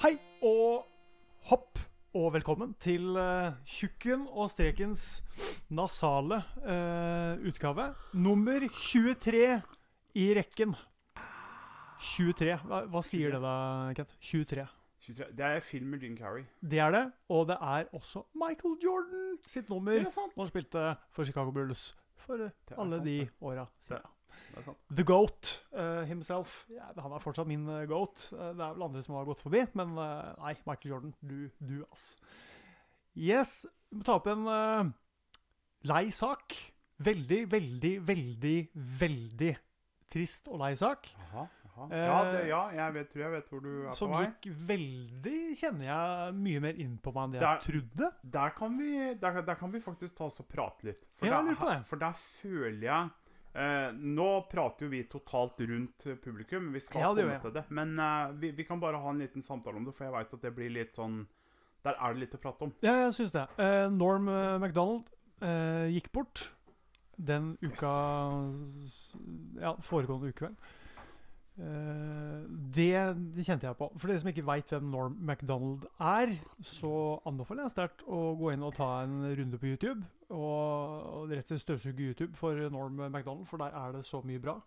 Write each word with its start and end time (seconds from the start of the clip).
Hei 0.00 0.14
og 0.40 0.86
hopp 1.50 1.76
og 2.16 2.30
velkommen 2.32 2.70
til 2.80 3.18
uh, 3.20 3.52
Tjukken 3.68 4.22
og 4.32 4.46
Strekens 4.48 5.02
nasale 5.68 6.38
uh, 6.64 7.36
utgave. 7.44 7.90
Nummer 8.16 8.64
23 8.64 9.42
i 10.16 10.24
rekken. 10.38 10.72
23. 12.00 12.56
Hva, 12.64 12.78
hva 12.88 13.02
sier 13.04 13.36
det 13.36 13.42
da, 13.44 13.52
Kent? 13.98 14.16
23. 14.24 14.64
23. 15.04 15.28
Det 15.36 15.50
er 15.50 15.60
film 15.68 15.92
med 15.92 16.08
Jim 16.08 16.16
Carrey. 16.16 16.46
Det 16.64 16.80
er 16.80 16.96
det. 16.96 17.04
Og 17.28 17.50
det 17.52 17.58
er 17.60 17.92
også 17.92 18.24
Michael 18.32 18.78
Jordan 18.80 19.36
sitt 19.44 19.68
nummer. 19.68 20.00
Er. 20.00 20.08
Når 20.08 20.46
han 20.46 20.52
spilte 20.54 20.86
for 21.12 21.28
Chicago 21.28 21.52
Bulls 21.52 21.90
for 22.24 22.40
alle 22.40 23.02
sant, 23.02 23.04
de 23.04 23.18
åra 23.44 23.68
siden. 23.76 24.16
The 24.94 25.04
Goat 25.06 25.50
uh, 25.72 26.02
himself. 26.08 26.64
Ja, 26.72 26.90
han 26.96 27.12
er 27.16 27.22
fortsatt 27.22 27.46
min 27.48 27.68
eh, 27.68 27.84
goat. 27.90 28.26
Uh, 28.32 28.50
det 28.56 28.64
er 28.64 28.74
vel 28.74 28.86
andre 28.88 29.02
som 29.06 29.14
har 29.18 29.28
gått 29.28 29.42
forbi, 29.44 29.62
men 29.78 29.94
uh, 29.98 30.32
nei, 30.42 30.54
Michael 30.66 30.94
Jordan, 30.94 31.14
du, 31.22 31.50
du 31.60 31.76
ass. 31.92 32.16
Yes, 33.16 33.64
vi 33.90 33.98
må 34.00 34.06
ta 34.06 34.18
opp 34.20 34.28
en 34.30 34.46
lei 35.90 36.04
sak. 36.14 36.54
Veldig, 37.00 37.44
veldig, 37.50 37.94
veldig, 38.04 38.56
veldig 39.00 39.54
trist 40.12 40.50
og 40.52 40.60
lei 40.60 40.74
sak. 40.76 41.08
Aha, 41.24 41.46
aha. 41.70 41.86
Ja, 41.96 42.16
det, 42.28 42.40
ja, 42.50 42.60
jeg 42.76 42.94
vet, 42.98 43.08
tror 43.12 43.22
jeg 43.24 43.32
vet 43.36 43.48
hvor 43.48 43.62
du 43.64 43.70
er 43.70 43.78
på 43.78 43.86
vei. 43.88 43.94
Som 43.96 44.14
gikk 44.18 44.48
veldig, 44.68 45.38
kjenner 45.56 45.86
jeg, 45.88 46.34
mye 46.42 46.62
mer 46.66 46.80
inn 46.84 46.98
på 47.00 47.14
meg 47.16 47.22
enn 47.24 47.36
det 47.38 47.40
Der- 47.40 47.54
jeg 47.56 47.64
trodde. 47.70 48.10
Der 48.36 48.52
kan, 48.58 48.76
vi, 48.76 48.90
der, 49.22 49.40
der 49.48 49.60
kan 49.62 49.72
vi 49.72 49.80
faktisk 49.84 50.18
ta 50.18 50.28
oss 50.28 50.42
og 50.44 50.48
prate 50.52 50.90
litt. 50.90 51.06
For, 51.16 51.30
Ja, 51.30 51.38
der, 51.38 51.48
lurer 51.48 51.60
på 51.62 51.70
det. 51.70 51.78
for 51.88 52.04
der 52.04 52.20
føler 52.20 52.84
jeg 52.90 53.10
eh, 53.54 53.90
Nå 53.96 54.28
prater 54.50 54.86
jo 54.86 54.90
vi 54.92 55.02
totalt 55.10 55.60
rundt 55.60 56.06
publikum, 56.24 56.70
vi 56.74 56.80
skal 56.84 57.00
Ja, 57.02 57.10
komme 57.14 57.40
til 57.42 57.54
det. 57.58 57.64
Men 57.70 57.98
eh, 57.98 58.32
vi, 58.40 58.50
vi 58.56 58.64
kan 58.68 58.80
bare 58.82 59.00
ha 59.02 59.10
en 59.10 59.22
liten 59.22 59.42
samtale 59.46 59.76
om 59.80 59.84
det, 59.88 59.94
for 59.96 60.06
jeg 60.08 60.14
veit 60.16 60.34
at 60.38 60.42
det 60.46 60.54
blir 60.56 60.70
litt 60.74 60.94
sånn 60.98 61.22
Der 61.84 61.96
er 61.96 62.12
det 62.14 62.26
litt 62.26 62.34
å 62.36 62.42
prate 62.42 62.66
om. 62.66 62.72
Ja, 62.84 62.98
jeg 63.06 63.14
syns 63.16 63.32
det. 63.32 63.46
Eh, 63.56 63.86
Norm 63.94 64.28
eh, 64.28 64.58
MacDonald 64.60 65.06
eh, 65.40 65.88
gikk 65.94 66.10
bort 66.12 66.50
den 67.20 67.54
uka 67.60 67.88
yes. 68.64 69.14
Ja, 69.60 69.74
foregående 69.84 70.30
uke, 70.32 70.48
vel. 70.48 70.54
Eh, 71.60 72.44
det, 72.76 72.92
det 73.36 73.44
kjente 73.44 73.66
jeg 73.68 73.76
på. 73.76 73.90
For 74.00 74.08
dere 74.08 74.22
som 74.22 74.30
ikke 74.32 74.46
veit 74.48 74.70
hvem 74.72 74.86
Norm 74.92 75.18
MacDonald 75.28 75.84
er, 76.00 76.32
så 76.64 76.92
anbefaler 77.28 77.66
jeg 77.66 77.74
sterkt 77.74 78.04
å 78.08 78.22
gå 78.40 78.54
inn 78.54 78.64
og 78.64 78.76
ta 78.78 79.02
en 79.04 79.18
runde 79.36 79.60
på 79.60 79.72
YouTube. 79.72 80.00
Og, 80.30 81.30
rett 81.30 81.42
og 81.42 81.50
slett 81.50 81.64
støvsuge 81.64 82.10
YouTube 82.10 82.36
for 82.38 82.58
Norm 82.70 83.00
MacDonald, 83.10 83.46
for 83.50 83.62
der 83.62 83.74
er 83.74 83.96
det 83.96 84.04
så 84.06 84.22
mye 84.22 84.42
bra. 84.42 84.60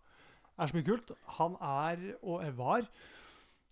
er 0.58 0.67
så 0.67 0.78
mye 0.78 0.88
kult. 0.88 1.11
Han 1.39 1.55
er, 1.61 2.16
og 2.22 2.44
var, 2.58 2.89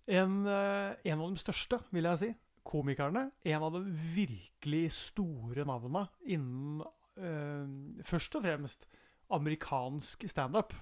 en, 0.08 0.46
eh, 0.48 0.96
en 1.12 1.22
av 1.22 1.30
de 1.30 1.38
største, 1.42 1.80
vil 1.92 2.08
jeg 2.10 2.22
si, 2.22 2.32
komikerne. 2.64 3.32
En 3.46 3.64
av 3.64 3.74
de 3.76 3.84
virkelig 4.16 4.92
store 4.98 5.66
navnene 5.66 6.08
innen 6.26 6.82
eh, 7.18 8.04
først 8.08 8.40
og 8.40 8.48
fremst 8.48 8.88
amerikansk 9.32 10.26
standup. 10.30 10.74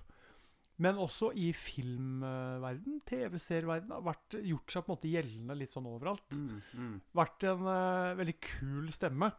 Men 0.79 0.95
også 0.95 1.33
i 1.35 1.49
filmverden, 1.51 3.01
TV-serieverden, 3.03 3.91
har 3.91 4.19
gjort 4.31 4.71
seg 4.71 4.85
på 4.85 4.93
en 4.93 4.95
måte 4.95 5.11
gjeldende 5.11 5.57
litt 5.59 5.73
sånn 5.73 5.89
overalt. 5.89 6.31
Mm, 6.31 6.61
mm. 6.71 6.93
Vært 7.19 7.43
en 7.49 7.67
eh, 7.67 8.17
veldig 8.21 8.37
kul 8.45 8.91
stemme 8.95 9.33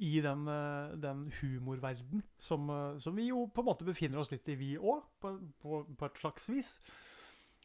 i 0.00 0.14
den, 0.24 0.46
uh, 0.48 0.96
den 0.96 1.26
humorverden 1.40 2.22
som, 2.40 2.70
eh, 2.72 2.98
som 3.04 3.16
vi 3.16 3.26
jo 3.28 3.44
på 3.52 3.60
en 3.60 3.68
måte 3.68 3.84
befinner 3.84 4.22
oss 4.22 4.30
litt 4.32 4.48
i, 4.48 4.56
vi 4.56 4.70
òg, 4.78 5.02
på, 5.20 5.34
på, 5.60 5.82
på 6.00 6.08
et 6.08 6.20
slags 6.22 6.48
vis. 6.48 6.70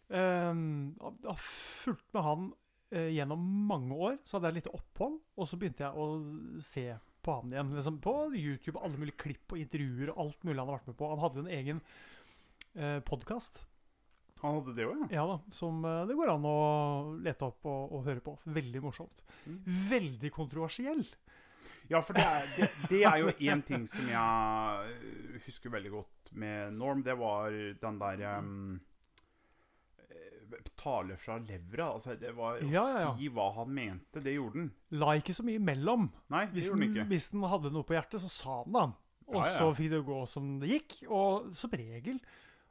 Um, 0.08 0.94
jeg 1.00 1.32
har 1.32 1.40
fulgt 1.42 2.12
med 2.14 2.26
han 2.26 2.50
eh, 2.92 3.12
gjennom 3.16 3.46
mange 3.70 3.96
år. 3.96 4.18
Så 4.26 4.38
hadde 4.38 4.52
jeg 4.52 4.60
litt 4.60 4.74
opphold, 4.74 5.20
og 5.36 5.50
så 5.50 5.60
begynte 5.60 5.86
jeg 5.86 5.96
å 5.96 6.10
se 6.62 6.90
på 7.26 7.38
han 7.40 7.54
igjen. 7.54 7.72
Liksom 7.78 8.02
på 8.04 8.16
YouTube, 8.36 8.82
alle 8.82 9.00
mulige 9.02 9.22
klipp 9.24 9.56
og 9.56 9.62
intervjuer 9.62 10.12
og 10.14 10.26
alt 10.26 10.44
mulig 10.46 10.60
han 10.60 10.68
har 10.68 10.78
vært 10.78 10.92
med 10.92 11.00
på. 11.00 11.14
Han 11.14 11.24
hadde 11.24 11.46
en 11.46 11.54
egen 11.56 11.82
uh, 12.78 13.00
podkast 13.08 13.64
Han 14.44 14.60
hadde 14.60 14.76
det 14.78 14.86
òg, 14.86 15.06
ja. 15.06 15.10
ja 15.18 15.26
da, 15.32 15.40
som 15.50 15.80
eh, 15.88 16.04
det 16.10 16.18
går 16.20 16.36
an 16.36 16.46
å 16.50 16.58
lete 17.24 17.48
opp 17.48 17.66
og, 17.72 17.96
og 17.98 18.10
høre 18.10 18.22
på. 18.22 18.36
Veldig 18.46 18.84
morsomt. 18.84 19.24
Mm. 19.48 19.60
Veldig 19.90 20.32
kontroversiell. 20.36 21.06
Ja, 21.90 22.02
for 22.02 22.18
det 22.18 22.24
er, 22.26 22.48
det, 22.58 22.70
det 22.90 23.04
er 23.06 23.18
jo 23.22 23.32
én 23.46 23.62
ting 23.68 23.84
som 23.90 24.08
jeg 24.10 24.96
øh, 24.96 25.40
husker 25.46 25.70
veldig 25.74 25.92
godt 25.94 26.32
med 26.34 26.74
Norm. 26.74 27.04
Det 27.06 27.14
var 27.20 27.54
den 27.82 28.00
der 28.02 28.24
um, 28.40 28.80
Tale 30.80 31.18
fra 31.18 31.38
levra. 31.42 31.88
Altså, 31.96 32.16
det 32.20 32.32
var 32.38 32.60
å 32.62 32.70
Ja, 32.70 32.84
ja, 33.02 33.12
si 33.18 33.28
hva 33.34 33.48
han 33.58 33.72
mente. 33.76 34.22
Det 34.24 34.36
gjorde 34.36 34.62
han. 34.62 34.70
La 34.96 35.16
ikke 35.20 35.34
så 35.36 35.44
mye 35.46 35.60
imellom. 35.60 36.08
Nei, 36.34 36.46
det 36.48 36.58
Hvis 36.60 36.70
gjorde 36.70 36.82
den, 36.82 36.88
han 36.92 37.00
ikke. 37.02 37.10
hvis 37.12 37.30
den 37.34 37.46
hadde 37.52 37.72
noe 37.74 37.88
på 37.88 37.96
hjertet, 37.98 38.22
så 38.24 38.32
sa 38.32 38.58
den 38.66 38.78
det. 38.78 38.86
Og 39.26 39.40
Ja, 39.42 39.52
så 39.58 39.70
fikk 39.74 39.90
det 39.96 40.02
gå 40.06 40.20
som 40.30 40.52
det 40.62 40.70
gikk. 40.70 40.98
Og 41.10 41.48
som 41.58 41.74
regel, 41.74 42.20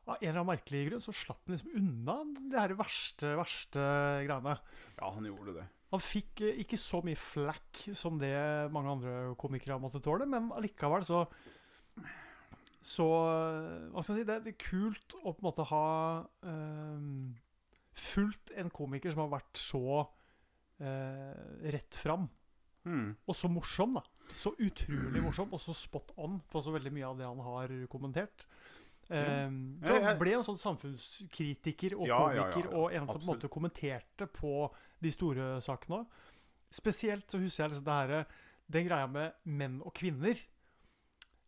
av 0.07 0.19
en 0.21 0.29
eller 0.29 0.41
annen 0.43 0.51
merkelig 0.53 0.85
grunn, 0.91 1.03
så 1.03 1.15
slapp 1.17 1.41
han 1.49 1.57
liksom 1.57 1.75
unna 1.81 2.17
det 2.53 2.61
her 2.61 2.75
verste, 2.79 3.35
verste 3.41 3.85
greiene. 4.29 4.57
Ja, 5.01 5.11
han 5.11 5.27
gjorde 5.31 5.57
det. 5.59 5.67
Han 5.95 6.03
fikk 6.03 6.43
eh, 6.43 6.61
ikke 6.65 6.79
så 6.81 7.01
mye 7.07 7.19
flack 7.19 7.85
som 7.95 8.19
det 8.19 8.35
mange 8.75 8.97
andre 8.97 9.35
komikere 9.39 9.79
måtte 9.83 10.03
tåle, 10.03 10.27
men 10.27 10.51
allikevel 10.55 11.07
så 11.07 11.25
Så 12.85 13.07
eh, 13.07 13.89
Hva 13.95 14.03
skal 14.03 14.19
jeg 14.19 14.25
si? 14.25 14.29
Det, 14.29 14.41
det 14.45 14.55
er 14.55 14.65
kult 14.67 15.17
å 15.23 15.31
på 15.31 15.39
en 15.39 15.49
måte 15.49 15.69
ha 15.71 15.87
eh, 16.51 17.07
fulgt 17.95 18.53
en 18.59 18.73
komiker 18.75 19.15
som 19.15 19.25
har 19.25 19.37
vært 19.39 19.61
så 19.61 19.85
eh, 20.83 21.71
rett 21.73 21.97
fram. 21.97 22.27
Mm. 22.85 23.15
Og 23.25 23.37
så 23.39 23.49
morsom, 23.49 23.95
da. 23.97 24.03
Så 24.35 24.53
utrolig 24.61 25.23
morsom, 25.25 25.55
og 25.55 25.63
så 25.63 25.73
spot 25.77 26.13
on 26.21 26.41
på 26.51 26.61
så 26.61 26.75
veldig 26.75 26.93
mye 26.93 27.09
av 27.09 27.21
det 27.21 27.31
han 27.31 27.41
har 27.47 27.73
kommentert. 27.93 28.45
Um, 29.11 29.59
for 29.85 30.01
han 30.01 30.19
ble 30.19 30.33
en 30.39 30.45
sånn 30.47 30.57
samfunnskritiker 30.61 31.95
og 31.99 32.07
komiker, 32.53 32.71
og 32.75 32.93
en 32.95 33.07
som 33.09 33.21
på 33.21 33.27
en 33.27 33.33
måte 33.35 33.51
kommenterte 33.53 34.27
på 34.27 34.53
de 35.05 35.11
store 35.13 35.61
sakene 35.65 35.99
òg. 36.03 36.07
Spesielt 36.75 37.31
så 37.31 37.39
husker 37.39 37.65
jeg 37.65 37.71
liksom 37.75 37.85
det 37.85 37.99
her, 38.01 38.25
den 38.75 38.87
greia 38.89 39.07
med 39.07 39.33
menn 39.45 39.81
og 39.85 39.93
kvinner. 39.95 40.35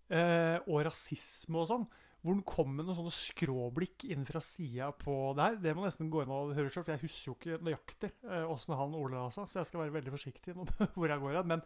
eh, 0.08 0.58
og 0.68 0.84
rasisme 0.86 1.58
og 1.58 1.66
sånn. 1.66 1.86
Hvor 2.22 2.34
den 2.34 2.42
kom 2.46 2.72
med 2.74 2.86
noen 2.86 2.96
sånne 2.98 3.10
skråblikk 3.14 4.04
inn 4.10 4.24
fra 4.26 4.40
sida 4.42 4.90
på 4.98 5.34
det 5.38 5.42
her. 5.44 5.56
Det 5.62 5.74
må 5.76 5.84
nesten 5.84 6.10
gå 6.10 6.22
inn 6.24 6.30
og 6.34 6.54
høre 6.54 6.70
sjøl, 6.70 6.84
for 6.84 6.94
jeg 6.94 7.02
husker 7.04 7.30
jo 7.30 7.34
ikke 7.36 7.58
nøyaktig 7.66 8.10
åssen 8.50 8.74
han 8.78 8.94
ordla 8.98 9.28
seg. 9.34 9.46
Så 9.50 9.60
jeg 9.60 9.66
skal 9.70 9.80
være 9.84 9.94
veldig 9.94 10.14
forsiktig 10.14 10.54
nå 10.56 10.64
med 10.66 10.88
hvor 10.96 11.08
jeg 11.10 11.22
går 11.22 11.36
hen. 11.40 11.46
Men 11.46 11.62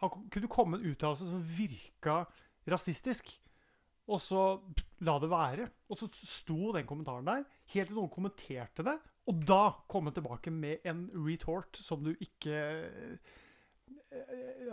han 0.00 0.10
kunne 0.32 0.48
komme 0.52 0.76
med 0.78 0.84
en 0.86 0.92
uttalelse 0.94 1.28
som 1.28 1.42
virka 1.56 2.18
rasistisk. 2.68 3.34
Og 4.08 4.20
så 4.20 4.40
la 5.06 5.18
det 5.22 5.30
være. 5.32 5.68
Og 5.88 5.98
så 6.00 6.08
sto 6.12 6.72
den 6.76 6.86
kommentaren 6.88 7.24
der, 7.28 7.44
helt 7.72 7.88
til 7.88 7.96
noen 7.96 8.12
kommenterte 8.12 8.84
det. 8.84 8.98
Og 9.30 9.40
da 9.48 9.62
kom 9.88 10.10
han 10.10 10.16
tilbake 10.16 10.52
med 10.52 10.84
en 10.84 11.06
retort 11.24 11.78
som 11.80 12.02
du 12.04 12.10
ikke 12.12 12.52
eh, 12.52 13.32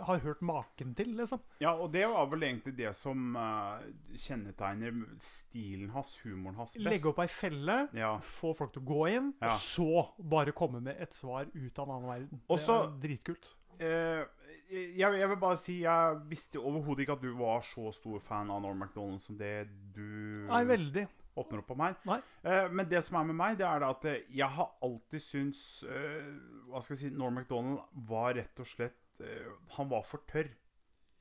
har 0.04 0.20
hørt 0.24 0.42
maken 0.44 0.92
til, 0.96 1.14
liksom. 1.16 1.40
Ja, 1.60 1.72
og 1.74 1.90
det 1.94 2.04
var 2.08 2.28
vel 2.30 2.44
egentlig 2.46 2.74
det 2.78 2.92
som 2.96 3.34
uh, 3.36 3.80
kjennetegner 4.12 4.92
stilen 5.24 5.90
hans, 5.94 6.14
humoren 6.22 6.60
hans, 6.60 6.76
best. 6.76 6.84
Legge 6.86 7.10
opp 7.10 7.22
ei 7.24 7.28
felle, 7.32 7.78
Ja. 7.96 8.14
få 8.22 8.52
folk 8.56 8.72
til 8.76 8.84
å 8.84 8.90
gå 8.92 9.02
inn, 9.14 9.32
Ja. 9.40 9.54
og 9.54 9.58
så 9.64 10.06
bare 10.18 10.52
komme 10.56 10.80
med 10.84 11.00
et 11.00 11.14
svar 11.16 11.48
ut 11.52 11.78
av 11.78 11.88
en 11.88 11.96
annen 11.96 12.12
verden. 12.12 12.42
Også, 12.48 12.78
det 12.84 12.92
er 12.92 13.08
dritkult. 13.08 13.52
Eh, 13.82 14.24
jeg, 14.72 15.18
jeg 15.20 15.28
vil 15.30 15.38
bare 15.42 15.58
si 15.60 15.74
Jeg 15.82 16.20
visste 16.30 16.60
overhodet 16.60 17.04
ikke 17.04 17.16
at 17.18 17.22
du 17.24 17.32
var 17.38 17.60
så 17.66 17.90
stor 17.94 18.18
fan 18.24 18.50
av 18.50 18.62
Norm 18.64 18.78
MacDonald 18.82 19.20
som 19.24 19.36
det 19.38 19.68
du 19.94 20.02
Nei, 20.48 20.62
veldig. 20.68 21.04
åpner 21.40 21.62
opp 21.62 21.70
om 21.74 21.80
her. 21.84 21.94
Nei. 22.08 22.18
Eh, 22.44 22.66
men 22.72 22.88
det 22.90 23.00
som 23.06 23.16
er 23.20 23.28
med 23.30 23.38
meg, 23.38 23.56
det 23.60 23.66
er 23.68 23.84
at 23.88 24.04
eh, 24.10 24.18
jeg 24.36 24.48
har 24.56 24.72
alltid 24.84 25.22
syntes 25.24 25.62
eh, 25.88 26.26
Hva 26.68 26.82
skal 26.84 26.96
jeg 26.96 27.02
si 27.06 27.12
Norm 27.16 27.38
MacDonald 27.40 27.80
var 28.10 28.34
rett 28.40 28.60
og 28.64 28.68
slett 28.68 29.22
eh, 29.24 29.48
Han 29.78 29.88
var 29.92 30.04
for 30.08 30.24
tørr. 30.28 30.50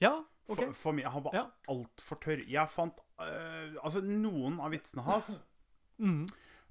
Ja, 0.02 0.16
OK. 0.50 0.58
For, 0.58 0.74
for 0.74 0.98
meg, 0.98 1.06
Han 1.14 1.24
var 1.28 1.36
Ja. 1.38 1.46
altfor 1.72 2.20
tørr. 2.24 2.42
Jeg 2.50 2.68
fant 2.74 2.98
eh, 3.22 3.76
Altså, 3.84 4.02
noen 4.04 4.60
av 4.64 4.72
vitsene 4.76 5.04
hans 5.08 5.36
Mm. 6.02 6.24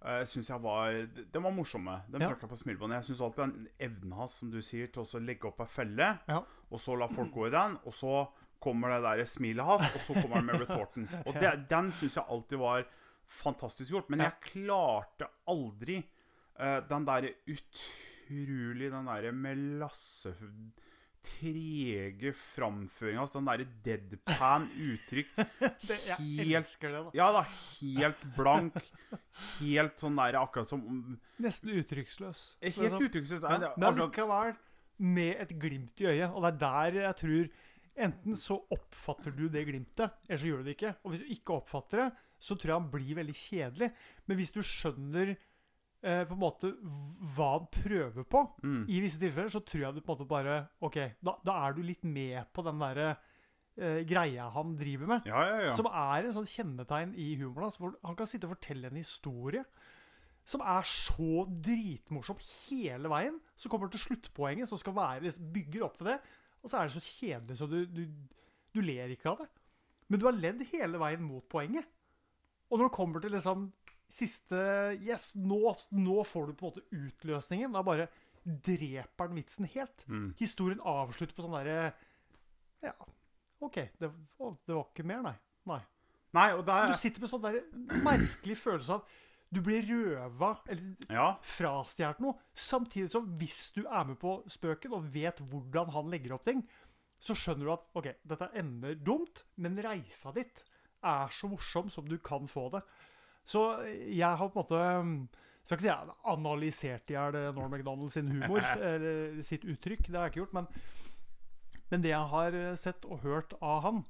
Uh, 0.04 0.24
syns 0.24 0.48
jeg 0.50 0.62
var 0.62 0.92
Den 1.32 1.42
var 1.42 1.50
morsomme. 1.52 2.02
De 2.08 2.18
Ja. 2.20 2.28
trakk 2.28 2.48
på 2.48 2.56
smilebåndet. 2.56 3.00
Jeg 3.00 3.04
syns 3.10 3.20
alltid 3.20 3.44
den 3.44 3.68
evnen 3.78 4.12
hans, 4.12 4.32
som 4.40 4.50
du 4.50 4.60
sier, 4.62 4.86
til 4.88 5.02
å 5.02 5.20
legge 5.24 5.48
opp 5.48 5.60
ei 5.60 5.66
felle, 5.66 6.18
Ja. 6.28 6.42
og 6.70 6.78
så 6.80 6.96
la 6.98 7.06
folk 7.08 7.32
gå 7.32 7.46
i 7.48 7.50
den, 7.50 7.78
og 7.84 7.92
så 7.94 8.28
kommer 8.60 8.88
det 8.92 9.02
der 9.02 9.24
smilet 9.24 9.64
hans, 9.64 9.82
og 9.94 10.00
så 10.00 10.14
kommer 10.22 10.36
han 10.36 10.46
med 10.46 10.60
retorten. 10.60 11.08
Og 11.26 11.34
det, 11.40 11.68
den 11.70 11.92
syns 11.92 12.16
jeg 12.16 12.24
alltid 12.28 12.58
var 12.58 12.84
fantastisk 13.26 13.90
gjort. 13.90 14.10
Men 14.10 14.20
jeg 14.20 14.32
klarte 14.42 15.28
aldri 15.48 16.02
uh, 16.60 16.80
den 16.88 17.06
derre 17.06 17.34
utrolig 17.48 18.90
Den 18.92 19.06
derre 19.06 19.32
trege 21.26 22.32
framføringa 22.36 23.20
hans. 23.22 23.32
Den 23.34 23.48
derre 23.48 23.66
deadpan 23.84 24.66
uttrykk. 24.70 25.32
Det, 25.88 25.98
jeg 26.06 26.16
Helt- 26.18 26.54
elsker 26.60 26.94
det, 26.94 27.02
da. 27.06 27.12
Ja 27.18 27.28
da, 27.36 27.42
helt 27.80 28.22
blank. 28.36 28.78
Helt 29.60 30.00
sånn 30.00 30.18
der 30.20 30.38
akkurat 30.40 30.70
som 30.70 30.84
Nesten 31.40 31.72
uttrykksløs. 31.80 32.44
Helt 32.62 32.78
Liksom. 32.84 33.04
uttrykksløs. 33.08 33.44
Ja, 33.46 33.58
det 33.66 33.72
men 33.80 34.00
likevel 34.00 34.54
med 35.00 35.36
et 35.46 35.54
glimt 35.60 36.00
i 36.04 36.08
øyet. 36.10 36.30
Og 36.34 36.44
det 36.44 36.52
er 36.54 36.62
der 36.64 37.02
jeg 37.06 37.20
tror 37.24 37.50
Enten 38.00 38.36
så 38.38 38.54
oppfatter 38.72 39.32
du 39.34 39.48
det 39.52 39.64
glimtet, 39.66 40.14
eller 40.28 40.38
så 40.40 40.46
gjør 40.46 40.60
du 40.62 40.68
det 40.70 40.74
ikke. 40.76 40.92
Og 41.04 41.10
hvis 41.12 41.20
du 41.24 41.32
ikke 41.34 41.56
oppfatter 41.58 42.00
det, 42.04 42.06
så 42.40 42.54
tror 42.56 42.70
jeg 42.70 42.78
han 42.78 42.86
blir 42.94 43.16
veldig 43.18 43.34
kjedelig. 43.36 43.88
Men 44.30 44.38
hvis 44.38 44.52
du 44.54 44.60
skjønner 44.64 45.32
eh, 46.02 46.22
på 46.28 46.36
en 46.36 46.40
måte 46.40 46.70
hva 47.36 47.48
han 47.58 47.66
prøver 47.74 48.24
på, 48.24 48.44
Mm. 48.62 48.84
i 48.88 49.00
visse 49.00 49.20
tilfeller, 49.20 49.48
så 49.52 49.60
tror 49.64 49.82
jeg 49.86 49.94
du 49.94 50.00
på 50.00 50.12
en 50.12 50.18
måte 50.18 50.28
bare 50.28 50.56
OK, 50.80 50.96
da, 51.22 51.36
da 51.44 51.58
er 51.66 51.72
du 51.76 51.82
litt 51.82 52.04
med 52.04 52.46
på 52.52 52.64
den 52.64 52.78
derre 52.80 53.10
eh, 53.76 54.02
greia 54.04 54.48
han 54.54 54.74
driver 54.76 55.06
med. 55.06 55.26
Ja, 55.30 55.44
ja, 55.48 55.60
ja. 55.68 55.72
Som 55.76 55.86
er 55.86 56.24
en 56.26 56.32
sånn 56.36 56.48
kjennetegn 56.48 57.14
i 57.16 57.34
humoren 57.40 57.68
hans. 57.68 57.78
Hvor 57.80 57.94
han 58.04 58.16
kan 58.18 58.26
sitte 58.28 58.48
og 58.48 58.56
fortelle 58.58 58.90
en 58.90 58.96
historie 59.00 59.64
som 60.50 60.60
er 60.66 60.82
så 60.88 61.44
dritmorsom 61.46 62.38
hele 62.42 63.08
veien. 63.12 63.36
Så 63.56 63.68
kommer 63.70 63.88
til 63.92 64.00
sluttpoenget, 64.02 64.66
som 64.68 64.78
skal 64.80 64.96
være, 64.96 65.22
liksom, 65.22 65.52
bygger 65.54 65.84
opp 65.86 65.96
for 66.00 66.08
det. 66.10 66.16
Og 66.64 66.70
så 66.72 66.80
er 66.80 66.88
det 66.88 66.96
så 66.96 67.04
kjedelig, 67.04 67.56
så 67.60 67.68
du, 67.70 67.78
du, 67.86 68.02
du 68.74 68.80
ler 68.82 69.12
ikke 69.14 69.30
av 69.30 69.38
det. 69.44 69.48
Men 70.10 70.18
du 70.20 70.26
har 70.26 70.34
ledd 70.36 70.64
hele 70.72 70.98
veien 71.00 71.22
mot 71.22 71.44
poenget. 71.48 71.86
Og 72.70 72.78
når 72.80 72.88
det 72.90 72.96
kommer 72.96 73.22
til 73.22 73.32
liksom 73.34 73.68
siste 74.14 74.60
Yes, 75.00 75.30
nå, 75.38 75.74
nå 75.94 76.24
får 76.26 76.50
du 76.50 76.56
på 76.58 76.68
en 76.68 76.74
måte 76.74 76.84
utløsningen. 76.90 77.72
Da 77.76 77.82
bare 77.86 78.08
dreper 78.44 79.28
den 79.30 79.40
vitsen 79.40 79.68
helt. 79.70 80.04
Mm. 80.08 80.32
Historien 80.40 80.80
avslutter 80.80 81.36
på 81.36 81.44
sånn 81.46 81.56
derre 81.58 81.92
Ja, 82.84 82.94
OK. 83.60 83.76
Det, 84.00 84.08
å, 84.40 84.54
det 84.66 84.76
var 84.76 84.86
ikke 84.88 85.06
mer, 85.06 85.24
nei. 85.26 85.34
Nei. 85.70 85.80
Nei, 86.36 86.46
der 86.64 86.92
Du 86.92 86.96
sitter 86.98 87.24
med 87.24 87.32
sånn 87.32 87.42
der 87.44 87.60
merkelig 88.06 88.56
følelse 88.62 89.00
av 89.00 89.18
du 89.50 89.58
blir 89.66 89.82
røva 89.82 90.52
eller 90.70 91.10
Ja. 91.10 91.24
frastjålet 91.42 92.20
noe. 92.22 92.36
Samtidig 92.54 93.10
som 93.10 93.24
hvis 93.40 93.72
du 93.74 93.80
er 93.82 94.04
med 94.06 94.16
på 94.22 94.36
spøken 94.46 94.92
og 94.94 95.08
vet 95.10 95.40
hvordan 95.42 95.90
han 95.90 96.10
legger 96.12 96.36
opp 96.36 96.44
ting, 96.46 96.62
så 97.20 97.34
skjønner 97.34 97.66
du 97.66 97.72
at 97.74 97.88
OK, 97.98 98.06
dette 98.30 98.46
ender 98.56 98.94
dumt, 98.94 99.42
men 99.58 99.74
reisa 99.82 100.30
ditt 100.32 100.62
er 101.02 101.34
så 101.34 101.50
morsom 101.50 101.90
som 101.90 102.06
du 102.08 102.14
kan 102.22 102.46
få 102.48 102.68
det. 102.76 102.84
Så 103.50 103.64
jeg 104.06 104.30
har 104.40 104.50
på 104.52 104.60
en 104.60 104.62
måte 104.62 104.80
Skal 105.66 105.76
ikke 105.76 105.84
si 105.84 105.90
jeg 105.90 105.96
har 105.96 106.30
analysert 106.32 107.10
i 107.10 107.16
hjel 107.16 107.38
Norm 107.56 107.74
MacDonald 107.74 108.12
sin 108.14 108.30
humor, 108.30 108.62
eller 108.90 109.40
sitt 109.46 109.66
uttrykk. 109.68 110.06
Det 110.06 110.16
har 110.16 110.28
jeg 110.28 110.34
ikke 110.34 110.42
gjort. 110.44 110.56
Men, 110.56 110.70
men 111.90 112.04
det 112.04 112.14
jeg 112.14 112.32
har 112.32 112.58
sett 112.80 113.04
og 113.06 113.22
hørt 113.26 113.54
av 113.60 113.84
han, 113.84 114.02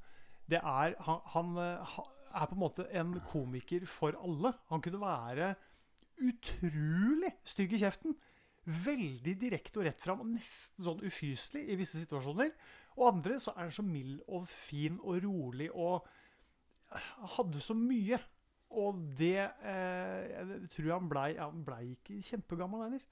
det 0.50 0.60
er 0.62 0.96
Han, 1.06 1.20
han 1.34 1.58
eh, 1.62 1.98
er 2.30 2.46
på 2.46 2.56
en 2.56 2.62
måte 2.62 2.86
en 2.94 3.16
komiker 3.30 3.86
for 3.90 4.16
alle. 4.18 4.54
Han 4.70 4.82
kunne 4.84 5.02
være 5.02 5.54
utrolig 6.20 7.32
stygg 7.46 7.74
i 7.74 7.82
kjeften. 7.82 8.16
Veldig 8.70 9.34
direkte 9.40 9.80
og 9.80 9.86
rett 9.88 10.02
fram, 10.02 10.22
og 10.22 10.32
nesten 10.34 10.84
sånn 10.84 11.02
ufyselig 11.02 11.64
i 11.72 11.78
visse 11.80 12.00
situasjoner. 12.02 12.52
Og 12.98 13.08
andre 13.08 13.38
så 13.42 13.54
er 13.56 13.66
han 13.66 13.74
så 13.74 13.84
mild 13.86 14.20
og 14.28 14.48
fin 14.50 14.98
og 15.00 15.22
rolig 15.24 15.70
og 15.72 16.06
hadde 17.36 17.62
så 17.64 17.74
mye. 17.78 18.18
Og 18.70 19.00
det 19.18 19.36
eh, 19.66 20.28
jeg 20.30 20.68
tror 20.76 20.92
han 20.98 21.08
blei 21.10 21.32
blei 21.66 21.82
ikke 21.96 22.20
kjempegammel 22.22 22.84
heller. 22.86 23.02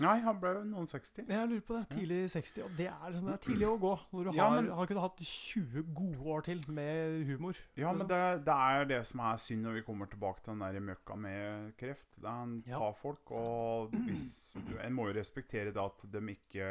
Nei, 0.00 0.14
han 0.24 0.38
ble 0.40 0.48
jo 0.56 0.60
noen 0.64 0.86
60. 0.88 1.26
Jeg 1.28 1.48
lurer 1.50 1.60
på 1.68 1.74
det. 1.76 1.82
Tidlig 1.92 2.18
60. 2.32 2.62
Og 2.64 2.70
det 2.78 2.86
er, 2.88 3.02
liksom, 3.10 3.26
det 3.28 3.34
er 3.34 3.42
tidlig 3.44 3.66
å 3.68 3.74
gå. 3.82 3.90
Når 4.14 4.24
du 4.24 4.30
Ja, 4.38 4.46
har, 4.48 4.62
men- 4.62 4.70
Han 4.72 4.86
kunne 4.88 5.00
hatt 5.04 5.18
20 5.20 5.82
gode 5.94 6.22
år 6.24 6.40
til 6.46 6.62
med 6.72 7.26
humor. 7.28 7.54
Ja, 7.76 7.92
men 7.92 7.98
liksom. 8.00 8.08
det, 8.08 8.44
det 8.46 8.54
er 8.56 8.84
det 8.88 9.00
som 9.06 9.20
er 9.20 9.36
synd 9.36 9.62
når 9.62 9.74
vi 9.76 9.82
kommer 9.82 10.06
tilbake 10.08 10.40
til 10.42 10.54
den 10.54 10.60
der 10.64 10.80
møkka 10.80 11.16
med 11.20 11.76
kreft. 11.76 12.08
Det 12.16 12.24
er 12.24 12.30
Han 12.38 12.62
Ja. 12.66 12.78
tar 12.78 12.94
folk, 13.02 13.30
og 13.30 13.90
hvis, 13.92 14.56
en 14.82 14.92
må 14.96 15.06
jo 15.10 15.18
respektere 15.20 15.70
det 15.70 15.76
at 15.84 16.06
de 16.10 16.18
ikke 16.32 16.64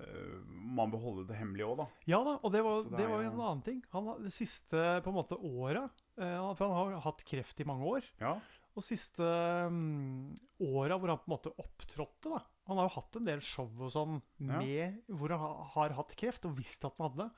øh, 0.00 0.42
Man 0.50 0.90
bør 0.90 0.98
holde 0.98 1.28
det 1.28 1.36
hemmelig 1.38 1.64
òg, 1.70 1.76
da. 1.78 1.86
Ja 2.06 2.18
da, 2.24 2.34
og 2.42 2.52
det 2.52 2.64
var, 2.64 2.82
det 2.82 2.98
det 2.98 3.08
var 3.08 3.22
en 3.22 3.40
annen 3.40 3.62
ting. 3.62 3.82
Han, 3.92 4.10
det 4.22 4.32
siste 4.34 5.00
på 5.04 5.08
en 5.14 5.16
måte 5.22 5.38
åra 5.38 5.84
eh, 5.86 5.90
For 6.16 6.62
han 6.66 6.76
har 6.94 7.00
hatt 7.04 7.24
kreft 7.28 7.60
i 7.60 7.66
mange 7.68 7.84
år. 7.96 8.06
Ja. 8.22 8.34
Og 8.76 8.84
siste 8.84 9.24
um, 9.68 10.34
åra 10.60 10.96
hvor 11.00 11.08
han 11.12 11.20
på 11.22 11.28
en 11.30 11.34
måte 11.36 11.52
opptrådte 11.60 12.32
da. 12.34 12.40
Han 12.68 12.76
har 12.80 12.88
jo 12.88 12.94
hatt 12.96 13.16
en 13.20 13.28
del 13.28 13.40
show 13.44 13.68
og 13.78 13.92
sånn 13.94 14.18
Ja. 14.42 14.58
med 14.60 14.98
hvor 15.08 15.30
han 15.32 15.40
ha- 15.40 15.68
har 15.76 15.94
hatt 15.96 16.16
kreft, 16.18 16.44
og 16.48 16.56
visst 16.58 16.84
at 16.84 16.96
han 16.98 17.08
hadde. 17.10 17.30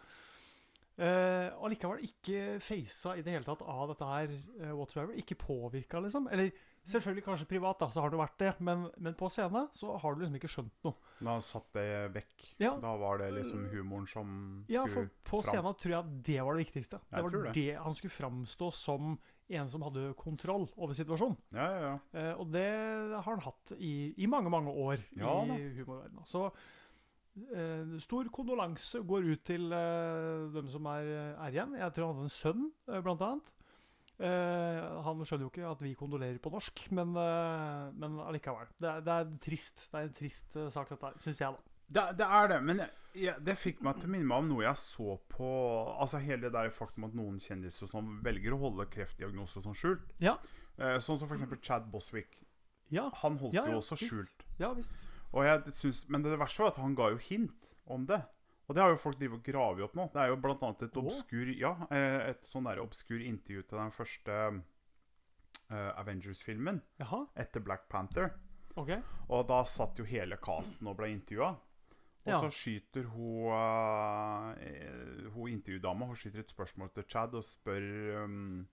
Uh, 0.99 1.55
og 1.63 1.69
likevel 1.71 2.01
ikke 2.03 2.41
faca 2.65 3.13
i 3.15 3.23
det 3.23 3.31
hele 3.37 3.47
tatt 3.47 3.61
av 3.63 3.85
dette 3.93 4.07
her 4.09 4.33
uh, 4.65 4.73
whatsoever. 4.75 5.15
Ikke 5.21 5.37
påvirka, 5.39 6.01
liksom. 6.03 6.27
Eller 6.35 6.51
selvfølgelig 6.89 7.25
kanskje 7.27 7.47
privat, 7.51 7.79
da, 7.83 7.89
så 7.93 8.01
har 8.05 8.11
det 8.13 8.19
vært 8.21 8.39
det. 8.43 8.53
Men, 8.65 8.87
men 8.99 9.15
på 9.19 9.29
scenen 9.33 9.69
så 9.77 9.95
har 10.01 10.15
du 10.17 10.23
liksom 10.25 10.39
ikke 10.41 10.51
skjønt 10.53 10.77
noe. 10.89 10.95
Da 11.21 11.39
satt 11.45 11.67
det 11.77 11.87
vekk. 12.15 12.47
Ja. 12.63 12.75
Da 12.83 12.95
var 13.01 13.19
det 13.23 13.33
liksom 13.37 13.67
humoren 13.73 14.07
som 14.11 14.37
Ja, 14.73 14.85
for 14.91 15.11
på 15.29 15.43
fram. 15.43 15.51
scenen 15.53 15.77
tror 15.81 15.95
jeg 15.97 16.23
det 16.31 16.39
var 16.47 16.55
det 16.57 16.65
viktigste. 16.67 17.01
Jeg 17.11 17.17
Det 17.19 17.25
var 17.27 17.49
det. 17.49 17.53
det. 17.59 17.67
Han 17.85 17.95
skulle 17.99 18.15
framstå 18.17 18.71
som 18.73 19.19
en 19.49 19.69
som 19.73 19.81
hadde 19.87 20.11
kontroll 20.21 20.67
over 20.77 20.93
situasjonen. 20.93 21.39
Ja, 21.57 21.69
ja, 21.73 21.79
ja. 21.87 21.95
Eh, 22.21 22.35
og 22.41 22.51
det 22.53 22.67
har 23.17 23.31
han 23.33 23.41
hatt 23.47 23.73
i, 23.79 24.13
i 24.21 24.27
mange, 24.29 24.51
mange 24.53 24.69
år 24.77 25.01
Ja 25.17 25.39
i 25.57 25.71
humorverdenen. 25.79 26.27
Så 26.29 26.51
eh, 27.55 27.99
stor 28.03 28.29
kondolanse 28.35 29.01
går 29.09 29.29
ut 29.33 29.45
til 29.49 29.73
eh, 29.73 30.49
dem 30.55 30.69
som 30.73 30.87
er, 30.93 31.09
er 31.39 31.55
igjen. 31.55 31.77
Jeg 31.79 31.95
tror 31.97 32.09
han 32.11 32.19
hadde 32.19 32.29
en 32.29 32.35
sønn, 32.35 32.67
eh, 32.91 33.01
blant 33.05 33.25
annet. 33.25 33.53
Eh, 34.19 34.85
han 35.07 35.21
skjønner 35.23 35.47
jo 35.47 35.51
ikke 35.53 35.67
at 35.71 35.83
vi 35.85 35.95
kondolerer 35.99 36.39
på 36.43 36.51
norsk, 36.51 36.81
men, 36.97 37.13
uh, 37.15 37.91
men 37.95 38.17
allikevel. 38.25 38.71
Det 38.83 38.89
er, 38.91 39.03
det 39.07 39.15
er 39.15 39.29
trist. 39.45 39.85
Det 39.93 40.01
er 40.01 40.09
en 40.09 40.17
trist 40.19 40.57
uh, 40.59 40.65
sak, 40.75 40.91
dette 40.91 41.11
her, 41.11 41.21
syns 41.23 41.43
jeg, 41.45 41.55
da. 41.55 41.75
Det, 41.89 42.03
det 42.19 42.27
er 42.39 42.51
det, 42.51 42.57
men 42.69 42.83
jeg, 43.17 43.37
det 43.47 43.55
fikk 43.57 43.79
meg 43.87 44.01
til 44.01 44.11
å 44.11 44.13
minne 44.13 44.29
meg 44.29 44.43
om 44.43 44.51
noe 44.51 44.65
jeg 44.67 44.77
så 44.77 45.15
på 45.33 45.47
Altså 45.95 46.19
Hele 46.21 46.43
det 46.43 46.51
der 46.53 46.69
faktum 46.77 47.07
at 47.07 47.15
noen 47.17 47.39
kjendiser 47.41 47.89
sånn 47.89 48.11
velger 48.27 48.53
å 48.53 48.59
holde 48.61 48.85
kreftdiagnoser 48.93 49.63
og 49.63 49.71
sånn 49.71 49.79
skjult. 49.79 50.11
Ja. 50.21 50.35
Sånn 50.77 51.17
som 51.17 51.31
f.eks. 51.31 51.47
Chad 51.65 51.89
Boswick. 51.89 52.43
Ja, 52.93 53.07
Han 53.23 53.39
holdt 53.41 53.57
Ja, 53.57 53.65
ja, 53.65 53.79
jo 53.79 53.81
også 53.81 53.97
visst. 53.97 54.13
skjult. 54.13 54.45
ja 54.61 54.75
visst. 54.77 54.93
Og 55.33 55.49
jeg 55.49 55.73
synes, 55.77 56.03
men 56.13 56.27
det 56.27 56.37
verste 56.41 56.63
var 56.67 56.75
at 56.75 56.83
han 56.83 56.99
ga 56.99 57.09
jo 57.15 57.23
hint 57.25 57.73
om 57.89 58.05
det. 58.09 58.21
Og 58.69 58.75
det 58.77 58.83
har 58.85 58.91
jo 58.93 59.01
folk 59.01 59.17
drivet 59.17 59.39
og 59.41 59.47
gravet 59.49 59.85
opp 59.87 59.95
nå. 59.97 60.05
Det 60.13 60.21
er 60.21 60.29
jo 60.29 60.41
blant 60.45 60.63
annet 60.67 60.83
et 60.89 60.97
obskur 61.01 61.53
Ja, 61.57 61.71
et 61.91 62.45
sånn 62.51 62.67
der 62.69 62.83
obskur 62.83 63.23
intervju 63.25 63.63
til 63.65 63.79
den 63.81 63.95
første 63.97 64.35
uh, 65.71 65.93
Avengers-filmen 66.01 66.83
etter 67.41 67.65
Black 67.65 67.89
Panther. 67.89 68.35
Okay. 68.79 69.01
Og 69.33 69.47
da 69.49 69.63
satt 69.67 69.99
jo 69.99 70.05
hele 70.07 70.37
casten 70.45 70.87
og 70.91 70.99
ble 71.01 71.09
intervjua. 71.15 71.55
Og 72.29 72.33
Ja. 72.35 72.39
så 72.43 72.51
skyter 72.53 73.07
hun 73.09 73.55
uh, 73.55 75.29
Hun 75.33 75.49
intervjudama 75.55 76.05
Hun 76.11 76.17
skyter 76.19 76.43
et 76.43 76.51
spørsmål 76.53 76.91
til 76.93 77.07
Chad 77.09 77.33
og 77.39 77.45
spør 77.47 77.87
um, 78.25 78.67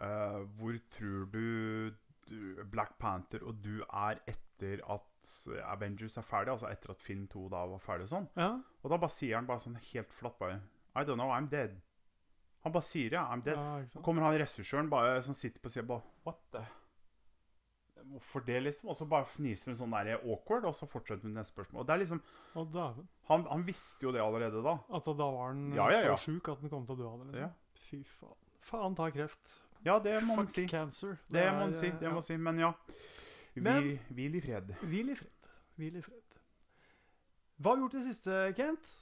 uh, 0.00 0.40
Hvor 0.56 0.78
tror 0.90 1.28
du, 1.30 1.92
du 2.26 2.64
Black 2.72 2.96
Panther 2.98 3.44
og 3.44 3.60
du 3.62 3.84
er 3.86 4.18
etter 4.26 4.82
at 4.90 5.06
Avengers 5.64 6.16
er 6.18 6.26
ferdig? 6.26 6.52
Altså 6.54 6.68
etter 6.70 6.90
at 6.94 7.00
film 7.02 7.26
2 7.30 7.48
da 7.52 7.64
var 7.70 7.78
ferdig 7.82 8.08
og 8.08 8.12
sånn. 8.16 8.28
Ja. 8.38 8.50
Og 8.82 8.90
da 8.92 8.98
bare 9.02 9.14
sier 9.14 9.36
han 9.38 9.46
bare 9.48 9.62
sånn 9.64 9.78
helt 9.92 10.12
flatt 10.12 10.38
bare 10.38 10.60
I 10.94 11.04
don't 11.08 11.16
know, 11.20 11.30
I'm 11.32 11.48
dead. 11.48 11.78
Han 12.62 12.72
bare 12.74 12.86
sier 12.86 13.12
ja, 13.16 13.24
I'm 13.32 13.42
dead. 13.42 13.56
ja 13.58 13.86
Så 13.90 14.02
kommer 14.04 14.22
han 14.22 14.36
regissøren 14.38 14.90
bare 14.92 15.22
som 15.22 15.34
sitter 15.34 15.60
på 15.64 15.70
sida 15.72 15.86
bare 15.88 16.02
What 16.26 16.38
the 16.52 16.62
Hvorfor 18.02 18.42
det, 18.44 18.56
liksom? 18.64 18.88
Og 18.90 18.96
så 18.98 19.06
bare 19.06 19.26
fniser 19.30 19.70
hun 19.70 19.76
sånn 19.78 19.92
der 19.94 20.16
awkward, 20.18 20.64
og 20.66 20.74
så 20.74 20.88
fortsetter 20.90 21.22
hun 21.28 21.36
neste 21.38 21.54
spørsmål. 21.54 21.84
Og 21.84 21.86
det 21.86 21.94
er 21.94 22.00
liksom 22.02 22.22
han, 23.28 23.44
han 23.46 23.62
visste 23.66 24.02
jo 24.08 24.10
det 24.12 24.20
allerede 24.20 24.62
da. 24.64 24.72
At 24.90 25.06
da 25.06 25.28
var 25.36 25.52
han 25.52 25.68
Ja, 25.76 25.86
så 26.02 26.16
sjuk 26.18 26.50
at 26.50 26.64
han 26.64 26.72
kom 26.72 26.86
til 26.88 26.96
å 26.96 26.98
dø 26.98 27.06
av 27.12 27.20
det. 27.22 27.28
liksom. 27.30 27.52
Fy 27.86 28.00
faen. 28.18 28.34
Faen 28.66 28.96
ta 28.98 29.06
kreft. 29.14 29.54
Ja, 29.86 29.98
det 30.02 30.16
må 30.26 30.36
man 30.38 30.50
si. 30.50 30.66
cancer. 30.70 31.16
Det 31.28 31.38
det 31.38 31.46
er, 31.46 31.58
man 31.58 31.74
si. 31.74 31.86
eh, 31.88 31.96
det 32.00 32.08
må 32.10 32.18
man 32.18 32.26
si. 32.26 32.36
Men 32.38 32.58
ja. 32.58 32.72
Men- 33.54 33.98
Hvil 34.10 34.36
i 34.36 34.40
fred. 34.40 34.74
Hvil 34.82 35.10
i 35.10 35.14
fred. 35.14 35.48
Hvil 35.76 35.96
i 35.96 36.02
fred. 36.02 36.38
Hva 37.62 37.70
har 37.70 37.76
vi 37.76 37.82
gjort 37.84 37.94
i 37.94 37.98
det 37.98 38.06
siste, 38.08 38.38
Kent? 38.56 38.92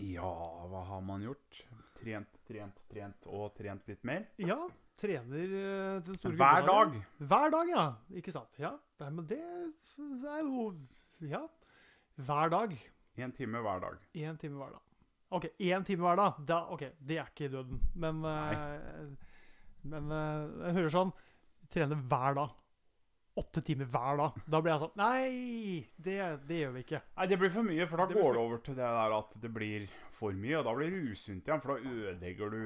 Ja, 0.00 0.30
hva 0.70 0.84
har 0.88 1.00
man 1.02 1.22
gjort? 1.22 1.60
Trent, 1.98 2.28
trent, 2.48 2.80
trent 2.90 3.26
og 3.30 3.54
trent 3.56 3.86
litt 3.88 4.02
mer? 4.04 4.24
Ja, 4.42 4.56
trener 4.98 6.00
den 6.04 6.16
store 6.18 6.34
Hver 6.38 6.66
dag. 6.66 6.96
Hver 7.18 7.50
dag, 7.54 7.68
ja. 7.70 7.84
Ikke 8.14 8.32
sant? 8.34 8.50
Ja, 8.58 8.72
Nei, 9.00 9.10
men 9.10 9.26
det 9.26 9.38
er 9.40 10.42
jo 10.42 10.74
Ja. 11.20 11.46
Hver 12.16 12.50
dag. 12.50 12.74
Én 13.18 13.32
time 13.34 13.58
hver 13.62 13.80
dag. 13.80 13.98
Én 14.14 14.38
time 14.38 14.58
hver 14.58 14.70
dag. 14.72 14.80
OK, 15.30 15.44
én 15.60 15.84
time 15.86 16.02
hver 16.02 16.16
dag. 16.16 16.46
Da, 16.46 16.60
ok, 16.70 16.80
Det 17.00 17.18
er 17.18 17.26
ikke 17.30 17.50
døden. 17.50 17.80
Men, 17.94 18.24
eh, 18.24 19.06
men 19.84 20.10
eh, 20.10 20.66
jeg 20.66 20.74
hører 20.78 20.90
sånn 20.90 21.12
Trene 21.70 21.96
hver 22.08 22.34
dag. 22.34 22.50
Åtte 23.36 23.62
timer 23.66 23.88
hver 23.90 24.18
dag. 24.20 24.36
Da 24.46 24.60
blir 24.62 24.72
jeg 24.74 24.82
sånn 24.84 24.92
Nei, 25.00 25.88
det, 26.06 26.18
det 26.48 26.58
gjør 26.60 26.74
vi 26.76 26.82
ikke. 26.84 27.00
Nei, 27.18 27.26
det 27.30 27.38
blir 27.40 27.52
for 27.54 27.66
mye, 27.66 27.86
for 27.90 28.02
da 28.02 28.06
Det 28.10 28.18
går 28.20 28.36
det 28.36 28.42
over 28.44 28.60
til 28.68 28.76
det 28.78 28.90
der 28.98 29.14
at 29.18 29.34
det 29.42 29.50
blir 29.54 29.86
for 30.14 30.36
mye, 30.38 30.58
og 30.60 30.68
da 30.68 30.74
blir 30.78 30.92
det 30.94 31.00
usunt 31.14 31.48
igjen, 31.50 31.62
for 31.64 31.74
da 31.74 31.94
ødelegger 31.94 32.54
du 32.54 32.62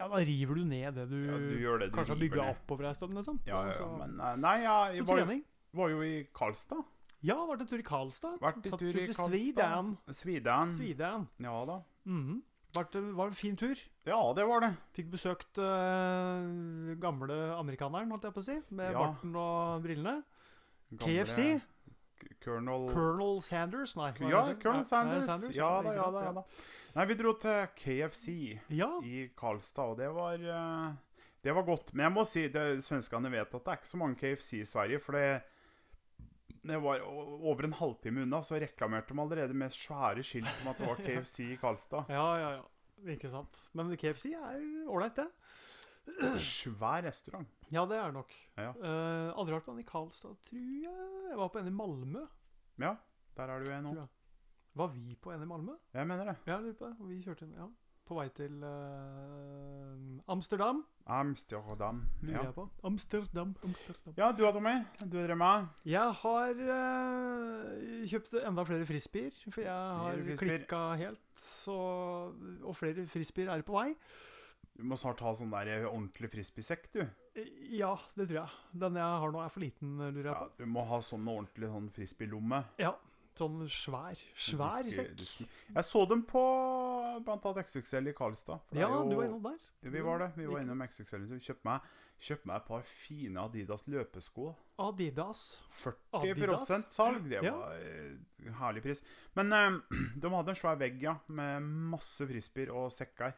Ja, 0.00 0.06
Da 0.08 0.22
river 0.24 0.54
du 0.60 0.64
ned 0.64 0.94
det 0.96 1.08
du, 1.10 1.18
Ja, 1.26 1.36
du 1.36 1.84
det 1.84 1.90
kanskje 1.92 2.16
har 2.16 2.22
bygga 2.24 2.46
opp 2.54 2.72
over 2.76 2.88
ei 2.88 2.94
stund. 2.96 3.18
Liksom. 3.18 3.40
Ja, 3.46 3.66
ja, 3.68 3.76
ja, 3.76 3.90
men 4.00 4.16
eh, 4.20 4.36
Nei, 4.40 4.56
ja, 4.64 4.78
jeg 4.94 5.06
var, 5.06 5.24
var 5.82 5.92
jo 5.92 6.00
i 6.06 6.14
Karlstad. 6.32 6.80
Ja, 7.20 7.36
vært 7.44 7.66
en 7.66 7.68
tur 7.68 7.82
i 7.82 7.84
Karlstad. 7.84 8.38
Vært 8.40 8.64
en 8.64 8.78
tur 8.80 8.96
i 8.96 9.04
Karlstad. 9.04 9.34
Sweden. 9.36 9.90
Sviden. 10.16 10.72
Sweden. 10.78 11.28
Ja 11.44 11.58
da. 11.68 11.82
Mhm. 12.08 12.40
Vært, 12.76 12.94
var 13.18 13.30
en 13.32 13.34
fin 13.34 13.56
tur. 13.58 13.78
Ja, 14.06 14.18
det 14.36 14.44
var 14.46 14.62
det. 14.62 14.70
Fikk 14.94 15.08
besøkt 15.10 15.58
uh, 15.58 16.94
gamle 17.02 17.38
amerikaneren, 17.56 18.10
holdt 18.14 18.28
jeg 18.28 18.36
på 18.36 18.42
å 18.42 18.46
si. 18.46 18.56
Med 18.70 18.92
Ja. 18.92 18.98
barten 19.02 19.34
og 19.36 19.82
brillene. 19.82 20.20
Gamle 20.90 21.24
KFC. 21.24 21.60
Colonel 22.44 22.86
Colonel 22.92 23.40
Sanders, 23.42 23.94
nei. 23.96 24.10
Ja, 24.28 24.44
er? 24.50 24.56
Colonel 24.60 24.84
Sanders. 24.86 25.24
Sanders. 25.26 25.56
Ja 25.56 25.70
da, 25.82 25.94
ja 25.96 26.10
da. 26.12 26.24
ja 26.28 26.32
da 26.36 26.44
Nei, 26.94 27.04
vi 27.06 27.14
dro 27.14 27.32
til 27.38 27.68
KFC 27.78 28.26
Ja, 28.74 28.88
i 29.06 29.28
Karlstad, 29.38 29.92
og 29.92 29.98
det 30.00 30.08
var 30.14 30.42
uh, 30.42 30.90
Det 31.42 31.54
var 31.54 31.64
godt. 31.64 31.92
Men 31.94 32.08
jeg 32.08 32.14
må 32.16 32.24
si, 32.28 32.46
det, 32.52 32.64
svenskene 32.84 33.30
vet 33.32 33.54
at 33.54 33.64
det 33.64 33.72
er 33.72 33.80
ikke 33.80 33.92
så 33.92 34.00
mange 34.00 34.18
KFC 34.20 34.52
i 34.60 34.66
Sverige, 34.68 35.00
for 35.00 35.16
det 35.16 35.42
det 36.62 36.76
var 36.82 37.00
over 37.06 37.64
en 37.64 37.76
halvtime 37.78 38.26
unna, 38.26 38.42
så 38.44 38.58
reklamerte 38.60 39.14
de 39.14 39.22
allerede 39.22 39.56
med 39.56 39.72
svære 39.72 40.24
skilt 40.26 40.50
om 40.62 40.72
at 40.72 40.80
det 40.80 40.88
var 40.90 41.00
KFC 41.00 41.38
i 41.46 41.56
Karlstad. 41.60 42.10
ja, 42.12 42.26
ja. 42.40 42.52
ja. 42.58 42.68
Ikke 43.08 43.30
sant. 43.32 43.56
Men 43.72 43.94
KFC 43.96 44.34
er 44.36 44.60
ålreit, 44.90 45.16
det. 45.16 45.28
Svær 46.42 47.04
restaurant. 47.06 47.48
Ja, 47.72 47.86
det 47.88 47.96
er 47.96 48.10
det 48.10 48.16
nok. 48.18 48.34
Ja. 48.58 48.72
Uh, 48.76 49.38
aldri 49.38 49.54
vært 49.54 49.66
på 49.68 49.74
den 49.74 49.84
i 49.84 49.88
Karlstad, 49.88 50.36
tror 50.48 50.60
jeg. 50.60 51.10
Jeg 51.30 51.38
var 51.40 51.52
på 51.52 51.60
en 51.62 51.70
i 51.70 51.74
Malmö. 51.74 52.26
Ja, 52.82 52.96
der 53.38 53.52
er 53.54 53.64
du 53.64 53.72
en 53.72 53.88
nå. 53.88 54.08
Var 54.80 54.92
vi 54.94 55.14
på 55.16 55.32
en 55.32 55.42
i 55.42 55.48
Malmö? 55.48 55.76
Jeg 55.94 56.06
mener 56.06 56.28
det. 56.32 56.36
Ja, 56.46 56.58
jeg 56.58 56.68
lurer 56.68 56.78
på 56.78 56.90
det. 56.90 56.96
Og 57.00 57.08
Vi 57.08 57.22
kjørte 57.24 57.46
inn, 57.46 57.56
ja. 57.56 57.68
På 58.10 58.16
vei 58.18 58.26
til 58.34 58.56
uh, 58.66 60.32
Amsterdam, 60.34 60.80
Amsterdam. 61.06 62.00
lurer 62.22 62.34
Ja. 62.40 62.42
jeg 62.48 62.54
på. 62.56 62.64
Amsterdam, 62.84 63.52
Amsterdam. 63.62 64.14
ja, 64.16 64.32
du 64.32 64.44
har 64.44 64.52
Tommy. 64.56 64.72
Du 65.04 65.14
drev 65.22 65.36
med. 65.38 65.68
Jeg 65.86 66.16
har 66.22 66.50
uh, 66.50 68.06
kjøpt 68.10 68.34
enda 68.42 68.64
flere 68.66 68.86
frisbeer, 68.88 69.30
for 69.50 69.62
jeg 69.62 69.70
har 70.02 70.18
klikka 70.42 70.80
helt. 70.98 71.22
Så, 71.38 71.76
og 72.66 72.74
flere 72.76 73.06
frisbeer 73.06 73.52
er 73.54 73.62
på 73.62 73.78
vei. 73.78 73.92
Du 74.76 74.82
må 74.88 74.96
snart 74.98 75.20
ha 75.22 75.30
sånn 75.36 75.50
der 75.52 75.84
ordentlig 75.86 76.30
frisbeesekk, 76.32 76.90
du. 76.94 77.04
Ja, 77.70 77.92
det 78.16 78.26
tror 78.30 78.40
jeg. 78.42 78.58
Den 78.82 78.98
jeg 78.98 79.20
har 79.22 79.30
nå, 79.34 79.44
er 79.44 79.54
for 79.54 79.60
liten, 79.62 79.94
lurer 80.00 80.32
jeg 80.32 80.34
Ja, 80.34 80.48
på. 80.50 80.50
du 80.58 80.66
må 80.66 80.82
ha 80.90 80.98
sånn 81.04 81.28
ordentlig 81.30 81.70
sånn 81.70 81.88
frisbeelomme. 81.94 82.62
Ja, 82.80 82.94
sånn 83.38 83.62
svær. 83.70 84.18
Svær 84.36 84.88
sekk. 84.92 85.20
Jeg 85.74 85.84
så 85.86 86.02
dem 86.10 86.22
på 86.28 86.42
blant 87.24 87.44
annet 87.50 87.66
XXL 87.66 88.08
i 88.08 88.14
Karlstad. 88.16 88.60
Ja, 88.72 88.88
jo- 88.88 89.08
du 89.10 89.16
var 89.16 89.24
innom 89.26 89.42
der. 89.42 89.58
Vi 89.90 90.00
var 90.06 90.18
det. 90.22 90.30
Vi 90.36 90.46
var 90.46 90.60
innom 90.60 90.82
XXL. 90.86 91.26
Kjøpte 91.40 91.64
meg, 91.64 91.80
kjøpt 92.20 92.46
meg 92.46 92.56
et 92.60 92.66
par 92.68 92.82
fine 92.82 93.36
Adidas 93.42 93.82
løpesko. 93.88 94.54
Adidas. 94.78 95.58
40 95.82 95.96
Adidas? 96.20 96.68
salg. 96.94 97.28
Det 97.28 97.42
Ja. 97.42 97.52
var 97.56 97.72
eh, 97.74 98.52
herlig 98.60 98.82
pris. 98.82 99.02
Men 99.34 99.52
eh, 99.52 99.80
de 100.20 100.28
hadde 100.30 100.48
en 100.54 100.56
svær 100.56 100.78
vegg, 100.78 101.00
ja, 101.02 101.16
med 101.28 101.62
masse 101.62 102.26
frisbeer 102.28 102.70
og 102.72 102.92
sekker. 102.92 103.34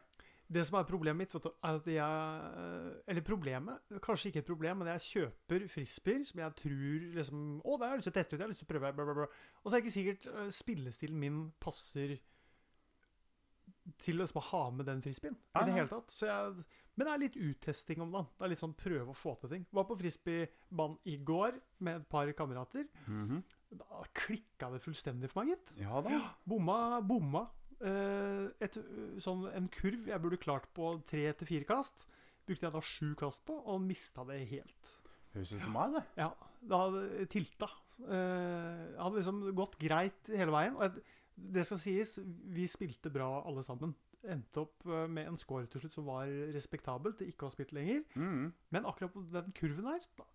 Det 0.53 0.65
som 0.67 0.75
er 0.77 0.83
problemet 0.85 1.17
mitt, 1.23 1.33
er 1.63 1.77
at 1.79 1.85
jeg 1.87 3.03
Eller 3.07 3.21
problemet, 3.25 3.79
kanskje 4.03 4.27
ikke 4.29 4.39
et 4.43 4.45
problem, 4.45 4.77
men 4.83 4.87
jeg 4.91 4.99
kjøper 5.07 5.63
frisbeer 5.71 6.25
som 6.27 6.41
jeg 6.43 6.55
tror 6.59 7.05
liksom 7.15 7.61
Å, 7.63 7.77
det 7.79 7.87
har 7.87 7.93
jeg 7.95 8.01
lyst 8.01 8.09
til 8.09 8.13
å 8.13 8.17
teste 8.19 8.35
ut, 8.35 8.39
jeg 8.39 8.43
har 8.45 8.51
lyst 8.51 8.61
til 8.61 8.67
å 8.67 8.73
prøve, 8.73 8.91
bla, 8.93 9.05
bla, 9.07 9.13
bla. 9.21 9.27
Og 9.63 9.71
så 9.71 9.75
er 9.77 9.79
det 9.79 9.85
ikke 9.87 9.95
sikkert 9.95 10.27
eh, 10.33 10.49
spillestilen 10.53 11.17
min 11.23 11.39
passer 11.63 12.17
til 14.01 14.19
liksom 14.19 14.39
å 14.41 14.45
ha 14.51 14.63
med 14.71 14.87
den 14.87 15.01
frisbeen 15.03 15.35
Ja, 15.53 15.63
i 15.63 15.67
det 15.67 15.75
hele 15.77 15.91
tatt. 15.91 16.13
Så 16.13 16.27
jeg, 16.29 16.63
men 16.93 17.07
det 17.07 17.13
er 17.13 17.21
litt 17.23 17.37
uttesting 17.41 18.03
om 18.05 18.13
dagen. 18.13 18.29
Det 18.37 18.45
er 18.45 18.51
litt 18.53 18.61
sånn 18.61 18.75
prøve 18.77 19.13
å 19.13 19.17
få 19.17 19.33
til 19.41 19.51
ting. 19.55 19.65
Var 19.73 19.87
på 19.89 19.97
frisbeebanen 19.99 20.99
i 21.09 21.17
går 21.25 21.57
med 21.83 22.01
et 22.01 22.07
par 22.11 22.29
kamerater. 22.37 22.87
Da 23.73 24.03
klikka 24.13 24.69
det 24.73 24.83
fullstendig 24.83 25.31
for 25.31 25.41
meg, 25.41 25.55
gitt. 25.55 25.73
Ja 25.81 26.03
da. 26.05 26.19
Bomma, 26.45 26.77
bomma. 27.01 27.47
Eh, 27.83 28.45
et, 28.63 28.77
sånn, 29.23 29.47
en 29.51 29.69
kurv 29.73 30.05
jeg 30.07 30.23
burde 30.23 30.39
klart 30.39 30.69
på 30.77 30.93
tre 31.09 31.25
til 31.39 31.49
fire 31.49 31.67
kast, 31.67 32.05
brukte 32.47 32.67
jeg 32.69 32.75
da 32.75 32.83
sju 32.85 33.09
kast 33.19 33.43
på, 33.47 33.57
og 33.57 33.81
mista 33.83 34.23
det 34.29 34.43
helt. 34.53 34.93
Høres 35.33 35.55
ut 35.55 35.65
som 35.65 35.73
meg, 35.75 35.97
det. 35.97 36.03
Ja, 36.21 36.29
det 36.61 36.79
hadde 36.83 37.25
tilta. 37.33 37.71
Eh, 38.03 38.85
det 38.93 39.01
hadde 39.01 39.17
liksom 39.17 39.43
gått 39.57 39.79
greit 39.81 40.31
hele 40.31 40.53
veien. 40.53 40.77
Og 40.77 40.85
jeg, 40.85 41.03
det 41.35 41.65
skal 41.67 41.79
sies, 41.81 42.17
vi 42.53 42.65
spilte 42.69 43.11
bra 43.13 43.29
alle 43.47 43.63
sammen. 43.65 43.95
Endte 44.23 44.63
opp 44.63 44.85
eh, 44.87 45.07
med 45.11 45.27
en 45.31 45.39
score 45.39 45.67
til 45.71 45.83
slutt 45.83 45.95
som 45.97 46.07
var 46.07 46.29
respektabel 46.55 47.15
til 47.19 47.31
ikke 47.31 47.45
å 47.45 47.49
ha 47.49 47.55
spilt 47.55 47.73
lenger. 47.75 48.03
Mm. 48.15 48.51
Men 48.75 48.87
akkurat 48.89 49.13
på 49.15 49.25
den 49.31 49.55
kurven 49.57 49.89
her, 49.91 50.05
da, 50.19 50.27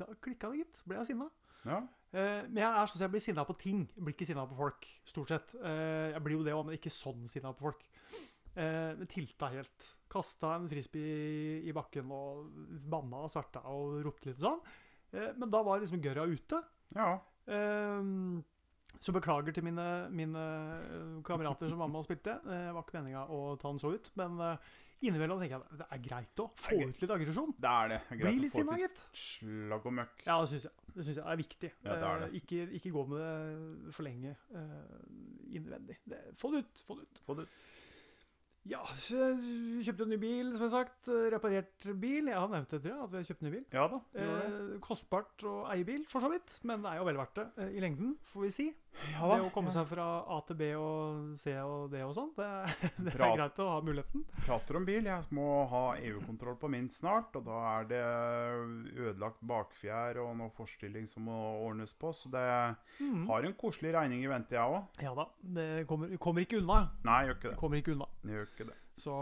da 0.00 0.08
klikka 0.22 0.50
det, 0.50 0.64
gitt. 0.64 0.80
Ble 0.88 0.98
jeg 1.00 1.12
sinna. 1.12 1.28
Ja. 1.66 1.82
Eh, 2.16 2.46
men 2.48 2.62
jeg 2.62 2.70
er 2.70 2.88
sånn 2.88 2.98
at 2.98 3.04
jeg 3.06 3.14
blir 3.14 3.24
sinna 3.26 3.44
på 3.46 3.58
ting. 3.60 3.84
Jeg 3.92 4.06
blir 4.06 4.16
ikke 4.16 4.28
sinna 4.28 4.46
på 4.48 4.58
folk, 4.58 4.88
stort 5.08 5.34
sett. 5.34 5.54
Eh, 5.60 6.14
jeg 6.14 6.24
blir 6.24 6.38
jo 6.38 6.48
det 6.48 6.56
òg, 6.56 6.64
men 6.68 6.78
ikke 6.78 6.94
sånn 6.94 7.28
sinna 7.30 7.52
på 7.54 7.68
folk. 7.68 7.86
Eh, 8.56 8.92
men 8.96 9.12
tilta 9.12 9.52
helt. 9.52 9.92
Kasta 10.10 10.54
en 10.56 10.68
frisbee 10.70 11.60
i 11.66 11.74
bakken 11.76 12.10
og 12.14 12.50
banna 12.88 13.26
og 13.26 13.32
svarta 13.32 13.62
og 13.68 14.00
ropte 14.06 14.30
litt 14.30 14.42
sånn. 14.42 14.62
Eh, 15.12 15.32
men 15.36 15.52
da 15.52 15.62
var 15.66 15.82
liksom 15.82 16.02
gørra 16.04 16.26
ute. 16.26 16.62
ja. 16.96 17.16
Eh, 17.46 18.02
så 19.00 19.12
beklager 19.14 19.52
til 19.56 19.64
mine, 19.66 19.84
mine 20.10 20.42
kamerater 21.26 21.68
som 21.70 21.78
var 21.82 21.88
med 21.92 22.00
og 22.02 22.06
spilte. 22.08 22.38
Eh, 22.44 22.66
Det 22.66 22.74
var 22.74 22.82
ikke 22.86 22.98
meninga 23.00 23.26
å 23.30 23.40
ta 23.60 23.68
den 23.72 23.78
så 23.82 23.92
ut. 23.94 24.10
Men 24.18 24.40
eh, 24.40 24.56
innimellom 25.06 25.38
tenker 25.42 25.58
jeg 25.60 25.78
det 25.82 25.86
er 25.92 26.02
greit 26.06 26.42
å 26.42 26.48
få 26.56 26.78
ut 26.88 27.00
litt 27.02 27.12
aggresjon. 27.16 27.54
Det 27.60 27.68
er 27.72 27.88
det. 27.92 28.00
Det 28.08 28.16
er 28.16 28.16
Bli 28.16 28.24
greit 28.24 28.40
å 28.40 28.44
litt 28.46 28.56
sinna, 28.56 28.78
gitt. 28.80 29.02
slag 29.12 29.86
og 29.90 29.96
møkk. 30.00 30.24
Ja, 30.26 30.38
det 30.40 30.48
syns 30.54 30.68
jeg. 30.68 30.72
Det 30.96 31.04
synes 31.04 31.16
jeg 31.20 31.26
er 31.28 31.36
viktig. 31.42 31.70
Ja, 31.84 31.94
det 32.00 32.10
er 32.10 32.20
det. 32.24 32.28
Eh, 32.32 32.36
ikke, 32.40 32.60
ikke 32.80 32.92
gå 32.96 33.06
med 33.12 33.18
det 33.20 33.94
for 33.96 34.06
lenge 34.08 34.36
eh, 34.56 35.00
innvendig. 35.60 35.98
Det, 36.08 36.22
få 36.40 36.52
det 36.54 36.64
ut. 36.64 36.84
Få 36.88 36.96
det 37.00 37.08
ut. 37.10 37.20
Få 37.26 37.36
det. 37.42 37.48
Ja, 38.66 38.80
kjøpte 39.06 40.06
en 40.06 40.10
ny 40.10 40.18
bil, 40.18 40.48
som 40.54 40.64
jeg 40.64 40.72
har 40.72 40.86
sagt. 40.86 41.10
Reparert 41.34 41.86
bil. 42.02 42.30
Jeg 42.32 42.38
har 42.38 42.50
nevnt 42.50 42.72
det, 42.72 42.80
tror 42.82 42.92
jeg, 42.92 43.04
at 43.04 43.12
vi 43.12 43.20
har 43.20 43.28
kjøpt 43.28 43.44
en 43.44 43.48
ny 43.48 43.52
bil. 43.54 43.66
Ja 43.76 43.84
da. 43.92 44.00
Eh, 44.18 44.56
kostbart 44.82 45.46
å 45.46 45.54
eie 45.74 45.86
bil, 45.86 46.02
for 46.10 46.24
så 46.24 46.32
vidt. 46.32 46.58
Men 46.66 46.82
det 46.82 46.94
er 46.94 47.00
jo 47.00 47.06
vel 47.10 47.20
verdt 47.20 47.38
det 47.38 47.46
eh, 47.62 47.76
i 47.78 47.84
lengden, 47.84 48.16
får 48.32 48.46
vi 48.48 48.52
si. 48.56 48.68
Ja 49.12 49.28
det 49.28 49.44
å 49.44 49.50
komme 49.52 49.72
seg 49.72 49.84
fra 49.90 50.04
A 50.32 50.38
til 50.48 50.56
B 50.58 50.70
og 50.78 51.34
C 51.40 51.52
og 51.60 51.90
D 51.92 52.00
og 52.04 52.14
sånn, 52.16 52.30
det, 52.36 52.46
det 53.04 53.12
er 53.12 53.34
greit 53.36 53.58
å 53.60 53.68
ha 53.74 53.80
muligheten. 53.84 54.24
prater 54.46 54.78
om 54.78 54.86
bil. 54.88 55.08
Jeg 55.08 55.36
må 55.36 55.48
ha 55.70 55.82
EU-kontroll 56.00 56.56
på 56.60 56.70
min 56.72 56.88
snart, 56.92 57.36
og 57.36 57.46
da 57.48 57.60
er 57.74 57.88
det 57.90 58.02
ødelagt 58.96 59.42
bakfjær 59.46 60.22
og 60.24 60.32
noe 60.40 60.52
forstilling 60.56 61.08
som 61.10 61.28
må 61.28 61.36
ordnes 61.66 61.92
på. 61.96 62.12
Så 62.16 62.32
det 62.32 62.46
mm. 63.00 63.26
har 63.30 63.46
en 63.46 63.56
koselig 63.58 63.92
regning 63.96 64.24
i 64.24 64.30
vente, 64.30 64.56
jeg 64.56 64.64
òg. 64.64 65.02
Ja 65.04 65.12
da. 65.16 65.28
Det 65.56 65.68
kommer, 65.90 66.16
kommer 66.22 66.46
ikke 66.46 66.62
unna. 66.62 66.82
Nei, 67.06 67.20
gjør 67.28 67.38
ikke 67.38 67.48
Det 67.48 67.54
det. 67.54 67.60
kommer 67.60 67.82
ikke 67.82 67.96
unna. 67.96 68.10
Det 68.22 68.36
gjør 68.38 68.48
ikke 68.56 68.66
det. 68.72 68.76
Så 68.96 69.12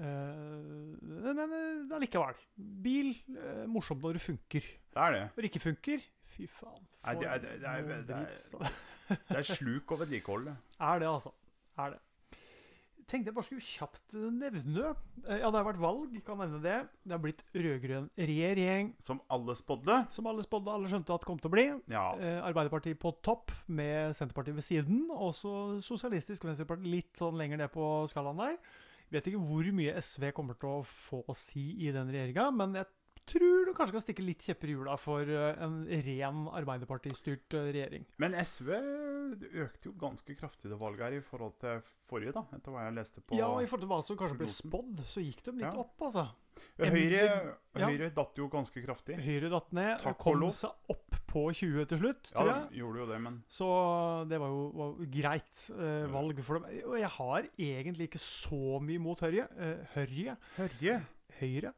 eh, 0.00 1.02
Men 1.02 1.40
eh, 1.44 1.96
allikevel. 1.96 2.38
Bil 2.84 3.12
øh, 3.36 3.64
morsomt 3.68 4.02
når 4.02 4.12
det 4.18 4.22
funker. 4.22 4.60
Det 4.94 5.02
er 5.02 5.10
det. 5.16 5.22
Når 5.36 5.42
det 5.42 5.50
ikke 5.50 5.64
funker 5.66 6.04
Fy 6.36 6.46
faen. 6.52 6.82
Nei, 7.06 7.14
det 7.20 7.28
er- 7.30 7.38
det 7.38 7.50
er- 7.64 8.02
det 8.06 8.16
er- 8.16 8.58
da. 8.58 8.68
Det 9.08 9.38
er 9.38 9.42
sluk 9.54 9.92
og 9.94 10.00
vedlikehold, 10.00 10.46
det. 10.50 10.56
Er 10.80 10.98
det, 10.98 11.06
altså. 11.08 11.30
Er 11.78 11.90
det. 11.94 11.98
Tenkte 13.06 13.30
jeg 13.30 13.36
bare 13.36 13.46
skulle 13.46 13.62
kjapt 13.62 14.14
nevne 14.34 14.88
eh, 15.28 15.38
Ja, 15.38 15.46
det 15.52 15.60
har 15.60 15.66
vært 15.68 15.78
valg, 15.82 16.16
kan 16.26 16.40
nevne 16.42 16.58
det. 16.64 16.78
Det 17.06 17.14
har 17.14 17.20
blitt 17.22 17.44
rød-grønn 17.54 18.08
regjering, 18.18 18.88
Som 19.06 19.20
alle 19.30 19.54
spådde. 19.54 20.00
som 20.10 20.26
alle 20.26 20.42
spådde, 20.42 20.72
alle 20.74 20.90
skjønte 20.90 21.14
at 21.14 21.22
det 21.22 21.28
kom 21.30 21.38
til 21.38 21.50
å 21.52 21.54
bli. 21.54 21.66
Ja. 21.92 22.06
Eh, 22.18 22.40
Arbeiderpartiet 22.48 22.98
på 22.98 23.12
topp, 23.22 23.54
med 23.68 24.16
Senterpartiet 24.18 24.58
ved 24.58 24.66
siden. 24.66 25.04
Også 25.14 25.78
Sosialistisk 25.86 26.48
Venstreparti 26.48 26.90
litt 26.90 27.14
sånn 27.22 27.38
lenger 27.38 27.62
ned 27.62 27.70
på 27.74 27.86
skalaen 28.10 28.42
der. 28.42 28.58
Vet 29.14 29.28
ikke 29.30 29.38
hvor 29.38 29.68
mye 29.78 29.94
SV 30.02 30.32
kommer 30.34 30.58
til 30.58 30.80
å 30.80 30.82
få 30.82 31.22
å 31.30 31.34
si 31.38 31.76
i 31.86 31.92
den 31.94 32.10
regjeringa, 32.10 32.48
men 32.50 32.74
jeg 32.74 32.90
tror 33.26 33.66
du 33.66 33.72
kanskje 33.74 33.96
kan 33.96 34.04
stikke 34.04 34.24
litt 34.26 34.44
kjepper 34.46 34.70
i 34.70 34.74
hjula 34.76 34.96
for 35.00 35.20
eh, 35.26 35.58
en 35.66 35.80
ren 36.06 36.44
Arbeiderparti-styrt 36.60 37.56
regjering. 37.72 38.06
Men 38.22 38.36
SV 38.38 38.70
økte 39.66 39.90
jo 39.90 39.94
ganske 39.98 40.36
kraftig 40.38 40.70
det 40.70 40.78
valget 40.80 41.06
her 41.08 41.18
i 41.18 41.22
forhold 41.26 41.56
til 41.62 41.80
forrige, 42.06 42.32
da, 42.36 42.44
etter 42.54 42.70
hva 42.74 42.84
jeg 42.86 42.94
leste 43.00 43.22
på 43.26 43.36
Ja, 43.38 43.48
og 43.50 43.62
i 43.64 43.66
forhold 43.70 43.82
til 43.86 43.90
hva 43.92 44.00
som 44.06 44.18
kanskje 44.20 44.38
ble 44.42 44.50
spådd, 44.52 45.00
så 45.10 45.24
gikk 45.24 45.42
de 45.48 45.56
litt 45.58 45.66
Ja. 45.66 45.74
opp, 45.82 45.96
altså. 46.06 46.28
Høyre, 46.80 47.56
Ja. 47.76 47.88
Datt 48.16 48.38
jo 48.38 48.46
ganske 48.48 48.80
kraftig. 48.80 49.18
Høyre 49.20 49.50
datt 49.52 49.72
ned, 49.76 49.98
Takk 50.00 50.16
kom 50.22 50.38
lov. 50.40 50.52
seg 50.56 50.70
opp 50.88 51.18
på 51.26 51.42
20 51.52 51.84
til 51.90 51.98
slutt, 51.98 52.30
Ja, 52.32 52.38
tror 52.40 52.46
jeg. 52.48 52.62
Ja, 52.70 52.78
gjorde 52.80 52.98
jo 53.02 53.06
det, 53.10 53.18
men 53.20 53.42
Så 53.50 54.28
det 54.30 54.38
var 54.40 54.48
jo 54.48 54.70
var 54.72 54.94
greit 55.12 55.70
eh, 55.76 56.06
valg 56.14 56.40
for 56.46 56.60
dem. 56.60 56.64
Og 56.88 56.96
jeg 56.98 57.10
har 57.18 57.42
egentlig 57.58 58.08
ikke 58.08 58.22
så 58.22 58.80
mye 58.80 58.98
mot 58.98 59.20
Høyre. 59.20 59.48
Eh, 59.58 59.84
Høyre. 59.96 60.36
Hørje 60.56 61.02
Høyre. 61.40 61.74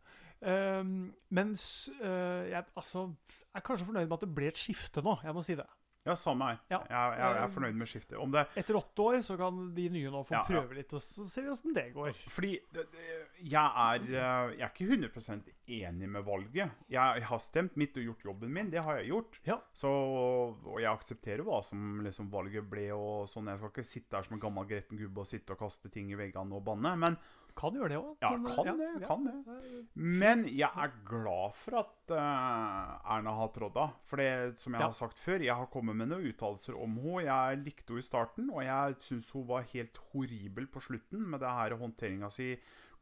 Ehm, 0.46 1.10
mens 1.34 1.88
uh, 1.98 2.44
jeg 2.46 2.62
altså, 2.76 3.08
er 3.54 3.64
kanskje 3.66 3.88
fornøyd 3.88 4.06
med 4.06 4.16
at 4.20 4.26
det 4.26 4.34
ble 4.34 4.50
et 4.52 4.60
skifte 4.60 5.02
nå. 5.04 5.18
Jeg 5.24 5.34
må 5.34 5.44
si 5.46 5.58
det. 5.58 5.66
Ja, 6.08 6.14
samme 6.16 6.46
her. 6.46 6.58
Ja. 6.70 6.78
Jeg, 6.88 7.16
jeg, 7.18 7.32
jeg 7.34 7.42
er 7.42 7.50
fornøyd 7.52 7.76
med 7.76 7.88
skiftet. 7.90 8.14
Om 8.22 8.32
det 8.32 8.44
Etter 8.56 8.78
åtte 8.78 9.04
år 9.04 9.18
så 9.26 9.34
kan 9.36 9.58
de 9.76 9.88
nye 9.92 10.12
nå 10.12 10.22
få 10.24 10.32
Ja, 10.32 10.40
ja. 10.40 10.44
prøve 10.46 10.78
litt, 10.78 10.92
og 10.96 11.02
så 11.04 11.26
ser 11.28 11.44
vi 11.44 11.50
åssen 11.52 11.74
det 11.76 11.84
går. 11.92 12.14
Fordi 12.32 12.52
det, 12.72 12.84
det, 12.94 13.16
jeg, 13.42 13.64
er, 13.66 14.06
eh, 14.06 14.54
jeg 14.54 14.64
er 14.64 14.72
ikke 14.72 14.86
100% 14.88 15.50
enig 15.78 16.08
med 16.14 16.24
valget. 16.24 16.78
Jeg 16.88 17.26
har 17.28 17.42
stemt 17.44 17.76
mitt 17.80 17.98
og 18.00 18.08
gjort 18.08 18.24
jobben 18.30 18.54
min. 18.54 18.70
Det 18.72 18.84
har 18.86 19.02
jeg 19.02 19.10
gjort. 19.10 19.36
Ja. 19.48 19.58
Så, 19.76 19.90
og 19.90 20.78
jeg 20.80 20.88
aksepterer 20.94 21.44
hva 21.44 21.60
som 21.66 22.00
liksom 22.06 22.30
valget 22.32 22.70
ble. 22.70 22.88
og 22.96 23.28
sånn. 23.28 23.52
Jeg 23.52 23.60
skal 23.60 23.74
ikke 23.74 23.90
sitte 23.90 24.16
her 24.16 24.30
som 24.30 24.38
en 24.38 24.44
gammel 24.46 24.70
gretten 24.70 25.02
gubbe 25.02 25.26
og 25.26 25.28
sitte 25.28 25.58
og 25.58 25.60
kaste 25.66 25.92
ting 25.92 26.08
i 26.14 26.18
veggene 26.18 26.56
og 26.56 26.64
banne. 26.70 26.94
Men 27.04 27.20
Kan 27.58 27.74
gjøre 27.74 27.90
det 27.90 27.98
òg. 27.98 28.10
ja, 28.22 28.30
kan 28.30 28.78
det. 28.78 29.06
kan 29.08 29.24
det. 29.26 29.84
Men 29.98 30.44
jeg 30.46 30.68
er 30.68 30.92
glad 31.08 31.56
for 31.58 31.80
at 31.80 32.12
uh, 32.14 33.14
Erna 33.16 33.34
har 33.40 33.50
trådt 33.54 33.78
av. 33.82 33.96
For 34.08 34.22
det 34.22 34.60
som 34.62 34.76
jeg 34.76 34.84
har 34.84 34.94
sagt 34.96 35.18
før, 35.18 35.42
jeg 35.42 35.54
har 35.58 35.70
kommet 35.72 35.98
med 35.98 36.12
noen 36.12 36.28
uttalelser 36.30 36.78
om 36.78 36.98
henne. 37.02 37.24
Jeg 37.26 37.62
likte 37.64 37.92
henne 37.92 38.04
i 38.04 38.06
starten, 38.06 38.52
og 38.54 38.62
jeg 38.62 38.98
syns 39.04 39.32
hun 39.34 39.48
var 39.48 39.66
helt 39.72 39.98
horribel 40.12 40.68
på 40.70 40.84
slutten 40.86 41.26
med 41.32 41.42
det 41.42 41.56
her 41.60 41.74
håndteringa 41.80 42.30
si. 42.32 42.52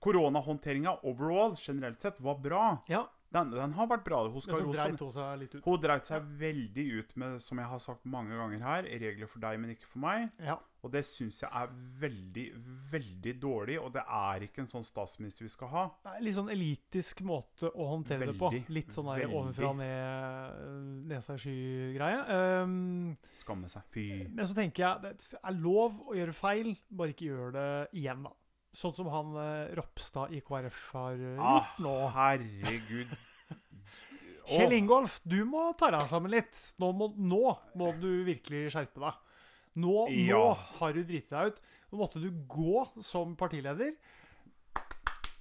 Koronahåndteringa 0.02 0.98
overall, 1.08 1.56
generelt 1.60 2.00
sett, 2.04 2.18
var 2.20 2.40
bra. 2.40 2.64
Ja, 2.88 3.06
Den, 3.34 3.50
den 3.50 3.74
har 3.76 3.88
vært 3.90 4.04
bra. 4.06 4.22
Hun 4.30 4.42
skal 4.44 4.62
dreit 4.70 5.00
hun 5.02 5.12
seg 5.12 5.40
litt 5.40 5.56
ut. 5.56 5.64
Hun 5.66 5.82
dreit 5.82 6.08
seg 6.08 6.30
veldig 6.40 6.86
ut 7.00 7.16
med, 7.20 7.42
som 7.42 7.60
jeg 7.60 7.70
har 7.72 7.82
sagt 7.82 8.06
mange 8.08 8.38
ganger 8.38 8.62
her, 8.64 8.88
regler 9.02 9.30
for 9.30 9.42
deg, 9.42 9.58
men 9.62 9.74
ikke 9.74 9.90
for 9.90 10.02
meg. 10.04 10.28
Ja. 10.42 10.58
Og 10.86 10.92
det 10.94 11.02
syns 11.02 11.40
jeg 11.42 11.50
er 11.50 11.72
veldig, 12.00 12.44
veldig 12.92 13.34
dårlig. 13.42 13.78
Og 13.82 13.90
det 13.96 14.04
er 14.06 14.46
ikke 14.46 14.62
en 14.62 14.70
sånn 14.70 14.86
statsminister 14.86 15.46
vi 15.46 15.50
skal 15.50 15.72
ha. 15.72 15.84
Nei, 16.06 16.16
Litt 16.28 16.38
sånn 16.38 16.52
elitisk 16.54 17.24
måte 17.26 17.72
å 17.72 17.88
håndtere 17.90 18.30
det 18.30 18.36
på. 18.38 18.52
Litt 18.70 18.94
sånn 18.94 19.10
der 19.10 19.26
ovenfra 19.26 19.72
ned, 19.80 20.62
nesa 21.10 21.34
i 21.34 21.42
sky-greie. 21.42 22.22
Um, 22.62 23.16
Skamme 23.40 23.70
seg. 23.72 23.86
Fy. 23.90 24.06
men 24.30 24.46
så 24.46 24.54
tenker 24.56 24.86
jeg 24.86 25.04
det 25.06 25.14
er 25.40 25.58
lov 25.58 25.98
å 26.06 26.16
gjøre 26.16 26.34
feil, 26.36 26.74
bare 26.88 27.14
ikke 27.16 27.30
gjør 27.32 27.56
det 27.56 27.68
igjen, 27.98 28.26
da. 28.28 28.34
Sånn 28.76 28.92
som 28.92 29.06
han 29.08 29.30
eh, 29.40 29.70
Ropstad 29.78 30.34
i 30.36 30.42
KrF 30.44 30.80
har 30.92 31.14
eh, 31.16 31.38
Ah, 31.40 31.62
gjort 31.78 31.78
nå. 31.86 31.94
herregud. 32.16 33.14
Kjell 34.46 34.68
Åh, 34.70 34.76
Ingolf, 34.76 35.20
du 35.24 35.38
må 35.48 35.70
ta 35.80 35.88
deg 35.94 36.04
sammen 36.10 36.30
litt. 36.34 36.52
Nå 36.82 36.90
må, 36.94 37.08
nå 37.16 37.40
må 37.80 37.88
du 37.98 38.10
virkelig 38.28 38.66
skjerpe 38.76 39.00
deg. 39.02 39.22
Nå, 39.80 39.94
nå 40.08 40.26
Ja. 40.28 40.42
har 40.78 40.92
du 40.96 41.00
driti 41.04 41.32
deg 41.32 41.54
ut. 41.54 41.58
Nå 41.90 41.98
måtte 42.02 42.20
du 42.22 42.28
gå 42.50 42.84
som 43.04 43.32
partileder. 43.38 43.94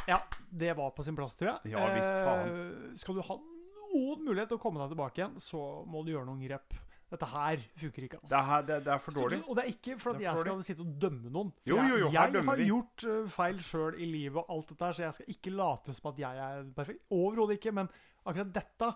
Ja, 0.08 0.20
det 0.50 0.74
var 0.78 0.92
på 0.96 1.04
sin 1.04 1.16
plass, 1.18 1.36
tror 1.36 1.52
jeg. 1.56 1.74
Ja, 1.76 1.86
visst 1.96 2.18
faen. 2.26 2.50
Eh, 2.50 2.98
skal 3.02 3.18
du 3.20 3.22
ha 3.26 3.38
noen 3.38 4.26
mulighet 4.26 4.52
til 4.52 4.60
å 4.60 4.62
komme 4.62 4.82
deg 4.84 4.92
tilbake 4.96 5.22
igjen, 5.22 5.38
så 5.42 5.62
må 5.90 6.04
du 6.06 6.12
gjøre 6.14 6.28
noen 6.30 6.44
grep. 6.46 6.76
Dette 7.16 7.30
her 7.32 7.64
funker 7.82 8.06
ikke. 8.10 8.20
ass. 8.22 8.30
det, 8.34 8.40
er, 8.56 8.62
det, 8.70 8.78
det 8.86 8.94
er 8.94 9.02
for 9.08 9.12
dårlig. 9.18 9.40
Så- 9.44 9.50
og 9.50 9.56
det 9.60 9.64
er 9.66 9.72
ikke 9.74 9.98
for 10.02 10.10
at 10.12 10.18
Det 10.20 10.26
er 10.26 10.30
jeg 10.30 10.38
for 10.38 10.46
skal 10.50 10.64
sitte 10.68 10.86
og 10.86 10.94
dømme 11.02 11.32
noen. 11.32 11.52
For 11.64 11.70
Jo, 11.74 11.78
jo, 11.82 11.96
jo, 11.96 12.10
jeg, 12.10 12.12
her 12.12 12.22
jeg 12.28 12.34
dømmer 12.38 12.52
har 12.52 12.62
vi. 12.62 12.68
gjort 12.70 13.06
uh, 13.10 13.30
feil 13.40 13.60
sjøl 13.64 14.00
i 14.02 14.06
livet 14.12 14.38
og 14.44 14.52
alt 14.58 14.70
dette 14.74 14.86
her, 14.90 14.92
så 15.00 15.04
jeg 15.08 15.14
skal 15.20 15.34
ikke 15.36 15.56
late 15.56 15.94
som 15.98 16.12
at 16.12 16.20
jeg 16.26 16.44
er 16.48 16.64
perfekt. 16.76 17.04
Overhodet 17.12 17.58
ikke. 17.60 17.72
Men 17.82 17.90
akkurat 18.26 18.54
dette 18.62 18.94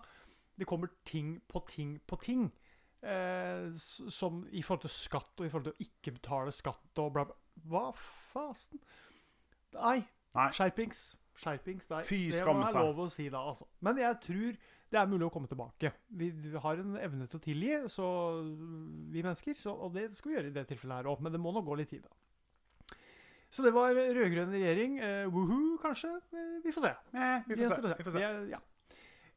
Det 0.60 0.66
kommer 0.68 0.88
ting 1.08 1.40
på 1.48 1.64
ting 1.66 1.98
på 2.06 2.16
ting. 2.20 2.50
Eh, 3.02 3.70
s- 3.72 4.02
som 4.12 4.42
i 4.52 4.60
forhold 4.62 4.82
til 4.82 4.90
skatt 4.92 5.40
og 5.40 5.46
i 5.46 5.48
forhold 5.48 5.70
til 5.70 5.72
å 5.72 5.86
ikke 5.86 6.12
betale 6.18 6.52
skatt 6.52 6.98
og 7.00 7.12
bla, 7.14 7.24
bla. 7.24 7.34
Hva 7.70 7.86
fasen? 8.32 8.78
Nei. 9.72 10.02
Nei. 10.34 10.50
Skjerpings. 10.52 11.16
Skjerpings 11.40 11.86
der. 11.88 12.02
Fy 12.04 12.18
det 12.30 12.42
skamme 12.42 12.60
må 12.60 12.66
være 12.66 12.72
seg. 12.74 12.84
lov 12.90 13.00
å 13.06 13.08
si 13.10 13.28
da, 13.32 13.38
altså. 13.48 13.64
Men 13.80 13.96
jeg 14.02 14.20
tror 14.26 14.58
det 14.90 14.98
er 14.98 15.06
mulig 15.10 15.26
å 15.28 15.32
komme 15.32 15.46
tilbake. 15.50 15.92
Vi, 16.18 16.30
har 16.64 16.80
en 16.82 16.96
evne 16.98 17.26
til 17.30 17.38
å 17.38 17.42
tilgi, 17.44 17.74
så 17.92 18.06
vi 19.12 19.22
mennesker. 19.22 19.54
Så, 19.60 19.70
og 19.74 19.92
det 19.94 20.08
skal 20.16 20.32
vi 20.32 20.36
gjøre 20.38 20.50
i 20.50 20.56
det 20.56 20.64
tilfellet 20.72 20.96
her 21.00 21.10
òg, 21.12 21.20
men 21.22 21.32
det 21.34 21.40
må 21.42 21.52
nå 21.54 21.62
gå 21.66 21.76
litt 21.78 21.92
tid, 21.92 22.02
da. 22.08 22.96
Så 23.50 23.64
det 23.66 23.72
var 23.74 23.94
rød-grønn 23.94 24.52
regjering. 24.54 24.98
Eh, 25.02 25.24
Woohoo, 25.30 25.76
kanskje? 25.82 26.10
Eh, 26.34 26.50
vi 26.62 26.74
får 26.74 26.84
se. 26.86 26.90
Eh, 27.14 27.46
vi 27.48 27.56
får 27.58 27.72
se. 27.72 27.80
se. 27.88 27.94
Vi 27.98 28.04
får 28.06 28.14
se. 28.18 28.26
Ja. 28.52 28.60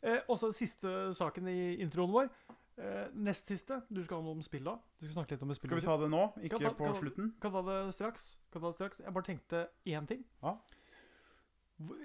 Eh, 0.04 0.20
og 0.28 0.38
så 0.38 0.52
siste 0.54 0.92
saken 1.18 1.48
i 1.50 1.58
introen 1.82 2.12
vår. 2.14 2.30
Eh, 2.78 3.08
nest 3.14 3.50
siste. 3.50 3.80
Du 3.90 4.04
skal 4.04 4.20
ha 4.20 4.26
noe 4.26 4.38
om 4.38 4.44
spill 4.46 4.66
da. 4.70 4.76
Du 5.00 5.08
skal 5.08 5.16
snakke 5.20 5.34
litt 5.36 5.46
om 5.46 5.54
et 5.54 5.58
spill. 5.58 5.70
Skal 5.72 5.82
vi 5.82 5.88
ta 5.88 5.98
det 6.02 6.10
nå, 6.14 6.22
ikke 6.46 6.60
ta- 6.62 6.74
på 6.78 6.86
kan- 6.90 7.00
slutten? 7.02 7.32
Kan 7.42 7.54
ta 7.58 7.62
det 7.70 7.80
straks. 7.98 8.28
Kan 8.54 8.62
ta 8.62 8.68
det 8.70 8.78
straks. 8.78 9.02
Jeg 9.06 9.14
bare 9.18 9.30
tenkte 9.30 9.64
én 9.86 10.08
ting. 10.10 10.24
Ja. 10.44 10.56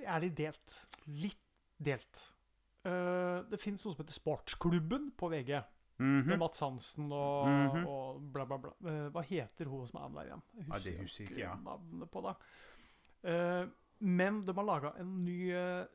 Er 0.05 0.21
litt 0.25 0.37
delt. 0.37 0.81
Litt 1.07 1.45
delt. 1.81 2.25
Eh, 2.87 3.43
det 3.51 3.59
fins 3.61 3.83
noe 3.85 3.93
som 3.95 4.03
heter 4.05 4.15
Sportsklubben 4.15 5.11
på 5.19 5.29
VG. 5.33 5.63
Mhm. 5.99 6.27
Med 6.29 6.39
Mats 6.39 6.61
Hansen 6.63 7.11
og, 7.13 7.49
Mhm. 7.49 7.87
og 7.87 8.21
bla, 8.33 8.45
bla, 8.47 8.57
bla. 8.59 8.71
Eh, 8.87 9.09
hva 9.11 9.23
heter 9.27 9.67
hun 9.67 9.87
som 9.87 10.01
er 10.03 10.09
med 10.09 10.19
der 10.23 10.29
igjen? 10.31 10.43
Jeg 10.57 10.69
Nei, 10.69 10.79
det 10.79 10.99
husker 11.01 11.25
ikke 11.25 11.39
ja. 11.41 11.55
navnet 11.57 12.11
på 12.11 12.23
det. 12.23 12.37
Uh, 13.25 13.67
men 14.01 14.45
de 14.47 14.55
har 14.55 14.63
laga 14.65 14.93
en 15.01 15.25
ny 15.25 15.51
eh, 15.51 15.87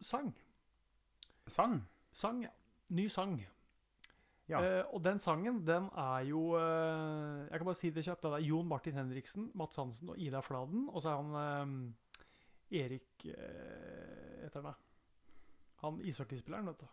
sang. 0.00 0.34
Sang? 1.46 1.86
Sang, 2.12 2.42
ja. 2.42 2.50
Ny 2.90 3.06
sang. 3.08 3.46
Ja. 4.48 4.82
Og 4.92 5.02
den 5.04 5.18
sangen, 5.18 5.64
den 5.64 5.86
er 5.96 6.24
jo 6.28 6.58
Jeg 6.58 7.58
kan 7.58 7.64
bare 7.64 7.74
si 7.74 7.90
det 7.90 8.04
kjapt. 8.04 8.22
Det 8.22 8.32
er 8.32 8.44
Jon 8.44 8.66
Martin 8.68 8.94
Henriksen, 8.94 9.50
Mats 9.54 9.76
Hansen 9.76 10.10
og 10.10 10.18
Ida 10.18 10.40
Fladen. 10.40 10.88
Og 10.90 11.00
så 11.02 11.08
er 11.10 11.22
han 11.22 11.94
Erik 12.70 13.24
Heter 13.24 14.60
han 14.60 14.64
det? 14.64 14.74
Han 15.84 16.00
ishockeyspilleren, 16.04 16.68
vet 16.72 16.80
du. 16.80 16.86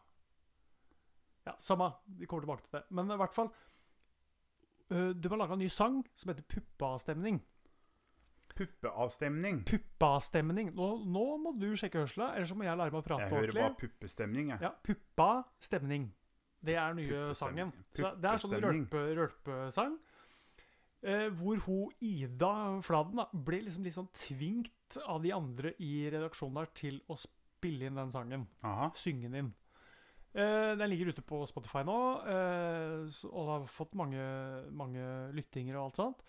Ja, 1.47 1.55
samme. 1.59 1.89
Vi 2.19 2.27
kommer 2.29 2.45
tilbake 2.45 2.67
til 2.67 2.75
det. 2.77 2.83
Men 2.93 3.09
i 3.09 3.17
hvert 3.17 3.33
fall 3.33 3.49
uh, 4.91 5.09
De 5.15 5.31
har 5.31 5.39
laga 5.41 5.57
en 5.57 5.63
ny 5.63 5.69
sang 5.71 6.01
som 6.15 6.33
heter 6.33 6.45
Puppeavstemning. 6.51 7.41
Puppeavstemning. 8.51 9.63
Puppeavstemning. 9.65 10.73
Nå, 10.75 10.89
nå 11.07 11.25
må 11.41 11.53
du 11.57 11.71
sjekke 11.79 12.03
hørselen, 12.03 12.33
ellers 12.35 12.51
så 12.51 12.57
må 12.59 12.67
jeg 12.67 12.77
lære 12.77 12.93
meg 12.93 12.99
å 12.99 13.05
prate 13.07 13.25
Jeg 13.25 13.31
hører 13.31 13.47
ordentlig. 13.47 13.63
bare 13.63 13.79
puppestemning, 13.79 14.51
jeg. 14.53 14.65
Ja, 14.67 14.71
Puppa-stemning. 14.85 16.09
Det 16.61 16.75
er 16.77 16.93
nye 16.93 17.21
sangen. 17.37 17.71
Så 17.97 18.11
det 18.21 18.29
er 18.29 18.41
sånn 18.43 18.57
rølpe, 18.61 19.01
rølpesang. 19.17 19.95
Eh, 21.01 21.29
hvor 21.33 21.57
hun 21.65 21.95
Ida 22.05 22.53
Fladen 22.85 23.17
da, 23.17 23.25
ble 23.33 23.63
liksom 23.65 23.87
litt 23.87 23.95
sånn 23.95 24.11
tvingt 24.13 24.99
av 25.01 25.23
de 25.23 25.31
andre 25.33 25.71
i 25.81 26.03
redaksjonen 26.13 26.59
der 26.59 26.69
til 26.77 26.99
å 27.09 27.17
spille 27.61 27.87
inn 27.87 27.99
den 27.99 28.13
sangen. 28.13 28.47
Aha. 28.65 28.89
Synge 28.97 29.29
den 29.29 29.39
inn. 29.43 29.51
Eh, 30.31 30.73
den 30.79 30.89
ligger 30.89 31.11
ute 31.11 31.23
på 31.27 31.41
Spotify 31.49 31.83
nå, 31.83 31.97
eh, 32.31 33.15
og 33.29 33.49
har 33.49 33.65
fått 33.67 33.97
mange, 33.99 34.21
mange 34.71 35.03
lyttinger 35.35 35.75
og 35.77 35.89
alt 35.89 35.99
sånt. 35.99 36.21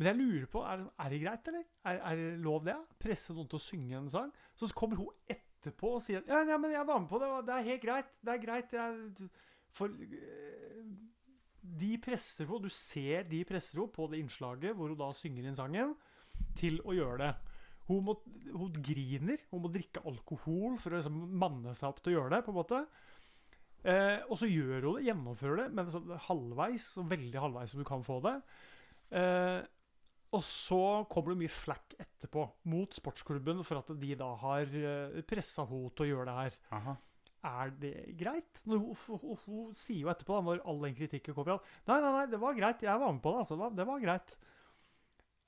Men 0.00 0.08
jeg 0.08 0.18
lurer 0.18 0.48
på, 0.50 0.64
er, 0.64 0.82
er 1.04 1.12
det 1.12 1.20
greit, 1.22 1.50
eller? 1.52 1.68
Er, 1.84 2.00
er 2.10 2.18
det 2.18 2.40
lov 2.42 2.64
det? 2.66 2.74
Presse 2.98 3.36
noen 3.36 3.46
til 3.52 3.60
å 3.60 3.62
synge 3.62 3.98
en 3.98 4.10
sang? 4.10 4.32
Så 4.58 4.70
kommer 4.74 4.98
hun 4.98 5.12
etterpå 5.30 5.94
og 5.98 6.02
sier 6.02 6.24
ja, 6.26 6.40
ja, 6.48 6.56
men 6.58 6.72
jeg 6.72 6.88
var 6.88 7.02
med 7.02 7.10
på 7.10 7.20
det, 7.20 7.28
det 7.46 7.54
er 7.54 7.68
helt 7.68 7.84
greit. 7.84 8.10
Det 8.24 8.34
er 8.34 8.42
greit. 8.42 8.74
Jeg, 8.74 9.28
for 9.76 9.94
eh, 9.94 10.80
de 11.60 11.92
presser 12.02 12.48
henne, 12.48 12.64
du 12.66 12.72
ser 12.74 13.28
de 13.30 13.44
presser 13.46 13.78
henne 13.78 13.94
på 13.94 14.08
det 14.10 14.24
innslaget 14.24 14.74
hvor 14.74 14.90
hun 14.90 14.98
da 14.98 15.12
synger 15.14 15.46
inn 15.46 15.58
sangen, 15.58 15.94
til 16.58 16.80
å 16.88 16.96
gjøre 16.96 17.20
det. 17.20 17.32
Hun, 17.90 18.04
må, 18.06 18.14
hun 18.54 18.74
griner, 18.86 19.40
hun 19.50 19.64
må 19.64 19.70
drikke 19.74 20.02
alkohol 20.06 20.76
for 20.78 20.94
å 20.94 21.00
liksom 21.00 21.16
manne 21.40 21.74
seg 21.74 21.90
opp 21.90 21.98
til 22.04 22.14
å 22.14 22.20
gjøre 22.20 22.36
det. 22.36 22.44
på 22.46 22.54
en 22.54 22.60
måte. 22.60 22.84
Eh, 23.80 24.20
og 24.28 24.36
så 24.38 24.48
gjør 24.48 24.86
hun 24.86 24.96
det, 24.98 25.08
gjennomfører 25.08 25.62
det, 25.62 25.68
men 25.76 25.90
sånn 25.92 26.14
halvveis, 26.28 26.86
så 26.94 27.04
veldig 27.08 27.44
halvveis 27.46 27.74
som 27.74 27.82
du 27.82 27.86
kan 27.88 28.04
få 28.06 28.20
det. 28.26 28.36
Eh, 29.18 29.60
og 30.30 30.42
så 30.46 30.82
kommer 31.10 31.34
det 31.34 31.40
mye 31.42 31.52
flack 31.52 31.96
etterpå 31.98 32.44
mot 32.70 32.94
sportsklubben 32.94 33.64
for 33.66 33.80
at 33.80 33.88
de 33.98 34.12
da 34.18 34.28
har 34.44 34.74
eh, 34.78 35.22
pressa 35.26 35.66
henne 35.66 35.90
til 35.96 36.06
å 36.06 36.10
gjøre 36.12 36.28
det 36.28 36.36
her. 36.36 36.58
Aha. 36.78 36.96
Er 37.50 37.72
det 37.80 37.94
greit? 38.20 38.60
Hun, 38.68 38.92
hun, 38.92 39.18
hun, 39.24 39.36
hun 39.46 39.74
sier 39.74 40.04
jo 40.04 40.12
etterpå, 40.12 40.36
da, 40.36 40.44
når 40.44 40.62
all 40.68 40.84
den 40.84 40.94
kritikken 40.98 41.34
kommer 41.34 41.56
at 41.56 41.68
Nei, 41.88 41.98
nei, 42.04 42.12
nei, 42.18 42.26
det 42.30 42.40
var 42.42 42.58
greit. 42.58 42.84
Jeg 42.84 43.00
var 43.00 43.14
med 43.16 43.22
på 43.24 43.32
det. 43.32 43.42
altså. 43.42 43.56
Det 43.56 43.64
var, 43.64 43.76
det 43.80 43.86
var 43.88 44.04
greit. 44.04 44.36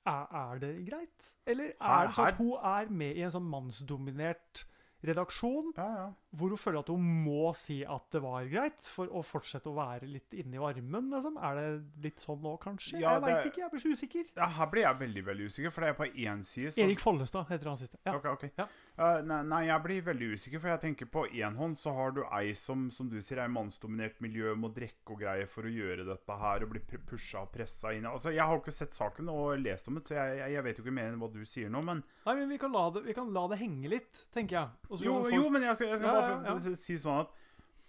Er, 0.05 0.27
er 0.35 0.59
det 0.59 0.73
greit? 0.89 1.33
Eller 1.47 1.73
er 1.79 2.07
det 2.09 2.15
sånn 2.17 2.27
at 2.33 2.37
hun 2.41 2.53
er 2.59 2.89
med 2.91 3.15
i 3.15 3.21
en 3.23 3.31
sånn 3.31 3.45
mannsdominert 3.47 4.65
redaksjon, 5.03 5.73
Ja, 5.75 5.85
ja. 5.97 6.03
hvor 6.31 6.53
hun 6.53 6.59
føler 6.59 6.79
at 6.79 6.87
hun 6.93 7.03
må 7.25 7.49
si 7.59 7.81
at 7.83 8.05
det 8.15 8.21
var 8.23 8.45
greit, 8.47 8.85
for 8.87 9.11
å 9.11 9.19
fortsette 9.27 9.67
å 9.67 9.73
være 9.75 10.07
litt 10.07 10.31
inni 10.39 10.61
varmen? 10.61 11.09
liksom? 11.11 11.35
Er 11.43 11.59
det 11.59 11.65
litt 12.05 12.23
sånn 12.23 12.39
nå, 12.43 12.53
kanskje? 12.63 13.01
Ja, 13.01 13.17
jeg 13.17 13.25
veit 13.25 13.49
ikke, 13.49 13.61
jeg 13.65 13.71
blir 13.73 13.83
så 13.83 13.91
usikker. 13.97 14.29
ja 14.39 14.47
her 14.57 14.69
ble 14.71 14.85
jeg 14.85 14.99
veldig 15.01 15.25
veldig 15.27 15.49
usikker, 15.51 15.71
for 15.75 15.83
det 15.83 15.89
er 15.91 15.97
på 15.99 16.07
én 16.07 16.43
side 16.47 16.71
så 16.71 16.85
Erik 16.85 17.03
Follestad 17.03 17.49
heter 17.51 17.67
han 17.73 17.77
siste. 17.81 17.99
Ja. 18.07 18.15
Ok, 18.15 18.25
ok. 18.31 18.47
Eh, 18.93 19.21
nei, 19.25 19.39
nei, 19.49 19.59
jeg 19.65 19.81
blir 19.81 20.03
veldig 20.05 20.27
usikker, 20.37 20.61
for 20.61 20.69
jeg 20.69 20.81
tenker 20.83 21.07
på 21.09 21.23
én 21.33 21.55
hånd 21.57 21.79
så 21.81 21.95
har 21.97 22.11
du 22.13 22.19
ei 22.27 22.51
som 22.53 22.83
som 22.93 23.07
du 23.09 23.15
sier 23.25 23.39
er 23.41 23.49
mannsdominert 23.49 24.19
miljø, 24.21 24.51
må 24.53 24.69
drikke 24.69 25.15
og 25.15 25.23
greier 25.23 25.49
for 25.49 25.65
å 25.65 25.71
gjøre 25.73 26.05
dette 26.05 26.35
her 26.43 26.61
og 26.61 26.69
bli 26.75 26.81
pusha 27.09 27.41
og 27.41 27.49
pressa 27.55 27.89
inn 27.97 28.05
Altså, 28.05 28.29
Jeg 28.35 28.45
har 28.45 28.59
ikke 28.61 28.75
sett 28.75 28.93
saken 28.93 29.31
og 29.33 29.57
lest 29.63 29.89
om 29.89 29.97
det, 29.97 30.05
så 30.11 30.19
jeg, 30.19 30.53
jeg, 30.53 30.63
vet 30.67 30.77
jo 30.77 30.85
ikke 30.85 30.93
mer 30.99 31.09
enn 31.09 31.17
hva 31.23 31.31
du 31.33 31.41
sier 31.49 31.73
nå, 31.73 31.81
men 31.87 32.03
Nei, 32.27 32.35
men 32.37 32.49
vi 32.53 32.59
kan 32.61 32.71
la 32.71 32.85
det, 32.93 33.01
vi 33.07 33.15
kan 33.17 33.33
la 33.33 33.47
det 33.49 33.57
henge 33.63 33.89
litt, 33.89 34.27
tenker 34.31 34.59
jeg. 34.59 34.69
Jo, 35.07 35.17
folk- 35.23 35.33
jo 35.39 35.49
men 35.49 35.65
jeg 35.65 35.75
skal, 35.79 35.87
jeg 35.95 35.97
skal 36.03 36.07
Ja, 36.07 36.19
bare 36.19 36.53
ja, 36.53 36.57
ja. 36.69 36.75
si 36.85 36.99
sånn 37.01 37.23
at 37.25 37.33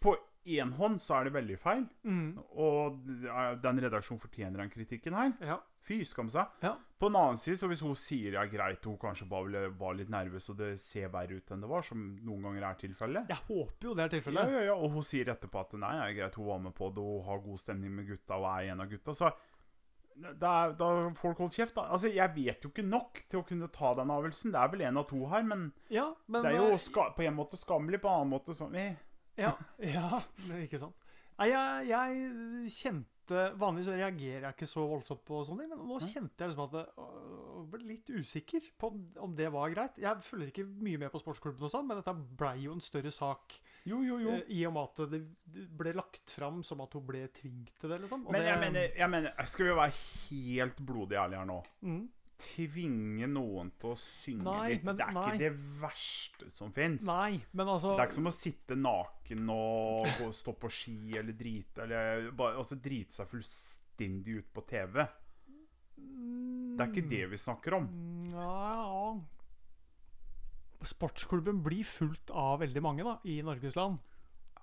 på 0.01 0.17
én 0.47 0.73
hånd 0.77 1.01
så 1.01 1.21
er 1.21 1.25
det 1.25 1.33
veldig 1.35 1.59
feil, 1.59 1.87
Mm, 2.05 2.39
og 2.57 2.99
den 3.63 3.79
redaksjonen 3.81 4.21
fortjener 4.21 4.59
den 4.65 4.71
kritikken 4.71 5.15
her. 5.15 5.33
ja. 5.41 5.61
Fy, 5.85 5.99
skam 6.09 6.31
seg. 6.33 6.47
Ja. 6.63 6.79
På 6.99 7.11
den 7.11 7.17
annen 7.21 7.37
side, 7.37 7.59
så 7.61 7.69
hvis 7.69 7.83
hun 7.85 7.93
sier 7.95 8.31
det 8.33 8.41
er 8.41 8.49
greit, 8.49 8.85
hun 8.89 8.97
kanskje 8.97 9.27
bare 9.29 9.45
ville- 9.45 9.71
var 9.77 9.93
litt 9.93 10.09
nervøs, 10.09 10.49
og 10.49 10.57
det 10.57 10.81
ser 10.81 11.11
verre 11.13 11.37
ut 11.37 11.51
enn 11.53 11.61
det 11.61 11.69
var, 11.69 11.83
som 11.83 11.99
noen 12.25 12.41
ganger 12.43 12.63
er 12.71 12.75
tilfellet 12.81 13.29
Jeg 13.29 13.37
håper 13.37 13.83
jo 13.91 13.93
det 13.95 14.01
er 14.01 14.09
ja, 14.09 14.21
tilfellet. 14.21 14.51
ja, 14.55 14.61
ja, 14.71 14.75
og 14.75 14.91
hun 14.93 15.03
sier 15.03 15.27
etterpå 15.27 15.61
at 15.61 15.75
nei, 15.75 15.93
er 16.09 16.15
greit, 16.17 16.35
hun 16.37 16.47
var 16.47 16.59
med 16.59 16.75
på 16.75 16.89
det, 16.95 17.05
hun 17.05 17.25
har 17.27 17.39
god 17.45 17.59
stemning 17.61 17.91
med 17.95 18.07
gutta, 18.09 18.35
og 18.41 18.47
er 18.63 18.73
en 18.73 18.81
av 18.81 18.89
gutta. 18.89 19.13
Så 19.13 19.31
da, 20.39 20.73
har 20.73 21.15
folk 21.19 21.37
holdt 21.43 21.57
kjeft, 21.59 21.75
da. 21.75 21.83
Altså, 21.91 22.09
jeg 22.15 22.33
vet 22.37 22.63
jo 22.65 22.71
ikke 22.71 22.85
nok 22.87 23.21
til 23.29 23.41
å 23.41 23.47
kunne 23.47 23.69
ta 23.75 23.95
den 23.99 24.09
avgjørelsen. 24.15 24.53
Det 24.55 24.61
er 24.63 24.69
vel 24.73 24.85
en 24.89 24.97
av 25.03 25.09
to 25.11 25.27
her, 25.27 25.43
men 25.43 25.73
Ja, 25.91 26.15
men 26.29 26.43
det 26.47 26.53
er 26.55 26.61
jo 26.63 26.75
eh, 26.79 27.13
på 27.19 27.25
en 27.27 27.35
måte 27.37 27.59
skammelig, 27.59 28.01
på 28.01 28.09
en 28.09 28.21
annen 28.23 28.31
måte 28.33 28.55
sånn 28.57 28.75
eh. 28.79 28.95
Ja, 29.40 29.55
ja 29.83 30.23
ikke 30.62 30.81
sant. 30.83 30.97
Nei, 31.35 31.51
jeg, 31.51 31.90
jeg 31.90 32.70
kjente 32.70 33.11
Vanligvis 33.57 33.88
reagerer 33.88 34.42
jeg 34.44 34.53
ikke 34.53 34.66
så 34.68 34.83
voldsomt 34.85 35.23
på 35.25 35.38
sånne 35.49 35.64
ting, 35.64 35.70
men 35.73 35.87
nå 35.88 35.97
kjente 36.05 36.44
jeg 36.44 36.51
liksom 36.51 36.66
at 36.66 36.75
jeg 36.77 37.62
ble 37.73 37.87
litt 37.88 38.11
usikker 38.12 38.66
på 38.77 38.90
om, 38.92 38.99
om 39.25 39.33
det 39.38 39.47
var 39.55 39.73
greit. 39.73 39.97
Jeg 40.03 40.20
følger 40.27 40.51
ikke 40.51 40.66
mye 40.68 41.01
med 41.01 41.09
på 41.14 41.23
sportsklubben 41.23 41.64
og 41.64 41.73
sånn, 41.73 41.87
men 41.88 42.03
dette 42.03 42.12
blei 42.12 42.66
jo 42.66 42.75
en 42.77 42.85
større 42.85 43.09
sak 43.14 43.57
Jo, 43.88 44.03
jo, 44.05 44.18
jo. 44.20 44.35
eh, 44.37 44.51
i 44.59 44.61
og 44.68 44.75
med 44.77 44.90
at 44.90 45.14
det 45.14 45.23
det 45.55 45.64
ble 45.73 45.94
lagt 45.97 46.35
fram 46.37 46.61
som 46.68 46.85
at 46.85 46.92
hun 46.99 47.07
ble 47.09 47.25
tvunget 47.40 47.73
til 47.81 47.94
det, 47.94 48.03
liksom. 48.05 48.27
Og 48.29 48.37
Men 48.37 48.44
det, 48.44 48.51
jeg 48.51 48.61
mener, 48.66 49.01
jeg 49.01 49.12
mener 49.16 49.49
skal 49.55 49.70
jo 49.73 49.79
være 49.81 49.97
helt 49.97 50.85
blodig 50.92 51.18
ærlig 51.25 51.40
her 51.40 51.49
nå. 51.49 51.59
mm, 51.81 52.05
Tvinge 52.38 53.29
noen 53.31 53.68
til 53.79 53.92
å 53.92 53.97
synge 53.99 54.42
Nei, 54.42 54.68
litt, 54.73 54.85
men- 54.85 54.97
det 54.99 55.05
er 55.07 55.12
nei. 55.14 55.25
ikke 55.29 55.38
det 55.38 55.53
verste 55.81 56.51
som 56.51 56.73
fins. 56.73 57.05
Altså 57.07 57.92
Det 57.94 58.01
er 58.03 58.09
ikke 58.09 58.14
som 58.18 58.27
å 58.27 58.33
sitte 58.35 58.77
naken 58.77 59.51
og 59.51 60.07
stå 60.35 60.55
på 60.59 60.70
ski 60.70 61.16
eller 61.16 61.33
drite 61.33 61.83
Eller 61.85 62.31
bare 62.33 62.57
altså, 62.57 62.75
drite 62.81 63.12
seg 63.12 63.29
fullstendig 63.31 64.38
ut 64.40 64.53
på 64.53 64.66
TV. 64.66 65.07
Det 65.97 66.81
er 66.83 66.90
ikke 66.90 67.09
det 67.09 67.31
vi 67.31 67.37
snakker 67.37 67.75
om. 67.79 67.88
Ja 68.33 69.14
Sportsklubben 70.85 71.62
blir 71.64 71.85
fulgt 71.87 72.31
av 72.31 72.59
veldig 72.61 72.83
mange 72.83 73.05
da, 73.07 73.14
i 73.25 73.38
Norges 73.47 73.77
land. 73.79 73.99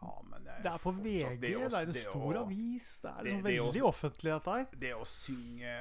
Ja, 0.01 0.13
men 0.29 0.43
det 0.43 0.55
Det 0.63 0.71
er 0.71 0.77
på 0.77 0.91
fortsatt- 0.91 1.03
VG, 1.03 1.39
det, 1.41 1.51
å- 1.57 1.65
er 1.77 1.81
en 1.85 1.91
det 1.93 2.01
stor 2.03 2.33
å- 2.33 2.41
avis. 2.45 3.01
Det 3.01 3.11
er 3.11 3.23
liksom 3.23 3.43
det 3.43 3.53
veldig 3.61 3.81
offentlig, 3.83 4.31
dette 4.33 4.51
her. 4.57 4.67
Det 4.79 4.93
å 4.95 5.05
synge 5.05 5.75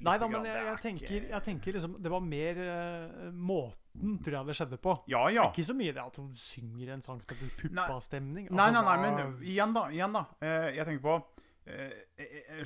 Nei 0.00 0.18
da, 0.18 0.26
men 0.28 0.44
jeg, 0.44 0.56
er 0.56 0.64
jeg, 0.70 0.78
tenker, 0.82 1.28
jeg 1.30 1.42
tenker 1.44 1.72
liksom 1.76 1.96
Det 2.02 2.10
var 2.12 2.20
mer 2.24 2.58
uh, 2.60 3.30
måten, 3.32 4.18
tror 4.24 4.38
jeg 4.38 4.46
det 4.46 4.56
skjedde 4.56 4.78
på. 4.80 4.94
Ja, 5.08 5.26
ja. 5.32 5.46
Ikke 5.50 5.64
så 5.64 5.74
mye 5.76 5.92
det 5.96 6.02
at 6.04 6.16
hun 6.16 6.30
synger 6.34 6.92
en 6.94 7.02
sang 7.02 7.20
som 7.20 7.36
heter 7.36 7.50
Puppastemning. 7.60 8.48
Nei, 8.50 8.70
nei, 8.70 8.82
nei, 8.82 8.96
hva- 8.96 9.00
men 9.00 9.42
igjen, 9.42 9.72
da. 9.76 9.86
igjen 9.92 10.12
da 10.12 10.24
uh, 10.42 10.68
Jeg 10.76 10.86
tenker 10.86 11.04
på 11.04 11.16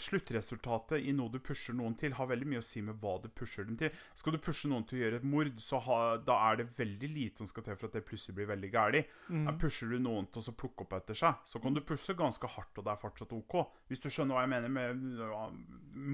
Sluttresultatet 0.01 1.01
i 1.09 1.13
noe 1.17 1.31
du 1.33 1.39
pusher 1.43 1.75
noen 1.77 1.95
til, 1.99 2.13
har 2.17 2.29
veldig 2.31 2.49
mye 2.51 2.61
å 2.63 2.65
si 2.65 2.83
med 2.85 2.99
hva 3.03 3.17
du 3.23 3.29
pusher 3.33 3.65
dem 3.67 3.77
til. 3.81 3.91
Skal 4.19 4.35
du 4.37 4.39
pushe 4.43 4.69
noen 4.71 4.85
til 4.89 4.99
å 4.99 5.03
gjøre 5.05 5.21
et 5.21 5.27
mord, 5.29 5.53
så 5.63 5.81
ha, 5.87 5.99
da 6.25 6.37
er 6.51 6.61
det 6.61 6.67
veldig 6.79 7.11
lite 7.15 7.43
som 7.43 7.49
skal 7.51 7.65
til 7.67 7.79
for 7.81 7.89
at 7.91 7.97
det 7.99 8.05
plutselig 8.09 8.37
blir 8.39 8.51
veldig 8.51 8.71
gærlig. 8.75 9.03
Mm. 9.29 9.49
Pusher 9.61 9.93
du 9.95 9.99
noen 10.05 10.29
til 10.33 10.45
å 10.53 10.57
plukke 10.63 10.87
opp 10.87 10.97
etter 11.01 11.19
seg, 11.23 11.41
så 11.49 11.63
kan 11.63 11.77
du 11.77 11.83
pushe 11.87 12.17
ganske 12.19 12.53
hardt, 12.57 12.77
og 12.81 12.87
det 12.87 12.95
er 12.95 13.03
fortsatt 13.03 13.35
OK. 13.37 13.57
Hvis 13.91 14.03
du 14.05 14.09
skjønner 14.13 14.37
hva 14.39 14.45
jeg 14.47 14.53
mener 14.55 14.75
med 14.77 15.05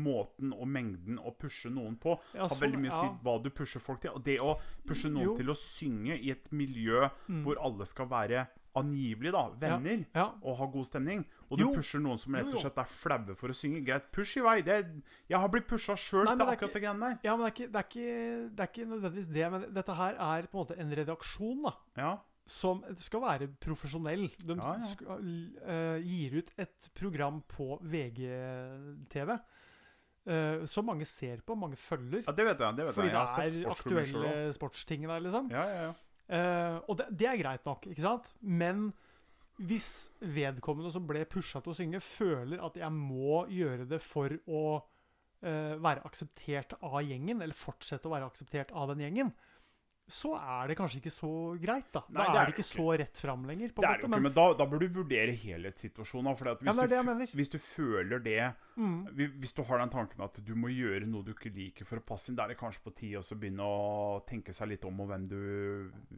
måten 0.06 0.54
og 0.56 0.66
mengden 0.70 1.20
å 1.20 1.34
pushe 1.38 1.70
noen 1.72 1.98
på, 2.00 2.16
Ja, 2.34 2.46
har 2.46 2.52
sånn, 2.54 2.62
veldig 2.64 2.82
mye 2.84 2.92
å 2.94 3.00
si 3.00 3.06
ja. 3.10 3.16
hva 3.26 3.36
du 3.42 3.50
pusher 3.50 3.82
folk 3.82 4.00
til. 4.04 4.14
Og 4.16 4.24
det 4.26 4.38
å 4.42 4.56
pushe 4.86 5.10
noen 5.12 5.30
Jo. 5.32 5.36
til 5.36 5.50
å 5.52 5.58
synge 5.58 6.16
i 6.20 6.30
et 6.34 6.50
miljø 6.52 7.08
Mm. 7.28 7.42
hvor 7.44 7.58
alle 7.58 7.86
skal 7.86 8.06
være 8.06 8.46
angivelig 8.76 9.32
da, 9.32 9.42
venner 9.60 10.04
Ja. 10.14 10.26
og 10.42 10.58
har 10.58 10.66
god 10.72 10.86
stemning, 10.86 11.24
og 11.50 11.58
du 11.58 11.64
Jo. 11.64 11.72
pusher 11.74 11.98
noen 12.00 12.18
som 12.18 12.34
rett 12.34 12.52
og 12.52 12.60
slett 12.60 12.78
er 12.78 12.84
flaue 12.84 13.34
for 13.36 13.48
å 13.48 13.56
synge, 13.56 13.84
greit, 13.86 14.10
push 14.12 14.36
i 14.36 14.40
vei. 14.44 14.60
Det, 14.62 14.78
jeg 15.28 15.38
har 15.38 15.48
blitt 15.48 15.66
pusha 15.66 15.96
sjøl 15.96 16.26
til 16.26 16.38
det 16.38 16.46
akkurat 16.48 16.72
det 16.76 16.82
greiene 16.82 17.00
der. 17.00 17.18
ja, 17.24 17.36
men 17.36 17.46
det 17.46 17.50
er, 17.50 17.56
ikke, 17.56 17.72
det, 17.72 17.80
er 17.80 17.88
ikke, 17.88 18.56
det 18.56 18.60
er 18.60 18.70
ikke 18.72 18.88
nødvendigvis 18.92 19.32
det. 19.32 19.50
Men 19.52 19.66
dette 19.74 19.94
her 19.96 20.14
er 20.20 20.42
på 20.46 20.54
en 20.58 20.64
måte 20.66 20.78
en 20.78 20.90
redaksjon 21.00 21.62
da 21.64 21.72
Ja. 21.96 22.18
som 22.46 22.82
skal 22.96 23.20
være 23.22 23.48
profesjonell. 23.58 24.28
De 24.46 24.54
Ja, 24.54 24.74
ja. 24.76 24.78
skal, 24.86 25.18
uh, 25.66 25.98
gir 26.00 26.36
ut 26.38 26.50
et 26.58 26.88
program 26.94 27.42
på 27.48 27.80
VGTV 27.82 29.38
Uh, 30.26 30.64
som 30.66 30.82
mange 30.84 31.04
ser 31.06 31.36
på, 31.46 31.54
mange 31.54 31.76
følger. 31.78 32.24
ja, 32.26 32.32
det 32.34 32.44
vet 32.48 32.58
jeg. 32.58 32.74
det 32.76 32.84
vet 32.88 32.94
fordi 32.96 33.10
jeg. 33.12 33.14
Jeg 33.14 33.52
det 33.52 33.54
sett 33.54 33.64
er 33.64 33.70
aktuelle 33.70 34.52
sportsting 34.56 35.04
der, 35.06 35.20
liksom. 35.22 35.50
Ja, 35.52 35.62
ja, 35.70 35.82
ja. 35.84 35.92
Eh, 36.26 36.78
og 36.86 36.98
det, 36.98 37.10
det 37.14 37.28
er 37.30 37.40
greit 37.40 37.66
nok, 37.68 37.86
ikke 37.90 38.04
sant? 38.04 38.30
Men 38.40 38.88
hvis 39.62 40.10
vedkommende 40.20 40.90
som 40.92 41.06
ble 41.08 41.22
pusha 41.30 41.62
til 41.62 41.72
å 41.72 41.76
synge, 41.78 42.02
føler 42.04 42.62
at 42.64 42.76
jeg 42.76 42.92
må 42.92 43.44
gjøre 43.52 43.86
det 43.88 44.02
for 44.04 44.34
å 44.44 44.64
uh, 44.76 45.74
være 45.80 46.02
akseptert 46.04 46.74
av 46.82 46.98
gjengen, 47.00 47.40
eller 47.40 47.56
fortsette 47.56 48.04
å 48.04 48.12
være 48.12 48.28
akseptert 48.28 48.74
av 48.76 48.90
den 48.92 49.00
gjengen, 49.06 49.32
så 50.06 50.36
er 50.38 50.68
det 50.70 50.76
kanskje 50.78 51.00
ikke 51.00 51.10
så 51.10 51.30
greit, 51.58 51.88
da. 51.94 52.04
Nei, 52.14 52.22
da 52.22 52.26
det 52.26 52.26
er 52.26 52.40
er 52.40 52.46
det 52.46 52.52
det 52.52 52.60
ikke 52.60 52.68
så 52.68 52.86
rett 53.00 53.18
fram 53.18 53.46
lenger. 53.48 53.72
på 53.74 53.82
Det 53.82 53.88
er 53.88 53.96
det 53.96 54.04
jo 54.04 54.10
ikke, 54.10 54.20
men 54.22 54.34
da, 54.36 54.44
da 54.54 54.66
bør 54.70 54.82
du 54.84 54.86
vurdere 55.00 55.34
helhetssituasjonen. 55.34 56.36
For 56.38 56.52
hvis, 56.54 56.66
Ja, 56.66 57.00
er 57.02 57.04
du, 57.26 57.26
hvis 57.40 57.50
du 57.50 57.58
føler 57.58 58.22
det 58.22 58.54
Mm. 58.76 59.06
Hvis 59.40 59.54
du 59.56 59.62
har 59.64 59.78
den 59.80 59.88
tanken 59.88 60.20
at 60.20 60.36
du 60.44 60.50
må 60.54 60.68
gjøre 60.68 61.06
noe 61.08 61.24
du 61.24 61.30
ikke 61.32 61.48
liker 61.48 61.86
for 61.88 61.96
å 61.96 62.04
passe 62.04 62.28
inn, 62.28 62.36
da 62.36 62.44
er 62.44 62.52
det 62.52 62.58
kanskje 62.60 62.82
på 62.84 62.92
tide 62.92 63.22
å 63.24 63.38
begynne 63.40 63.64
å 63.64 64.18
tenke 64.28 64.52
seg 64.52 64.68
litt 64.68 64.84
om 64.84 65.00
og 65.00 65.08
hvem 65.08 65.24
du 65.30 65.38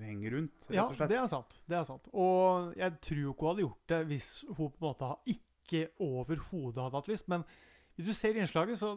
henger 0.03 0.35
rundt. 0.35 0.67
Ja, 0.75 0.89
det 0.91 1.21
er 1.21 1.29
sant. 1.31 1.61
Det 1.71 1.79
er 1.79 1.87
sant. 1.87 2.09
Og 2.11 2.75
jeg 2.75 2.99
tror 3.07 3.23
jo 3.23 3.31
ikke 3.31 3.47
hun 3.47 3.53
hadde 3.53 3.67
gjort 3.69 3.95
det 3.95 4.01
hvis 4.11 4.31
hun 4.49 4.73
på 4.75 4.75
en 4.75 4.89
måte 4.89 5.13
ikke 5.37 5.85
overhodet 6.03 6.83
hadde 6.83 6.99
hatt 6.99 7.13
lyst. 7.13 7.29
Men 7.31 7.47
hvis 7.95 8.11
du 8.11 8.15
ser 8.19 8.43
innslaget, 8.43 8.81
så 8.83 8.97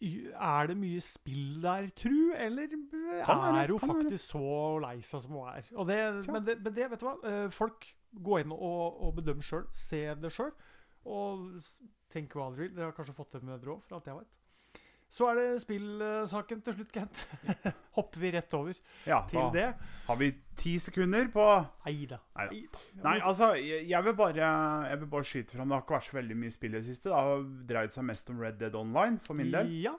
er 0.00 0.70
det 0.70 0.76
mye 0.80 1.00
spill 1.04 1.60
der, 1.62 1.88
tru? 1.96 2.32
Eller 2.32 2.72
er 2.72 3.72
hun 3.74 3.80
faktisk 3.82 4.32
så 4.32 4.78
lei 4.80 4.96
seg 5.04 5.24
som 5.26 5.36
hun 5.36 5.48
er? 5.52 5.66
Det, 5.90 5.98
men, 6.32 6.44
det, 6.46 6.56
men 6.64 6.74
det, 6.76 6.90
vet 6.94 7.02
du 7.02 7.06
hva? 7.08 7.16
Eh, 7.28 7.46
Folk 7.52 7.86
går 8.16 8.44
inn 8.46 8.54
og, 8.56 9.00
og 9.04 9.14
bedømmer 9.20 9.44
sjøl. 9.44 9.66
Se 9.76 10.02
det 10.22 10.32
sjøl. 10.34 10.52
Og 11.10 11.60
tenk 12.12 12.32
hva 12.36 12.48
dere 12.50 12.64
vil. 12.64 12.72
Dere 12.76 12.90
har 12.90 12.96
kanskje 12.96 13.16
fått 13.16 13.36
det 13.36 13.42
med 13.44 13.60
dere 13.60 13.76
òg, 13.76 13.84
for 13.84 13.98
alt 13.98 14.08
jeg 14.10 14.18
vet. 14.22 14.39
Så 15.10 15.26
er 15.26 15.38
det 15.40 15.46
spillsaken 15.64 16.60
til 16.62 16.76
slutt, 16.76 16.90
Kent. 16.94 17.20
Hopper 17.98 18.20
vi 18.22 18.28
rett 18.36 18.52
over 18.54 18.76
Ja, 19.10 19.24
til 19.26 19.48
det. 19.56 19.64
har 20.06 20.18
vi 20.20 20.28
ti 20.60 20.76
sekunder 20.78 21.26
på 21.34 21.46
Neida. 21.86 22.20
Neida. 22.38 22.82
Nei. 23.02 23.16
Altså, 23.18 23.48
jeg, 23.58 23.88
jeg, 23.90 24.04
vil 24.06 24.14
bare, 24.14 24.50
jeg 24.86 25.00
vil 25.00 25.10
bare 25.10 25.26
skyte 25.26 25.56
fram. 25.56 25.66
Det 25.72 25.74
har 25.76 25.82
ikke 25.82 25.96
vært 25.96 26.06
så 26.12 26.16
veldig 26.20 26.36
mye 26.44 26.54
spill 26.54 26.76
i 26.76 26.78
det 26.78 26.86
siste. 26.86 27.08
Det 27.10 27.16
har 27.18 27.42
dreid 27.72 27.96
seg 27.96 28.06
mest 28.06 28.30
om 28.30 28.38
Red 28.44 28.60
Dead 28.62 28.78
Online, 28.78 29.18
for 29.26 29.34
min 29.40 29.50
del. 29.50 29.72
Ja. 29.82 29.96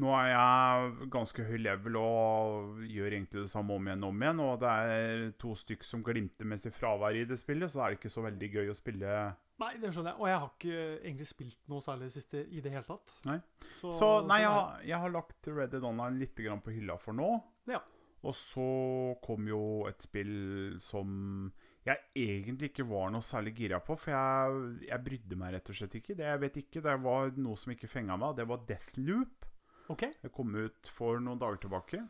Nå 0.00 0.10
er 0.16 0.30
jeg 0.32 1.08
ganske 1.12 1.44
høy 1.44 1.58
level 1.60 1.96
og 2.00 2.78
gjør 2.88 3.12
egentlig 3.12 3.42
det 3.44 3.50
samme 3.52 3.74
om 3.76 3.86
igjen 3.86 4.02
og 4.06 4.14
om 4.14 4.22
igjen. 4.24 4.42
Og 4.48 4.58
det 4.62 4.70
er 4.96 5.24
to 5.42 5.54
stykk 5.62 5.84
som 5.86 6.02
glimter 6.06 6.48
med 6.48 6.62
sitt 6.62 6.74
fravær 6.78 7.18
i 7.20 7.26
det 7.28 7.38
spillet, 7.38 7.70
så 7.70 7.82
det 7.82 7.86
er 7.86 7.98
ikke 8.00 8.12
så 8.14 8.24
veldig 8.26 8.50
gøy 8.54 8.70
å 8.72 8.76
spille. 8.78 9.16
Nei, 9.60 9.74
det 9.82 9.90
skjønner 9.92 10.14
jeg. 10.14 10.20
Og 10.20 10.28
jeg 10.30 10.38
har 10.40 10.50
ikke 10.56 10.82
egentlig 11.04 11.26
spilt 11.28 11.58
noe 11.68 11.84
særlig 11.84 12.10
siste 12.14 12.42
i 12.48 12.60
det 12.64 12.72
hele 12.72 12.86
tatt. 12.88 13.16
Nei. 13.28 13.38
Så, 13.76 13.92
Så 13.92 14.10
nei, 14.26 14.40
jeg, 14.40 14.48
har- 14.54 14.84
jeg 14.88 14.98
har 15.04 15.10
lagt 15.14 15.48
Red 15.52 15.70
Dead 15.74 15.84
Online 15.84 16.18
litt 16.18 16.34
grann 16.40 16.62
på 16.64 16.72
hylla 16.72 16.96
for 16.98 17.12
nå. 17.16 17.28
Ja. 17.68 17.80
Og 18.24 18.34
så 18.36 18.64
kom 19.24 19.46
jo 19.48 19.60
et 19.88 20.00
spill 20.04 20.76
som 20.84 21.50
jeg 21.86 21.96
egentlig 22.20 22.68
ikke 22.74 22.84
var 22.88 23.08
noe 23.10 23.24
særlig 23.24 23.54
gira 23.56 23.78
på, 23.80 23.96
for 23.96 24.12
jeg, 24.12 24.88
jeg 24.90 25.04
brydde 25.06 25.38
meg 25.40 25.54
rett 25.54 25.70
og 25.72 25.78
slett 25.78 25.94
ikke. 25.96 26.16
Det 26.18 26.26
jeg 26.28 26.40
vet 26.42 26.56
ikke, 26.60 26.82
det 26.84 26.96
var 27.00 27.30
noe 27.40 27.56
som 27.56 27.72
ikke 27.72 27.88
fenga 27.88 28.18
meg. 28.20 28.34
Det 28.36 28.44
var 28.50 28.64
Deathloop. 28.68 29.46
Okay. 29.90 30.12
Det 30.22 30.30
kom 30.36 30.52
ut 30.54 30.86
for 30.92 31.18
noen 31.24 31.40
dager 31.40 31.56
tilbake. 31.64 32.02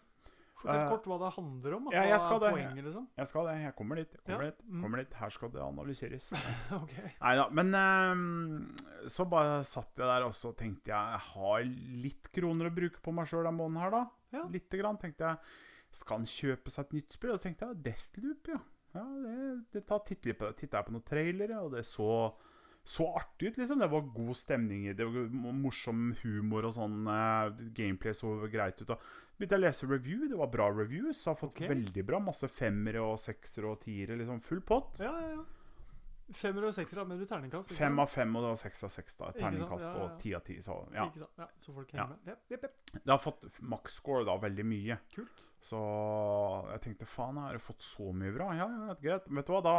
Fortell 0.60 0.80
Eh, 0.80 0.90
kort 0.92 1.06
hva 1.08 1.16
det 1.22 1.30
handler 1.36 1.74
om. 1.76 1.88
ja, 1.94 2.02
jeg 2.10 2.20
skal 2.20 2.40
det. 2.42 2.50
Poenget, 2.52 2.84
liksom. 2.84 3.06
Jeg 3.16 3.30
skal 3.30 3.46
det. 3.48 3.54
Jeg 3.62 3.74
kommer 3.78 4.00
dit. 4.00 4.12
Jeg 4.12 4.22
kommer, 4.26 4.44
Ja, 4.44 4.50
dit, 4.50 4.66
mm. 4.66 4.82
kommer 4.82 5.02
dit. 5.02 5.14
Her 5.22 5.30
skal 5.30 5.52
det 5.54 5.62
analyseres. 5.64 6.26
okay. 6.82 7.08
Nei 7.20 7.32
da. 7.40 7.46
Men 7.56 7.74
um, 7.80 8.76
så 9.08 9.26
bare 9.30 9.62
satt 9.64 9.96
jeg 9.96 10.10
der 10.12 10.26
og 10.28 10.36
så 10.36 10.52
tenkte 10.58 10.92
jeg 10.92 11.16
jeg 11.16 11.24
har 11.30 11.64
litt 12.04 12.30
kroner 12.36 12.68
å 12.68 12.74
bruke 12.76 13.00
på 13.00 13.14
meg 13.16 13.30
sjøl 13.30 13.48
den 13.48 13.56
måneden 13.56 13.80
her, 13.84 13.96
da. 13.96 14.04
Ja. 14.36 14.44
Lite 14.52 14.82
grann. 14.82 15.00
Tenkte 15.00 15.32
jeg 15.32 15.56
skal 15.90 16.20
han 16.20 16.28
kjøpe 16.28 16.70
seg 16.70 16.86
et 16.86 16.94
nytt 17.00 17.16
spill? 17.16 17.32
Og 17.34 17.40
så 17.40 17.48
tenkte 17.48 17.70
jeg 17.70 17.82
Deathloop, 17.88 18.52
ja. 18.52 18.60
ja 19.00 19.08
det, 19.24 19.40
det 19.74 19.86
tar 19.88 20.04
titt 20.06 20.28
litt 20.28 20.38
på 20.38 20.50
det. 20.50 20.60
Titta 20.60 20.78
jeg 20.78 20.90
på 20.90 20.94
noen 20.94 21.08
trailere, 21.08 21.64
og 21.64 21.74
det 21.74 21.86
så 21.88 22.12
så 22.90 23.04
artig 23.12 23.50
ut, 23.50 23.58
liksom. 23.60 23.78
Det 23.82 23.90
var 23.92 24.06
god 24.14 24.36
stemning 24.36 24.86
i 24.88 24.94
det. 24.96 25.04
var 25.04 25.28
Morsom 25.54 26.14
humor 26.22 26.64
og 26.64 26.72
sånn. 26.74 27.02
eh, 27.12 27.66
gameplay 27.76 28.14
så 28.16 28.32
greit 28.50 28.80
ut. 28.80 28.94
Og 28.94 29.02
begynte 29.40 29.56
jeg 29.56 29.62
å 29.62 29.66
lese 29.66 29.88
review. 29.88 30.26
Det 30.28 30.36
var 30.38 30.50
bra 30.52 30.68
reviews. 30.72 31.22
Har 31.28 31.38
fått 31.40 31.56
okay. 31.56 31.70
veldig 31.72 32.04
bra. 32.06 32.20
Masse 32.22 32.50
femmere 32.52 33.02
og 33.04 33.16
seksere 33.20 33.72
og 33.72 33.80
tiere. 33.84 34.18
Liksom 34.20 34.42
full 34.44 34.60
pott. 34.66 35.00
Ja, 35.00 35.14
ja, 35.16 35.32
ja. 35.38 35.46
Femmer 36.36 36.68
og 36.68 36.74
seksere, 36.76 37.02
men 37.10 37.18
du 37.18 37.26
terningkast? 37.26 37.72
Fem 37.74 37.96
av 37.98 38.10
fem 38.12 38.36
og 38.38 38.52
seks 38.60 38.84
av 38.86 38.92
seks. 38.94 39.16
da? 39.18 39.32
Terningkast 39.34 39.86
Ja, 39.88 39.94
ja, 39.96 40.02
og 40.04 40.18
ti 40.20 40.34
av 40.36 40.44
ti. 40.46 40.60
Så 40.62 40.76
ja. 40.94 41.08
Så 41.58 41.74
folk 41.74 41.92
Ja. 41.92 42.04
henger 42.04 42.18
med. 42.24 42.28
Yep, 42.28 42.42
yep, 42.50 42.62
yep. 42.62 43.02
Det 43.04 43.10
har 43.10 43.18
fått 43.18 43.60
max-score 43.60 44.24
da 44.28 44.36
veldig 44.38 44.66
mye. 44.66 44.98
Kult. 45.14 45.42
Så 45.60 45.80
jeg 46.70 46.80
tenkte 46.86 47.08
faen, 47.08 47.36
har 47.36 47.52
jeg 47.52 47.64
fått 47.64 47.82
så 47.82 48.12
mye 48.14 48.32
bra? 48.32 48.52
Ja, 48.56 48.68
ja, 48.68 48.94
greit. 48.94 49.26
Vet 49.26 49.46
du 49.46 49.52
hva, 49.52 49.60
da, 49.60 49.74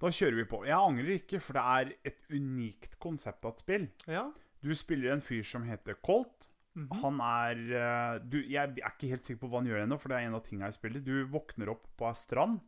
da 0.00 0.06
kjører 0.06 0.36
vi 0.36 0.44
på. 0.44 0.64
Jeg 0.64 0.78
angrer 0.78 1.18
ikke, 1.18 1.40
for 1.40 1.58
det 1.58 1.64
er 1.74 1.92
et 2.12 2.24
unikt 2.30 2.98
konsept 3.02 3.44
av 3.44 3.56
et 3.56 3.64
spill. 3.66 3.88
Ja. 4.06 4.30
Du 4.62 4.72
spiller 4.78 5.12
en 5.12 5.24
fyr 5.24 5.42
som 5.42 5.66
heter 5.68 5.98
Colt. 6.00 6.48
Mhm. 6.74 6.90
Han 7.02 7.22
er 7.24 7.60
eh, 7.80 8.18
du, 8.22 8.38
Jeg 8.42 8.74
er 8.74 8.92
ikke 8.92 9.10
helt 9.12 9.26
sikker 9.26 9.44
på 9.44 9.50
hva 9.52 9.62
han 9.62 9.70
gjør 9.70 9.84
ennå, 9.84 9.98
for 10.00 10.12
det 10.12 10.18
er 10.18 10.28
en 10.28 10.38
av 10.38 10.44
tingene 10.46 10.70
jeg 10.70 10.78
spiller. 10.78 11.04
Du 11.04 11.14
våkner 11.32 11.72
opp 11.74 11.88
på 11.98 12.08
ei 12.10 12.18
strand. 12.18 12.60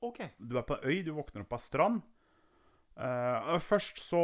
Okay. 0.00 0.32
Du 0.38 0.56
er 0.56 0.64
på 0.64 0.78
en 0.78 0.88
øy, 0.88 1.02
du 1.04 1.12
våkner 1.16 1.44
opp 1.44 1.52
på 1.52 1.60
ei 1.60 1.66
strand. 1.66 2.02
Uh, 3.00 3.56
først 3.64 4.02
så 4.02 4.20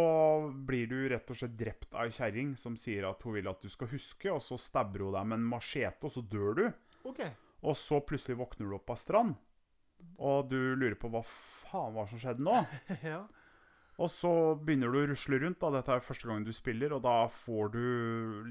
blir 0.68 0.88
du 0.90 0.98
rett 1.08 1.30
og 1.32 1.38
slett 1.38 1.54
drept 1.56 1.94
av 1.94 2.10
ei 2.10 2.12
kjerring 2.12 2.50
som 2.60 2.74
sier 2.76 3.06
at 3.08 3.22
hun 3.24 3.36
vil 3.38 3.48
at 3.48 3.62
du 3.62 3.70
skal 3.72 3.88
huske, 3.88 4.28
og 4.32 4.42
så 4.44 4.58
stabber 4.60 5.06
hun 5.06 5.14
deg 5.16 5.28
med 5.30 5.40
en 5.40 5.50
machete, 5.54 6.04
og 6.04 6.12
så 6.12 6.20
dør 6.20 6.58
du. 6.58 6.64
Okay. 7.08 7.30
Og 7.64 7.76
så 7.78 8.02
plutselig 8.04 8.36
våkner 8.40 8.68
du 8.68 8.76
opp 8.76 8.92
av 8.92 9.00
strand, 9.00 9.36
og 10.20 10.50
du 10.50 10.58
lurer 10.76 10.98
på 11.00 11.08
hva 11.12 11.22
faen 11.24 11.96
var 11.96 12.10
som 12.10 12.20
skjedde 12.20 12.44
nå. 12.44 12.58
ja. 13.12 13.22
Og 13.96 14.10
så 14.12 14.30
begynner 14.60 14.92
du 14.92 14.98
å 15.00 15.06
rusle 15.08 15.38
rundt. 15.40 15.60
da, 15.62 15.70
Dette 15.78 15.94
er 15.94 16.04
første 16.04 16.28
gangen 16.28 16.44
du 16.44 16.52
spiller, 16.52 16.92
og 16.92 17.04
da 17.06 17.26
får 17.32 17.70
du 17.72 17.84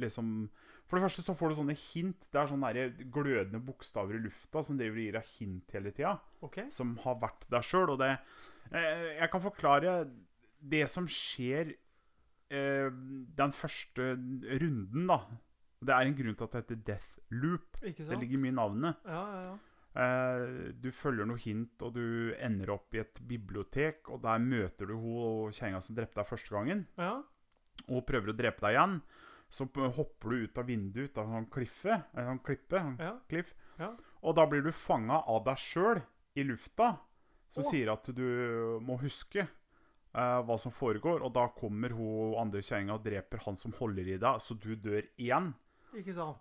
liksom 0.01 0.49
For 0.85 0.97
det 0.97 1.05
første 1.05 1.25
så 1.25 1.33
får 1.37 1.51
du 1.51 1.57
sånne 1.59 1.77
hint. 1.77 2.27
Det 2.29 2.39
er 2.41 2.49
sånne 2.49 2.87
glødende 3.13 3.61
bokstaver 3.65 4.17
i 4.17 4.23
lufta 4.25 4.61
som 4.65 4.77
driver 4.77 4.99
og 4.99 5.05
gir 5.05 5.17
deg 5.17 5.31
hint 5.37 5.73
hele 5.77 5.93
tida. 5.93 6.15
Okay. 6.45 6.69
Som 6.73 6.95
har 7.05 7.17
vært 7.21 7.47
der 7.49 7.65
sjøl. 7.65 7.95
Og 7.95 8.01
det 8.01 8.11
eh, 8.71 9.17
Jeg 9.19 9.31
kan 9.33 9.41
forklare 9.41 9.95
det 10.65 10.85
som 10.89 11.09
skjer 11.09 11.73
eh, 12.53 12.89
den 13.41 13.53
første 13.53 14.13
runden, 14.61 15.09
da. 15.09 15.19
Det 15.85 15.93
er 15.93 16.09
en 16.09 16.17
grunn 16.17 16.37
til 16.37 16.47
at 16.47 16.53
det 16.53 16.61
heter 16.63 16.83
Death 16.89 17.17
Loop. 17.33 17.81
Det 17.81 18.21
ligger 18.21 18.41
mye 18.41 18.53
i 18.53 18.59
navnet. 18.61 19.01
Ja, 19.05 19.23
ja, 19.29 19.41
ja. 19.51 19.57
Eh, 19.95 20.71
du 20.75 20.89
følger 20.91 21.27
noe 21.27 21.39
hint, 21.39 21.79
og 21.85 21.93
du 21.95 22.33
ender 22.43 22.73
opp 22.75 22.95
i 22.95 23.01
et 23.03 23.21
bibliotek. 23.27 24.09
Og 24.11 24.21
der 24.25 24.41
møter 24.43 24.91
du 24.91 24.97
hun 24.99 25.55
kjerringa 25.55 25.81
som 25.83 25.95
drepte 25.97 26.19
deg 26.19 26.29
første 26.29 26.55
gangen, 26.55 26.85
ja. 26.99 27.13
og 27.87 28.05
prøver 28.07 28.33
å 28.33 28.37
drepe 28.37 28.65
deg 28.65 28.75
igjen. 28.75 28.99
Så 29.55 29.69
hopper 29.95 30.33
du 30.33 30.47
ut 30.47 30.57
av 30.59 30.67
vinduet 30.67 31.11
ut 31.11 31.19
av 31.21 31.27
en 31.29 31.37
sånn 31.39 31.51
kliffe, 31.53 31.99
en 32.17 32.31
sånn 32.31 32.43
klippe, 32.43 32.79
en 32.81 32.95
ja. 32.99 33.13
kliff, 33.29 33.53
Ja. 33.79 33.91
og 34.23 34.35
da 34.35 34.45
blir 34.49 34.63
du 34.65 34.71
fanga 34.71 35.21
av 35.27 35.43
deg 35.45 35.59
sjøl 35.61 36.01
i 36.35 36.43
lufta, 36.43 36.95
som 37.53 37.63
sier 37.63 37.91
at 37.93 38.09
du 38.15 38.79
må 38.83 38.97
huske 38.99 39.45
eh, 39.45 40.39
hva 40.43 40.57
som 40.59 40.73
foregår. 40.75 41.21
Og 41.23 41.31
da 41.37 41.45
kommer 41.55 41.93
hun 41.95 42.35
andre 42.41 42.63
kjerringa 42.65 42.97
og 42.97 43.05
dreper 43.05 43.45
han 43.45 43.55
som 43.55 43.71
holder 43.77 44.09
i 44.15 44.17
deg, 44.19 44.41
så 44.43 44.57
du 44.59 44.73
dør 44.75 45.05
igjen. 45.15 45.53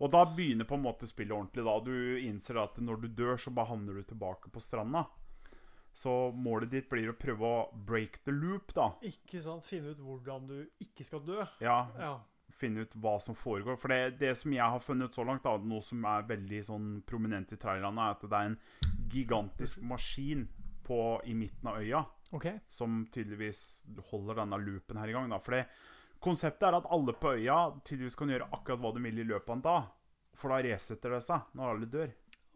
Og 0.01 0.11
da 0.13 0.25
begynner 0.37 0.65
på 0.69 0.75
en 0.79 0.83
måte 0.85 1.07
spillet 1.07 1.33
ordentlig. 1.37 1.65
da 1.65 1.79
Du 1.81 2.19
innser 2.21 2.59
at 2.63 2.77
når 2.83 3.01
du 3.03 3.09
dør, 3.09 3.37
så 3.39 3.51
bare 3.55 3.71
havner 3.73 3.95
du 3.95 4.03
tilbake 4.03 4.51
på 4.51 4.61
stranda. 4.63 5.07
Så 5.95 6.33
målet 6.35 6.71
ditt 6.73 6.89
blir 6.91 7.13
å 7.13 7.17
prøve 7.17 7.47
å 7.47 7.59
break 7.87 8.19
the 8.25 8.33
loop, 8.35 8.73
da. 8.75 8.89
Ikke 9.07 9.41
sant? 9.43 9.65
Finne 9.65 9.93
ut 9.95 10.01
hvordan 10.03 10.49
du 10.49 10.57
ikke 10.83 11.05
skal 11.07 11.21
dø. 11.21 11.45
Ja, 11.63 11.85
Ja. 11.99 12.21
Finne 12.55 12.85
ut 12.87 12.93
hva 13.03 13.17
som 13.21 13.35
foregår. 13.35 13.75
For 13.77 13.89
det, 13.91 14.19
det 14.21 14.37
som 14.39 14.53
jeg 14.53 14.63
har 14.63 14.79
funnet 14.79 15.13
så 15.17 15.25
langt, 15.27 15.43
da, 15.43 15.57
noe 15.59 15.83
som 15.83 16.05
er 16.07 16.23
veldig 16.23 16.61
sånn 16.65 17.03
prominent 17.07 17.51
i 17.53 17.57
trailerne, 17.59 17.99
er 17.99 18.15
at 18.15 18.21
det 18.23 18.33
er 18.39 18.51
en 18.53 18.59
gigantisk 19.11 19.81
maskin 19.83 20.45
på, 20.87 20.99
i 21.27 21.35
midten 21.35 21.67
av 21.71 21.81
øya 21.83 22.05
Okay. 22.35 22.59
som 22.69 23.05
tydeligvis 23.15 23.83
holder 24.11 24.35
denne 24.41 24.59
loopen 24.59 24.97
her 24.99 25.09
i 25.11 25.13
gang. 25.13 25.29
da. 25.31 25.39
For 25.39 25.55
det, 25.55 25.67
konseptet 26.25 26.67
er 26.71 26.79
at 26.81 26.89
alle 26.93 27.13
på 27.21 27.35
øya 27.37 27.59
tydeligvis 27.85 28.17
kan 28.19 28.33
gjøre 28.33 28.49
akkurat 28.57 28.81
hva 28.83 28.93
de 28.97 29.05
vil 29.05 29.23
i 29.23 29.29
løpet 29.29 29.51
av 29.53 29.57
en 29.59 29.65
dag. 29.69 29.89
For 30.41 30.51
da 30.51 30.59
resetter 30.67 31.13
det 31.15 31.23
seg 31.29 31.51
når 31.55 31.73
alle 31.77 31.87
dør. 31.93 32.13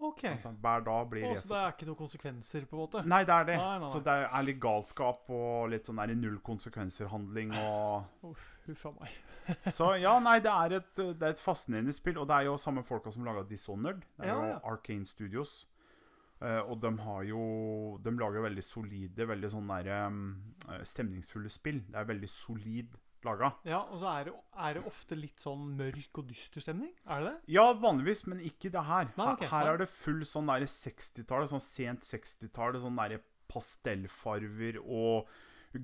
ok. 0.09 0.25
Altså, 0.33 0.51
hver 0.63 0.83
dag 0.87 1.07
blir 1.11 1.25
så 1.39 1.49
det 1.53 1.59
er 1.61 1.73
ikke 1.75 1.87
noen 1.89 1.99
konsekvenser, 2.01 2.67
på 2.71 2.77
en 2.77 2.81
måte? 2.85 3.03
Nei, 3.07 3.21
det 3.29 3.35
er 3.35 3.47
det. 3.49 3.57
Nei, 3.59 3.71
nei, 3.77 3.79
nei. 3.85 3.91
Så 3.95 4.01
det 4.07 4.15
er 4.27 4.45
litt 4.47 4.61
galskap 4.63 5.31
og 5.35 5.71
litt 5.73 5.87
sånn 5.89 6.01
der 6.03 6.13
null 6.19 6.37
konsekvenser-handling 6.47 7.55
og 7.63 8.29
Uff, 8.33 8.45
Huff 8.67 8.85
a 8.91 8.93
meg. 8.99 9.17
Så 9.79 9.89
ja, 10.03 10.13
nei, 10.21 10.37
det 10.45 10.53
er, 10.53 10.77
et, 10.83 10.93
det 10.99 11.25
er 11.25 11.33
et 11.35 11.41
fascinerende 11.41 11.95
spill. 11.97 12.19
Og 12.21 12.29
det 12.29 12.37
er 12.37 12.49
jo 12.51 12.59
samme 12.61 12.83
folka 12.85 13.11
som 13.15 13.25
laga 13.27 13.47
Dishonored. 13.49 14.03
Det 14.19 14.27
er 14.27 14.33
Ja, 14.33 14.39
jo 14.43 14.49
ja. 14.53 14.59
Arcane 14.75 15.07
Studios. 15.09 15.61
Uh, 16.39 16.61
og 16.71 16.77
de 16.79 16.91
har 17.03 17.23
jo 17.27 17.39
De 18.05 18.13
lager 18.15 18.45
veldig 18.45 18.63
solide, 18.63 19.25
veldig 19.27 19.49
sånn 19.51 19.71
derre 19.73 20.03
um, 20.07 20.19
stemningsfulle 20.87 21.51
spill. 21.51 21.81
Det 21.89 21.99
er 21.99 22.07
veldig 22.13 22.29
solid 22.31 22.93
laga. 23.27 23.51
Ja, 23.65 23.81
og 23.91 23.99
så 24.03 24.11
er 24.13 24.29
det, 24.29 24.35
er 24.67 24.75
det 24.79 24.85
ofte 24.87 25.17
litt 25.19 25.41
sånn 25.43 25.65
mørk 25.79 26.21
og 26.23 26.29
dyster 26.31 26.61
stemning? 26.65 26.93
Er 27.07 27.25
det 27.25 27.33
det? 27.33 27.53
Ja, 27.57 27.67
vanligvis, 27.75 28.27
men 28.31 28.41
ikke 28.45 28.71
det 28.75 28.85
her. 28.87 29.11
Nei, 29.17 29.33
okay. 29.35 29.49
her, 29.51 29.65
her 29.67 29.73
er 29.75 29.83
det 29.83 29.89
full 29.91 30.23
sånn 30.29 30.47
derre 30.51 30.69
60-tallet, 30.71 31.51
sånn 31.51 31.65
sent 31.65 32.07
60-tallet. 32.09 32.83
Sånn 32.85 32.99
derre 33.01 33.21
pastellfarver 33.49 34.79
og 34.85 35.29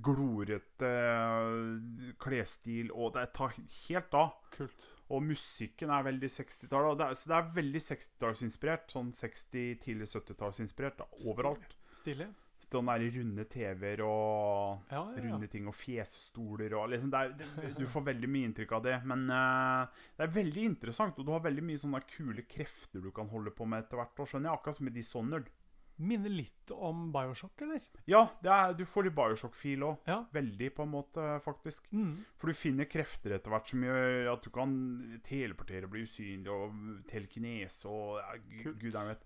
glorete 0.04 0.88
eh, 0.88 2.12
klesstil, 2.22 2.90
og 2.92 3.14
det 3.16 3.26
tar 3.36 3.52
helt 3.56 4.14
av. 4.16 4.34
Kult. 4.54 4.90
Og 5.12 5.20
musikken 5.26 5.90
er 5.92 6.06
veldig 6.06 6.30
60-tallet. 6.32 6.90
og 6.94 6.98
det 6.98 7.06
er- 7.06 7.14
Så 7.20 7.28
det 7.28 7.36
er 7.36 7.50
veldig 7.58 7.82
60-tallsinspirert. 7.88 8.86
Sånn 8.90 9.12
60-, 9.12 9.78
tidlig 9.84 10.08
70-tallsinspirert 10.08 10.96
da, 11.02 11.06
overalt. 11.28 11.76
Stilig. 12.00 12.28
Sånn 12.72 12.88
der 12.90 13.04
runde 13.14 13.44
TV-er 13.50 14.00
og 14.06 14.90
Ja, 14.90 15.00
ja, 15.00 15.02
ja. 15.14 15.24
runde 15.26 15.48
ting 15.52 15.68
og 15.70 15.76
fjesstoler 15.78 16.74
og 16.78 16.88
liksom 16.92 17.12
er, 17.14 17.34
det, 17.38 17.48
Du 17.78 17.84
får 17.90 18.06
veldig 18.12 18.30
mye 18.30 18.50
inntrykk 18.50 18.72
av 18.78 18.86
det. 18.86 18.96
Men 19.08 19.26
uh, 19.30 20.06
det 20.16 20.26
er 20.26 20.38
veldig 20.38 20.64
interessant, 20.72 21.18
og 21.18 21.26
du 21.26 21.34
har 21.34 21.44
veldig 21.44 21.66
mye 21.66 21.82
sånne 21.82 22.00
kule 22.10 22.46
krefter 22.50 23.04
du 23.04 23.12
kan 23.14 23.30
holde 23.30 23.54
på 23.54 23.68
med 23.68 23.84
etter 23.84 24.00
hvert. 24.00 24.18
Og 24.18 24.30
skjønner 24.30 24.50
jeg, 24.50 24.58
akkurat 24.58 24.80
som 24.80 24.90
i 24.90 24.94
Dishonored. 24.96 25.52
Minner 25.94 26.32
litt 26.32 26.72
om 26.74 27.12
Bioshock, 27.14 27.60
eller? 27.62 27.84
Ja, 28.10 28.24
det 28.42 28.50
er, 28.50 28.72
du 28.74 28.82
får 28.88 29.06
litt 29.06 29.14
Bioshock-fil 29.14 29.84
òg. 29.86 30.08
Veldig, 30.34 30.70
på 30.74 30.82
en 30.82 30.90
måte, 30.90 31.26
faktisk. 31.44 31.86
Mm. 31.94 32.16
For 32.40 32.50
du 32.50 32.58
finner 32.58 32.88
krefter 32.90 33.36
etter 33.36 33.54
hvert 33.54 33.70
som 33.70 33.84
gjør 33.86 34.32
at 34.32 34.42
du 34.42 34.50
kan 34.54 34.74
teleportere, 35.22 35.86
og 35.86 35.94
bli 35.94 36.02
usynlig 36.08 36.50
og 36.50 36.74
telekinese 37.10 37.86
og 37.86 38.18
ja, 38.18 38.34
gud, 38.64 38.74
gud 38.82 38.90
jeg 38.90 39.12
vet. 39.12 39.24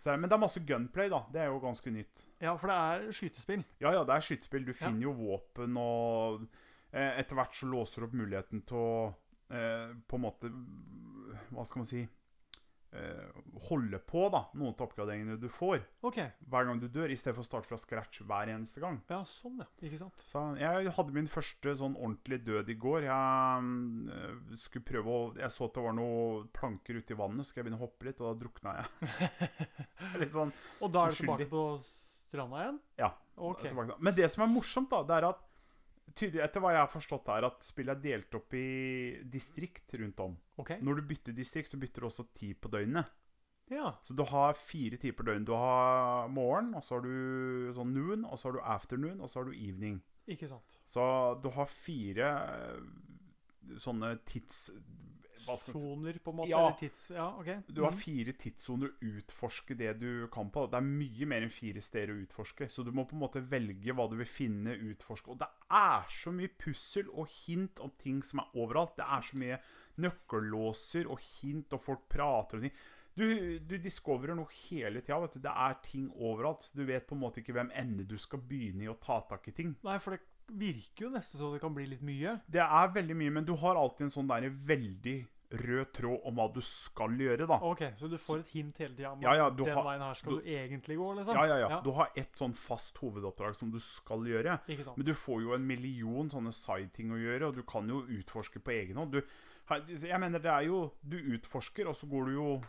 Så, 0.00 0.14
men 0.16 0.30
det 0.30 0.32
er 0.32 0.40
masse 0.40 0.60
gunplay, 0.64 1.10
da. 1.12 1.18
Det 1.32 1.42
er 1.42 1.50
jo 1.52 1.58
ganske 1.60 1.90
nytt. 1.92 2.22
Ja, 2.40 2.54
for 2.56 2.70
det 2.72 2.76
er 2.80 3.10
skytespill. 3.12 3.64
Ja, 3.82 3.90
ja, 3.92 4.04
det 4.08 4.14
er 4.14 4.24
skytespill. 4.24 4.64
Du 4.64 4.72
Ja. 4.72 4.78
finner 4.86 5.02
jo 5.10 5.12
våpen, 5.18 5.76
og 5.76 6.46
eh, 6.92 7.18
etter 7.20 7.36
hvert 7.36 7.52
så 7.58 7.68
låser 7.68 8.00
du 8.00 8.06
opp 8.08 8.14
muligheten 8.16 8.62
til 8.64 8.78
å 8.80 8.94
eh, 9.52 9.92
på 10.08 10.16
en 10.16 10.24
måte 10.24 10.48
Hva 11.52 11.66
skal 11.68 11.82
man 11.82 11.90
si 11.90 12.06
Holde 13.68 14.00
på, 14.02 14.24
da, 14.34 14.40
noen 14.58 14.72
av 14.72 14.82
oppgraderingene 14.88 15.36
du 15.38 15.46
får 15.52 15.84
okay. 16.06 16.32
hver 16.50 16.66
gang 16.66 16.80
du 16.82 16.88
dør, 16.90 17.12
i 17.12 17.18
stedet 17.18 17.36
for 17.36 17.44
å 17.44 17.46
starte 17.46 17.70
fra 17.70 17.78
scratch 17.78 18.24
hver 18.26 18.50
eneste 18.50 18.82
gang. 18.82 18.98
Ja, 19.10 19.20
sånn, 19.28 19.60
ja. 19.62 19.68
Ikke 19.86 20.00
sant? 20.00 20.24
Så 20.24 20.42
jeg 20.58 20.94
hadde 20.96 21.14
min 21.14 21.30
første 21.30 21.76
sånn 21.78 21.94
ordentlig 21.94 22.40
død 22.48 22.72
i 22.72 22.76
går. 22.82 23.06
Jeg 23.06 23.68
øh, 24.16 24.56
skulle 24.58 24.88
prøve 24.88 25.14
å 25.14 25.20
Jeg 25.38 25.54
så 25.54 25.68
at 25.68 25.78
det 25.78 25.84
var 25.86 25.96
noen 26.00 26.50
planker 26.56 26.98
ute 26.98 27.14
i 27.14 27.20
vannet, 27.20 27.46
så 27.46 27.52
skal 27.52 27.62
jeg 27.62 27.68
begynne 27.68 27.80
å 27.80 27.86
hoppe 27.86 28.08
litt, 28.08 28.18
og 28.24 28.32
da 28.32 28.34
drukna 28.42 28.76
jeg. 28.80 29.52
Litt 30.22 30.32
sånn 30.34 30.50
Og 30.80 30.90
da 30.90 31.04
er 31.06 31.14
du 31.14 31.20
tilbake 31.20 31.46
på 31.50 31.64
stranda 31.84 32.64
igjen? 32.64 32.82
Ja. 32.98 33.12
Okay. 33.40 33.70
tilbake. 33.70 33.96
Men 34.02 34.18
det 34.18 34.28
som 34.32 34.44
er 34.44 34.50
morsomt, 34.52 34.90
da, 34.90 35.04
det 35.06 35.20
er 35.20 35.30
at 35.30 35.46
tydelig, 36.16 36.42
etter 36.44 36.62
hva 36.62 36.74
jeg 36.74 36.82
har 36.82 36.92
forstått, 36.92 37.30
er 37.34 37.46
at 37.48 37.64
spillet 37.64 37.96
er 37.96 38.04
delt 38.04 38.36
opp 38.38 38.54
i 38.58 38.66
distrikt 39.32 39.94
rundt 40.00 40.22
om. 40.24 40.36
Okay. 40.60 40.80
Når 40.84 41.00
du 41.00 41.08
bytter 41.12 41.36
distrikt, 41.36 41.72
så 41.72 41.80
bytter 41.80 42.04
du 42.04 42.10
også 42.10 42.28
tid 42.36 42.58
på 42.60 42.72
døgnet. 42.72 43.10
Ja. 43.70 43.92
Så 44.02 44.16
du 44.18 44.24
har 44.26 44.56
fire 44.58 44.98
tider 44.98 45.14
på 45.16 45.26
døgnet. 45.28 45.46
Du 45.46 45.54
har 45.54 46.28
morgen, 46.28 46.72
og 46.74 46.82
så 46.84 46.98
har 46.98 47.06
du 47.06 47.70
sånn 47.76 47.94
noon, 47.94 48.24
og 48.26 48.38
så 48.38 48.50
har 48.50 48.58
du 48.58 48.64
afternoon, 48.76 49.20
og 49.20 49.30
så 49.30 49.40
har 49.40 49.50
du 49.50 49.54
evening. 49.54 50.00
Ikke 50.30 50.48
sant. 50.50 50.80
Så 50.86 51.02
du 51.42 51.50
har 51.54 51.70
fire 51.70 52.32
eh, 52.56 53.78
sånne 53.80 54.16
tids... 54.28 54.68
Hva 55.46 55.56
skal 55.58 55.74
man 55.74 55.82
si? 55.82 55.88
Soner, 55.88 56.18
på 56.24 56.30
en 56.30 56.36
måte? 56.40 56.50
Ja. 56.50 56.62
Tids... 56.78 57.10
Ja, 57.14 57.28
OK. 57.40 57.50
Du 57.68 57.82
har 57.82 57.90
Mm. 57.92 57.98
fire 57.98 58.32
tidssoner 58.32 58.88
å 58.90 59.10
utforske 59.16 59.76
det 59.76 59.94
du 60.00 60.28
kan 60.32 60.50
på. 60.50 60.66
Det 60.70 60.76
er 60.78 60.86
mye 60.86 61.26
mer 61.26 61.42
enn 61.46 61.50
fire 61.54 61.80
steder 61.82 62.14
å 62.14 62.20
utforske. 62.24 62.68
Så 62.70 62.84
du 62.84 62.92
må 62.92 63.04
på 63.08 63.16
en 63.18 63.22
måte 63.24 63.42
velge 63.50 63.92
hva 63.96 64.08
du 64.10 64.16
vil 64.20 64.26
finne, 64.30 64.76
utforske. 64.92 65.30
Og 65.34 65.38
det 65.38 65.48
er 65.70 66.04
så 66.08 66.30
mye 66.32 66.48
pussel 66.60 67.08
og 67.12 67.28
hint 67.28 67.80
om 67.80 67.90
ting 67.98 68.22
som 68.22 68.40
er 68.44 68.50
overalt. 68.54 68.96
Det 68.96 69.06
er 69.06 69.22
så 69.22 69.36
mye 69.42 69.60
nøkkellåser 70.20 71.08
og 71.10 71.20
hint, 71.20 71.72
og 71.76 71.82
folk 71.84 72.08
prater 72.12 72.58
om 72.60 72.66
ting. 72.68 72.72
Du 73.16 73.26
Du, 73.30 73.58
du 73.58 73.76
discoverer 73.82 74.36
noe 74.38 74.48
hele 74.68 75.02
tida. 75.02 75.26
Det 75.34 75.50
er 75.52 75.74
ting 75.84 76.06
overalt. 76.14 76.70
Du 76.74 76.84
vet 76.88 77.06
på 77.06 77.16
en 77.16 77.20
måte 77.20 77.42
ikke 77.42 77.52
hvem 77.52 77.70
ende 77.76 78.04
du 78.08 78.16
skal 78.18 78.38
begynne 78.40 78.86
i 78.86 78.88
å 78.88 78.94
ta 79.02 79.20
tak 79.28 79.48
i 79.48 79.52
ting. 79.52 79.74
Nei, 79.84 79.98
for 79.98 80.14
det 80.14 80.22
virker 80.58 81.06
jo 81.06 81.10
nesten 81.10 81.40
så 81.40 81.52
det 81.52 81.60
kan 81.60 81.74
bli 81.74 81.86
litt 81.86 82.02
mye. 82.02 82.40
Det 82.50 82.60
er 82.62 82.88
veldig 82.94 83.16
mye, 83.16 83.30
men 83.30 83.44
du 83.44 83.54
har 83.56 83.76
alltid 83.76 84.06
en 84.08 84.10
sånn 84.10 84.28
der 84.28 84.50
veldig 84.50 85.18
rød 85.50 85.88
tråd 85.96 86.20
om 86.30 86.36
hva 86.38 86.44
du 86.54 86.60
skal 86.62 87.10
gjøre, 87.18 87.46
da. 87.50 87.56
Ok, 87.66 87.80
Så 87.98 88.08
du 88.08 88.16
får 88.22 88.38
et 88.44 88.50
hint 88.52 88.76
hele 88.78 88.94
tida 88.94 89.10
om 89.10 89.20
Ja, 89.22 89.32
ja, 89.34 89.50
den 89.50 89.66
har- 89.66 89.82
veien 89.84 90.00
her 90.00 90.14
skal 90.14 90.32
du- 90.36 90.40
du, 90.42 90.46
egentlig 90.48 90.96
gå, 90.96 91.08
liksom? 91.16 91.34
Ja, 91.34 91.44
ja, 91.46 91.68
ja. 91.68 91.80
Du 91.80 91.90
har 91.90 92.10
et 92.16 92.32
sånn 92.38 92.54
fast 92.54 92.96
hovedoppdrag 92.98 93.56
som 93.56 93.70
du 93.72 93.80
skal 93.80 94.18
gjøre. 94.20 94.60
Ikke 94.68 94.84
sant? 94.84 94.96
Men 94.96 95.06
du 95.06 95.12
får 95.12 95.42
jo 95.42 95.52
en 95.54 95.66
million 95.66 96.30
sånne 96.30 96.52
side-ting 96.54 97.10
å 97.10 97.18
gjøre, 97.18 97.48
og 97.48 97.54
du 97.56 97.62
kan 97.64 97.88
jo 97.88 98.02
utforske 98.02 98.60
på 98.62 98.70
egen 98.70 98.94
hånd. 98.96 99.10
Du, 99.10 99.22
jeg 100.06 100.20
mener, 100.20 100.38
det 100.38 100.46
er 100.50 100.66
jo 100.66 100.92
Du 101.08 101.16
utforsker, 101.18 101.88
og 101.88 101.96
så 101.96 102.08
går 102.08 102.26
du 102.26 102.32
jo 102.34 102.62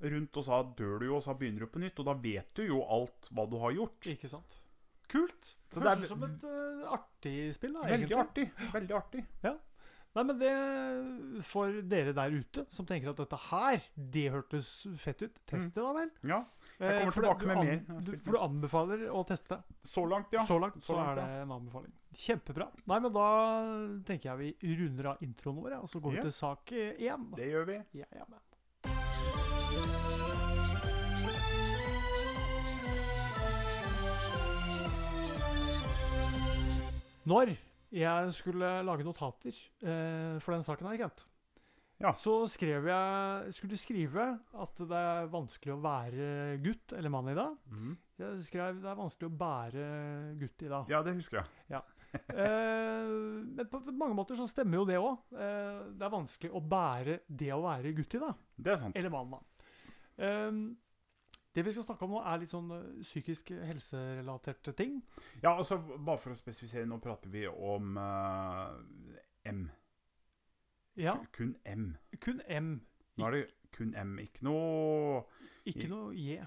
rundt, 0.00 0.36
og 0.36 0.44
så 0.44 0.76
dør 0.76 1.00
du 1.00 1.06
jo, 1.06 1.16
og 1.16 1.22
så 1.24 1.36
begynner 1.36 1.58
du 1.58 1.66
på 1.66 1.80
nytt. 1.80 1.98
Og 1.98 2.04
da 2.06 2.12
vet 2.14 2.54
du 2.54 2.62
jo 2.68 2.84
alt 2.84 3.28
hva 3.34 3.50
du 3.50 3.58
har 3.58 3.72
gjort. 3.72 4.00
Ikke 4.06 4.28
sant? 4.28 4.57
Kult. 5.08 5.54
Så 5.72 5.80
Høres 5.80 5.84
det 5.84 5.92
er- 5.92 6.04
ut 6.04 6.08
som 6.12 6.22
et 6.26 6.44
uh, 6.44 6.92
artig 6.98 7.36
spill, 7.56 7.72
da, 7.74 7.80
Veldig 7.88 8.08
egentlig. 8.08 8.20
artig. 8.24 8.72
Veldig 8.74 8.94
artig. 9.02 9.24
Ja. 9.44 9.54
Nei, 10.16 10.22
men 10.24 10.38
det 10.40 10.52
For 11.44 11.74
dere 11.86 12.14
der 12.16 12.32
ute 12.32 12.64
som 12.72 12.86
tenker 12.88 13.10
at 13.12 13.18
dette 13.20 13.36
her, 13.50 13.82
det 13.94 14.24
hørtes 14.32 14.70
fett 14.98 15.20
ut, 15.22 15.36
test 15.46 15.74
det 15.76 15.84
da 15.84 15.92
vel. 15.94 16.10
Ja. 16.26 16.38
jeg 16.80 17.04
kommer 17.04 17.12
eh, 17.12 17.18
tilbake 17.18 17.40
du 17.44 17.46
med 17.46 17.56
an- 17.60 17.66
mer 17.66 18.00
Du, 18.06 18.10
for 18.24 18.32
du 18.32 18.38
anbefaler 18.38 19.04
å 19.12 19.22
teste 19.28 19.58
det. 19.60 19.76
Så 19.86 20.06
langt, 20.08 20.32
ja. 20.32 20.42
Så 20.48 20.58
langt 20.58 20.80
så, 20.80 20.86
så 20.94 20.96
langt, 20.96 21.18
er 21.18 21.22
det 21.22 21.42
en 21.44 21.52
anbefaling. 21.60 21.92
Kjempebra. 22.24 22.70
Nei, 22.88 22.98
men 23.04 23.12
da 23.12 23.28
tenker 24.08 24.32
jeg 24.32 24.38
vi 24.58 24.74
runder 24.80 25.12
av 25.12 25.22
introen 25.22 25.60
vår, 25.62 25.78
og 25.82 25.88
så 25.92 26.00
går 26.02 26.16
vi 26.16 26.26
til 26.26 26.32
sak 26.40 26.72
én. 26.72 27.30
Det 27.36 27.52
gjør 27.52 27.68
vi. 27.68 27.80
Ja, 28.00 28.08
ja, 28.16 28.24
men. 28.32 30.07
Når 37.28 37.54
jeg 37.94 38.32
skulle 38.36 38.68
lage 38.86 39.04
notater 39.06 39.56
eh, 39.82 40.38
for 40.44 40.54
den 40.56 40.64
saken 40.66 40.88
her, 40.90 40.98
Kent, 41.04 41.24
Ja. 42.00 42.12
så 42.14 42.44
skrev 42.46 42.86
jeg 42.86 43.52
skulle 43.56 43.76
skrive 43.80 44.26
at 44.62 44.82
det 44.86 44.98
er 45.02 45.30
vanskelig 45.32 45.72
å 45.74 45.80
være 45.82 46.28
gutt 46.62 46.92
eller 46.94 47.10
mann 47.10 47.28
i 47.32 47.34
dag. 47.38 47.56
Mm. 47.74 47.96
Jeg 48.22 48.42
skrev 48.46 48.78
det 48.82 48.90
er 48.92 48.98
vanskelig 49.00 49.28
å 49.30 49.38
bære 49.40 49.86
gutt 50.38 50.62
i 50.66 50.70
dag. 50.70 50.90
Ja, 50.92 51.02
det 51.06 51.16
husker 51.18 51.42
jeg. 51.42 51.82
Eh, 52.32 53.08
men 53.56 53.66
på 53.68 53.80
mange 53.92 54.16
måter 54.16 54.38
så 54.38 54.46
stemmer 54.48 54.80
jo 54.80 54.86
det 54.88 54.96
òg. 55.02 55.18
Eh, 55.34 55.80
det 55.98 56.06
er 56.06 56.14
vanskelig 56.14 56.52
å 56.56 56.62
bære 56.64 57.18
det 57.28 57.50
å 57.52 57.60
være 57.66 57.92
gutt 57.98 58.14
i 58.16 58.22
dag. 58.22 58.38
Det 58.56 58.72
er 58.72 58.80
sant. 58.80 58.96
Eller 58.96 59.12
mann, 59.12 59.34
da. 59.34 59.42
Eh, 60.18 60.62
det 61.54 61.64
vi 61.64 61.72
skal 61.72 61.84
snakke 61.86 62.04
om 62.06 62.14
nå, 62.14 62.22
er 62.22 62.42
litt 62.42 62.52
sånn 62.52 62.70
eh, 62.74 63.02
psykisk 63.02 63.52
helserelaterte 63.66 64.74
ting. 64.78 64.98
Ja, 65.42 65.54
altså, 65.54 65.78
bare 65.80 66.20
for 66.20 66.34
å 66.34 66.38
spesifisere, 66.38 66.86
nå 66.86 67.00
prater 67.02 67.32
vi 67.32 67.46
om 67.48 67.96
uh, 67.98 68.76
M. 69.48 69.64
Ja, 70.98 71.16
Kun 71.32 71.56
M. 71.64 71.92
kun 72.20 72.42
M. 72.46 72.74
Nå 73.18 73.26
er 73.28 73.36
det 73.36 73.44
kun 73.74 73.94
M, 73.98 74.16
ikke 74.22 74.44
noe 74.46 75.24
Ikke 75.68 75.88
noe 75.90 76.14
J. 76.16 76.40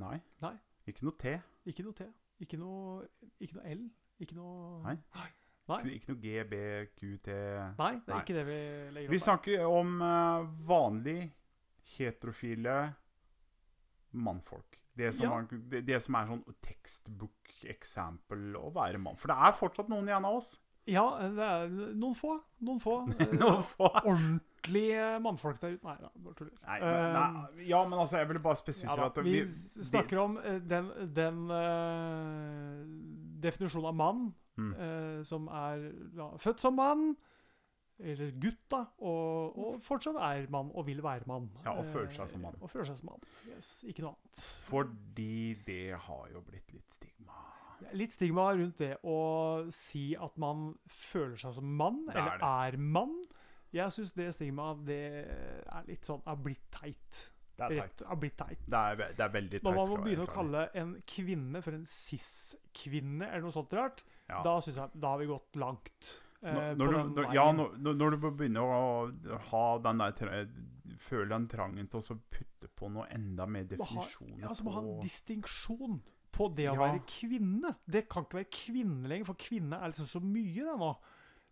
Nei. 0.00 0.18
Nei. 0.40 0.54
Ikke 0.88 1.04
noe 1.04 1.16
T. 1.20 1.34
Ikke 1.68 1.84
noe 1.84 1.96
T. 1.96 2.06
Ikke 2.40 2.58
noe, 2.60 3.04
ikke 3.40 3.58
noe 3.58 3.74
L. 3.74 3.84
Ikke 4.20 4.36
noe 4.38 4.80
Nei. 4.86 4.96
Nei. 5.16 5.28
Ikke, 5.70 6.10
noe 6.10 6.18
G, 6.18 6.32
B, 6.50 6.60
Q, 6.98 7.10
T 7.22 7.34
Nei, 7.78 7.92
det 8.02 8.10
er 8.10 8.16
Nei. 8.16 8.22
ikke 8.24 8.34
det 8.34 8.46
vi 8.48 8.58
legger 8.96 9.06
opp 9.06 9.14
Vi 9.14 9.20
snakker 9.22 9.66
om 9.68 9.92
uh, 10.02 10.48
vanlig 10.66 11.20
heterofile 11.92 12.78
mannfolk. 14.12 14.78
Det 14.96 15.14
som, 15.14 15.26
Ja. 15.26 15.38
er, 15.38 15.46
det, 15.70 15.84
det 15.86 16.02
som 16.02 16.14
er 16.18 16.26
sånn 16.26 16.44
textbook-eksempel 16.66 18.54
å 18.58 18.70
være 18.74 18.98
mann. 19.00 19.16
For 19.20 19.28
det 19.32 19.36
er 19.38 19.52
fortsatt 19.56 19.88
noen 19.92 20.08
igjen 20.10 20.24
av 20.26 20.34
oss. 20.40 20.58
Ja, 20.90 21.04
det 21.20 21.44
er 21.46 21.68
noen 21.94 22.14
få. 22.16 22.38
Noen 22.66 22.80
få. 22.82 22.94
eh, 23.20 23.34
Noen 23.40 23.62
få. 23.62 23.90
ordentlige 24.00 25.20
mannfolk 25.22 25.60
der 25.62 25.76
ute. 25.76 25.84
Nei 25.86 25.96
da, 26.00 26.08
bare 26.24 26.34
tuller. 26.38 26.54
Nei, 26.66 26.78
Eh, 26.80 27.12
nei, 27.14 27.64
ja, 27.68 27.82
men 27.88 27.98
altså, 28.00 28.16
jeg 28.18 28.28
ville 28.32 28.42
bare 28.42 28.56
spesifisere 28.58 28.96
ja, 29.04 29.06
at 29.12 29.20
vi 29.24 29.36
s- 29.44 29.78
snakker 29.90 30.18
om 30.24 30.38
eh, 30.42 30.58
den, 30.58 30.90
den 31.14 31.44
uh, 31.50 32.84
definisjonen 33.44 33.88
av 33.92 33.94
mann 34.04 34.34
Mm. 34.60 34.72
uh, 34.76 35.22
som 35.24 35.46
er 35.48 35.92
ja, 36.18 36.26
født 36.36 36.60
som 36.60 36.74
mann, 36.76 37.14
eller 38.02 38.30
gutt, 38.40 38.60
da, 38.72 38.80
og, 39.04 39.58
og 39.58 39.80
fortsatt 39.84 40.16
er 40.24 40.46
mann 40.52 40.70
og 40.74 40.86
vil 40.86 41.02
være 41.04 41.26
mann. 41.30 41.50
Ja, 41.64 41.74
og 41.78 41.86
føler 41.92 42.10
seg 42.14 42.24
Eh, 42.26 42.32
som 42.34 42.40
mann. 42.46 42.56
Og 42.60 42.70
føler 42.72 42.88
seg 42.90 43.00
som 43.02 43.10
mann. 43.12 43.26
Yes, 43.50 43.72
ikke 43.88 44.04
noe 44.06 44.14
annet. 44.14 44.44
Fordi 44.68 45.54
det 45.66 45.82
har 46.06 46.28
jo 46.32 46.42
blitt 46.46 46.72
litt 46.72 46.96
stigma. 46.96 47.36
Litt 47.96 48.12
stigma 48.12 48.50
rundt 48.52 48.76
det 48.82 48.94
å 49.08 49.18
si 49.72 50.10
at 50.16 50.36
man 50.40 50.74
føler 50.86 51.36
seg 51.40 51.54
som 51.56 51.76
mann, 51.76 52.02
Det 52.06 52.16
er 52.16 52.20
eller 52.36 52.48
er 52.70 52.76
mann. 52.78 53.18
Jeg 53.72 53.92
syns 53.94 54.12
det 54.18 54.32
stigmaet 54.34 54.80
det 54.88 55.02
er 55.70 55.84
litt 55.86 56.04
sånn 56.08 56.22
er 56.26 56.36
blitt 56.42 56.66
teit. 56.74 57.26
Det 57.60 57.66
er 57.66 57.74
Rett, 57.82 57.96
teit. 58.00 58.06
er 58.08 58.16
blitt 58.16 58.36
teit. 58.40 58.64
Det 58.66 58.78
er, 58.80 58.96
det 59.16 59.24
er 59.24 59.32
veldig 59.34 59.58
teit. 59.58 59.64
Når 59.66 59.74
man 59.76 59.90
må 59.92 59.98
begynne 60.04 60.24
å 60.24 60.32
kalle 60.32 60.62
en 60.80 60.94
kvinne 61.06 61.60
for 61.62 61.76
en 61.76 61.84
cis-kvinne, 61.84 63.28
eller 63.28 63.44
noe 63.46 63.54
sånt 63.54 63.72
rart, 63.76 64.02
Ja. 64.30 64.42
da 64.42 64.60
jeg 64.64 64.74
da 64.94 65.08
har 65.12 65.18
vi 65.18 65.26
gått 65.26 65.56
langt. 65.56 66.20
Eh, 66.42 66.54
Når, 66.54 66.76
når, 66.76 66.92
du, 66.92 67.14
når, 67.20 67.34
ja, 67.34 67.46
når, 67.52 68.16
du 68.16 68.30
begynner 68.30 68.60
å 68.64 69.40
ha 69.50 69.64
den 69.84 70.02
der 70.04 70.16
Føler 70.20 70.48
Føle 71.00 71.28
den 71.32 71.46
trangen 71.48 71.86
til 71.88 72.00
å 72.02 72.16
putte 72.32 72.68
på 72.76 72.88
noe 72.92 73.06
enda 73.14 73.46
mer 73.48 73.64
definisjon 73.70 74.34
ja, 74.40 74.50
altså, 74.50 74.64
må 74.66 74.74
ha 74.74 74.82
en 74.82 74.88
på 74.98 75.04
distinksjon 75.04 76.00
på 76.34 76.48
det 76.56 76.66
å 76.70 76.74
Ja. 76.74 76.80
være 76.82 77.00
kvinne. 77.08 77.72
Det 77.90 78.04
kan 78.08 78.26
ikke 78.26 78.38
være 78.40 78.50
kvinne 78.54 79.08
lenger, 79.08 79.26
for 79.30 79.38
kvinne 79.40 79.78
er 79.80 79.90
liksom 79.92 80.06
så 80.10 80.20
mye 80.22 80.66
det 80.66 80.76
nå. 80.78 80.90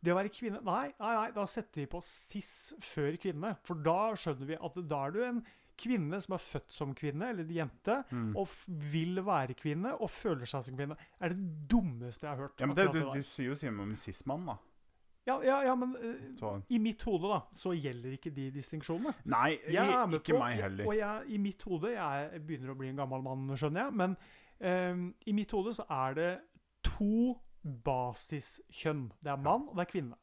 Det 0.04 0.12
å 0.12 0.18
være 0.18 0.30
kvinne 0.30 0.60
Nei, 0.62 0.84
nei, 1.00 1.14
nei, 1.16 1.30
da 1.34 1.46
setter 1.50 1.82
vi 1.82 1.86
på 1.90 2.00
cis 2.06 2.52
før 2.86 3.16
kvinne. 3.18 3.56
For 3.66 3.74
da 3.74 4.12
skjønner 4.14 4.46
vi 4.52 4.58
at 4.68 4.78
da 4.90 5.00
er 5.06 5.16
du 5.16 5.18
en 5.26 5.40
kvinne 5.78 6.20
som 6.22 6.34
er 6.34 6.42
født 6.42 6.74
som 6.74 6.94
kvinne, 6.98 7.30
eller 7.32 7.46
en 7.46 7.54
jente, 7.56 7.98
Mm. 8.10 8.36
og 8.36 8.48
vil 8.92 9.22
være 9.24 9.54
kvinne, 9.54 9.94
og 10.00 10.10
føler 10.10 10.46
seg 10.46 10.64
som 10.64 10.76
kvinne. 10.78 10.96
Er 11.20 11.34
det 11.34 11.68
dummeste 11.70 12.26
jeg 12.26 12.30
har 12.36 12.42
hørt. 12.44 12.60
ja, 12.60 12.66
men 12.66 12.76
det, 12.76 12.86
du, 12.92 12.98
det 13.00 13.14
du 13.14 13.22
sier 13.22 13.50
jo 13.52 13.54
sier 13.54 13.70
om 13.70 13.94
cis-mann, 13.96 14.46
da. 14.46 14.56
Ja, 15.28 15.36
ja, 15.44 15.58
ja, 15.66 15.74
men 15.76 15.92
uh, 16.00 16.60
i 16.72 16.78
mitt 16.80 17.02
hode 17.04 17.28
da, 17.28 17.40
så 17.52 17.74
gjelder 17.76 18.14
ikke 18.16 18.32
de 18.32 18.48
distinksjonene. 18.54 19.12
Nei, 19.28 19.58
ikke 20.16 20.32
på- 20.32 20.40
meg 20.40 20.62
heller. 20.62 20.88
Og 20.88 20.94
jeg, 20.96 21.26
i 21.34 21.40
mitt 21.42 21.64
hode, 21.68 21.92
jeg 21.92 22.44
begynner 22.46 22.72
å 22.72 22.78
bli 22.78 22.92
en 22.92 23.02
gammel 23.02 23.26
mann, 23.26 23.50
skjønner 23.58 23.86
jeg, 23.86 23.98
men 24.00 24.16
uh, 24.64 25.04
i 25.28 25.36
mitt 25.36 25.52
hode 25.52 25.74
så 25.76 25.84
er 25.98 26.16
det 26.18 26.30
to 26.86 27.36
basiskjønn. 27.84 29.08
Det 29.20 29.34
er 29.34 29.44
mann, 29.44 29.68
og 29.68 29.76
det 29.76 29.84
er 29.84 29.92
kvinne. 29.92 30.18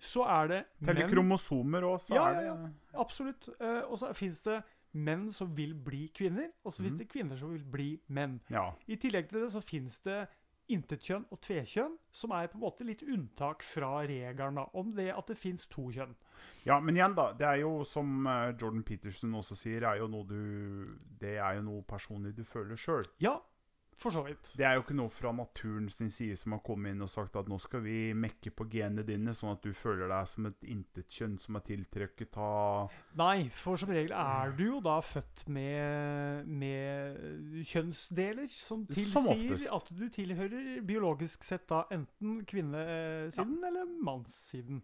Så 0.00 0.22
er 0.24 0.46
det 0.48 0.60
Teller 0.86 1.10
kromosomer 1.10 1.84
òg, 1.84 1.98
så 2.00 2.14
Ja, 2.16 2.28
er 2.30 2.38
det 2.38 2.46
ja, 2.46 2.54
Absolutt. 3.02 3.48
Uh, 3.58 3.82
og 3.90 3.98
så 4.00 4.12
fins 4.16 4.44
det 4.46 4.62
menn 4.92 5.30
som 5.32 5.50
vil 5.56 5.74
bli 5.74 6.06
kvinner, 6.14 6.50
og 6.64 6.72
så 6.72 6.84
fins 6.84 6.94
mm. 6.94 7.00
det 7.00 7.08
kvinner 7.08 7.40
som 7.40 7.52
vil 7.52 7.64
bli 7.64 7.90
menn. 8.12 8.38
ja. 8.52 8.70
I 8.86 8.96
tillegg 9.00 9.30
til 9.30 9.44
det 9.44 9.50
så 9.54 9.62
fins 9.64 10.00
det 10.04 10.26
intetkjønn 10.74 11.28
og 11.32 11.40
tvekjønn, 11.44 11.94
som 12.12 12.34
er 12.36 12.50
på 12.50 12.58
en 12.58 12.64
måte 12.64 12.86
litt 12.86 13.04
unntak 13.04 13.64
fra 13.66 14.02
regelen 14.08 14.60
om 14.64 14.92
det 14.96 15.10
at 15.14 15.30
det 15.30 15.38
fins 15.38 15.68
to 15.70 15.88
kjønn. 15.94 16.14
ja, 16.64 16.80
men 16.80 16.96
igjen, 16.96 17.14
da. 17.18 17.30
Det 17.38 17.46
er 17.48 17.62
jo 17.62 17.84
som 17.88 18.26
eh, 18.26 18.52
Jordan 18.56 18.82
Peterson 18.86 19.34
også 19.38 19.56
sier, 19.58 19.86
er 19.88 20.02
jo 20.02 20.08
du 20.26 20.98
Det 21.20 21.36
er 21.38 21.56
jo 21.58 21.62
noe 21.68 21.82
personlig 21.82 22.34
du 22.36 22.44
føler 22.44 22.76
sjøl. 22.76 23.04
Ja, 23.22 23.38
for 24.00 24.14
så 24.14 24.22
vidt. 24.26 24.52
Det 24.58 24.64
er 24.66 24.76
jo 24.76 24.84
ikke 24.84 24.96
noe 24.98 25.12
fra 25.12 25.32
naturen 25.36 25.88
sin 25.92 26.10
side 26.12 26.36
som 26.40 26.56
har 26.56 26.62
kommet 26.66 26.94
inn 26.94 27.04
og 27.04 27.10
sagt 27.12 27.36
at 27.38 27.48
nå 27.50 27.58
skal 27.62 27.84
vi 27.84 28.12
mekke 28.16 28.52
på 28.56 28.66
genene 28.72 29.04
dine, 29.06 29.34
sånn 29.36 29.54
at 29.54 29.64
du 29.64 29.72
føler 29.76 30.10
deg 30.12 30.30
som 30.30 30.48
et 30.50 30.68
intetkjønn 30.74 31.36
som 31.42 31.58
er 31.58 31.66
tiltrukket 31.68 32.38
av 32.42 32.94
Nei, 33.20 33.48
for 33.54 33.80
som 33.80 33.92
regel 33.92 34.14
er 34.16 34.54
du 34.58 34.64
jo 34.66 34.80
da 34.84 34.98
født 35.04 35.44
med, 35.52 36.48
med 36.48 37.66
kjønnsdeler 37.68 38.48
som 38.56 38.86
tilsier 38.90 39.58
som 39.66 39.76
at 39.78 39.92
du 39.96 40.06
tilhører 40.12 40.80
biologisk 40.86 41.44
sett 41.46 41.68
da 41.70 41.84
enten 41.94 42.42
kvinnesiden 42.48 43.58
eller 43.68 43.92
mannssiden. 44.02 44.82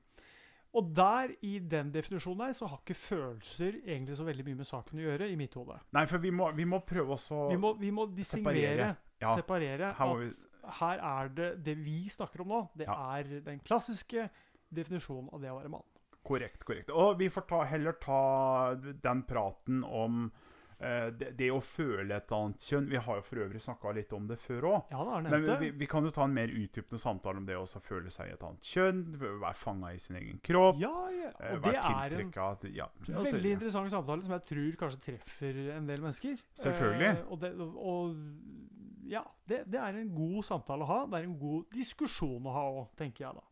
Og 0.76 0.90
der, 0.94 1.32
i 1.42 1.58
den 1.64 1.88
definisjonen 1.94 2.42
der, 2.46 2.52
så 2.52 2.66
har 2.68 2.82
ikke 2.82 2.94
følelser 2.94 3.78
egentlig 3.86 4.16
så 4.18 4.24
veldig 4.26 4.44
mye 4.44 4.58
med 4.60 4.68
saken 4.68 4.98
å 5.00 5.06
gjøre, 5.06 5.30
i 5.32 5.36
mitt 5.40 5.54
hode. 5.56 5.78
Nei, 5.96 6.04
for 6.10 6.18
vi 6.22 6.30
må, 6.30 6.50
vi 6.52 6.66
må 6.68 6.82
prøve 6.84 7.16
å 7.16 7.38
Vi 7.48 7.56
må, 7.56 7.72
vi 7.80 7.90
må 7.94 8.04
distingvere, 8.12 8.60
Separere. 8.60 8.90
Ja, 9.22 9.32
separere, 9.34 9.92
her 9.98 10.12
at 10.28 10.44
her 10.78 11.00
er 11.00 11.28
det 11.32 11.48
det 11.64 11.74
vi 11.80 12.08
snakker 12.12 12.42
om 12.44 12.48
nå, 12.52 12.60
det 12.76 12.86
Ja. 12.86 13.16
er 13.16 13.40
den 13.40 13.60
klassiske 13.64 14.28
definisjonen 14.70 15.30
av 15.32 15.40
det 15.40 15.50
å 15.50 15.56
være 15.58 15.70
mann. 15.72 15.86
Korrekt, 16.22 16.62
korrekt. 16.68 16.90
Og 16.90 17.16
vi 17.18 17.30
får 17.32 17.46
ta, 17.48 17.62
heller 17.64 17.92
ta 17.92 18.74
den 18.76 19.22
praten 19.22 19.82
om 19.84 20.30
det, 20.78 21.32
det 21.38 21.48
å 21.50 21.58
føle 21.64 22.14
et 22.14 22.32
annet 22.36 22.62
kjønn 22.62 22.84
Vi 22.92 23.00
har 23.02 23.16
jo 23.18 23.24
for 23.26 23.40
øvrig 23.42 23.58
snakka 23.64 23.90
litt 23.96 24.12
om 24.14 24.28
det 24.30 24.36
før 24.38 24.66
òg. 24.70 24.92
Ja, 24.92 25.20
Men 25.26 25.46
vi, 25.58 25.70
vi 25.74 25.88
kan 25.90 26.06
jo 26.06 26.12
ta 26.14 26.26
en 26.28 26.36
mer 26.36 26.52
utdypende 26.54 27.00
samtale 27.02 27.42
om 27.42 27.48
det 27.48 27.56
å 27.58 27.64
føle 27.82 28.12
seg 28.14 28.30
i 28.30 28.36
et 28.36 28.44
annet 28.46 28.68
kjønn. 28.72 29.02
Være 29.18 29.54
fanga 29.58 29.90
i 29.94 29.98
sin 30.02 30.20
egen 30.20 30.38
kropp. 30.44 30.78
Ja, 30.78 30.92
ja. 31.14 31.32
eh, 31.40 31.56
Og 31.56 31.66
det 31.66 31.74
er 31.80 32.16
en 32.20 32.32
ja, 32.78 32.88
veldig 33.08 33.54
interessant 33.56 33.90
samtale 33.94 34.26
som 34.26 34.36
jeg 34.36 34.46
tror 34.52 34.78
kanskje 34.84 35.02
treffer 35.08 35.60
en 35.74 35.88
del 35.90 36.04
mennesker. 36.04 36.38
Selvfølgelig. 36.62 37.10
Eh, 37.10 37.24
og 37.26 37.42
det, 37.42 37.52
og 37.58 39.08
ja, 39.08 39.24
det, 39.48 39.64
det 39.72 39.80
er 39.80 39.98
en 39.98 40.12
god 40.14 40.42
samtale 40.46 40.84
å 40.86 40.90
ha. 40.92 41.00
Det 41.10 41.20
er 41.20 41.26
en 41.28 41.38
god 41.40 41.66
diskusjon 41.74 42.46
å 42.46 42.54
ha 42.54 42.64
òg, 42.70 42.86
tenker 43.00 43.26
jeg 43.26 43.38
da. 43.40 43.44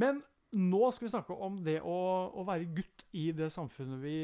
Men 0.00 0.20
nå 0.52 0.90
skal 0.92 1.06
vi 1.06 1.10
snakke 1.12 1.34
om 1.46 1.60
det 1.62 1.76
å, 1.86 1.96
å 2.34 2.42
være 2.48 2.66
gutt 2.74 3.04
i 3.14 3.28
det 3.36 3.50
samfunnet 3.54 4.00
vi, 4.02 4.14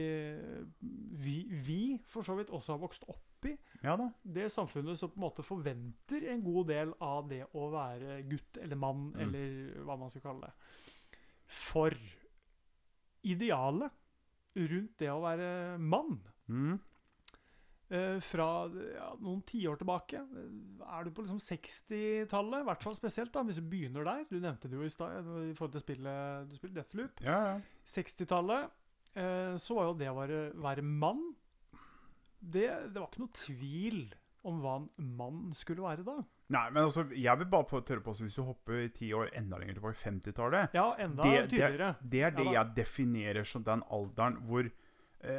vi, 1.22 1.36
vi 1.66 1.80
for 2.10 2.26
så 2.26 2.34
vidt 2.38 2.50
også 2.50 2.74
har 2.74 2.82
vokst 2.82 3.04
opp 3.08 3.46
i. 3.46 3.52
Ja 3.84 3.94
da. 4.00 4.08
Det 4.22 4.48
samfunnet 4.50 4.98
som 4.98 5.12
på 5.12 5.20
en 5.20 5.26
måte 5.28 5.44
forventer 5.46 6.24
en 6.32 6.42
god 6.42 6.66
del 6.72 6.94
av 7.04 7.28
det 7.30 7.44
å 7.54 7.68
være 7.70 8.22
gutt 8.26 8.58
eller 8.62 8.76
mann, 8.80 9.12
Mm. 9.14 9.20
eller 9.22 9.84
hva 9.86 9.96
man 10.00 10.10
skal 10.10 10.24
kalle 10.26 10.48
det. 10.48 10.54
For 11.46 11.94
idealet 13.26 13.92
rundt 14.56 14.96
det 15.02 15.10
å 15.12 15.22
være 15.24 15.50
mann 15.82 16.18
Mm. 16.46 16.76
Eh, 17.90 18.18
fra 18.20 18.46
ja, 18.96 19.10
noen 19.20 19.42
tiår 19.46 19.78
tilbake 19.80 20.18
eh, 20.18 20.86
Er 20.98 21.04
du 21.04 21.10
på 21.14 21.22
liksom 21.26 21.38
60-tallet, 21.42 22.60
i 22.62 22.66
hvert 22.70 22.82
fall 22.82 22.96
spesielt, 22.98 23.32
da, 23.34 23.42
hvis 23.46 23.60
du 23.62 23.66
begynner 23.70 24.04
der 24.08 24.24
Du 24.30 24.38
nevnte 24.40 24.68
det 24.68 24.76
jo 24.78 24.82
i 24.86 24.90
stad 24.92 25.20
i 25.50 25.54
forhold 25.54 25.72
til 25.76 25.84
spillet 25.84 26.48
du 26.50 26.56
spiller 26.58 26.80
Deathloop. 26.82 27.22
Ja, 27.24 27.38
ja. 27.52 27.56
60-tallet 27.86 28.70
eh, 29.16 29.56
så 29.62 29.74
var 29.78 29.90
jo 29.90 29.98
det 30.02 30.10
å 30.12 30.16
være, 30.20 30.40
være 30.66 30.82
mann 30.86 31.24
det, 32.40 32.68
det 32.92 33.00
var 33.00 33.08
ikke 33.10 33.22
noe 33.24 33.34
tvil 33.34 34.00
om 34.46 34.60
hva 34.62 34.76
en 34.78 34.88
mann 35.18 35.38
skulle 35.58 35.82
være 35.82 36.04
da. 36.06 36.20
Nei, 36.54 36.66
men 36.70 36.84
altså, 36.86 37.02
jeg 37.18 37.38
vil 37.40 37.48
bare 37.50 37.66
på, 37.66 37.80
tørre 37.82 38.04
på 38.06 38.12
Hvis 38.20 38.36
du 38.38 38.44
hopper 38.46 38.84
ti 38.94 39.08
år 39.18 39.32
enda 39.34 39.58
lenger 39.58 39.80
tilbake, 39.80 39.98
50-tallet 39.98 40.76
Ja, 40.78 40.92
enda 41.02 41.24
Det- 41.26 41.32
det- 41.40 41.48
tydeligere. 41.56 41.88
Det 42.06 42.20
er 42.22 42.30
det 42.36 42.44
Ja 42.46 42.52
jeg 42.60 42.74
definerer 42.76 43.44
som 43.44 43.64
den 43.66 43.82
alderen 43.90 44.36
hvor 44.46 44.62
eh, 44.68 44.70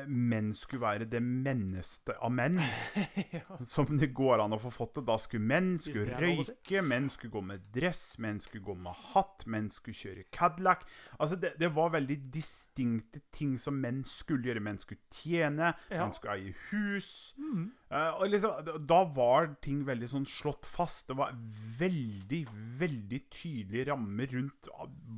menn 0.08 0.52
skulle 0.56 0.84
være 0.84 1.08
det 1.10 1.22
menneste 1.24 2.16
av 2.24 2.34
menn. 2.36 2.60
ja. 3.36 3.60
Som 3.70 3.98
det 4.00 4.10
går 4.18 4.44
an 4.44 4.56
å 4.56 4.60
få 4.62 4.72
fått 4.74 4.98
det. 5.00 5.06
Da 5.08 5.18
skulle 5.22 5.48
menn 5.48 5.76
skulle 5.84 6.18
røyke, 6.20 6.84
menn 6.86 7.10
skulle 7.14 7.34
gå 7.34 7.44
med 7.50 7.68
dress, 7.76 8.04
menn 8.24 8.42
skulle 8.44 8.66
gå 8.68 8.76
med 8.78 8.98
hatt, 9.14 9.48
menn 9.50 9.70
skulle 9.74 9.98
kjøre 9.98 10.28
Cadillac. 10.34 10.86
Altså, 11.18 11.40
det, 11.42 11.56
det 11.62 11.72
var 11.76 11.94
veldig 11.96 12.20
distinkte 12.34 13.24
ting 13.36 13.58
som 13.62 13.80
menn 13.84 14.04
skulle 14.08 14.52
gjøre. 14.52 14.64
Menn 14.68 14.82
skulle 14.82 15.04
tjene, 15.14 15.74
Ja. 15.92 16.04
menn 16.04 16.16
skulle 16.16 16.38
eie 16.38 16.56
hus. 16.70 17.12
Mm. 17.40 17.68
Uh, 17.88 18.12
og 18.20 18.32
liksom, 18.34 18.72
da 18.90 19.02
var 19.16 19.54
ting 19.64 19.86
veldig 19.88 20.10
sånn 20.12 20.28
slått 20.28 20.68
fast. 20.68 21.08
Det 21.12 21.18
var 21.20 21.36
veldig, 21.80 22.44
veldig 22.82 23.22
tydelige 23.32 23.92
rammer 23.94 24.34
rundt 24.36 24.72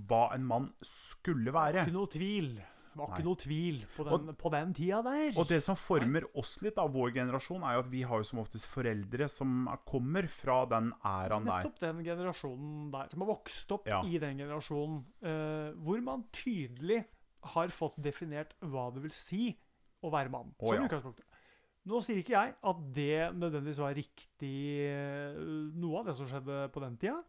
hva 0.10 0.28
en 0.36 0.46
mann 0.50 0.74
skulle 0.86 1.54
være. 1.56 1.88
Ikke 1.88 1.98
noe 1.98 2.12
tvil. 2.14 2.52
Det 2.90 3.00
var 3.00 3.12
ikke 3.14 3.28
noe 3.28 3.40
tvil 3.40 3.78
på 3.94 4.06
den, 4.08 4.34
på 4.40 4.52
den 4.54 4.74
tida 4.78 5.00
der. 5.06 5.30
Og 5.38 5.48
det 5.50 5.60
som 5.66 5.78
former 5.80 6.26
oss 6.40 6.56
litt 6.66 6.80
av 6.82 6.92
vår 6.96 7.14
generasjon, 7.20 7.64
er 7.64 7.78
jo 7.78 7.84
at 7.86 7.92
vi 7.92 8.02
har 8.10 8.24
jo 8.24 8.28
som 8.32 8.42
oftest 8.42 8.68
foreldre 8.70 9.30
som 9.32 9.70
kommer 9.90 10.28
fra 10.32 10.64
den 10.72 10.92
æraen 11.06 11.48
der. 11.48 11.64
Nettopp 11.64 11.80
den 11.84 12.04
generasjonen 12.08 12.90
der, 12.96 13.14
som 13.14 13.26
har 13.26 13.32
vokst 13.32 13.78
opp 13.78 13.88
Ja. 13.90 14.02
i 14.04 14.20
den 14.22 14.42
generasjonen, 14.42 15.02
uh, 15.24 15.72
hvor 15.86 16.02
man 16.04 16.26
tydelig 16.34 17.04
har 17.56 17.72
fått 17.72 18.02
definert 18.04 18.56
hva 18.60 18.90
det 18.94 19.06
vil 19.06 19.16
si 19.16 19.44
å 20.04 20.12
være 20.12 20.32
mann. 20.34 20.54
Oh, 20.60 20.72
som 20.72 20.82
ja. 20.82 20.88
utgangspunktet. 20.90 21.26
Nå 21.90 22.02
sier 22.04 22.20
ikke 22.22 22.36
jeg 22.36 22.54
at 22.70 22.80
det 22.96 23.30
nødvendigvis 23.40 23.82
var 23.82 23.96
riktig 23.98 24.58
eh, 24.84 25.38
noe 25.80 26.02
av 26.02 26.10
det 26.10 26.16
som 26.20 26.28
skjedde 26.30 26.66
på 26.74 26.84
den 26.84 26.98
tida. 27.02 27.22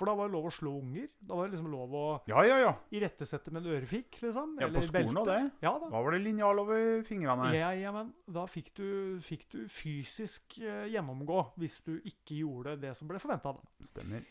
For 0.00 0.08
da 0.08 0.14
var 0.16 0.30
det 0.30 0.32
lov 0.32 0.46
å 0.48 0.52
slå 0.56 0.70
unger. 0.80 1.10
Da 1.28 1.36
var 1.36 1.44
det 1.50 1.52
liksom 1.58 1.66
lov 1.74 1.92
å 1.92 2.04
Ja, 2.30 2.40
ja, 2.48 2.56
ja. 2.62 2.70
irettesette 2.96 3.52
med 3.52 3.66
en 3.66 3.74
ørefik, 3.74 4.16
liksom. 4.22 4.54
Ja, 4.62 4.70
på 4.72 4.80
skolen 4.86 5.18
og 5.20 5.26
det. 5.28 5.36
Ja 5.60 5.74
da. 5.76 5.90
Da 5.92 6.00
var 6.06 6.14
det 6.16 6.22
linjal 6.24 6.62
over 6.62 7.02
fingrene. 7.04 7.50
Ja, 7.52 7.68
ja, 7.76 7.92
men 7.92 8.14
da 8.32 8.46
fikk 8.48 8.70
du, 8.80 8.86
fikk 9.20 9.44
du 9.52 9.58
fysisk 9.68 10.56
eh, 10.64 10.86
gjennomgå 10.94 11.42
hvis 11.60 11.76
du 11.84 11.98
ikke 12.00 12.38
gjorde 12.40 12.78
det 12.80 12.94
som 12.96 13.10
ble 13.12 13.20
forventa. 13.20 13.52
Stemmer. 13.90 14.24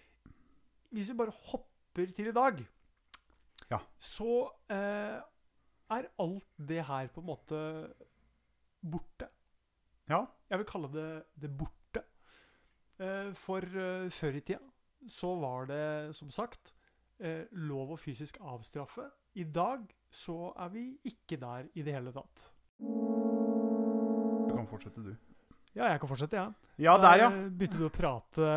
Hvis 0.89 1.11
vi 1.13 1.17
bare 1.21 1.35
hopper 1.51 2.09
til 2.17 2.31
i 2.31 2.35
dag, 2.35 2.63
Ja. 3.69 3.77
så 4.01 4.49
eh, 4.73 5.19
er 5.93 6.09
alt 6.17 6.49
det 6.57 6.81
her 6.89 7.07
på 7.13 7.21
en 7.21 7.29
måte 7.29 7.61
borte. 8.81 9.29
Ja. 10.09 10.23
Jeg 10.49 10.63
vil 10.63 10.67
kalle 10.73 10.89
det 10.97 11.07
det 11.45 11.51
borte. 11.59 12.01
Eh, 12.99 13.29
for 13.37 13.61
eh, 13.61 14.09
før 14.11 14.35
i 14.35 14.41
tida 14.41 14.65
så 15.07 15.35
var 15.39 15.69
det 15.69 16.15
som 16.17 16.31
sagt 16.33 16.73
eh, 17.19 17.45
lov 17.51 17.93
å 17.93 17.99
fysisk 17.99 18.39
avstraffe. 18.41 19.07
I 19.39 19.45
dag 19.45 19.85
så 20.09 20.51
er 20.57 20.69
vi 20.73 20.85
ikke 21.07 21.37
der 21.39 21.69
i 21.77 21.85
det 21.85 21.95
hele 21.95 22.13
tatt. 22.15 22.51
Du 22.79 24.55
kan 24.55 24.67
fortsette, 24.69 25.03
du. 25.05 25.13
Ja, 25.77 25.91
jeg 25.91 25.99
kan 26.01 26.09
fortsette, 26.09 26.39
jeg. 26.39 26.71
Ja, 26.81 26.95
der, 26.97 27.21
ja. 27.21 27.27
Begynte 27.29 27.77
du 27.77 27.85
å 27.85 27.93
prate 27.93 28.47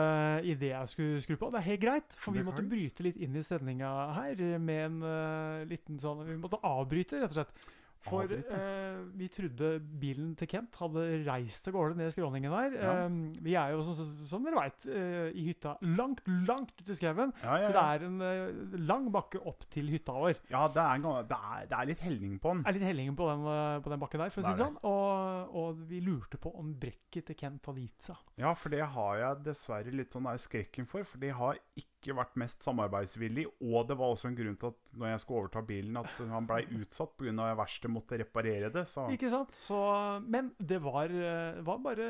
idet 0.48 0.70
jeg 0.70 0.92
skulle 0.94 1.20
skru 1.22 1.36
på. 1.36 1.50
Det 1.52 1.60
er 1.60 1.68
helt 1.68 1.82
greit, 1.84 2.16
for 2.18 2.34
vi 2.34 2.44
måtte 2.46 2.64
bryte 2.64 3.04
litt 3.04 3.20
inn 3.20 3.36
i 3.36 3.44
sendinga 3.44 3.90
her 4.16 4.40
med 4.62 4.80
en 4.86 4.96
uh, 5.04 5.68
liten 5.68 6.00
sånn 6.00 6.24
Vi 6.24 6.38
måtte 6.40 6.62
avbryte, 6.64 7.20
rett 7.20 7.34
og 7.34 7.42
slett. 7.42 7.68
For 8.06 8.32
eh, 8.32 9.00
vi 9.18 9.28
trodde 9.32 9.74
bilen 10.02 10.32
til 10.38 10.50
Kent 10.50 10.78
hadde 10.80 11.06
reist 11.26 11.68
av 11.70 11.76
gårde 11.76 11.98
ned 12.00 12.12
skråningen 12.14 12.52
der. 12.54 12.76
Ja. 12.78 12.94
Eh, 13.04 13.18
vi 13.44 13.56
er 13.58 13.74
jo, 13.76 13.82
som, 13.86 14.14
som, 14.28 14.46
dere 14.46 14.58
veit, 14.58 14.88
i 15.32 15.46
hytta 15.48 15.76
langt, 15.82 16.24
langt 16.48 16.74
ute 16.80 16.94
i 16.94 16.98
skauen. 16.98 17.34
Ja, 17.42 17.58
ja, 17.62 17.70
Det 17.72 17.82
er 17.82 18.06
en 18.08 18.20
eh, 18.26 18.78
lang 18.82 19.08
bakke 19.14 19.40
opp 19.48 19.64
til 19.72 19.90
hytta 19.92 20.14
vår. 20.16 20.40
ja 20.52 20.64
det, 20.72 20.82
er, 20.82 20.98
en 20.98 21.28
det, 21.28 21.38
er, 21.38 21.68
det 21.70 21.78
er 21.78 21.88
litt 21.90 22.02
helning 22.04 22.38
på 22.42 22.52
den. 22.54 22.64
Det 22.64 22.72
er 22.72 22.78
litt 22.78 22.88
helning 22.88 23.16
på 23.18 23.28
den, 23.30 23.46
eh, 23.52 23.78
på 23.84 23.92
den 23.92 24.02
bakken 24.02 24.24
der, 24.24 24.34
for 24.34 24.42
å 24.42 24.46
si 24.46 24.52
Det 24.52 24.64
sånn. 24.64 24.78
Og, 24.88 25.56
og 25.62 25.82
vi 25.90 26.02
lurte 26.04 26.40
på 26.42 26.52
om 26.58 26.74
brekket 26.82 27.30
til 27.30 27.38
Kent 27.38 27.70
hadde 27.70 27.84
gitt 27.84 28.08
seg. 28.10 28.20
Ja, 28.40 28.54
for 28.58 28.74
det 28.74 28.84
har 28.94 29.20
jeg 29.20 29.42
dessverre 29.48 29.94
litt 29.94 30.14
sånn 30.14 30.28
der 30.28 30.40
skrekken 30.42 30.88
for. 30.90 31.06
For 31.08 31.22
de 31.22 31.32
har 31.36 31.60
ikke 31.78 32.16
vært 32.18 32.38
mest 32.40 32.64
samarbeidsvillig. 32.66 33.46
Og 33.62 33.86
det 33.88 33.98
var 34.00 34.14
også 34.14 34.30
en 34.30 34.38
grunn 34.38 34.58
til 34.60 34.72
at 34.72 34.94
når 34.98 35.14
jeg 35.14 35.24
skulle 35.24 35.44
overta 35.44 35.64
bilen, 35.66 36.00
at 36.00 36.22
han 36.32 36.48
blei 36.48 36.64
utsatt 36.80 37.16
pga. 37.18 37.52
verkstedet 37.58 37.91
måtte 37.92 38.18
reparere 38.20 38.70
det. 38.72 38.84
Så 38.90 39.04
Ikke 39.14 39.30
sant? 39.32 39.54
Så, 39.56 39.78
men 40.24 40.50
det 40.58 40.78
var, 40.82 41.12
eh, 41.12 41.60
var 41.64 41.80
bare, 41.84 42.08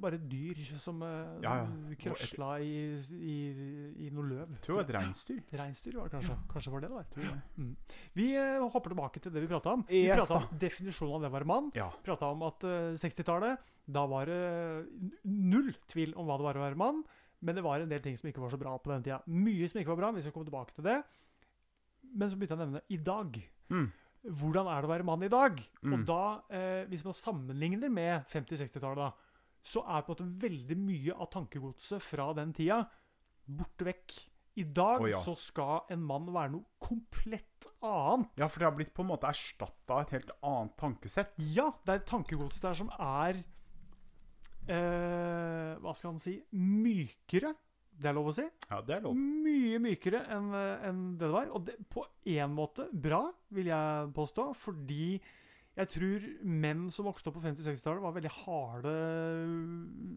bare 0.00 0.18
dyr 0.20 0.60
som, 0.80 1.00
eh, 1.02 1.32
Ja, 1.44 1.56
ja. 1.62 1.96
krasla 2.04 2.52
i, 2.60 2.94
i, 3.16 3.36
i 4.06 4.10
noe 4.14 4.28
løv. 4.28 4.54
tror 4.64 4.80
var 4.80 4.86
et 4.86 4.94
reinsdyr. 4.98 5.40
Reinsdyr 5.62 5.96
var 5.98 6.08
det 6.10 6.16
kanskje. 6.18 6.36
Kanskje 6.52 6.74
var 6.74 6.84
det 6.84 6.92
det 6.92 6.98
var. 6.98 7.08
Tror 7.14 7.26
jeg. 7.28 7.72
Vi 8.18 8.28
uh, 8.36 8.68
hopper 8.68 8.94
tilbake 8.94 9.22
til 9.22 9.32
det 9.34 9.42
vi 9.44 9.50
prata 9.50 9.74
om. 9.76 9.86
Vi 9.88 10.04
Yes, 10.06 10.22
prata 10.22 10.42
om 10.42 10.60
definisjonen 10.60 11.16
av 11.16 11.24
det 11.26 11.32
å 11.32 11.36
være 11.38 11.50
mann. 11.52 11.72
Ja. 11.78 11.88
Prata 12.04 12.30
om 12.34 12.44
at 12.46 12.64
uh, 12.68 12.92
60-tallet, 12.98 13.72
da 13.86 14.06
var 14.10 14.30
det 14.30 14.38
uh, 14.38 15.10
null 15.24 15.72
tvil 15.90 16.14
om 16.16 16.28
hva 16.28 16.38
det 16.40 16.48
var 16.50 16.60
å 16.60 16.64
være 16.66 16.80
mann. 16.80 17.02
Men 17.42 17.58
det 17.58 17.64
var 17.66 17.82
en 17.82 17.90
del 17.90 18.02
ting 18.04 18.14
som 18.18 18.28
ikke 18.30 18.42
var 18.42 18.52
så 18.54 18.60
bra 18.60 18.76
på 18.78 18.92
den 18.92 19.02
tida. 19.02 19.18
Mye 19.26 19.66
som 19.70 19.80
ikke 19.80 19.90
var 19.96 20.00
bra. 20.04 20.12
Vi 20.14 20.22
skal 20.22 20.34
komme 20.34 20.46
tilbake 20.46 20.76
til 20.76 20.86
det. 20.86 21.00
Men 22.12 22.30
så 22.30 22.38
begynte 22.38 22.54
jeg 22.54 22.60
å 22.60 22.64
nevne 22.66 22.82
i 22.92 22.98
dag. 23.02 23.38
Mm. 23.72 23.88
Hvordan 24.22 24.68
er 24.70 24.82
det 24.82 24.86
å 24.86 24.92
være 24.92 25.06
mann 25.06 25.24
i 25.26 25.30
dag? 25.32 25.56
Mm. 25.82 25.94
Og 25.96 26.02
da, 26.06 26.24
eh, 26.54 26.82
hvis 26.90 27.04
man 27.06 27.16
sammenligner 27.16 27.90
med 27.90 28.28
50-60-tallet, 28.30 29.00
da, 29.02 29.32
så 29.62 29.82
er 29.82 30.02
på 30.02 30.12
en 30.12 30.16
måte 30.16 30.42
veldig 30.42 30.76
mye 30.78 31.16
av 31.16 31.30
tankegodset 31.32 32.02
fra 32.02 32.28
den 32.38 32.52
tida 32.54 32.82
borte 33.46 33.86
vekk. 33.86 34.18
I 34.60 34.66
dag 34.68 35.00
oh, 35.00 35.08
ja. 35.08 35.20
så 35.24 35.32
skal 35.40 35.86
en 35.94 36.02
mann 36.04 36.26
være 36.28 36.52
noe 36.52 36.76
komplett 36.82 37.66
annet. 37.80 38.34
ja, 38.36 38.50
for 38.50 38.60
det 38.60 38.66
har 38.68 38.74
blitt 38.76 38.92
på 38.92 39.04
en 39.04 39.08
måte 39.08 39.30
erstatta 39.30 39.96
av 39.96 40.02
et 40.02 40.12
helt 40.18 40.32
annet 40.44 40.74
tankesett. 40.80 41.32
Ja, 41.54 41.70
det 41.86 41.94
er 41.94 42.02
et 42.02 42.10
tankegods 42.10 42.60
der 42.60 42.76
som 42.76 42.90
er 42.98 43.40
eh, 44.68 45.72
Hva 45.80 45.94
skal 45.96 46.12
han 46.12 46.20
si 46.20 46.36
Mykere. 46.52 47.54
Det 47.92 48.08
er 48.10 48.16
lov 48.16 48.30
å 48.30 48.34
si. 48.34 48.44
Ja, 48.70 48.80
det 48.84 48.96
er 48.96 49.04
lov. 49.04 49.18
Mye 49.18 49.78
mykere 49.82 50.24
enn 50.32 50.50
en 50.56 51.02
det 51.18 51.26
det 51.26 51.34
var. 51.34 51.50
Og 51.54 51.66
det, 51.68 51.76
på 51.92 52.04
én 52.28 52.52
måte 52.54 52.88
bra, 52.92 53.24
vil 53.54 53.70
jeg 53.70 54.12
påstå, 54.16 54.48
fordi 54.58 55.18
jeg 55.72 55.88
tror 55.88 56.24
menn 56.44 56.82
som 56.92 57.06
vokste 57.08 57.30
opp 57.30 57.38
på 57.38 57.42
50-60-tallet, 57.46 58.02
var 58.04 58.12
veldig 58.12 58.32
harde 58.42 58.90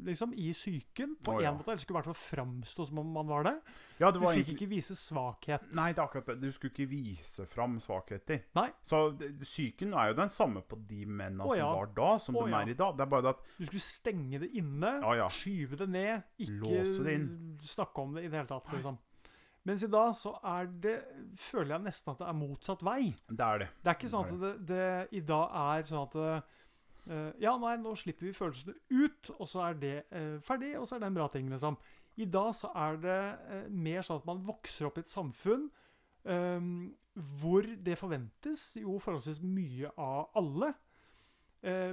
liksom, 0.03 0.34
i 0.36 0.49
psyken. 0.51 1.14
På 1.24 1.38
Å, 1.38 1.39
én 1.39 1.47
ja. 1.47 1.53
måte. 1.56 1.72
Eller 1.72 1.80
skulle 1.80 1.95
i 1.95 1.99
hvert 2.01 2.10
fall 2.10 2.18
framstå 2.20 2.88
som 2.89 2.99
om 2.99 3.14
man 3.16 3.30
var 3.30 3.47
det. 3.47 3.53
Ja, 4.01 4.10
det 4.10 4.20
Du 4.20 4.26
fikk 4.26 4.41
egentlig 4.41 4.58
ikke 4.58 4.70
vise 4.74 4.97
svakhet. 4.99 5.70
Nei, 5.80 5.88
det 5.95 6.03
er 6.03 6.10
akkurat 6.10 6.28
det. 6.34 6.38
Du 6.43 6.51
skulle 6.51 6.76
ikke 6.76 6.89
vise 6.91 7.47
fram 7.47 7.80
svakheter. 7.80 8.43
Nei. 8.60 8.68
Så 8.84 9.01
Psyken 9.45 9.95
er 9.95 10.12
jo 10.12 10.20
den 10.20 10.36
samme 10.36 10.66
på 10.68 10.82
de 10.91 11.06
mennene 11.08 11.47
oh, 11.47 11.56
ja. 11.56 11.72
som 11.72 11.80
var 11.80 11.95
da, 12.01 12.12
som 12.20 12.36
oh, 12.41 12.43
de 12.43 12.60
er 12.60 12.76
i 12.76 12.78
dag. 12.84 12.99
Det 12.99 13.08
er 13.08 13.14
bare 13.16 13.30
det 13.30 13.36
at 13.38 13.49
Du 13.56 13.66
skulle 13.70 13.88
stenge 13.88 14.43
det 14.43 14.51
inne, 14.60 14.95
skyve 15.39 15.80
det 15.80 15.91
ned, 15.95 16.32
ikke 16.36 16.84
det 17.08 17.18
snakke 17.64 18.03
om 18.03 18.20
det 18.20 18.26
i 18.26 18.32
det 18.32 18.41
hele 18.41 18.51
tatt. 18.51 18.68
Liksom. 18.76 18.99
Mens 19.66 19.82
i 19.82 19.89
dag 19.89 20.11
så 20.13 20.36
er 20.45 20.68
det 20.82 20.99
Føler 21.41 21.76
jeg 21.76 21.86
nesten 21.88 22.11
at 22.13 22.20
det 22.22 22.28
er 22.30 22.38
motsatt 22.38 22.84
vei. 22.86 23.16
Det 23.28 23.45
er 23.45 23.63
det. 23.63 23.70
Det 23.82 23.91
er 23.91 23.97
ikke 23.97 24.11
sånn 24.11 24.28
at 24.28 24.43
det, 24.43 24.53
det 24.70 24.89
i 25.18 25.24
dag 25.26 25.57
er 25.63 25.88
sånn 25.89 26.05
at 26.05 26.53
Eh, 27.05 27.32
ja, 27.43 27.53
nei, 27.61 27.76
nå 27.78 27.93
slipper 27.99 28.28
vi 28.28 28.34
følelsene 28.36 28.74
ut, 28.89 29.32
og 29.38 29.49
så 29.49 29.68
er 29.68 29.78
det 29.82 29.95
uh, 30.09 30.38
ferdig, 30.45 30.74
og 30.80 30.88
så 30.88 30.97
er 30.97 31.03
det 31.03 31.09
en 31.11 31.18
bra 31.20 31.28
ting, 31.32 31.49
liksom. 31.51 31.78
I 32.18 32.26
dag 32.32 32.53
så 32.57 32.72
er 32.82 32.97
det 33.03 33.20
uh, 33.51 33.68
mer 33.70 34.05
sånn 34.05 34.22
at 34.22 34.30
man 34.30 34.41
vokser 34.47 34.88
opp 34.88 34.97
i 34.97 35.03
et 35.03 35.11
samfunn 35.11 35.68
eh, 36.26 36.70
hvor 37.41 37.68
det 37.86 37.97
forventes 37.99 38.63
jo 38.82 38.97
forholdsvis 38.99 39.43
mye 39.45 39.91
av 40.01 40.34
alle. 40.39 40.74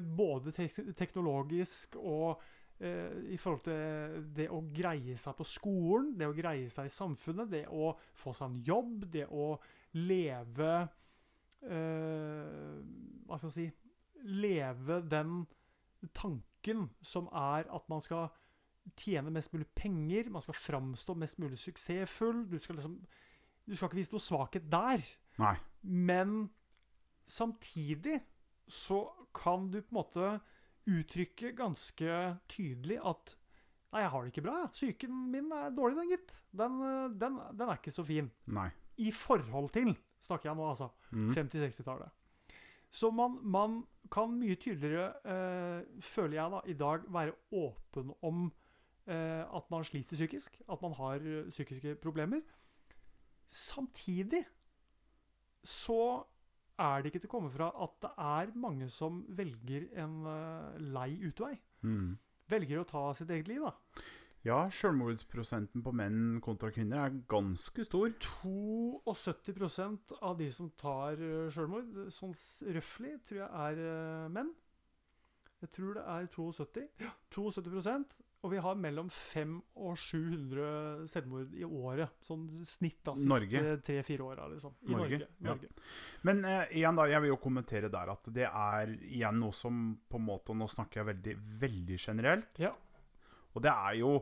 Både 0.03 0.53
te 0.53 0.67
teknologisk 0.99 1.95
og 1.97 2.43
i 2.83 3.37
forhold 3.39 3.63
til 3.67 4.25
det 4.35 4.49
å 4.51 4.59
greie 4.75 5.15
seg 5.21 5.37
på 5.39 5.47
skolen, 5.47 6.13
det 6.19 6.27
å 6.27 6.35
greie 6.35 6.71
seg 6.73 6.89
i 6.89 6.93
samfunnet, 6.93 7.51
det 7.53 7.65
å 7.71 7.93
få 8.19 8.35
seg 8.35 8.51
en 8.51 8.61
jobb, 8.67 9.07
det 9.13 9.27
å 9.31 9.53
leve 10.03 10.73
eh, 11.69 12.79
Hva 13.27 13.39
skal 13.39 13.51
jeg 13.51 13.57
si 13.59 13.69
Leve 14.23 15.01
den 15.11 15.43
tanken 16.15 16.85
som 17.03 17.27
er 17.35 17.67
at 17.75 17.89
man 17.91 18.03
skal 18.03 18.29
tjene 18.99 19.33
mest 19.35 19.53
mulig 19.55 19.67
penger, 19.75 20.31
man 20.31 20.43
skal 20.45 20.59
framstå 20.59 21.17
mest 21.19 21.41
mulig 21.43 21.59
suksessfull. 21.59 22.45
Du 22.51 22.59
skal 22.63 22.79
liksom 22.79 23.01
Du 23.67 23.77
skal 23.77 23.87
ikke 23.87 24.01
vise 24.01 24.15
noe 24.15 24.23
svakhet 24.23 24.65
der. 24.67 25.03
Nei. 25.39 25.55
Men 25.83 26.51
samtidig 27.31 28.19
så 28.67 29.05
kan 29.35 29.69
du 29.71 29.79
på 29.81 29.93
en 29.93 29.99
måte 30.01 30.31
uttrykke 30.89 31.53
ganske 31.57 32.19
tydelig 32.51 32.99
at 33.05 33.37
Nei, 33.93 34.01
jeg 34.01 34.09
har 34.09 34.23
det 34.23 34.31
ikke 34.33 34.43
bra. 34.47 34.53
jeg. 34.63 34.69
Psyken 34.73 35.17
min 35.29 35.51
er 35.53 35.73
dårlig, 35.77 35.99
den, 35.99 36.13
gitt. 36.15 36.31
Den, 36.57 36.79
eh, 36.81 37.11
den, 37.21 37.35
den 37.59 37.69
er 37.69 37.77
ikke 37.77 37.93
så 37.93 38.05
fin. 38.09 38.31
Nei. 38.49 38.71
I 38.97 39.11
forhold 39.13 39.69
til, 39.75 39.91
snakker 40.25 40.49
jeg 40.49 40.57
nå, 40.57 40.69
altså. 40.71 40.89
Mm. 41.11 41.35
50-60-tallet. 41.37 42.09
Så 42.89 43.11
man, 43.13 43.37
man 43.45 43.83
kan 44.13 44.33
mye 44.33 44.57
tydeligere, 44.57 45.13
eh, 45.29 46.01
føler 46.01 46.39
jeg 46.39 46.55
da, 46.55 46.63
i 46.65 46.79
dag 46.81 47.05
være 47.13 47.37
åpen 47.53 48.15
om 48.25 48.47
eh, 49.05 49.45
at 49.45 49.71
man 49.71 49.85
sliter 49.85 50.17
psykisk, 50.17 50.57
at 50.73 50.83
man 50.83 50.97
har 50.97 51.29
psykiske 51.51 51.95
problemer. 52.01 52.41
Samtidig 53.47 54.47
så 55.65 56.25
er 56.83 57.03
det 57.03 57.13
ikke 57.13 57.23
til 57.25 57.31
å 57.31 57.35
komme 57.37 57.53
fra 57.55 57.71
at 57.85 57.95
det 58.05 58.11
er 58.25 58.57
mange 58.59 58.89
som 58.93 59.23
velger 59.39 59.89
en 60.03 60.19
uh, 60.27 60.75
lei 60.95 61.15
utvei. 61.23 61.55
Mm. 61.87 62.17
Velger 62.53 62.83
å 62.83 62.89
ta 62.89 63.05
sitt 63.17 63.31
eget 63.33 63.51
liv, 63.51 63.63
da. 63.65 64.03
Ja, 64.43 64.65
selvmordsprosenten 64.75 65.85
på 65.87 65.93
menn 65.95 66.41
kontra 66.43 66.73
kvinner 66.75 67.05
er 67.05 67.21
ganske 67.31 67.85
stor. 67.87 68.11
72% 68.19 70.17
av 70.19 70.35
de 70.41 70.49
som 70.51 70.73
tar 70.81 71.21
uh, 71.23 71.47
selvmord, 71.55 72.11
sånn 72.15 72.35
røftlig, 72.75 73.15
tror 73.29 73.45
jeg 73.45 73.51
er 73.69 73.85
eh, 73.87 74.27
menn. 74.35 74.51
Jeg 75.63 75.71
tror 75.77 75.95
det 75.95 76.03
er 76.11 76.27
72. 76.35 76.89
Ja, 77.05 77.13
72 77.37 77.87
Og 78.43 78.51
vi 78.51 78.59
har 78.59 78.75
mellom 78.75 79.07
500 79.09 79.63
og 79.77 79.97
700 80.03 81.07
selvmord 81.13 81.53
i 81.55 81.63
året. 81.63 82.11
Sånn 82.27 82.49
snitt 82.67 82.99
da, 83.07 83.13
siste 83.15 83.77
tre-fire 83.87 84.25
åra, 84.27 84.49
liksom. 84.51 84.75
I 84.89 84.97
Norge, 84.97 85.21
Norge. 85.47 85.69
ja. 85.71 85.85
Men 86.27 86.45
eh, 86.45 86.65
igjen 86.81 86.99
da, 86.99 87.05
jeg 87.07 87.23
vil 87.23 87.31
jo 87.31 87.39
kommentere 87.45 87.91
der 87.93 88.11
at 88.11 88.27
det 88.35 88.49
er 88.51 88.97
igjen 88.99 89.39
noe 89.39 89.55
som 89.55 89.79
på 90.11 90.19
en 90.19 90.27
måte, 90.27 90.51
og 90.51 90.59
nå 90.59 90.67
snakker 90.73 91.01
jeg 91.05 91.11
veldig, 91.13 91.37
veldig 91.63 91.99
generelt, 92.03 92.59
Ja. 92.59 92.73
og 93.55 93.63
det 93.63 93.71
er 93.77 93.95
jo 94.01 94.13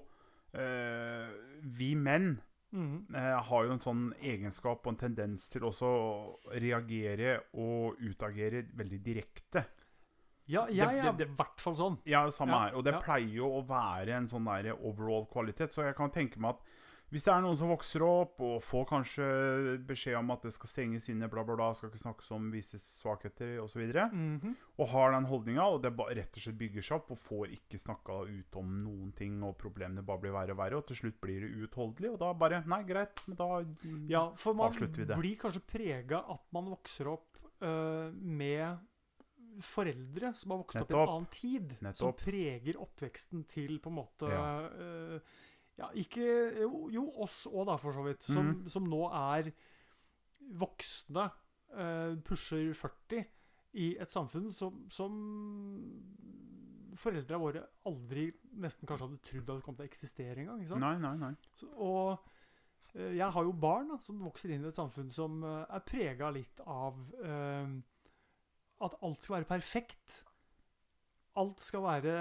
eh, 0.52 1.32
Vi 1.64 1.94
menn 1.96 2.40
Mm. 2.72 3.06
eh, 3.12 3.40
har 3.42 3.64
jo 3.66 3.72
en 3.72 3.80
sånn 3.82 4.02
egenskap 4.22 4.84
og 4.86 4.92
en 4.92 4.96
tendens 5.00 5.48
til 5.50 5.62
også 5.66 5.88
å 5.90 6.36
reagere 6.54 7.40
og 7.58 7.96
utagere 7.98 8.60
veldig 8.78 9.00
direkte. 9.02 9.64
Ja, 10.50 10.66
Det- 10.66 10.76
jeg 10.76 10.98
er 11.06 11.12
det- 11.12 11.28
i 11.28 11.34
hvert 11.34 11.60
fall 11.60 11.74
sånn. 11.74 11.98
Ja, 12.04 12.26
samme 12.28 12.50
Ja, 12.52 12.58
her. 12.66 12.74
Og 12.76 12.84
det 12.84 12.94
ja. 12.94 13.00
pleier 13.00 13.32
jo 13.34 13.48
å 13.60 13.66
være 13.66 14.08
en 14.16 14.26
sånn 14.28 14.44
der 14.62 14.74
overall 14.74 15.26
kvalitet. 15.26 15.72
Så 15.72 15.84
jeg 15.86 15.94
kan 15.96 16.10
tenke 16.10 16.38
meg 16.38 16.56
at 16.56 16.60
hvis 17.10 17.24
det 17.24 17.32
er 17.34 17.40
noen 17.42 17.56
som 17.58 17.68
vokser 17.68 18.02
opp 18.06 18.40
og 18.40 18.60
får 18.62 18.84
kanskje 18.86 19.84
beskjed 19.84 20.16
om 20.16 20.30
at 20.30 20.42
det 20.42 20.52
skal 20.52 20.68
stenges 20.70 21.08
inne, 21.10 21.28
bla, 21.28 21.42
bla, 21.42 21.56
bla, 21.56 21.72
skal 21.74 21.90
ikke 21.90 22.04
snakkes 22.04 22.30
om 22.30 22.52
vises 22.52 22.84
svakheter 23.02 23.58
osv., 23.64 23.82
og, 23.82 24.12
Mhm. 24.14 24.54
og 24.78 24.88
har 24.88 25.10
den 25.10 25.24
holdninga, 25.24 25.58
og 25.74 25.82
det 25.82 25.90
rett 25.96 26.36
og 26.36 26.42
slett 26.42 26.56
bygger 26.58 26.82
seg 26.82 26.96
opp, 27.00 27.10
og 27.10 27.18
får 27.18 27.48
ikke 27.50 27.80
snakka 27.82 28.28
ut 28.28 28.56
om 28.56 28.84
noen 28.84 29.12
ting, 29.16 29.42
og 29.42 29.58
problemene 29.58 30.04
bare 30.06 30.20
blir 30.20 30.30
verre 30.32 30.50
og 30.52 30.56
verre, 30.58 30.76
og 30.76 30.86
til 30.86 30.96
slutt 30.96 31.20
blir 31.20 31.40
det 31.40 31.50
uutholdelig, 31.68 32.12
og 32.12 32.18
da 32.20 32.32
bare 32.32 32.62
Nei, 32.64 32.82
greit, 32.84 33.26
men 33.26 33.36
da 33.36 33.64
Ja, 34.06 34.30
for 34.36 34.54
man 34.54 34.70
Avslutter 34.72 34.98
vi 34.98 35.04
det. 35.06 35.16
blir 35.18 35.36
kanskje 35.36 35.62
prega 35.66 36.24
at 36.30 36.42
man 36.52 36.66
vokser 36.66 37.08
opp 37.12 37.26
eh, 37.60 38.10
med 38.12 38.78
foreldre 39.64 40.32
som 40.38 40.54
har 40.54 40.60
vokst 40.62 40.80
opp 40.80 40.92
i 40.92 40.96
en 40.96 41.02
annen 41.04 41.30
tid. 41.34 41.74
Som 41.98 42.14
preger 42.18 42.80
oppveksten 42.80 43.44
til 43.50 43.78
på 43.82 43.92
en 43.92 43.98
måte 44.00 44.30
Ja. 44.30 44.46
Uh, 44.70 45.46
ja, 45.80 45.88
ikke 45.96 46.24
Jo, 46.60 46.88
jo 46.92 47.06
oss 47.24 47.46
òg, 47.48 47.64
da, 47.70 47.76
for 47.80 47.96
så 47.96 48.04
vidt. 48.04 48.26
Som, 48.28 48.50
mm. 48.50 48.64
som 48.72 48.88
nå 48.88 49.04
er 49.16 49.52
voksne, 50.60 51.28
uh, 51.76 52.16
pusher 52.26 52.72
40, 52.76 53.24
i 53.80 53.92
et 54.02 54.10
samfunn 54.10 54.50
som, 54.52 54.80
som 54.90 55.14
foreldra 56.98 57.38
våre 57.38 57.60
aldri 57.86 58.24
nesten 58.58 58.88
kanskje 58.88 59.06
hadde 59.06 59.20
trodd 59.28 59.52
hadde 59.52 59.62
kommet 59.62 59.78
til 59.78 59.86
å 59.86 59.90
eksistere 59.92 60.42
engang. 60.42 60.64
Nei, 60.82 60.96
nei, 60.98 61.12
nei. 61.20 61.30
Så, 61.54 61.68
og 61.78 62.18
eh, 62.96 63.14
jeg 63.14 63.30
har 63.30 63.46
jo 63.46 63.54
barn 63.54 63.92
da, 63.92 64.00
som 64.02 64.18
vokser 64.26 64.50
inn 64.50 64.66
i 64.66 64.68
et 64.72 64.80
samfunn 64.80 65.12
som 65.14 65.38
er 65.46 65.86
prega 65.86 66.32
litt 66.34 66.64
av 66.66 66.98
at 68.80 68.94
alt 69.02 69.20
skal 69.22 69.36
være 69.38 69.48
perfekt. 69.50 70.22
Alt 71.40 71.60
skal 71.62 71.82
være 71.84 72.14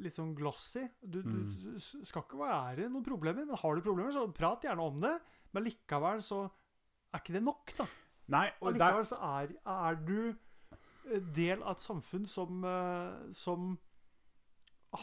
litt 0.00 0.14
sånn 0.16 0.34
glossy. 0.38 0.86
Du, 1.02 1.20
Mm. 1.22 1.50
du 1.60 1.78
skal 1.80 2.22
ikke 2.24 2.38
være 2.40 2.88
noen 2.88 3.04
problemer, 3.04 3.44
men 3.46 3.56
har 3.60 3.74
du 3.76 3.82
problemer, 3.84 4.12
så 4.14 4.24
prat 4.32 4.62
gjerne 4.64 4.80
om 4.86 5.00
det. 5.00 5.16
Men 5.52 5.64
likevel 5.66 6.22
så 6.22 6.44
er 7.12 7.20
ikke 7.20 7.34
det 7.36 7.42
nok, 7.42 7.74
da. 7.76 7.86
Nei, 8.30 8.46
og 8.62 8.78
der, 8.78 9.02
så 9.04 9.18
er, 9.18 9.52
er 9.66 9.94
du 10.06 10.36
del 11.34 11.62
av 11.62 11.72
et 11.74 11.82
samfunn 11.82 12.26
som, 12.30 12.64
eh, 12.64 13.32
som 13.34 13.78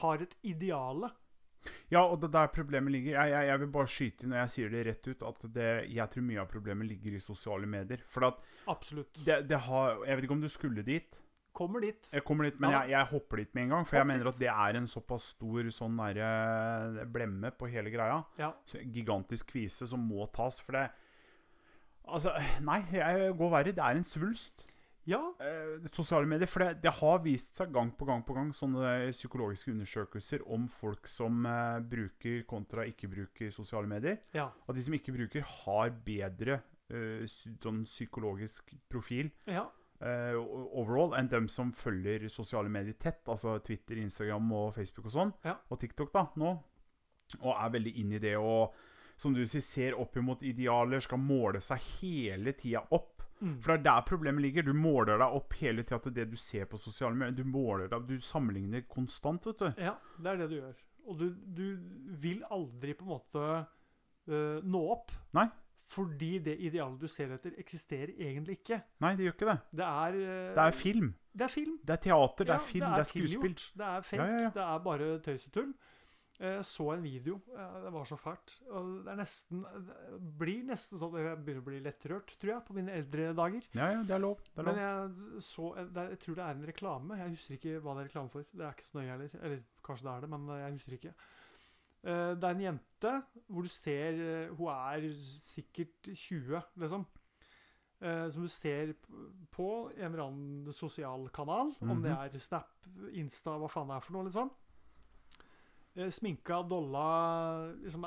har 0.01 0.21
et 0.23 0.35
ideale. 0.43 1.11
Ja, 1.89 2.01
og 2.03 2.19
det 2.21 2.27
er 2.29 2.33
der 2.41 2.47
problemet 2.51 2.91
ligger. 2.91 3.13
Jeg, 3.21 3.31
jeg, 3.31 3.47
jeg 3.47 3.59
vil 3.63 3.69
bare 3.71 3.87
skyte 3.87 4.25
inn, 4.27 4.33
og 4.33 4.39
jeg 4.41 4.49
sier 4.55 4.69
det 4.73 4.85
rett 4.87 5.07
ut, 5.07 5.23
at 5.29 5.45
det, 5.55 5.69
jeg 5.95 6.09
tror 6.13 6.25
mye 6.27 6.41
av 6.43 6.49
problemet 6.51 6.87
ligger 6.89 7.15
i 7.15 7.21
sosiale 7.23 7.65
medier. 7.69 8.03
For 8.11 8.27
at 8.27 8.41
Absolutt. 8.67 9.17
det, 9.25 9.37
det 9.49 9.59
har 9.69 10.03
Jeg 10.05 10.17
vet 10.19 10.27
ikke 10.27 10.37
om 10.37 10.41
du 10.43 10.49
skulle 10.51 10.83
dit. 10.83 11.19
Kommer 11.57 11.81
dit. 11.81 12.09
Jeg 12.13 12.21
kommer 12.23 12.45
dit, 12.45 12.59
men 12.61 12.69
Ja. 12.69 12.81
jeg, 12.83 12.91
jeg 12.91 13.05
hopper 13.15 13.37
dit 13.41 13.55
med 13.55 13.63
en 13.63 13.69
gang. 13.69 13.85
For 13.87 13.95
Hopp 13.97 14.03
jeg 14.03 14.07
mener 14.11 14.25
dit. 14.25 14.33
at 14.35 14.39
det 14.39 14.49
er 14.53 14.77
en 14.77 14.87
såpass 14.91 15.23
stor 15.33 15.71
sånn 15.73 15.97
der, 15.97 17.05
blemme 17.09 17.49
på 17.57 17.69
hele 17.71 17.89
greia. 17.89 18.19
Ja. 18.37 18.51
Gigantisk 18.83 19.47
kvise 19.55 19.87
som 19.89 20.03
må 20.07 20.27
tas. 20.31 20.59
For 20.61 20.73
det 20.77 20.89
Altså, 22.07 22.31
nei, 22.63 22.77
jeg 22.93 23.33
går 23.35 23.49
verre. 23.51 23.73
Det 23.75 23.83
er 23.83 23.97
en 23.99 24.05
svulst. 24.07 24.63
Ja, 25.07 25.21
Eh, 25.39 25.87
sosiale 25.93 26.27
medier. 26.27 26.49
For 26.51 26.63
det, 26.65 26.81
det 26.83 26.91
har 26.99 27.21
vist 27.23 27.55
seg 27.59 27.71
gang 27.73 27.93
på 27.95 28.05
gang 28.07 28.23
på 28.27 28.35
gang 28.35 28.51
sånne 28.55 29.11
psykologiske 29.15 29.71
undersøkelser 29.71 30.43
om 30.53 30.67
folk 30.71 31.07
som 31.07 31.45
eh, 31.47 31.79
bruker 31.87 32.43
kontra 32.49 32.85
ikke 32.89 33.09
bruker 33.11 33.53
sosiale 33.55 33.87
medier. 33.89 34.19
ja, 34.35 34.49
At 34.67 34.75
de 34.75 34.83
som 34.83 34.95
ikke 34.97 35.15
bruker, 35.15 35.45
har 35.63 35.93
bedre 36.05 36.59
eh, 36.91 37.23
sånn 37.63 37.83
psykologisk 37.87 38.73
profil 38.91 39.31
ja. 39.47 39.63
eh, 40.03 40.35
overall 40.35 41.15
enn 41.17 41.31
dem 41.31 41.47
som 41.51 41.71
følger 41.75 42.27
sosiale 42.33 42.71
medier 42.71 42.99
tett. 42.99 43.23
Altså 43.27 43.57
Twitter, 43.63 44.01
Instagram 44.03 44.51
og 44.59 44.75
Facebook 44.75 45.07
og 45.07 45.15
sånn. 45.15 45.33
Ja. 45.47 45.55
Og 45.71 45.79
TikTok 45.81 46.11
da, 46.15 46.27
nå. 46.35 46.57
Og 47.41 47.51
er 47.55 47.73
veldig 47.73 47.97
inn 47.99 48.13
i 48.15 48.23
det 48.23 48.37
og 48.39 48.75
som 49.17 49.33
du 49.33 49.41
sier, 49.49 49.63
ser 49.65 49.95
opp 49.97 50.13
imot 50.19 50.43
idealer, 50.45 51.01
skal 51.01 51.17
måle 51.17 51.57
seg 51.63 51.81
hele 51.97 52.53
tida 52.53 52.83
opp. 52.93 53.16
Mm. 53.39 53.59
For 53.61 53.73
det 53.73 53.77
er 53.79 53.83
der 53.85 54.05
problemet 54.07 54.41
ligger. 54.41 54.65
Du 54.65 54.73
måler 54.73 55.19
deg 55.21 55.37
opp 55.37 55.53
hele 55.59 55.83
tida 55.85 55.99
til 56.03 56.15
det 56.15 56.25
du 56.31 56.35
ser 56.41 56.65
på 56.69 56.79
sosiale 56.81 57.15
medier. 57.15 57.37
Du 57.37 57.51
måler 57.53 57.89
deg, 57.91 58.07
du 58.09 58.23
sammenligner 58.23 58.85
konstant, 58.89 59.45
vet 59.45 59.61
du. 59.61 59.83
Ja, 59.83 59.95
det 60.17 60.31
er 60.33 60.41
det 60.41 60.49
du 60.49 60.57
gjør. 60.57 60.83
Og 61.07 61.19
du, 61.21 61.27
du 61.59 61.67
vil 62.23 62.43
aldri 62.51 62.95
på 62.97 63.05
en 63.05 63.13
måte 63.13 63.45
øh, 64.27 64.63
nå 64.65 64.81
opp. 64.97 65.13
Nei. 65.37 65.47
Fordi 65.87 66.33
det 66.43 66.57
idealet 66.67 66.99
du 66.99 67.07
ser 67.07 67.31
etter, 67.37 67.53
eksisterer 67.61 68.11
egentlig 68.17 68.57
ikke. 68.59 68.81
Nei, 68.99 69.13
det 69.15 69.23
gjør 69.27 69.35
ikke 69.37 69.51
det. 69.51 69.59
Det 69.79 69.85
er 69.87 70.17
øh, 70.17 70.49
Det 70.57 70.63
er 70.65 70.71
film. 70.75 71.13
Det 71.37 71.45
er 71.45 71.53
film. 71.53 71.77
Det 71.85 71.93
er 71.95 72.01
teater, 72.07 72.43
det 72.43 72.51
Ja, 72.51 72.57
er 72.57 72.65
film, 72.71 72.87
det 72.89 72.99
er, 72.99 73.07
skuespill. 73.11 73.55
Det 73.77 73.85
er 73.87 74.01
fake. 74.01 74.23
Ja, 74.23 74.41
ja. 74.41 74.49
Det 74.57 74.63
er 74.65 74.81
bare 74.89 75.19
tøys 75.23 75.45
og 75.47 75.53
tull. 75.53 75.71
Jeg 76.39 76.65
så 76.69 76.85
en 76.93 77.01
video. 77.01 77.39
eh, 77.57 77.77
Det 77.87 77.91
var 77.95 78.05
så 78.05 78.17
fælt. 78.19 78.51
Det 79.05 79.15
nesten 79.17 79.63
Det 79.63 80.19
blir 80.37 80.63
nesten 80.67 80.99
sånn 80.99 81.15
Jeg 81.17 81.37
begynner 81.43 81.63
å 81.63 81.65
bli 81.65 81.79
lettrørt, 81.81 82.35
tror 82.37 82.51
jeg, 82.53 82.65
på 82.67 82.75
mine 82.77 82.91
eldre 82.93 83.31
dager. 83.33 83.63
Ja, 83.73 83.87
ja, 83.95 84.03
det 84.03 84.13
er 84.13 84.19
lov. 84.21 84.37
Det 84.53 84.61
er 84.61 84.63
Men 84.69 84.75
jeg, 84.77 85.41
så, 85.41 85.71
er, 85.77 85.89
jeg 86.11 86.19
tror 86.19 86.35
det 86.35 86.43
er 86.45 86.51
en 86.59 86.67
reklame. 86.69 87.17
Jeg 87.17 87.33
husker 87.33 87.57
ikke 87.57 87.79
hva 87.81 87.95
det 87.97 88.03
er 88.03 88.09
reklame 88.11 88.29
for. 88.29 88.45
Det 88.53 88.65
er 88.67 88.75
ikke 88.77 88.85
så 88.85 88.99
nøye 88.99 89.09
heller. 89.15 89.29
Eller 89.41 89.63
kanskje 89.83 90.05
det 90.05 90.13
er 90.13 90.21
det, 90.21 90.29
men 90.35 90.47
jeg 90.61 90.77
husker 90.77 90.97
ikke. 90.99 91.13
Eh, 92.03 92.33
Det 92.37 92.43
er 92.43 92.53
en 92.53 92.65
jente 92.67 93.13
hvor 93.49 93.61
du 93.65 93.69
ser 93.73 94.21
eh, 94.21 94.53
Hun 94.53 94.69
er 94.69 95.09
sikkert 95.17 96.11
20, 96.13 96.61
liksom. 96.77 97.07
eh, 98.01 98.29
som 98.29 98.43
du 98.45 98.47
ser 98.53 98.93
på 99.49 99.67
en 99.97 100.05
eller 100.13 100.23
annen 100.27 100.71
sosial 100.71 101.27
kanal, 101.33 101.73
om 101.81 101.97
det 102.05 102.11
er 102.13 102.37
Snap, 102.37 102.69
Insta, 103.11 103.57
hva 103.57 103.67
faen 103.67 103.87
det 103.89 103.97
er 103.97 104.05
for 104.05 104.13
noe, 104.13 104.29
liksom. 104.29 104.51
Eh, 105.97 106.11
sminka, 106.13 106.61
dolla 106.69 107.73
liksom 107.81 108.05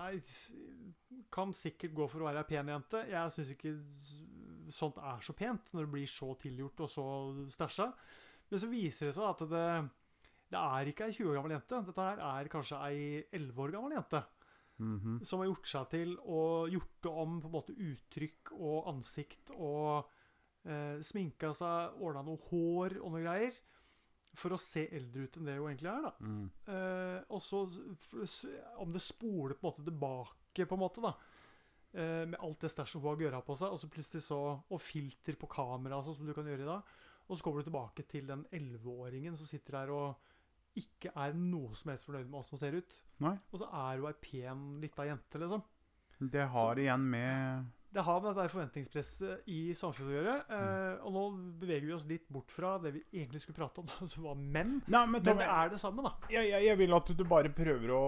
Kan 1.30 1.52
sikkert 1.54 1.94
gå 1.94 2.06
for 2.10 2.22
å 2.22 2.28
være 2.30 2.42
ei 2.44 2.48
pen 2.48 2.70
jente. 2.70 3.04
Jeg 3.10 3.34
syns 3.34 3.50
ikke 3.54 3.72
sånt 4.70 4.98
er 5.02 5.22
så 5.26 5.34
pent 5.34 5.72
når 5.74 5.86
det 5.86 5.92
blir 5.94 6.10
så 6.10 6.32
tilgjort 6.38 6.80
og 6.86 6.90
så 6.90 7.04
stæsja. 7.50 7.88
Men 8.50 8.62
så 8.62 8.68
viser 8.70 9.10
det 9.10 9.14
seg 9.16 9.26
at 9.28 9.42
det, 9.50 9.64
det 10.50 10.58
er 10.60 10.90
ikke 10.90 11.06
ei 11.08 11.14
20 11.14 11.30
år 11.30 11.38
gammel 11.38 11.54
jente. 11.56 11.80
Dette 11.86 12.06
her 12.06 12.22
er 12.30 12.50
kanskje 12.50 12.80
ei 12.86 13.00
11 13.32 13.64
år 13.66 13.74
gammel 13.76 13.96
jente 13.98 14.22
Mhm. 14.80 15.18
som 15.28 15.40
har 15.42 15.50
gjort 15.50 15.66
seg 15.68 15.88
til 15.92 16.14
og 16.24 16.70
gjort 16.72 17.02
det 17.04 17.10
om 17.12 17.34
på 17.42 17.48
en 17.50 17.52
måte 17.52 17.74
uttrykk 17.76 18.52
og 18.56 18.86
ansikt 18.88 19.50
og 19.52 20.06
eh, 20.64 20.96
sminka 21.04 21.50
seg, 21.52 21.98
ordna 22.00 22.22
noe 22.24 22.40
hår 22.48 22.96
og 23.02 23.12
noe 23.12 23.20
greier. 23.20 23.52
For 24.40 24.56
å 24.56 24.60
se 24.60 24.86
eldre 24.96 25.26
ut 25.26 25.36
enn 25.36 25.50
det 25.50 25.58
hun 25.58 25.68
egentlig 25.68 25.90
er. 25.92 26.06
da. 26.06 26.12
Mm. 26.24 26.46
Eh, 26.72 27.18
og 27.28 27.42
så 27.44 27.60
om 28.80 28.94
det 28.94 29.04
spoler 29.04 29.56
på 29.58 29.66
en 29.66 29.70
måte 29.70 29.86
tilbake, 29.86 30.66
på 30.66 30.78
en 30.78 30.82
måte, 30.82 31.04
da. 31.04 31.14
Eh, 31.92 32.24
med 32.30 32.38
alt 32.40 32.64
det 32.64 32.70
stæsjet 32.72 33.00
hun 33.00 33.10
har 33.10 33.24
gøra 33.26 33.42
på 33.44 33.56
seg, 33.58 33.74
og 33.74 33.80
så 33.82 33.90
plutselig 33.90 34.22
så 34.22 34.40
Og 34.70 34.80
filter 34.80 35.36
på 35.38 35.48
kamera, 35.50 36.02
sånn 36.06 36.16
som 36.20 36.28
du 36.28 36.34
kan 36.36 36.48
gjøre 36.48 36.64
i 36.64 36.70
dag. 36.70 36.96
Og 37.28 37.38
så 37.38 37.46
kommer 37.46 37.62
du 37.62 37.70
tilbake 37.70 38.06
til 38.10 38.26
den 38.26 38.44
11-åringen 38.50 39.36
som 39.38 39.46
sitter 39.46 39.78
her 39.78 39.92
og 39.94 40.30
ikke 40.80 41.10
er 41.18 41.34
noe 41.34 41.74
som 41.78 41.90
helst 41.90 42.06
fornøyd 42.06 42.28
med 42.30 42.40
åssen 42.40 42.56
hun 42.56 42.62
ser 42.62 42.78
ut. 42.78 42.96
Nei. 43.22 43.34
Og 43.50 43.60
så 43.62 43.68
er 43.68 44.00
hun 44.00 44.08
ei 44.10 44.16
pen 44.22 44.64
lita 44.82 45.06
jente, 45.06 45.42
liksom. 45.42 45.62
Det 46.20 46.46
har 46.52 46.78
igjen 46.78 47.06
med 47.10 47.70
Det 47.92 48.02
har 48.06 48.20
med 48.22 48.36
dette 48.36 48.52
forventningspresset 48.52 49.48
i 49.50 49.72
samfunnet 49.74 50.10
å 50.12 50.14
gjøre. 50.14 50.34
Mm. 50.50 51.00
og 51.06 51.12
nå 51.16 51.22
beveger 51.62 51.86
vi 51.88 51.94
oss 51.96 52.04
litt 52.06 52.28
bort 52.30 52.52
fra 52.54 52.76
det 52.78 52.92
vi 52.94 53.00
egentlig 53.18 53.40
skulle 53.42 53.58
prate 53.58 53.82
om, 53.82 53.88
som 54.12 54.26
var 54.28 54.36
menn. 54.38 54.76
Nei, 54.86 55.00
men, 55.10 55.22
Men 55.24 55.40
det 55.40 55.46
er 55.50 55.72
det 55.72 55.80
samme, 55.82 56.04
da. 56.06 56.12
jeg, 56.30 56.50
jeg, 56.52 56.66
jeg 56.68 56.78
vil 56.78 56.94
at 56.96 57.10
du 57.18 57.24
bare 57.26 57.50
prøver 57.54 57.92
å 57.96 58.02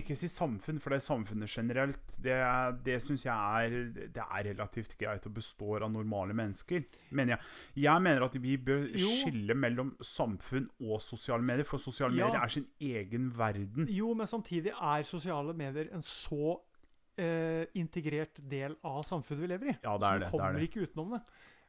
Ikke 0.00 0.16
si 0.18 0.28
samfunn, 0.32 0.80
for 0.82 0.90
det 0.90 0.98
er 1.00 1.06
samfunnet 1.06 1.52
generelt. 1.54 2.16
Det, 2.24 2.36
det 2.86 2.98
syns 3.04 3.26
jeg 3.28 3.34
er 3.62 4.08
Det 4.16 4.24
er 4.26 4.48
relativt 4.50 4.96
greit 4.98 5.26
og 5.30 5.36
består 5.38 5.86
av 5.86 5.92
normale 5.94 6.34
mennesker, 6.36 6.82
mener 7.14 7.36
jeg. 7.36 7.52
Jeg 7.86 8.02
mener 8.08 8.26
at 8.26 8.38
vi 8.42 8.56
bør 8.58 8.88
Jo. 8.98 9.12
skille 9.22 9.54
mellom 9.54 9.94
samfunn 10.04 10.66
og 10.82 10.98
sosiale 11.04 11.42
medier, 11.46 11.64
for 11.68 11.78
sosiale 11.82 12.16
Ja. 12.18 12.26
medier 12.26 12.42
er 12.42 12.48
sin 12.58 12.66
egen 12.80 13.30
verden. 13.38 13.86
Jo, 13.88 14.14
men 14.18 14.26
samtidig 14.26 14.74
er 14.74 15.06
sosiale 15.06 15.54
medier 15.54 15.92
en 15.94 16.02
så 16.02 16.56
eh, 17.18 17.64
integrert 17.78 18.38
del 18.48 18.76
av 18.86 19.02
samfunnet 19.06 19.42
vi 19.44 19.52
lever 19.52 19.72
i. 19.74 19.78
Ja, 19.84 19.96
det 19.98 20.08
er 20.12 20.18
du 20.18 20.24
det, 20.24 20.26
det 20.26 20.28
er 20.28 20.36
kommer 20.36 20.58
det. 20.60 20.68
ikke 20.70 20.86
utenom 20.88 21.16
det. 21.16 21.22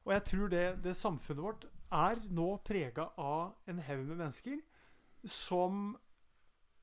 Og 0.05 0.13
jeg 0.15 0.23
tror 0.31 0.49
det, 0.53 0.65
det 0.85 0.95
samfunnet 0.97 1.43
vårt 1.43 1.65
er 1.91 2.21
nå 2.29 2.51
prega 2.65 3.09
av 3.19 3.55
en 3.69 3.81
haug 3.89 4.05
med 4.07 4.21
mennesker 4.21 4.59
som 5.29 5.89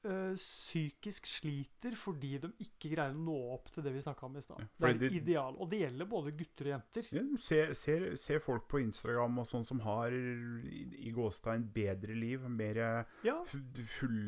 eh, 0.05 0.35
psykisk 0.37 1.27
sliter 1.31 1.95
fordi 1.99 2.35
de 2.43 2.51
ikke 2.63 2.91
greier 2.93 3.15
å 3.17 3.23
nå 3.25 3.37
opp 3.55 3.71
til 3.73 3.87
det 3.87 3.95
vi 3.97 4.03
snakka 4.05 4.27
om 4.29 4.37
i 4.37 4.43
stad. 4.45 4.61
Ja, 4.61 4.69
det 4.85 4.91
er 4.91 5.07
et 5.09 5.17
ideal. 5.23 5.57
Og 5.63 5.71
det 5.73 5.81
gjelder 5.85 6.11
både 6.11 6.35
gutter 6.37 6.69
og 6.69 6.75
jenter. 6.77 7.09
Ja, 7.17 7.25
se, 7.41 7.61
se, 7.79 7.97
se, 8.21 8.39
folk 8.45 8.69
på 8.71 8.83
Instagram 8.85 9.41
og 9.43 9.49
sånn 9.49 9.65
som 9.67 9.81
har 9.87 10.13
i, 10.15 10.85
i 11.09 11.15
gåstegn 11.17 11.65
bedre 11.75 12.15
liv, 12.19 12.45
mer 12.51 12.83
Ja, 13.27 13.41
fu- 13.49 13.63
full 13.97 14.21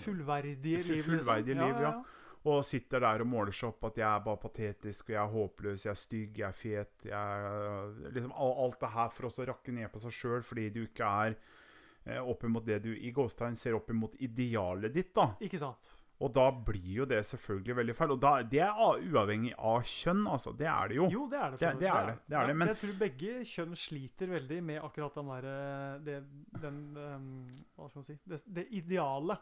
Fullverdige 0.00 0.78
Full- 0.84 0.94
liv, 0.94 1.06
liksom. 1.06 1.10
fullverdige 1.18 1.54
liv, 1.58 1.80
ja. 1.82 1.92
Og 2.48 2.62
sitter 2.64 3.00
der 3.04 3.20
og 3.20 3.26
måler 3.28 3.52
seg 3.52 3.68
opp 3.68 3.84
at 3.90 3.98
jeg 4.00 4.06
er 4.08 4.22
bare 4.24 4.40
patetisk, 4.40 5.10
og 5.10 5.12
jeg 5.12 5.20
er 5.20 5.32
håpløs, 5.34 5.82
jeg 5.84 5.90
er 5.92 5.98
stygg, 6.00 6.38
jeg 6.40 6.48
er 6.48 6.56
fet 6.56 7.04
jeg 7.04 7.12
er, 7.12 7.90
liksom, 8.14 8.32
Alt 8.32 8.80
det 8.80 8.90
her 8.94 9.08
for 9.12 9.28
å 9.28 9.46
rakke 9.50 9.72
ned 9.76 9.90
på 9.92 10.00
seg 10.00 10.12
sjøl 10.16 10.42
fordi 10.42 10.70
du 10.72 10.86
ikke 10.86 11.04
er 11.26 11.34
eh, 12.06 12.20
opp 12.22 12.44
imot 12.48 12.64
det 12.64 12.78
du 12.86 12.94
i 12.96 13.10
gåstegn 13.12 13.56
ser 13.60 13.76
opp 13.76 13.90
imot 13.92 14.14
idealet 14.24 14.92
ditt. 14.94 15.12
da 15.14 15.34
Ikke 15.44 15.60
sant? 15.60 15.96
Og 16.20 16.32
da 16.36 16.50
blir 16.52 16.88
jo 16.98 17.04
det 17.08 17.22
selvfølgelig 17.24 17.76
veldig 17.78 17.94
feil. 17.96 18.10
Og 18.12 18.18
da, 18.20 18.30
det 18.44 18.58
er 18.60 18.76
uavhengig 18.76 19.54
av 19.56 19.78
kjønn, 19.88 20.26
altså. 20.28 20.52
Det 20.52 20.66
er 20.68 20.88
det 20.92 20.96
jo. 20.98 21.06
Jo, 21.08 21.22
det 21.32 21.38
er 21.40 21.50
det. 21.54 21.60
Det- 21.60 21.78
det 21.80 21.88
er 21.88 22.06
det, 22.10 22.16
det 22.28 22.36
er 22.36 22.46
det, 22.46 22.56
men- 22.56 22.68
Jeg 22.68 22.76
tror 22.76 22.98
begge 22.98 23.44
kjønn 23.48 23.76
sliter 23.76 24.28
veldig 24.28 24.62
med 24.62 24.82
akkurat 24.82 25.14
den 25.14 25.30
derre 25.32 26.20
den, 26.60 26.80
um, 26.96 27.46
Hva 27.76 27.88
skal 27.88 28.00
man 28.00 28.04
si 28.04 28.18
det, 28.26 28.42
det 28.52 28.66
idealet 28.70 29.38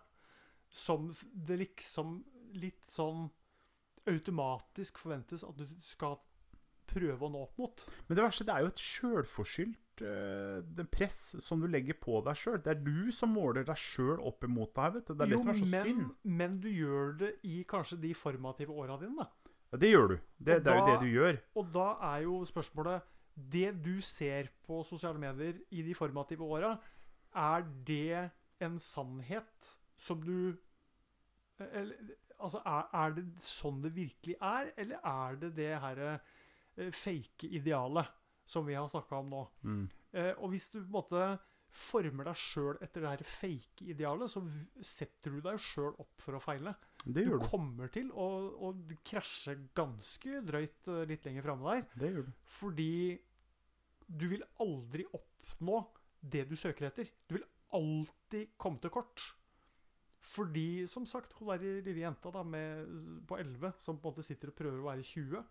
som 0.70 1.12
det 1.34 1.58
liksom 1.58 2.22
litt 2.56 2.86
sånn 2.88 3.28
automatisk 4.08 5.00
forventes 5.02 5.44
at 5.44 5.58
du 5.58 5.66
skal 5.84 6.16
prøve 6.88 7.26
å 7.26 7.30
nå 7.32 7.42
opp 7.44 7.60
mot. 7.60 7.84
Men 8.08 8.18
det 8.18 8.24
verste, 8.24 8.46
det 8.48 8.54
er 8.54 8.64
jo 8.64 8.70
et 8.72 8.82
sjølforskyldt 8.82 10.02
uh, 10.06 10.84
press 10.92 11.18
som 11.44 11.60
du 11.60 11.68
legger 11.70 11.98
på 12.00 12.22
deg 12.24 12.38
sjøl. 12.40 12.60
Det 12.64 12.72
er 12.72 12.80
du 12.80 13.10
som 13.14 13.34
måler 13.36 13.66
deg 13.68 13.80
sjøl 13.80 14.22
opp 14.30 14.46
imot 14.48 14.72
deg. 14.78 14.96
vet 14.96 15.10
du. 15.10 15.14
Det 15.14 15.26
er 15.26 15.34
det 15.34 15.40
som 15.42 15.52
er 15.52 15.60
så 15.60 15.68
men, 15.74 15.90
synd. 15.90 16.32
men 16.40 16.56
du 16.64 16.70
gjør 16.72 17.14
det 17.20 17.32
i 17.48 17.60
kanskje 17.68 18.00
de 18.06 18.14
formative 18.16 18.74
åra 18.74 18.96
dine, 19.00 19.26
da. 19.26 19.54
Ja, 19.68 19.80
det 19.82 19.90
gjør 19.92 20.14
du. 20.14 20.16
Det, 20.38 20.54
det 20.64 20.72
er 20.72 20.78
jo 20.78 20.86
det 20.88 21.00
du 21.02 21.10
gjør. 21.12 21.40
Og 21.60 21.72
da 21.74 21.88
er 22.14 22.22
jo 22.24 22.38
spørsmålet 22.48 23.14
Det 23.38 23.68
du 23.84 24.00
ser 24.02 24.48
på 24.66 24.80
sosiale 24.82 25.20
medier 25.20 25.60
i 25.70 25.82
de 25.86 25.92
formative 25.94 26.42
åra, 26.42 26.72
er 27.36 27.66
det 27.86 28.30
en 28.64 28.78
sannhet 28.82 29.68
som 30.00 30.22
du 30.24 30.56
eller, 31.58 31.94
Altså, 32.38 32.60
er, 32.66 32.88
er 32.94 33.14
det 33.16 33.26
sånn 33.42 33.80
det 33.82 33.90
virkelig 33.96 34.36
er, 34.38 34.72
eller 34.78 35.00
er 35.10 35.38
det 35.42 35.52
det 35.58 35.70
herre 35.82 36.10
eh, 36.76 36.90
fake 36.94 37.50
idealet 37.58 38.06
som 38.48 38.66
vi 38.68 38.76
har 38.78 38.88
snakka 38.88 39.18
om 39.22 39.30
nå? 39.32 39.44
Mm. 39.66 39.84
Eh, 40.12 40.32
og 40.38 40.52
hvis 40.54 40.70
du 40.72 40.78
på 40.80 40.86
en 40.86 40.94
måte 41.00 41.22
former 41.78 42.24
deg 42.30 42.38
sjøl 42.40 42.78
etter 42.82 43.04
det 43.04 43.10
her 43.10 43.24
fake 43.28 43.84
idealet, 43.92 44.30
så 44.32 44.40
setter 44.80 45.34
du 45.36 45.42
deg 45.44 45.58
sjøl 45.60 45.92
opp 46.00 46.22
for 46.24 46.38
å 46.38 46.40
feile. 46.42 46.72
Det 47.04 47.20
Du 47.20 47.28
gjør 47.28 47.42
du. 47.42 47.48
kommer 47.50 47.90
til 47.92 48.08
å, 48.14 48.28
å 48.68 48.70
krasje 49.06 49.54
ganske 49.76 50.40
drøyt 50.48 50.88
eh, 50.94 51.02
litt 51.10 51.26
lenger 51.28 51.44
framme 51.46 51.74
der. 51.74 51.84
Det 52.00 52.12
gjør 52.14 52.28
du. 52.30 52.32
Fordi 52.56 52.90
du 54.08 54.24
vil 54.32 54.46
aldri 54.64 55.04
oppnå 55.14 55.82
det 56.22 56.46
du 56.48 56.56
søker 56.58 56.88
etter. 56.88 57.10
Du 57.28 57.36
vil 57.36 57.44
alltid 57.76 58.54
komme 58.58 58.80
til 58.82 58.94
kort. 58.94 59.26
Fordi, 60.28 60.86
som 60.90 61.06
sagt, 61.08 61.32
hun 61.38 61.48
der 61.54 61.80
lille 61.84 62.02
jenta 62.02 62.30
da, 62.34 62.42
med, 62.44 62.90
på 63.28 63.38
11 63.40 63.72
som 63.80 63.98
på 63.98 64.10
en 64.10 64.12
måte 64.12 64.26
sitter 64.26 64.52
og 64.52 64.58
prøver 64.58 64.82
å 64.82 64.90
være 64.90 65.06
20 65.06 65.42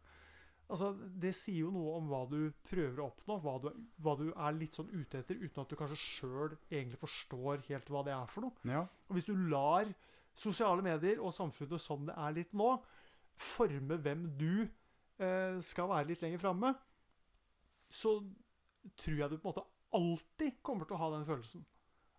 Altså, 0.67 0.89
Det 1.15 1.31
sier 1.35 1.61
jo 1.63 1.69
noe 1.71 1.93
om 1.95 2.09
hva 2.11 2.25
du 2.27 2.51
prøver 2.67 2.99
å 2.99 3.05
oppnå, 3.07 3.37
hva 3.43 3.53
du, 3.63 3.69
hva 4.03 4.17
du 4.19 4.25
er 4.33 4.57
litt 4.57 4.75
sånn 4.75 4.89
ute 4.91 5.21
etter, 5.21 5.39
uten 5.39 5.63
at 5.63 5.71
du 5.71 5.77
kanskje 5.79 5.99
sjøl 6.01 6.57
egentlig 6.67 6.99
forstår 6.99 7.63
helt 7.69 7.91
hva 7.93 8.01
det 8.03 8.11
er 8.11 8.33
for 8.33 8.47
noe. 8.49 8.67
Ja. 8.67 8.81
Og 9.07 9.15
hvis 9.15 9.29
du 9.29 9.47
lar 9.47 9.87
sosiale 10.37 10.83
medier 10.83 11.23
og 11.23 11.31
samfunnet 11.33 11.81
som 11.81 12.03
det 12.09 12.17
er 12.19 12.35
litt 12.35 12.51
nå, 12.51 12.73
forme 13.39 13.95
hvem 14.03 14.27
du 14.37 14.51
eh, 14.65 15.55
skal 15.63 15.87
være 15.93 16.11
litt 16.11 16.25
lenger 16.25 16.43
framme, 16.43 16.73
så 17.87 18.17
tror 18.99 19.23
jeg 19.23 19.31
du 19.31 19.37
på 19.39 19.47
en 19.47 19.53
måte 19.53 19.67
alltid 19.97 20.59
kommer 20.67 20.87
til 20.87 20.97
å 20.97 21.01
ha 21.05 21.11
den 21.15 21.27
følelsen. 21.29 21.63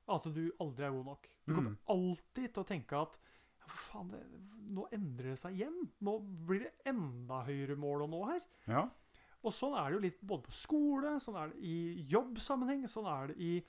At 0.09 0.25
du 0.33 0.53
aldri 0.61 0.85
er 0.87 0.91
god 0.95 1.05
nok. 1.07 1.29
Du 1.47 1.55
kommer 1.55 1.71
Mm. 1.71 1.79
alltid 1.89 2.53
til 2.55 2.63
å 2.63 2.67
tenke 2.67 2.97
at 3.03 3.19
ja, 3.61 3.67
for 3.69 3.79
faen, 3.93 4.11
det, 4.11 4.23
nå 4.73 4.87
endrer 4.93 5.31
det 5.35 5.39
seg 5.39 5.55
igjen. 5.59 5.77
Nå 6.01 6.19
blir 6.49 6.61
det 6.65 6.73
enda 6.87 7.43
høyere 7.45 7.77
mål 7.77 8.07
å 8.07 8.09
nå 8.09 8.23
her. 8.33 8.41
ja. 8.67 8.89
Og 9.45 9.53
sånn 9.55 9.77
er 9.79 9.87
det 9.87 9.95
jo 9.95 10.01
litt 10.03 10.21
både 10.27 10.43
på 10.49 10.53
skole, 10.53 11.11
sånn 11.23 11.37
er 11.39 11.49
det 11.53 11.61
i 11.63 12.07
jobbsammenheng, 12.11 12.89
sånn 12.91 13.07
er 13.07 13.29
det 13.29 13.37
i 13.39 13.65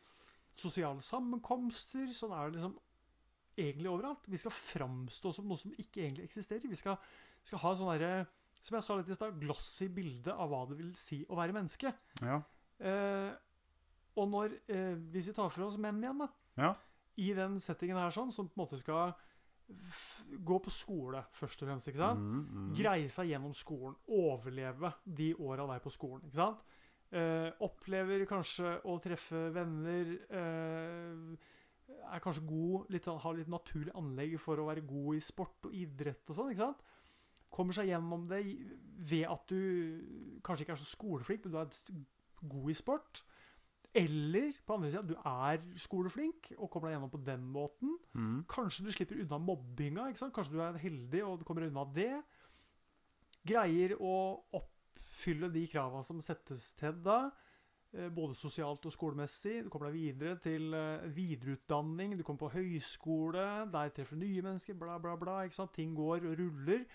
sosiale 0.58 1.00
sammenkomster, 1.00 2.08
sånn 2.12 2.32
er 2.34 2.50
det 2.50 2.58
liksom 2.58 2.74
egentlig 3.56 3.92
overalt. 3.92 4.26
Vi 4.28 4.38
skal 4.42 4.52
framstå 4.56 5.32
som 5.36 5.48
noe 5.48 5.58
som 5.62 5.72
ikke 5.78 6.02
egentlig 6.08 6.26
eksisterer. 6.26 6.66
Vi 6.68 6.76
skal, 6.80 6.98
skal 7.46 7.60
ha 7.60 7.76
sånn 7.78 7.92
derre, 8.00 8.26
som 8.64 8.76
jeg 8.80 8.84
sa 8.88 8.98
litt 8.98 9.10
i 9.14 9.18
stad, 9.20 9.38
glossy 9.40 9.88
bilde 9.94 10.34
av 10.34 10.50
hva 10.50 10.64
det 10.70 10.78
vil 10.82 10.90
si 11.00 11.22
å 11.30 11.38
være 11.38 11.54
menneske. 11.54 11.94
Ja. 12.24 12.42
Eh, 12.80 13.30
og 14.18 14.30
når, 14.30 14.54
eh, 14.68 14.96
hvis 15.14 15.28
vi 15.28 15.34
tar 15.34 15.50
for 15.50 15.66
oss 15.68 15.78
menn 15.78 16.02
igjen, 16.04 16.18
da, 16.20 16.30
Ja. 16.58 16.76
i 17.18 17.34
den 17.34 17.60
settingen 17.60 17.98
her 17.98 18.10
sånn, 18.10 18.32
som 18.32 18.48
på 18.48 18.58
en 18.58 18.66
måte 18.66 18.80
skal 18.80 19.14
gå 20.44 20.58
på 20.64 20.72
skole, 20.74 21.24
først 21.38 21.62
og 21.62 21.70
fremst, 21.70 21.88
ikke 21.88 22.02
sant? 22.02 22.20
Mm, 22.20 22.48
mm. 22.50 22.76
greie 22.76 23.10
seg 23.10 23.30
gjennom 23.30 23.54
skolen, 23.54 23.96
overleve 24.08 24.94
de 25.06 25.34
åra 25.36 25.68
der 25.68 25.80
på 25.84 25.92
skolen. 25.94 26.26
ikke 26.26 26.42
sant? 26.42 26.60
Eh, 27.12 27.52
opplever 27.66 28.26
kanskje 28.30 28.76
å 28.86 29.00
treffe 29.02 29.48
venner. 29.54 30.12
Eh, 30.30 31.38
er 32.14 32.22
kanskje 32.22 32.46
god, 32.46 32.90
litt 32.94 33.06
sånn, 33.06 33.20
har 33.20 33.34
litt 33.38 33.50
naturlig 33.50 33.94
anlegg 33.98 34.40
for 34.40 34.58
å 34.62 34.68
være 34.70 34.86
god 34.88 35.16
i 35.16 35.20
sport 35.20 35.66
og 35.66 35.74
idrett 35.74 36.30
og 36.30 36.36
sånn. 36.38 36.52
ikke 36.54 36.66
sant? 36.68 36.84
Kommer 37.50 37.74
seg 37.74 37.90
gjennom 37.90 38.28
det 38.30 38.44
ved 39.10 39.26
at 39.26 39.48
du 39.50 40.40
kanskje 40.46 40.66
ikke 40.66 40.76
er 40.78 40.82
så 40.84 40.86
skoleflink, 40.86 41.46
men 41.46 41.52
du 41.52 41.58
er 41.58 42.48
god 42.48 42.70
i 42.70 42.78
sport. 42.78 43.24
Eller 43.98 44.54
på 44.66 44.76
andre 44.76 44.92
sida, 44.92 45.02
du 45.02 45.16
er 45.18 45.64
skoleflink 45.82 46.52
og 46.60 46.70
kommer 46.70 46.90
deg 46.90 46.98
gjennom 46.98 47.10
på 47.14 47.22
den 47.26 47.46
måten. 47.50 47.96
Mm. 48.14 48.44
Kanskje 48.50 48.86
du 48.86 48.92
slipper 48.94 49.22
unna 49.24 49.40
mobbinga. 49.42 50.06
Kanskje 50.14 50.54
du 50.54 50.62
er 50.62 50.78
heldig 50.78 51.24
og 51.26 51.46
kommer 51.48 51.66
unna 51.66 51.88
det. 51.96 52.12
Greier 53.50 53.96
å 53.98 54.14
oppfylle 54.60 55.50
de 55.50 55.66
krava 55.72 56.04
som 56.06 56.22
settes 56.22 56.74
til 56.78 57.02
deg, 57.02 57.32
eh, 57.96 58.12
både 58.14 58.38
sosialt 58.38 58.86
og 58.86 58.94
skolemessig. 58.94 59.64
Du 59.66 59.74
kommer 59.74 59.90
deg 59.90 59.98
videre 59.98 60.38
til 60.44 60.74
eh, 60.78 61.10
videreutdanning, 61.16 62.18
du 62.18 62.24
kommer 62.24 62.46
på 62.46 62.54
høyskole, 62.60 63.48
der 63.74 63.90
treffer 63.96 64.20
du 64.20 64.28
nye 64.28 64.46
mennesker, 64.46 64.78
bla, 64.78 65.00
bla, 65.02 65.18
bla. 65.18 65.42
Ting 65.74 65.98
går 65.98 66.30
og 66.30 66.38
ruller. 66.38 66.86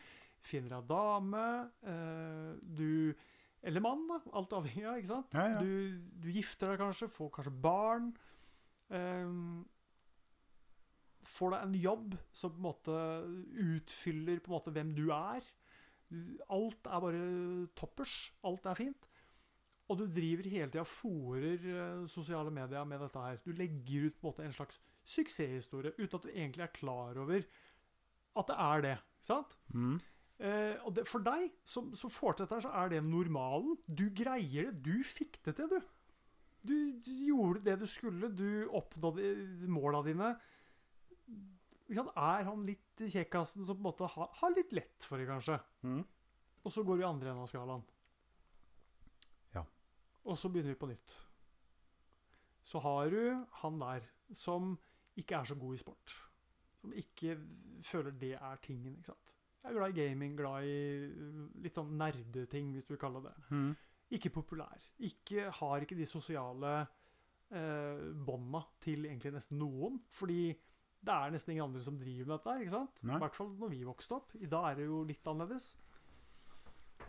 Finner 0.45 0.77
deg 0.77 0.91
dame. 0.95 1.47
eh, 1.83 2.55
du 2.63 3.15
Eller 3.65 3.81
mann, 3.81 4.03
da. 4.11 4.19
Alt 4.37 4.53
avhengig 4.53 4.85
av. 4.87 4.99
ikke 5.01 5.09
sant? 5.11 5.33
Ja, 5.33 5.47
ja. 5.55 5.61
Du, 5.65 6.01
du 6.21 6.29
gifter 6.35 6.75
deg 6.75 6.83
kanskje, 6.83 7.09
får 7.09 7.31
kanskje 7.39 7.55
barn. 7.65 8.11
Um, 8.93 9.65
får 11.35 11.55
deg 11.55 11.65
en 11.65 11.77
jobb 11.81 12.17
som 12.37 12.53
på 12.53 12.61
en 12.61 12.67
måte 12.69 12.97
utfyller 13.65 14.43
på 14.45 14.51
en 14.53 14.57
måte 14.59 14.75
hvem 14.77 14.93
du 14.97 15.07
er. 15.17 15.47
Du- 16.13 16.39
Alt 16.53 16.87
er 16.87 17.01
bare 17.07 17.23
toppers. 17.81 18.33
Alt 18.45 18.67
er 18.71 18.75
fint. 18.79 19.09
Og 19.89 19.99
du 20.01 20.07
driver 20.09 20.47
hele 20.49 20.71
tida 20.73 20.85
fòrer 20.89 21.65
eh, 21.69 22.05
sosiale 22.09 22.53
medier 22.55 22.85
med 22.89 23.01
dette 23.05 23.21
her. 23.21 23.41
Du 23.45 23.53
legger 23.53 24.07
ut 24.11 24.15
på 24.21 24.29
en 24.29 24.31
måte 24.33 24.45
en 24.47 24.55
slags 24.57 24.79
suksesshistorie 25.05 25.93
uten 25.99 26.17
at 26.17 26.25
du 26.25 26.31
egentlig 26.33 26.65
er 26.65 26.73
klar 26.73 27.19
over 27.21 27.43
at 28.35 28.49
det 28.49 28.57
er 28.59 28.81
det. 28.87 28.95
Ikke 29.19 29.29
sant? 29.29 29.57
Mm. 29.75 29.99
Eh, 30.43 30.75
og 30.83 30.95
det, 30.97 31.05
for 31.07 31.23
deg 31.23 31.53
som, 31.69 31.93
som 31.99 32.11
får 32.11 32.39
til 32.39 32.49
dette, 32.49 32.65
så 32.65 32.73
er 32.81 32.91
det 32.91 33.05
normalen. 33.07 33.77
Du 33.87 34.09
greier 34.11 34.71
det. 34.71 34.81
Du 34.83 35.05
fikk 35.07 35.39
det 35.47 35.57
til, 35.59 35.71
du. 35.71 35.93
Du, 36.65 36.77
du 37.05 37.13
gjorde 37.29 37.65
det 37.67 37.79
du 37.83 37.87
skulle. 37.91 38.33
Du 38.35 38.67
oppnådde 38.75 39.69
måla 39.71 40.03
dine. 40.07 40.35
Er 41.95 42.47
han 42.49 42.65
litt 42.67 43.05
kjekkasen 43.05 43.65
som 43.67 43.77
på 43.77 43.83
en 43.83 43.91
måte 43.91 44.09
har, 44.15 44.31
har 44.41 44.55
litt 44.57 44.73
lett 44.75 45.07
for 45.07 45.21
det, 45.21 45.29
kanskje? 45.29 45.59
Mm. 45.85 46.03
Og 46.65 46.73
så 46.73 46.83
går 46.83 46.99
du 46.99 47.07
andre 47.07 47.31
enden 47.31 47.45
av 47.45 47.51
skalaen. 47.51 47.85
Ja. 49.53 49.63
Og 50.25 50.41
så 50.41 50.49
begynner 50.49 50.73
vi 50.73 50.81
på 50.81 50.89
nytt. 50.89 51.15
Så 52.65 52.81
har 52.81 53.13
du 53.13 53.45
han 53.61 53.81
der 53.83 54.09
som 54.33 54.73
ikke 55.21 55.37
er 55.37 55.51
så 55.53 55.55
god 55.61 55.77
i 55.77 55.83
sport. 55.83 56.15
Som 56.81 56.97
ikke 56.97 57.37
føler 57.85 58.17
det 58.17 58.33
er 58.41 58.63
tingen, 58.65 58.97
ikke 58.97 59.13
sant. 59.13 59.34
Jeg 59.65 59.73
er 59.73 59.79
glad 59.79 59.95
i 59.95 59.97
gaming, 59.97 60.37
glad 60.37 60.67
i 60.69 60.77
uh, 61.09 61.45
litt 61.65 61.79
sånn 61.79 61.95
nerdeting, 61.97 62.75
hvis 62.75 62.85
du 62.85 62.93
vil 62.93 63.01
kalle 63.01 63.23
det. 63.25 63.33
Mm. 63.49 63.71
Ikke 64.19 64.31
populær. 64.35 64.85
Ikke, 65.09 65.49
har 65.59 65.85
ikke 65.85 65.97
de 65.97 66.07
sosiale 66.07 66.75
eh, 67.49 68.03
bånda 68.15 68.61
til 68.85 69.09
egentlig 69.09 69.33
nesten 69.35 69.59
noen. 69.59 69.97
Fordi 70.15 70.53
det 71.05 71.15
er 71.15 71.33
nesten 71.35 71.55
ingen 71.55 71.67
andre 71.67 71.83
som 71.85 71.97
driver 71.99 72.29
med 72.29 72.37
dette 72.37 72.55
ikke 72.61 72.75
sant? 72.77 73.01
I 73.03 73.25
hvert 73.25 73.39
fall 73.39 73.51
når 73.59 73.73
vi 73.73 73.81
vokste 73.89 74.19
opp. 74.19 74.37
I 74.39 74.51
dag 74.53 74.69
er 74.69 74.79
det 74.79 74.87
jo 74.87 75.01
litt 75.09 75.33
annerledes. 75.33 75.73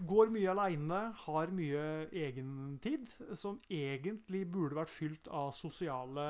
Går 0.07 0.31
mye 0.33 0.49
aleine, 0.51 1.01
har 1.21 1.53
mye 1.55 1.85
egentid, 2.09 3.13
som 3.37 3.61
egentlig 3.71 4.43
burde 4.51 4.79
vært 4.79 4.91
fylt 4.91 5.29
av 5.31 5.53
sosiale 5.55 6.25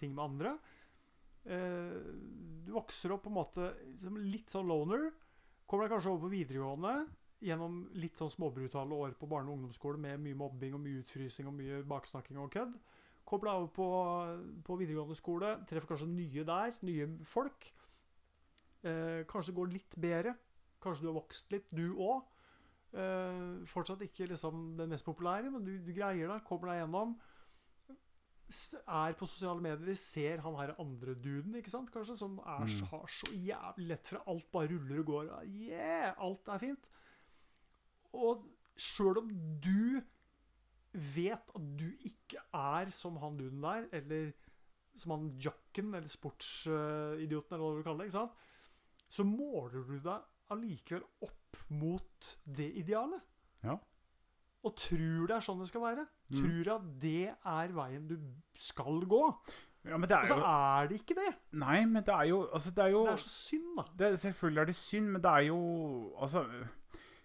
ting 0.00 0.12
med 0.16 0.24
andre. 0.26 0.56
Eh, 1.44 1.96
du 2.66 2.74
vokser 2.74 3.14
opp 3.14 3.24
på 3.24 3.32
en 3.32 3.38
måte 3.38 3.70
som 4.02 4.18
litt 4.20 4.52
sånn 4.52 4.68
loner. 4.68 5.08
Kommer 5.70 5.86
deg 5.86 5.92
kanskje 5.94 6.10
over 6.10 6.24
på 6.24 6.32
videregående 6.32 6.92
gjennom 7.46 7.84
litt 8.02 8.18
sånn 8.18 8.32
småbrutale 8.32 8.96
år 8.96 9.12
på 9.18 9.28
barne- 9.30 9.52
og 9.52 9.60
ungdomsskole 9.60 10.00
med 10.02 10.18
mye 10.18 10.34
mobbing 10.36 10.74
og 10.74 10.82
mye 10.82 11.04
utfrysing 11.04 11.46
og 11.46 11.54
mye 11.54 11.78
baksnakking 11.86 12.40
og 12.42 12.50
kødd. 12.56 12.74
Kommer 13.22 13.46
deg 13.46 13.60
over 13.60 13.70
på, 13.76 13.86
på 14.66 14.78
videregående 14.80 15.14
skole, 15.14 15.52
treffer 15.70 15.92
kanskje 15.92 16.10
nye 16.10 16.44
der, 16.48 16.74
nye 16.82 17.06
folk. 17.30 17.70
Eh, 18.82 19.22
kanskje 19.30 19.54
går 19.54 19.70
litt 19.70 19.94
bedre. 20.00 20.34
Kanskje 20.82 21.06
du 21.06 21.10
har 21.12 21.18
vokst 21.20 21.54
litt, 21.54 21.70
du 21.70 21.94
òg. 22.02 22.26
Eh, 22.90 23.62
fortsatt 23.70 24.02
ikke 24.02 24.26
liksom 24.32 24.72
den 24.80 24.90
mest 24.90 25.06
populære, 25.06 25.52
men 25.54 25.62
du, 25.62 25.76
du 25.78 25.92
greier 25.94 26.34
det. 26.34 26.40
Kommer 26.48 26.72
deg 26.72 26.82
gjennom. 26.82 27.14
Er 28.88 29.12
på 29.18 29.26
sosiale 29.30 29.62
medier, 29.62 29.94
ser 29.94 30.40
han 30.42 30.56
her 30.58 30.72
andre 30.82 31.14
duden, 31.14 31.54
ikke 31.54 31.70
sant, 31.70 31.90
kanskje, 31.94 32.16
som 32.18 32.38
er, 32.42 32.64
Mm. 32.66 32.86
har 32.90 33.06
så 33.06 33.30
jævlig 33.32 33.86
lett 33.92 34.06
for 34.10 34.22
alt 34.26 34.50
bare 34.52 34.68
ruller 34.72 34.98
og 34.98 35.06
går. 35.06 35.30
Yeah, 35.46 36.14
alt 36.18 36.48
er 36.48 36.58
fint. 36.58 36.88
Og 38.12 38.42
sjøl 38.76 39.18
om 39.18 39.28
du 39.62 40.00
vet 40.92 41.52
at 41.54 41.66
du 41.78 41.86
ikke 42.02 42.42
er 42.52 42.90
som 42.90 43.16
han 43.22 43.36
duden 43.38 43.60
der, 43.62 43.86
eller 43.92 44.32
som 44.96 45.12
han 45.14 45.28
jocken, 45.38 45.94
eller 45.94 46.08
sportsidioten, 46.10 47.54
eller 47.54 47.62
hva 47.64 47.76
du 47.78 47.82
kaller 47.86 48.04
det, 48.04 48.10
ikke 48.10 48.18
sant? 48.18 48.32
så 49.10 49.24
måler 49.26 49.82
du 49.86 49.96
deg 49.98 50.22
allikevel 50.54 51.02
opp 51.26 51.56
mot 51.70 52.28
det 52.46 52.68
idealet. 52.78 53.20
Ja. 53.64 53.74
Og 54.64 54.74
tror 54.76 55.26
det 55.30 55.36
er 55.38 55.44
sånn 55.46 55.60
det 55.62 55.68
skal 55.70 55.80
være. 55.86 56.06
Mm. 56.30 56.40
Tror 56.42 56.70
at 56.76 56.88
det 57.00 57.28
er 57.32 57.72
veien 57.72 58.06
du 58.10 58.16
skal 58.60 59.00
gå. 59.08 59.22
Ja, 59.88 59.96
men 59.96 60.04
det 60.10 60.18
Og 60.18 60.26
er 60.26 60.28
så 60.28 60.36
er 60.44 60.88
det 60.90 60.98
ikke 61.00 61.14
det. 61.16 61.30
Nei, 61.56 61.78
men 61.88 62.02
det 62.04 62.12
er 62.12 62.26
jo 62.28 62.42
Altså, 62.52 62.68
det 62.76 62.82
er 62.84 62.90
jo 62.92 63.04
Det 63.06 63.12
er 63.14 63.22
så 63.22 63.30
synd, 63.32 63.70
da. 63.78 63.84
det, 63.96 64.10
Selvfølgelig 64.20 64.60
er 64.60 64.68
det 64.68 64.74
synd, 64.76 65.06
men 65.14 65.22
det 65.24 65.30
er 65.30 65.46
jo 65.46 65.60
Altså 66.20 66.42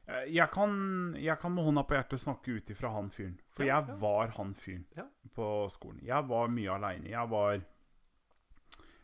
eh, 0.08 0.32
jeg 0.32 0.48
kan, 0.54 0.72
jeg 1.20 1.36
kan 1.42 1.52
med 1.52 1.66
hånda 1.68 1.84
på 1.84 1.98
hjertet 1.98 2.22
snakke 2.24 2.56
ut 2.56 2.70
ifra 2.72 2.94
han 2.96 3.10
fyren. 3.12 3.36
For 3.52 3.66
Ja, 3.68 3.82
jeg 3.82 3.90
ja. 3.90 3.96
var 4.06 4.32
han 4.38 4.54
fyren 4.56 4.86
Ja. 4.96 5.04
på 5.36 5.50
skolen. 5.74 6.00
Jeg 6.06 6.30
var 6.30 6.48
mye 6.48 6.72
aleine. 6.78 7.10
Jeg 7.12 7.30
var 7.30 7.60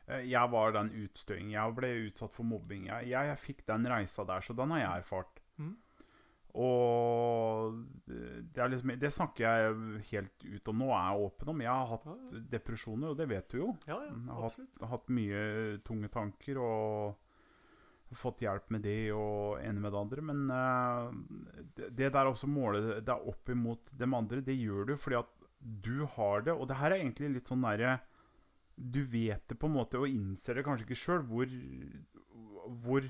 eh, 0.08 0.24
Jeg 0.32 0.52
var 0.52 0.72
den 0.72 0.94
utstøingen. 1.04 1.52
Jeg 1.52 1.76
ble 1.76 1.92
utsatt 2.08 2.32
for 2.32 2.44
mobbing. 2.48 2.86
Jeg, 2.88 3.10
jeg, 3.12 3.28
jeg 3.34 3.38
fikk 3.50 3.66
den 3.68 3.88
reisa 3.92 4.24
der, 4.24 4.40
så 4.48 4.54
den 4.56 4.72
har 4.72 4.80
jeg 4.86 5.04
erfart. 5.04 5.41
Og 6.60 7.78
det, 8.06 8.60
er 8.60 8.72
liksom, 8.74 8.94
det 9.00 9.12
snakker 9.16 9.46
jeg 9.46 10.06
helt 10.10 10.46
ut 10.46 10.72
om 10.74 10.82
nå. 10.84 10.90
Er 10.92 11.06
jeg 11.08 11.26
åpen 11.28 11.52
om. 11.54 11.64
Jeg 11.64 11.72
har 11.72 11.92
hatt 11.94 12.38
depresjoner, 12.52 13.14
og 13.14 13.20
det 13.20 13.28
vet 13.32 13.52
du 13.54 13.60
jo. 13.62 13.74
Ja, 13.88 14.02
ja, 14.04 14.12
Jeg 14.12 14.36
har 14.36 14.48
hatt, 14.48 14.88
hatt 14.96 15.14
mye 15.16 15.44
tunge 15.88 16.12
tanker 16.12 16.60
og 16.60 18.18
fått 18.18 18.44
hjelp 18.44 18.74
med 18.76 18.84
det 18.84 19.14
og 19.16 19.62
ene 19.64 19.80
med 19.80 19.94
det 19.94 20.02
andre. 20.02 20.26
Men 20.28 20.42
uh, 20.52 21.12
det, 21.78 21.92
det 21.98 22.12
der 22.14 22.32
også 22.32 22.50
måle 22.52 23.00
deg 23.00 23.30
opp 23.32 23.52
imot 23.54 23.94
dem 23.98 24.18
andre, 24.18 24.42
det 24.44 24.58
gjør 24.60 24.92
du 24.92 24.98
fordi 25.00 25.22
at 25.22 25.38
du 25.62 26.04
har 26.18 26.44
det. 26.48 26.56
Og 26.56 26.68
det 26.70 26.80
her 26.82 26.92
er 26.92 27.04
egentlig 27.04 27.36
litt 27.38 27.52
sånn 27.52 27.64
derre 27.64 28.00
Du 28.76 29.04
vet 29.06 29.44
det 29.48 29.60
på 29.60 29.70
en 29.70 29.78
måte, 29.78 30.00
og 30.00 30.10
innser 30.10 30.58
det 30.58 30.66
kanskje 30.66 30.88
ikke 30.88 31.00
sjøl, 31.00 31.24
hvor, 31.30 31.48
hvor 32.82 33.08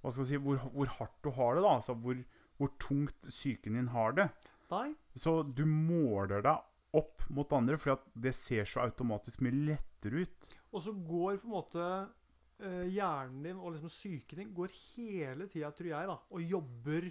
Hva 0.00 0.12
skal 0.12 0.24
vi 0.24 0.30
si 0.32 0.40
hvor, 0.40 0.60
hvor 0.74 0.92
hardt 0.98 1.18
du 1.22 1.30
har 1.36 1.56
det, 1.56 1.64
da. 1.64 1.74
Altså 1.78 1.94
hvor, 1.94 2.20
hvor 2.60 2.74
tungt 2.82 3.30
psyken 3.30 3.78
din 3.78 3.90
har 3.94 4.16
det. 4.18 4.28
Nei, 4.70 4.92
Så 5.16 5.40
du 5.42 5.64
måler 5.66 6.44
deg 6.44 6.96
opp 7.00 7.24
mot 7.30 7.52
andre, 7.54 7.78
fordi 7.78 8.22
det 8.26 8.34
ser 8.36 8.68
så 8.68 8.84
automatisk 8.84 9.42
mye 9.46 9.56
lettere 9.72 10.24
ut. 10.24 10.50
Og 10.74 10.84
så 10.84 10.94
går 10.94 11.40
på 11.40 11.48
en 11.48 11.54
måte 11.54 11.86
eh, 12.60 12.86
hjernen 12.92 13.46
din 13.46 13.58
og 13.58 13.74
liksom 13.74 13.90
psyken 13.90 14.42
din 14.42 14.54
går 14.54 14.74
hele 14.74 15.48
tida, 15.50 15.70
tror 15.74 15.90
jeg, 15.90 16.10
da, 16.10 16.18
og 16.30 16.54
jobber 16.54 17.10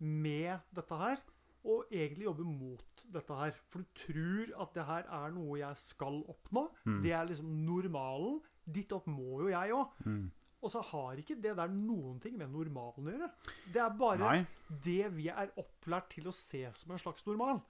med 0.00 0.74
dette 0.76 1.00
her. 1.04 1.22
Og 1.68 1.90
egentlig 1.92 2.24
jobber 2.24 2.46
mot 2.48 3.02
dette 3.12 3.36
her. 3.36 3.56
For 3.68 3.82
du 3.82 3.88
tror 4.00 4.52
at 4.64 4.76
det 4.76 4.84
her 4.88 5.08
er 5.12 5.34
noe 5.36 5.58
jeg 5.60 5.76
skal 5.82 6.22
oppnå. 6.32 6.70
Mm. 6.88 7.00
Det 7.04 7.12
er 7.12 7.26
liksom 7.28 7.50
normalen. 7.66 8.38
Ditt 8.64 8.92
opp 8.96 9.08
må 9.10 9.42
jo 9.42 9.50
jeg 9.52 9.74
òg. 9.76 9.98
Mm. 10.06 10.30
Og 10.60 10.72
så 10.72 10.82
har 10.90 11.20
ikke 11.20 11.38
det 11.40 11.54
der 11.56 11.72
noen 11.72 12.18
ting 12.20 12.36
med 12.36 12.52
normalen 12.52 13.08
å 13.08 13.14
gjøre. 13.14 13.28
Det 13.72 13.80
er 13.80 13.94
bare 13.96 14.20
Nei. 14.20 14.40
det 14.84 15.06
vi 15.16 15.30
er 15.32 15.52
opplært 15.60 16.10
til 16.12 16.28
å 16.28 16.34
se 16.36 16.66
som 16.76 16.92
en 16.92 17.00
slags 17.00 17.24
normal. 17.28 17.62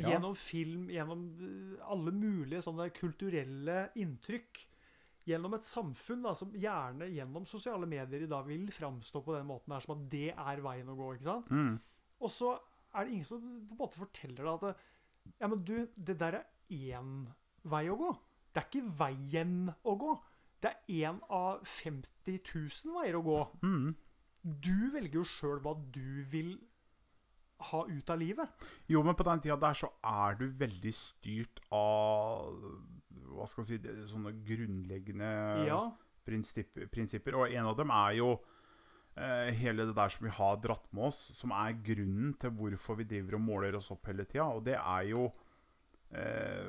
Ja. 0.00 0.14
Gjennom 0.14 0.34
film, 0.40 0.88
gjennom 0.90 1.24
eh, 1.38 1.80
alle 1.92 2.14
mulige 2.16 2.64
sånne 2.64 2.88
kulturelle 2.96 3.84
inntrykk. 4.00 4.62
Gjennom 5.28 5.54
et 5.54 5.66
samfunn 5.66 6.24
da, 6.24 6.32
som 6.34 6.50
gjerne 6.58 7.06
gjennom 7.12 7.46
sosiale 7.46 7.86
medier 7.86 8.24
i 8.24 8.30
dag 8.30 8.48
vil 8.48 8.66
framstå 8.74 9.22
på 9.22 9.36
den 9.36 9.46
måten 9.46 9.76
her, 9.76 9.84
som 9.84 9.94
at 9.94 10.08
det 10.10 10.32
er 10.32 10.64
veien 10.64 10.90
å 10.90 10.96
gå. 10.98 11.12
ikke 11.14 11.28
sant? 11.28 11.52
Mm. 11.52 11.76
Og 12.22 12.32
så 12.32 12.56
er 12.90 13.06
det 13.06 13.14
ingen 13.14 13.28
som 13.28 13.44
på 13.44 13.76
en 13.76 13.82
måte 13.84 14.00
forteller 14.00 14.42
deg 14.42 14.52
at 14.56 14.66
det, 14.66 14.74
ja, 15.38 15.46
men 15.46 15.62
du, 15.62 15.76
det 15.94 16.18
der 16.18 16.40
er 16.40 16.48
én 16.74 17.14
vei 17.70 17.84
å 17.92 17.98
gå. 18.00 18.10
Det 18.52 18.60
er 18.60 18.68
ikke 18.68 18.96
veien 18.98 19.70
å 19.86 19.94
gå. 20.00 20.16
Det 20.62 20.70
er 20.70 21.08
én 21.10 21.18
av 21.32 21.64
50 21.66 22.38
000 22.38 22.98
veier 23.00 23.18
å 23.18 23.24
gå. 23.26 23.38
Mm. 23.66 23.94
Du 24.42 24.76
velger 24.94 25.20
jo 25.20 25.26
sjøl 25.26 25.58
hva 25.62 25.74
du 25.94 26.22
vil 26.30 26.54
ha 27.70 27.82
ut 27.86 28.10
av 28.10 28.18
livet. 28.18 28.64
Jo, 28.90 29.02
men 29.06 29.16
på 29.18 29.26
den 29.26 29.42
tida 29.42 29.58
der 29.60 29.76
så 29.78 29.90
er 30.06 30.38
du 30.38 30.48
veldig 30.58 30.94
styrt 30.96 31.62
av 31.74 32.56
Hva 33.32 33.46
skal 33.48 33.64
vi 33.64 33.76
si 33.78 33.92
Sånne 34.10 34.32
grunnleggende 34.46 35.28
Ja, 35.68 35.84
prinsipper, 36.26 36.88
prinsipper. 36.92 37.38
Og 37.38 37.54
en 37.54 37.70
av 37.70 37.78
dem 37.78 37.92
er 37.94 38.16
jo 38.18 38.32
eh, 39.14 39.52
hele 39.58 39.86
det 39.88 39.96
der 39.98 40.14
som 40.14 40.26
vi 40.26 40.34
har 40.34 40.58
dratt 40.62 40.90
med 40.94 41.10
oss, 41.10 41.22
som 41.38 41.54
er 41.54 41.78
grunnen 41.86 42.34
til 42.42 42.54
hvorfor 42.58 42.98
vi 42.98 43.08
driver 43.14 43.38
og 43.38 43.46
måler 43.46 43.78
oss 43.78 43.92
opp 43.94 44.10
hele 44.10 44.26
tida. 44.26 44.50
Og 44.50 44.66
det 44.66 44.78
er 44.78 45.08
jo 45.10 45.28
eh, 46.10 46.66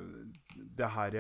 det 0.54 0.94
her 0.98 1.20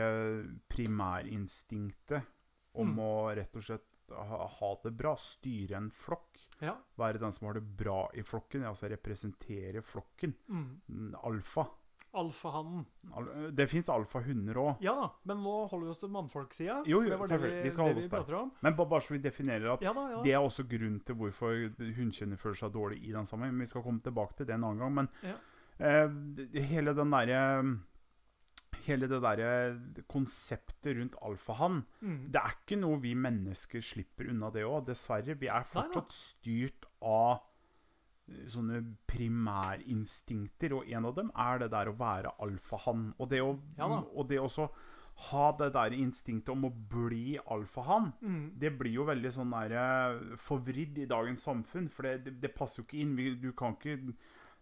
primärinstinktet 0.74 2.30
om 2.76 2.88
Mm. 2.94 3.00
å 3.00 3.36
rett 3.36 3.56
og 3.56 3.64
slett 3.64 3.90
ha, 4.14 4.48
ha 4.48 4.72
det 4.84 4.92
bra, 4.98 5.16
styre 5.16 5.78
en 5.78 5.90
flokk. 5.90 6.40
Ja. 6.62 6.76
Være 6.98 7.20
den 7.20 7.32
som 7.32 7.48
har 7.48 7.54
det 7.54 7.64
bra 7.78 8.10
i 8.14 8.22
flokken, 8.22 8.64
altså 8.68 8.90
representere 8.92 9.82
flokken. 9.82 10.34
Mm. 10.50 10.82
Mm, 10.90 11.16
Alfa. 11.24 11.68
Alfahannen. 12.14 12.86
Al 13.18 13.52
det 13.58 13.66
fins 13.72 13.88
alfahunder 13.90 14.54
òg. 14.62 14.76
Ja 14.86 14.94
da, 14.94 15.08
men 15.26 15.40
nå 15.42 15.54
holder 15.72 15.88
vi 15.88 15.90
oss 15.96 16.00
til 16.04 16.12
mannfolksida. 16.14 16.76
Jo, 16.86 17.00
jo, 17.02 17.18
selvfølgelig. 17.26 17.64
Vi 17.64 17.70
skal 17.74 17.86
holde 17.88 18.04
oss 18.04 18.12
der. 18.12 18.52
Men 18.62 18.76
bare 18.78 19.02
så 19.02 19.16
vi 19.16 19.18
definerer 19.24 19.74
at 19.74 19.82
Ja 19.82 19.94
da, 19.98 20.04
ja 20.12 20.22
det 20.22 20.34
er 20.36 20.44
også 20.46 20.68
grunnen 20.70 21.00
til 21.04 21.16
hvorfor 21.16 21.56
hunnkjønnet 21.80 22.38
føler 22.40 22.56
seg 22.60 22.72
dårlig 22.76 23.02
i 23.08 23.12
den 23.16 23.26
sammenhengen. 23.26 23.60
Vi 23.66 23.66
skal 23.72 23.82
komme 23.82 24.04
tilbake 24.06 24.36
til 24.38 24.46
det 24.46 24.54
en 24.60 24.64
annen 24.70 24.80
gang. 24.84 24.94
Men 24.94 25.10
Ja. 25.24 25.36
eh, 25.80 26.62
hele 26.70 26.94
den 26.94 27.10
derre 27.10 27.80
Hele 28.86 29.08
det 29.08 29.22
derre 29.24 29.50
konseptet 30.12 30.98
rundt 30.98 31.16
alfahann 31.24 31.84
Mm. 32.02 32.32
Det 32.34 32.42
er 32.42 32.56
ikke 32.58 32.80
noe 32.82 33.00
vi 33.00 33.14
mennesker 33.16 33.82
slipper 33.82 34.30
unna 34.30 34.50
det 34.52 34.64
òg, 34.68 34.86
dessverre. 34.90 35.38
Vi 35.40 35.48
er 35.48 35.62
Nei 35.62 35.70
fortsatt 35.72 36.12
styrt 36.12 36.86
av 37.02 37.40
eh, 38.28 38.48
sånne 38.52 38.82
primærinstinkter, 39.08 40.74
og 40.78 40.90
en 40.92 41.06
av 41.06 41.16
dem 41.16 41.32
er 41.36 41.60
det 41.64 41.70
der 41.74 41.92
å 41.92 41.98
være 42.00 42.34
alfahann. 42.44 43.14
Og 43.20 43.30
det 43.32 43.42
å 43.44 43.54
Ja 43.78 43.88
og 43.88 44.28
det 44.30 44.40
også 44.40 44.70
ha 45.30 45.52
det 45.60 45.72
der 45.76 45.94
instinktet 45.94 46.50
om 46.50 46.66
å 46.66 46.72
bli 46.90 47.38
alfahann, 47.46 48.14
Mm. 48.22 48.52
det 48.58 48.72
blir 48.80 48.94
jo 48.94 49.06
veldig 49.06 49.32
sånn 49.32 49.52
der 49.52 49.72
eh, 49.78 50.36
forvridd 50.38 50.98
i 50.98 51.06
dagens 51.06 51.44
samfunn. 51.44 51.90
For 51.90 52.04
det, 52.04 52.24
det, 52.26 52.42
det 52.42 52.56
passer 52.56 52.82
jo 52.82 52.88
ikke 52.88 53.02
inn. 53.02 53.16
Du 53.40 53.52
kan 53.54 53.76
ikke 53.76 54.14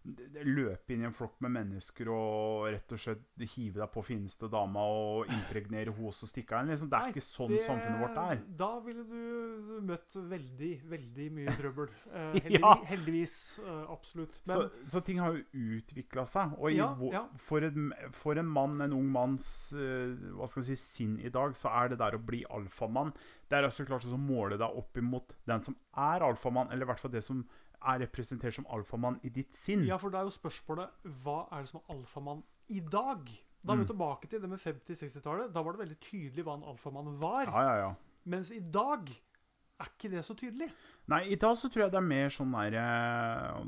løpe 0.02 0.92
inn 0.94 1.02
i 1.04 1.06
en 1.06 1.14
flokk 1.14 1.36
med 1.44 1.52
mennesker 1.54 2.08
og 2.12 2.66
rett 2.74 2.92
og 2.94 3.00
slett 3.00 3.44
hive 3.54 3.78
deg 3.80 3.90
på 3.94 4.02
fineste 4.06 4.48
dama 4.50 4.82
og 4.90 5.30
impregnere 5.30 5.92
henne 5.94 6.08
og 6.10 6.16
stikke 6.28 6.56
av. 6.58 6.66
Liksom. 6.70 6.90
Det 6.90 6.98
er 6.98 7.06
Nei, 7.06 7.12
ikke 7.14 7.24
sånn 7.26 7.52
Det- 7.54 7.62
samfunnet 7.66 8.00
vårt 8.02 8.18
er. 8.22 8.40
Da 8.58 8.70
ville 8.80 9.04
du 9.04 9.80
møtt 9.86 10.12
veldig, 10.16 10.72
veldig 10.90 11.28
mye 11.32 11.46
trøbbel. 11.60 11.88
Eh, 12.12 12.32
heldigvis, 12.40 12.60
Ja. 12.60 12.74
heldigvis 12.90 13.58
eh, 13.62 13.84
absolutt. 13.92 14.40
Men 14.46 14.56
så, 14.56 14.70
så 14.96 15.04
ting 15.04 15.18
har 15.22 15.32
jo 15.38 15.44
utvikla 15.78 16.26
seg. 16.26 16.56
Og 16.58 16.70
i, 16.72 16.76
Ja, 16.76 16.96
ja. 17.12 17.26
For, 17.36 17.62
en, 17.62 17.92
for 18.12 18.38
en 18.38 18.46
mann, 18.48 18.80
en 18.80 18.92
ung 18.92 19.06
manns 19.12 19.72
eh, 19.72 20.16
hva 20.34 20.48
skal 20.48 20.62
vi 20.64 20.74
si, 20.74 20.80
sinn 21.04 21.18
i 21.20 21.28
dag, 21.30 21.54
så 21.54 21.70
er 21.70 21.88
det 21.92 21.98
der 22.02 22.16
å 22.18 22.22
bli 22.22 22.44
alfamann 22.50 23.12
Det 23.48 23.58
er 23.58 23.64
altså 23.68 23.84
klart 23.86 24.04
å 24.08 24.16
måle 24.18 24.56
deg 24.58 24.76
opp 24.78 24.96
imot 24.96 25.36
den 25.46 25.62
som 25.62 25.76
er 25.94 26.20
alfamann, 26.24 26.70
eller 26.72 26.86
i 26.86 26.88
hvert 26.88 27.00
fall 27.00 27.10
det 27.12 27.22
som 27.24 27.44
er 27.86 27.98
representert 28.06 28.54
som 28.54 28.66
alfamann 28.70 29.18
i 29.24 29.28
ditt 29.30 29.54
sinn. 29.54 29.84
ja, 29.84 29.96
for 29.98 30.10
da 30.10 30.20
er 30.22 30.28
jo 30.30 30.36
spørsmålet 30.36 30.90
hva 31.24 31.48
er 31.52 31.62
det 31.62 31.68
som 31.72 31.80
er 31.82 31.94
alfamann 31.96 32.42
i 32.70 32.80
dag? 32.80 33.26
Da 33.64 33.72
er 33.72 33.76
vi 33.76 33.84
Mm. 33.84 33.90
tilbake 33.92 34.28
til 34.28 34.40
det 34.42 34.48
med 34.50 34.58
50-60-tallet. 34.58 35.52
Da 35.54 35.62
var 35.62 35.72
det 35.76 35.84
veldig 35.86 35.98
tydelig 36.00 36.44
hva 36.44 36.54
en 36.58 36.64
alfamann 36.72 37.18
var. 37.20 37.46
ja, 37.46 37.62
ja, 37.62 37.76
ja. 37.86 37.92
Mens 38.26 38.50
i 38.52 38.58
dag 38.60 39.08
er 39.80 39.86
ikke 39.98 40.10
det 40.10 40.24
så 40.24 40.34
tydelig. 40.38 40.68
Nei, 41.08 41.24
i 41.30 41.34
dag 41.36 41.56
så 41.56 41.68
tror 41.70 41.84
jeg 41.84 41.90
det 41.92 41.98
er 41.98 42.06
mer 42.06 42.28
sånn 42.30 42.52
der 42.54 42.74
eh, 42.78 43.64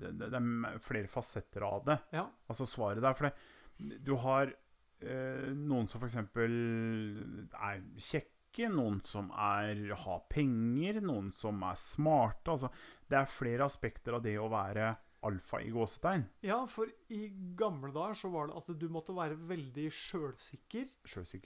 det, 0.00 0.10
det, 0.18 0.30
det 0.32 0.40
er 0.40 0.78
flere 0.84 1.08
fasetter 1.08 1.62
av 1.64 1.84
det. 1.84 1.98
Ja. 2.12 2.26
Altså 2.48 2.66
svaret 2.68 3.00
der. 3.04 3.14
For 3.16 3.28
det, 3.30 4.04
du 4.04 4.14
har 4.16 4.52
eh, 5.00 5.52
noen 5.56 5.88
som 5.88 6.00
f.eks. 6.04 6.16
er 6.16 7.80
kjekke, 7.96 8.68
noen 8.70 9.00
som 9.02 9.30
er, 9.34 9.80
har 10.04 10.20
penger, 10.30 11.00
noen 11.02 11.32
som 11.34 11.62
er 11.66 11.74
smarte. 11.80 12.52
Altså, 12.54 12.70
det 13.10 13.18
er 13.20 13.30
flere 13.30 13.66
aspekter 13.68 14.16
av 14.16 14.24
det 14.24 14.36
å 14.40 14.48
være 14.52 14.94
alfa 15.24 15.60
i 15.64 15.70
gåsetegn. 15.72 16.26
ja, 16.44 16.58
for 16.68 16.90
i 17.12 17.28
gamle 17.56 17.92
dager 17.94 18.16
så 18.18 18.28
var 18.32 18.50
det 18.50 18.58
at 18.60 18.68
du 18.80 18.88
måtte 18.92 19.14
være 19.16 19.38
veldig 19.48 19.86
sjølsikker. 19.92 20.90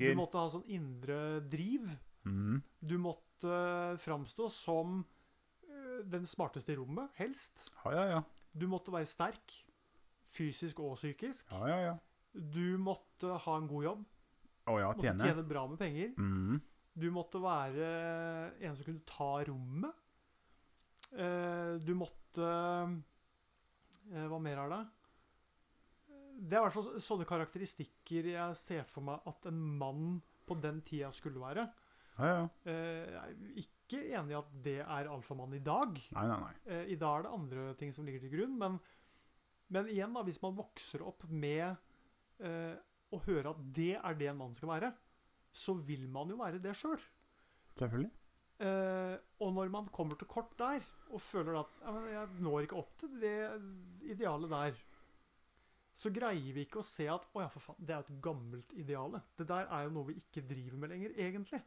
Du 0.00 0.18
måtte 0.18 0.40
ha 0.40 0.50
sånn 0.50 0.66
indre 0.66 1.38
driv. 1.46 1.86
Mm. 2.26 2.58
Du 2.80 2.96
måtte 2.98 3.54
framstå 4.02 4.48
som 4.50 4.98
eh, 5.62 6.00
den 6.10 6.26
smarteste 6.26 6.74
i 6.74 6.78
rommet, 6.80 7.12
helst. 7.20 7.68
Ja, 7.84 7.94
ja, 7.94 8.04
ja. 8.16 8.22
Du 8.52 8.66
måtte 8.70 8.92
være 8.94 9.06
sterk, 9.06 9.54
fysisk 10.34 10.82
og 10.82 10.96
psykisk. 10.98 11.46
Ja, 11.52 11.70
ja, 11.70 11.78
ja. 11.92 11.96
Du 12.34 12.76
måtte 12.82 13.38
ha 13.44 13.56
en 13.58 13.70
god 13.70 13.86
jobb. 13.86 14.02
Å 14.68 14.74
ja, 14.82 14.90
tjene. 14.98 15.14
Måtte 15.16 15.30
tjene 15.30 15.46
bra 15.48 15.62
med 15.70 15.80
penger. 15.80 16.10
Mm. 16.18 16.58
Du 16.98 17.08
måtte 17.14 17.40
være 17.40 17.88
en 18.58 18.74
som 18.74 18.88
kunne 18.88 19.06
ta 19.06 19.30
rommet. 19.48 20.04
Eh, 21.12 21.78
Du 21.84 21.94
måtte 21.96 22.48
eh, 24.12 24.26
Hva 24.28 24.38
mer 24.42 24.60
er 24.64 24.72
det? 24.74 24.80
Det 26.38 26.54
er 26.54 26.60
i 26.60 26.64
hvert 26.68 26.76
fall 26.76 27.00
sånne 27.02 27.26
karakteristikker 27.26 28.28
jeg 28.30 28.58
ser 28.60 28.84
for 28.86 29.02
meg 29.08 29.24
at 29.26 29.48
en 29.50 29.58
mann 29.80 30.20
på 30.46 30.54
den 30.62 30.78
tida 30.86 31.08
skulle 31.12 31.40
være. 31.42 31.64
Ja, 32.18 32.28
ja. 32.28 32.44
Eh, 32.62 33.08
Jeg 33.10 33.18
er 33.18 33.64
ikke 33.64 34.02
enig 34.20 34.34
i 34.36 34.38
at 34.38 34.52
det 34.62 34.76
er 34.84 35.10
alfamann 35.10 35.56
i 35.58 35.62
dag. 35.64 35.98
Nei, 36.14 36.26
nei, 36.30 36.38
nei. 36.44 36.78
I 36.94 36.98
dag 37.00 37.18
er 37.18 37.26
det 37.26 37.32
andre 37.34 37.64
ting 37.80 37.90
som 37.94 38.06
ligger 38.06 38.22
til 38.22 38.32
grunn, 38.36 38.54
men, 38.60 38.78
men 39.74 39.90
igjen, 39.90 40.14
da, 40.14 40.22
hvis 40.28 40.38
man 40.44 40.54
vokser 40.60 41.02
opp 41.08 41.26
med 41.28 41.74
eh, 42.38 42.76
å 43.10 43.20
høre 43.26 43.50
at 43.56 43.60
det 43.74 43.96
er 43.98 44.18
det 44.20 44.30
en 44.30 44.38
mann 44.44 44.54
skal 44.54 44.70
være, 44.76 44.92
så 45.50 45.74
vil 45.88 46.06
man 46.12 46.30
jo 46.30 46.38
være 46.38 46.60
det 46.62 46.76
sjøl. 46.78 47.00
Selvfølgelig. 47.80 48.12
Eh, 48.62 49.16
og 49.42 49.52
når 49.58 49.70
man 49.74 49.90
kommer 49.94 50.18
til 50.20 50.30
kort 50.30 50.54
der, 50.60 50.86
og 51.14 51.22
føler 51.24 51.58
at 51.60 51.80
ja, 51.82 51.94
jeg 52.12 52.42
når 52.44 52.66
ikke 52.66 52.78
opp 52.80 52.94
til 53.00 53.14
det 53.22 53.34
idealet 54.12 54.50
der, 54.52 54.80
så 55.98 56.12
greier 56.14 56.54
vi 56.54 56.62
ikke 56.66 56.82
å 56.82 56.86
se 56.86 57.08
at 57.10 57.24
å 57.34 57.42
ja, 57.42 57.48
for 57.50 57.64
faen, 57.64 57.80
det 57.82 57.94
er 57.96 58.04
et 58.04 58.20
gammelt 58.22 58.74
ideale. 58.78 59.22
Det 59.38 59.48
der 59.50 59.66
er 59.66 59.86
jo 59.88 59.94
noe 59.96 60.10
vi 60.12 60.18
ikke 60.20 60.44
driver 60.46 60.78
med 60.84 60.92
lenger, 60.94 61.16
egentlig. 61.18 61.58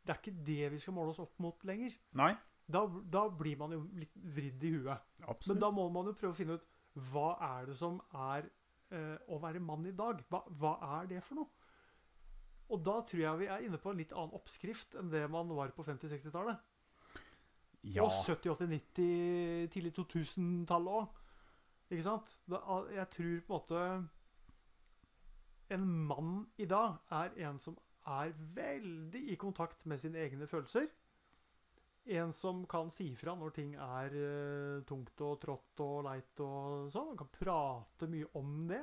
Det 0.00 0.14
er 0.14 0.20
ikke 0.22 0.44
det 0.46 0.70
vi 0.72 0.78
skal 0.80 0.96
måle 0.96 1.12
oss 1.12 1.20
opp 1.20 1.34
mot 1.44 1.66
lenger. 1.68 1.96
Nei, 2.16 2.32
Da, 2.70 2.84
da 2.86 3.24
blir 3.34 3.56
man 3.58 3.72
jo 3.74 3.80
litt 3.98 4.14
vridd 4.36 4.62
i 4.64 4.70
huet. 4.76 5.06
Men 5.50 5.58
da 5.60 5.70
må 5.74 5.88
man 5.90 6.06
jo 6.06 6.14
prøve 6.16 6.32
å 6.32 6.38
finne 6.38 6.56
ut 6.56 6.66
hva 7.10 7.32
er 7.58 7.66
det 7.66 7.74
som 7.78 7.98
er 8.14 8.46
eh, 8.94 9.16
å 9.28 9.40
være 9.42 9.60
mann 9.62 9.84
i 9.90 9.94
dag? 9.96 10.22
Hva, 10.30 10.44
hva 10.60 10.76
er 11.00 11.10
det 11.10 11.20
for 11.26 11.40
noe? 11.42 11.50
Og 12.70 12.82
da 12.86 13.00
tror 13.02 13.22
jeg 13.24 13.40
vi 13.40 13.48
er 13.50 13.64
inne 13.66 13.78
på 13.82 13.90
en 13.90 13.98
litt 13.98 14.12
annen 14.14 14.36
oppskrift 14.38 14.94
enn 14.98 15.10
det 15.10 15.24
man 15.30 15.50
var 15.56 15.72
på 15.74 15.82
50-60-tallet. 15.86 16.62
Ja. 17.84 18.04
Og 18.04 18.10
70-, 18.10 18.50
80-, 18.50 18.66
90-, 18.66 19.68
tidlig 19.72 19.92
2000-tallet 19.98 20.96
òg. 21.00 21.20
Ikke 21.90 22.06
sant? 22.06 22.34
Jeg 22.94 23.06
tror 23.10 23.40
på 23.46 23.54
en 23.54 23.56
måte 23.56 24.08
En 25.70 25.86
mann 26.06 26.46
i 26.58 26.66
dag 26.66 26.98
er 27.10 27.34
en 27.46 27.58
som 27.58 27.78
er 28.06 28.32
veldig 28.54 29.22
i 29.32 29.36
kontakt 29.38 29.86
med 29.86 29.98
sine 30.02 30.18
egne 30.18 30.46
følelser. 30.46 30.88
En 32.10 32.32
som 32.32 32.64
kan 32.66 32.90
si 32.90 33.12
fra 33.14 33.34
når 33.38 33.52
ting 33.54 33.74
er 33.76 34.14
eh, 34.18 34.82
tungt 34.88 35.20
og 35.22 35.36
trått 35.42 35.82
og 35.84 36.04
leit 36.08 36.40
og 36.42 36.88
sånn. 36.90 37.12
Han 37.12 37.20
kan 37.20 37.30
prate 37.36 38.08
mye 38.10 38.30
om 38.40 38.66
det. 38.70 38.82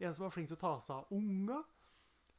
En 0.00 0.14
som 0.16 0.26
er 0.26 0.34
flink 0.34 0.50
til 0.50 0.58
å 0.58 0.64
ta 0.64 0.74
seg 0.82 0.96
av 0.96 1.12
unga. 1.14 1.60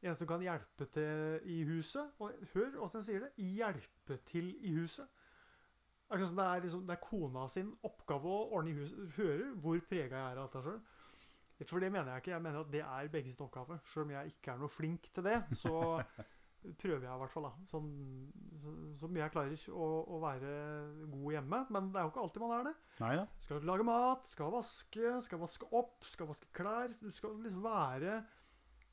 En 0.04 0.18
som 0.18 0.28
kan 0.28 0.44
hjelpe 0.44 0.88
til 0.92 1.46
i 1.48 1.62
huset. 1.70 2.12
Og 2.20 2.36
hør 2.52 2.82
åssen 2.84 3.00
jeg 3.00 3.08
sier 3.08 3.24
det. 3.24 3.32
Hjelpe 3.56 4.18
til 4.28 4.52
i 4.60 4.74
huset. 4.76 5.08
Akkurat 6.06 6.30
som 6.30 6.38
det 6.38 6.46
er, 6.46 6.62
liksom, 6.62 6.84
det 6.86 6.94
er 6.94 7.02
kona 7.02 7.48
sin 7.50 7.72
oppgave 7.86 8.30
å 8.30 8.44
ordne 8.54 8.70
i 8.70 8.78
huset. 8.78 9.10
Hører 9.16 9.48
hvor 9.62 9.82
prega 9.90 10.20
jeg 10.20 10.36
er 10.36 10.38
av 10.38 10.46
dette 10.46 10.62
sjøl. 10.62 10.80
For 11.64 11.82
det 11.82 11.88
mener 11.90 12.12
jeg 12.12 12.22
ikke. 12.22 12.34
Jeg 12.34 12.44
mener 12.44 12.62
at 12.62 12.72
det 12.72 12.82
er 12.84 13.12
begge 13.12 13.32
sin 13.32 13.46
oppgave. 13.46 13.78
Sjøl 13.90 14.04
om 14.04 14.12
jeg 14.14 14.34
ikke 14.34 14.52
er 14.52 14.60
noe 14.60 14.72
flink 14.72 15.08
til 15.16 15.26
det, 15.26 15.38
så 15.56 15.74
prøver 16.82 17.06
jeg 17.06 17.10
i 17.10 17.20
hvert 17.22 17.32
fall, 17.32 17.48
da. 17.48 17.66
Sånn, 17.66 17.90
så, 18.62 18.74
så 19.00 19.10
mye 19.10 19.24
jeg 19.24 19.34
klarer 19.34 19.66
å, 19.72 19.88
å 20.14 20.20
være 20.22 20.54
god 21.12 21.36
hjemme. 21.36 21.62
Men 21.74 21.90
det 21.90 22.00
er 22.00 22.06
jo 22.06 22.12
ikke 22.12 22.24
alltid 22.26 22.44
man 22.44 22.56
er 22.58 22.66
det. 22.68 22.74
Nei 23.02 23.12
da. 23.22 23.28
Skal 23.46 23.70
lage 23.72 23.86
mat, 23.88 24.30
skal 24.30 24.52
vaske, 24.54 25.14
skal 25.26 25.42
vaske 25.42 25.70
opp, 25.80 26.10
skal 26.12 26.30
vaske 26.30 26.50
klær. 26.56 26.98
Du 27.02 27.10
skal 27.14 27.38
liksom 27.42 27.64
være 27.66 28.20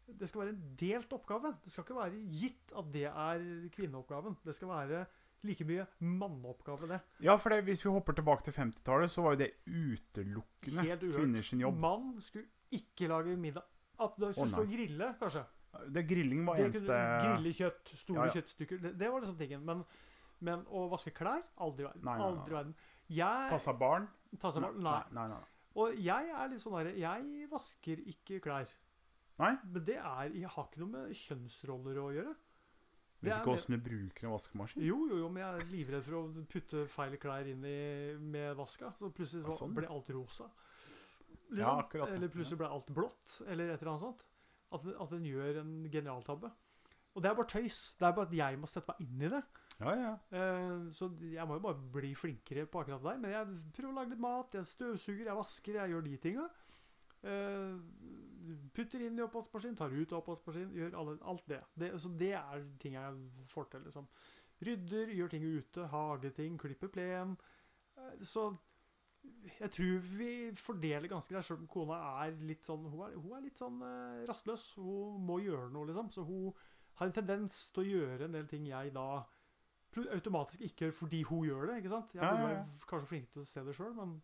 Det 0.07 0.27
skal 0.31 0.43
være 0.43 0.55
en 0.55 0.63
delt 0.79 1.13
oppgave. 1.13 1.53
Det 1.63 1.73
skal 1.73 1.85
ikke 1.85 1.99
være 1.99 2.23
gitt 2.41 2.73
at 2.79 2.89
det 2.95 3.05
er 3.11 3.45
kvinneoppgaven. 3.75 4.39
Det 4.47 4.57
skal 4.57 4.73
være 4.73 5.05
like 5.43 5.65
mye 5.67 5.85
manneoppgave, 5.99 6.87
det. 6.87 6.99
Ja, 7.25 7.35
for 7.41 7.53
det, 7.53 7.63
hvis 7.67 7.83
vi 7.85 7.91
hopper 7.91 8.15
tilbake 8.17 8.45
til 8.47 8.55
50-tallet, 8.55 9.11
så 9.11 9.25
var 9.25 9.35
jo 9.35 9.41
det 9.43 9.51
utelukkende 9.67 10.85
kvinners 11.01 11.53
jobb. 11.53 11.79
Mann 11.83 12.13
skulle 12.21 12.47
ikke 12.71 13.07
lage 13.11 13.35
middag. 13.37 13.65
At 14.01 14.15
det 14.19 14.33
skulle 14.33 14.49
stå 14.49 14.63
og 14.63 14.71
grille, 14.73 15.11
kanskje. 15.19 15.43
Det 15.93 16.03
Grilling 16.07 16.45
var 16.45 16.55
Det 16.55 16.65
eneste 16.65 16.85
kunne, 16.85 17.21
grille 17.23 17.53
kjøtt, 17.53 17.93
store 17.97 18.17
Ja, 18.19 18.25
ja. 18.25 18.31
kjøttstykker. 18.37 18.81
Det, 18.81 18.91
det 18.99 19.11
var 19.11 19.23
liksom 19.23 19.37
tingen. 19.37 19.63
Men, 19.65 19.83
men 20.39 20.65
å 20.69 20.85
vaske 20.91 21.13
klær? 21.15 21.41
Aldri 21.57 21.85
i 21.85 21.87
verden. 21.87 22.03
Nei, 22.05 22.13
nei, 22.13 22.19
nei. 22.19 22.27
Aldri 22.29 22.53
i 22.53 22.57
verden. 22.59 22.75
Jeg 23.13 23.49
Passa 23.49 23.73
barn? 23.73 24.07
Ta 24.39 24.51
barn? 24.59 24.79
Nei, 24.85 24.99
nei. 25.17 25.27
nei. 25.33 25.41
Og 25.81 25.97
jeg 25.97 26.29
er 26.29 26.51
litt 26.51 26.61
sånn 26.61 26.75
derre 26.77 26.93
Jeg 27.01 27.47
vasker 27.49 28.01
ikke 28.13 28.39
klær. 28.43 28.69
Nei? 29.41 29.55
Men 29.65 29.85
det 29.87 29.97
er 29.97 30.35
Jeg 30.37 30.51
har 30.55 30.67
ikke 30.69 30.83
noe 30.83 30.91
med 30.93 31.15
kjønnsroller 31.17 32.01
å 32.03 32.09
gjøre. 32.13 32.35
Vet 33.23 33.37
ikke 33.39 33.53
åssen 33.55 33.77
du 33.77 33.79
bruker 33.85 34.27
en 34.27 34.33
vaskemaskin? 34.35 34.83
Jo, 34.83 34.97
jo, 35.09 35.17
jo, 35.23 35.29
men 35.31 35.43
jeg 35.43 35.61
er 35.61 35.71
livredd 35.71 36.03
for 36.07 36.17
å 36.19 36.45
putte 36.51 36.83
feil 36.91 37.15
klær 37.21 37.47
inn 37.53 37.63
i, 37.65 37.77
med 38.19 38.55
vaska. 38.59 38.91
Så 38.99 39.09
plutselig 39.15 39.45
Ja, 39.45 39.51
så 39.53 39.63
sånn. 39.63 39.73
ble 39.77 39.87
alt 39.87 40.11
rosa. 40.15 40.49
Liksom. 40.49 41.57
Ja, 41.61 41.71
akkurat. 41.79 42.11
Eller 42.15 42.31
plutselig 42.33 42.59
ble 42.59 42.69
alt 42.75 42.91
blått, 42.93 43.39
eller 43.47 43.71
et 43.71 43.81
eller 43.81 43.93
annet 43.93 44.05
sånt. 44.07 44.25
At, 44.73 44.87
at 45.05 45.09
den 45.13 45.25
gjør 45.29 45.61
en 45.61 45.73
generaltabbe. 45.93 46.51
Og 47.13 47.21
det 47.21 47.29
er 47.29 47.35
bare 47.37 47.51
tøys. 47.51 47.79
Det 47.99 48.07
er 48.07 48.15
bare 48.17 48.25
at 48.25 48.33
jeg 48.39 48.57
må 48.57 48.69
sette 48.71 48.89
meg 48.95 49.03
inn 49.05 49.21
i 49.27 49.29
det. 49.29 49.41
Ja, 49.83 49.93
ja. 49.97 50.13
Eh, 50.33 50.87
så 50.97 51.09
jeg 51.21 51.45
må 51.49 51.59
jo 51.59 51.63
bare 51.67 51.77
bli 51.93 52.13
flinkere 52.17 52.65
på 52.69 52.81
akkurat 52.81 53.03
det 53.03 53.11
der. 53.11 53.19
Men 53.21 53.35
jeg 53.35 53.57
prøver 53.77 53.91
å 53.91 53.97
lage 53.99 54.13
litt 54.15 54.23
mat, 54.23 54.57
jeg 54.57 54.65
støvsuger, 54.71 55.27
jeg 55.29 55.37
vasker, 55.37 55.77
jeg 55.77 55.93
gjør 55.93 56.05
de 56.07 56.17
tinga. 56.25 56.47
Eh, 57.23 57.77
putter 58.75 59.01
inn 59.05 59.17
i 59.19 59.23
oppvaskmaskin, 59.23 59.75
tar 59.79 59.93
ut 59.95 60.11
av 60.11 60.19
oppvaskmaskin, 60.21 60.73
gjør 60.75 60.97
alle, 60.99 61.17
alt 61.31 61.45
det. 61.47 61.61
det. 61.79 61.91
Så 62.01 62.11
det 62.19 62.33
er 62.35 62.65
ting 62.81 62.97
jeg 62.97 63.47
får 63.47 63.69
til, 63.71 63.85
liksom. 63.87 64.07
Rydder, 64.63 65.13
gjør 65.15 65.29
ting 65.33 65.43
ute, 65.47 65.87
hageting, 65.91 66.57
klipper 66.59 66.91
plen. 66.91 67.37
Eh, 67.97 68.19
Så 68.21 68.49
jeg 69.59 69.71
tror 69.71 69.99
vi 70.17 70.51
fordeler 70.59 71.07
ganske 71.07 71.31
greit, 71.33 71.45
selv 71.47 71.61
om 71.63 71.67
kona 71.71 71.95
er 72.25 72.33
litt 72.43 72.65
sånn 72.67 72.83
Hun 72.91 73.05
er, 73.07 73.13
hun 73.15 73.37
er 73.37 73.45
litt 73.45 73.57
sånn 73.61 73.79
eh, 73.81 74.25
rastløs. 74.27 74.73
Hun 74.75 75.23
må 75.25 75.39
gjøre 75.43 75.71
noe, 75.71 75.87
liksom. 75.87 76.11
Så 76.11 76.25
hun 76.27 76.51
har 76.99 77.07
en 77.07 77.13
tendens 77.15 77.69
til 77.71 77.83
å 77.83 77.87
gjøre 77.87 78.25
en 78.27 78.35
del 78.35 78.47
ting 78.51 78.67
jeg 78.67 78.91
da 78.93 79.23
automatisk 80.11 80.61
ikke 80.65 80.87
gjør 80.87 80.93
fordi 80.97 81.23
hun 81.29 81.43
gjør 81.47 81.67
det. 81.69 81.77
ikke 81.77 81.89
sant? 81.89 82.13
Jeg 82.13 82.23
Ja, 82.23 82.33
ja, 82.33 82.39
ja. 82.41 82.47
være 82.47 82.87
kanskje 82.89 83.07
flink 83.07 83.31
til 83.31 83.41
å 83.43 83.45
se 83.45 83.63
det 83.63 83.75
sjøl, 83.77 83.93
men 83.95 84.21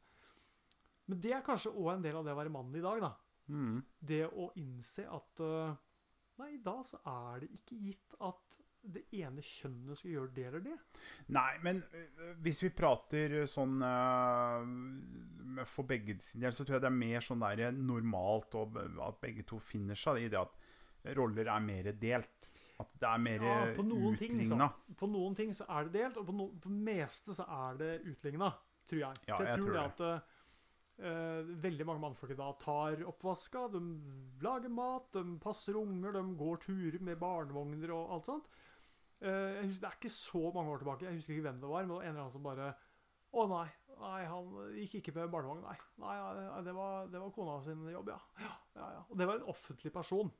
Men 1.09 1.21
det 1.23 1.33
er 1.35 1.45
kanskje 1.45 1.73
òg 1.73 1.93
en 1.95 2.05
del 2.05 2.19
av 2.19 2.25
det 2.27 2.33
å 2.35 2.39
være 2.39 2.53
mann 2.53 2.73
i 2.77 2.83
dag, 2.85 3.03
da. 3.03 3.13
Mm. 3.49 3.77
Det 4.11 4.23
å 4.29 4.51
innse 4.61 5.07
at 5.09 5.41
eh, 5.41 5.77
Nei, 6.39 6.53
da 6.63 6.77
så 6.87 7.01
er 7.09 7.41
det 7.43 7.49
ikke 7.57 7.77
gitt 7.83 8.13
at 8.23 8.59
det 8.79 9.01
ene 9.19 9.41
kjønnet 9.43 9.99
skal 9.99 10.13
gjøre 10.13 10.31
det 10.37 10.45
eller 10.47 10.61
det. 10.63 10.75
Nei, 11.35 11.49
men 11.65 11.81
øh, 11.83 12.29
hvis 12.45 12.61
vi 12.63 12.69
prater 12.71 13.41
sånn 13.49 13.81
øh, 13.83 15.65
For 15.67 15.89
begge 15.89 16.15
sin 16.23 16.45
del, 16.45 16.55
så 16.55 16.63
tror 16.63 16.77
jeg 16.77 16.85
det 16.85 16.91
er 16.91 16.95
mer 17.01 17.25
sånn 17.25 17.43
der 17.43 17.75
normalt 17.75 18.55
at 18.55 19.19
begge 19.19 19.43
to 19.49 19.59
finner 19.59 19.99
seg 19.99 20.23
i 20.23 20.31
det 20.31 20.39
at 20.39 20.55
roller 21.17 21.51
er 21.51 21.63
mer 21.63 21.91
delt. 21.99 22.49
At 22.79 22.95
det 23.01 23.07
er 23.09 23.19
mer 23.19 23.43
Ja, 23.43 23.55
utligna. 23.75 24.69
På 24.95 25.07
noen 25.11 25.35
ting 25.35 25.51
så 25.55 25.67
er 25.67 25.89
det 25.89 25.99
delt, 25.99 26.19
og 26.21 26.29
på, 26.29 26.35
no, 26.35 26.47
på 26.55 26.71
det 26.71 26.83
meste 26.87 27.35
så 27.35 27.43
er 27.67 27.79
det 27.81 27.93
utligna, 28.07 28.53
tror 28.87 29.01
jeg. 29.01 29.23
Ja, 29.27 29.35
jeg, 29.35 29.49
jeg 29.49 29.59
tror 29.59 29.65
tror 29.65 29.75
det 29.75 29.83
at 29.83 30.03
eh, 30.07 30.37
veldig 30.99 31.85
mange 31.87 32.03
mannfolk 32.03 32.33
i 32.33 32.39
dag 32.39 32.57
tar 32.59 33.03
oppvaska, 33.07 33.67
de 33.71 33.79
lager 34.43 34.71
mat, 34.73 35.05
de 35.15 35.37
passer 35.39 35.77
unger, 35.79 36.11
de 36.17 36.23
går 36.39 36.59
turer 36.65 36.99
med 37.07 37.21
barnevogner 37.21 37.93
og 37.95 38.17
alt 38.17 38.31
sånt. 38.31 38.49
Eh, 39.19 39.59
husker, 39.65 39.81
det 39.83 39.87
er 39.89 39.95
ikke 39.97 40.11
så 40.13 40.41
mange 40.55 40.71
år 40.71 40.79
tilbake, 40.79 41.07
jeg 41.07 41.19
husker 41.19 41.35
ikke 41.35 41.47
hvem 41.49 41.57
det 41.59 41.69
var, 41.69 41.83
men 41.83 41.91
det 41.91 41.95
var 41.97 42.03
en 42.05 42.11
eller 42.13 42.23
annen 42.23 42.35
som 42.35 42.45
bare 42.45 42.69
Å 43.29 43.43
nei, 43.45 43.65
nei, 43.99 44.19
han 44.25 44.53
gikk 44.79 44.93
ikke 44.99 45.13
med 45.17 45.33
barnevogn, 45.33 45.59
nei. 45.61 45.75
nei, 46.01 46.13
nei 46.39 46.61
det, 46.65 46.73
var, 46.73 47.09
det 47.11 47.19
var 47.21 47.33
kona 47.35 47.57
sin 47.61 47.83
jobb, 47.91 48.13
ja. 48.13 48.19
ja, 48.39 48.53
ja, 48.79 48.87
ja. 48.95 49.01
Og 49.05 49.19
det 49.19 49.27
var 49.29 49.37
en 49.37 49.51
offentlig 49.51 49.91
person. 49.93 50.31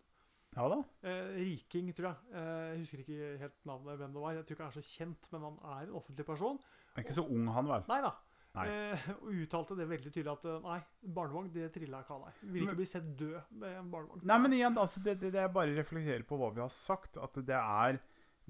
Ja 0.55 0.65
da. 0.71 0.79
Eh, 1.05 1.27
Riking, 1.35 1.91
tror 1.93 2.07
jeg. 2.09 2.31
Eh, 2.39 2.63
jeg 2.71 2.79
husker 2.81 3.03
ikke 3.03 3.27
helt 3.43 3.59
navnet 3.69 3.99
hvem 3.99 4.15
det 4.15 4.23
var. 4.23 4.33
Jeg 4.33 4.47
tror 4.47 4.57
ikke 4.57 4.65
han 4.65 4.73
er 4.73 4.79
så 4.79 4.95
kjent, 4.95 5.29
men 5.35 5.45
han 5.45 5.59
er 5.75 5.83
en 5.83 5.99
offentlig 5.99 6.25
person. 6.25 6.57
Er 6.95 7.05
ikke 7.05 7.19
så 7.19 7.27
ung, 7.27 7.51
han 7.53 7.69
vel? 7.69 7.85
Nei 7.91 7.99
da. 8.07 8.15
Eh, 8.59 9.03
og 9.21 9.27
uttalte 9.43 9.75
det 9.77 9.85
veldig 9.87 10.11
tydelig 10.11 10.31
at 10.33 10.45
eh, 10.49 10.55
nei, 10.65 10.79
barnevogn 11.15 11.51
det 11.53 11.67
triller 11.75 12.01
ikke 12.01 12.15
av 12.15 12.23
deg. 12.25 12.39
Vil 12.53 12.63
ikke 12.65 12.79
bli 12.79 12.87
sett 12.89 13.11
død 13.19 13.51
med 13.61 13.75
en 13.77 13.91
barnevogn. 13.93 14.23
Nei, 14.25 14.37
men 14.41 14.55
igjen, 14.57 14.77
altså, 14.81 15.03
det, 15.05 15.19
det, 15.21 15.29
det 15.35 15.43
er 15.43 15.51
bare 15.53 15.71
å 15.73 15.77
reflektere 15.77 16.25
på 16.27 16.39
hva 16.41 16.49
vi 16.55 16.63
har 16.63 16.73
sagt. 16.73 17.17
At 17.21 17.37
det 17.45 17.55
er 17.59 17.99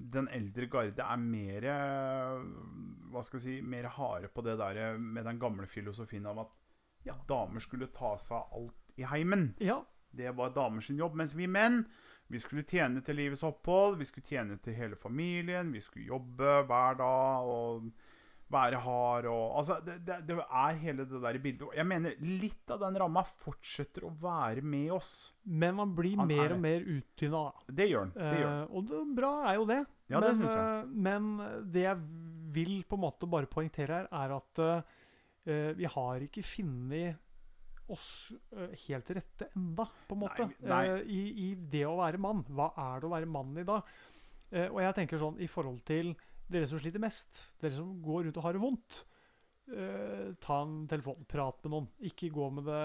Den 0.00 0.28
eldre 0.32 0.64
garde 0.72 1.04
er 1.04 1.16
mer 1.20 1.66
Hva 3.12 3.20
skal 3.26 3.36
jeg 3.40 3.44
si 3.44 3.56
Mer 3.66 3.88
harde 3.92 4.30
på 4.32 4.40
det 4.46 4.54
der 4.60 4.96
med 4.98 5.26
den 5.28 5.38
gamle 5.42 5.66
filosofien 5.68 6.26
av 6.30 6.38
at 6.46 6.56
Ja. 7.04 7.14
damer 7.28 7.60
skulle 7.60 7.86
ta 7.92 8.16
seg 8.20 8.36
av 8.36 8.50
alt 8.56 8.96
i 8.96 9.04
heimen. 9.08 9.54
Ja, 9.60 9.82
Det 10.12 10.32
var 10.36 10.50
damers 10.50 10.88
jobb. 10.90 11.14
Mens 11.16 11.34
vi 11.34 11.46
menn 11.46 11.84
vi 12.30 12.38
skulle 12.38 12.62
tjene 12.62 13.00
til 13.02 13.16
livets 13.16 13.42
opphold, 13.42 13.96
vi 13.98 14.04
skulle 14.04 14.26
tjene 14.26 14.56
til 14.62 14.74
hele 14.74 14.96
familien, 14.96 15.72
vi 15.72 15.80
skulle 15.80 16.06
jobbe 16.06 16.62
hver 16.68 16.94
dag 16.98 17.48
og 17.50 17.88
være 18.50 18.80
hard 18.82 19.28
og 19.30 19.58
Altså, 19.60 19.78
det, 19.84 19.98
det, 20.06 20.18
det 20.28 20.36
er 20.40 20.80
hele 20.82 21.06
det 21.08 21.20
der 21.22 21.38
i 21.38 21.42
bildet. 21.42 21.68
Jeg 21.76 21.86
mener 21.86 22.16
litt 22.24 22.72
av 22.72 22.82
den 22.82 22.98
ramma 23.02 23.22
fortsetter 23.44 24.06
å 24.08 24.12
være 24.20 24.64
med 24.64 24.90
oss. 24.96 25.32
men 25.44 25.76
man 25.78 25.94
blir 25.96 26.16
Han 26.18 26.30
er 26.30 26.34
mer 26.34 26.44
er. 26.48 26.54
og 26.56 26.60
mer 26.64 26.86
uttynna. 26.96 27.44
da. 27.46 27.74
Det 27.80 27.88
gjør 27.90 28.08
den. 28.08 28.12
Det 28.18 28.40
gjør 28.40 28.50
han. 28.50 28.60
Eh, 28.60 28.76
og 28.76 28.90
det, 28.90 29.00
bra 29.16 29.32
er 29.50 29.58
jo 29.60 29.66
det. 29.70 29.80
Ja, 30.10 30.20
det 30.20 30.34
men, 30.34 30.46
jeg. 30.46 30.58
eh, 30.58 30.92
men 31.08 31.72
det 31.72 31.86
jeg 31.86 32.04
vil 32.50 32.76
på 32.88 32.98
en 32.98 33.04
måte 33.06 33.30
bare 33.30 33.50
poengtere 33.50 34.00
her, 34.00 34.08
er 34.10 34.32
at 34.34 34.62
uh, 34.66 35.74
vi 35.78 35.86
har 35.86 36.24
ikke 36.26 36.42
funnet 36.42 37.90
oss 37.90 38.32
uh, 38.54 38.72
helt 38.88 39.06
til 39.06 39.18
rette 39.20 39.50
enda, 39.54 39.86
på 40.08 40.16
en 40.16 40.22
måte. 40.24 40.48
Nei, 40.58 40.70
nei. 40.72 40.82
Uh, 40.90 41.04
i, 41.06 41.20
I 41.46 41.52
det 41.70 41.84
å 41.86 41.94
være 42.00 42.18
mann. 42.22 42.42
Hva 42.48 42.72
er 42.74 42.98
det 42.98 43.06
å 43.06 43.12
være 43.14 43.30
mann 43.30 43.54
i 43.58 43.66
dag? 43.68 43.94
Og 44.50 44.80
jeg 44.82 44.94
tenker 44.96 45.20
sånn 45.22 45.36
i 45.38 45.46
forhold 45.46 45.76
til 45.86 46.08
dere 46.50 46.66
som 46.70 46.80
sliter 46.82 47.02
mest, 47.02 47.44
dere 47.62 47.76
som 47.76 47.94
går 48.02 48.26
rundt 48.26 48.36
og 48.40 48.44
har 48.46 48.56
det 48.56 48.62
vondt. 48.62 49.04
eh, 49.70 50.32
ta 50.42 50.56
en 50.64 50.80
telefon, 50.90 51.20
prat 51.30 51.60
med 51.62 51.70
noen. 51.76 51.84
Ikke 52.08 52.30
gå 52.34 52.48
med 52.56 52.64
det 52.66 52.80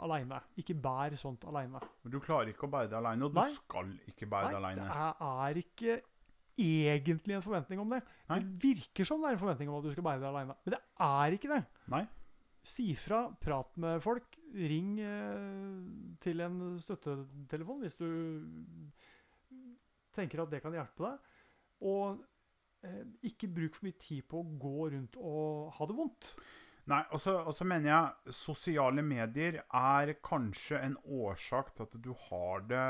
aleine. 0.00 0.38
Ikke 0.56 0.74
bær 0.80 1.12
sånt 1.20 1.44
aleine. 1.44 1.80
Men 2.04 2.14
du 2.14 2.16
klarer 2.24 2.48
ikke 2.54 2.64
å 2.64 2.72
bære 2.72 2.88
det 2.88 2.96
aleine, 2.96 3.26
og 3.26 3.34
du 3.34 3.40
Nei. 3.42 3.50
skal 3.52 3.90
ikke 4.08 4.28
bære 4.32 4.48
det 4.54 4.60
aleine. 4.62 4.86
det 4.88 4.96
er, 4.96 5.20
er 5.50 5.60
ikke 5.60 5.98
egentlig 6.62 7.36
en 7.36 7.44
forventning 7.44 7.80
om 7.84 7.92
det. 7.92 8.00
Nei. 8.30 8.38
Det 8.40 8.62
virker 8.64 9.04
som 9.08 9.20
det 9.20 9.28
er 9.30 9.36
en 9.36 9.42
forventning 9.44 9.68
om 9.72 9.76
at 9.80 9.84
du 9.84 9.92
skal 9.92 10.04
bære 10.08 10.20
det 10.24 10.28
alene. 10.30 10.56
Men 10.64 10.74
det 10.76 10.80
er 11.10 11.36
ikke 11.36 11.52
det. 11.52 11.60
Nei. 11.92 12.02
Si 12.72 12.88
fra, 12.94 13.24
prat 13.42 13.76
med 13.82 14.00
folk. 14.04 14.36
Ring 14.54 14.98
eh, 15.00 16.16
til 16.20 16.40
en 16.44 16.58
støttetelefon 16.80 17.80
hvis 17.84 17.96
du 18.00 18.08
tenker 20.16 20.42
at 20.44 20.52
det 20.52 20.60
kan 20.64 20.74
hjelpe 20.76 21.06
deg. 21.08 21.30
Og 21.88 22.20
ikke 23.28 23.50
bruk 23.52 23.76
for 23.76 23.86
mye 23.86 23.98
tid 24.00 24.24
på 24.26 24.40
å 24.42 24.50
gå 24.58 24.90
rundt 24.94 25.18
og 25.20 25.70
ha 25.76 25.86
det 25.86 25.96
vondt. 25.98 26.32
Nei, 26.90 27.02
og 27.14 27.20
så 27.22 27.66
mener 27.66 27.92
jeg 27.92 28.34
sosiale 28.34 29.04
medier 29.06 29.60
er 29.62 30.14
kanskje 30.24 30.80
en 30.82 30.96
årsak 31.04 31.76
til 31.76 31.86
at 31.86 31.92
du 32.02 32.10
har 32.26 32.64
det 32.66 32.86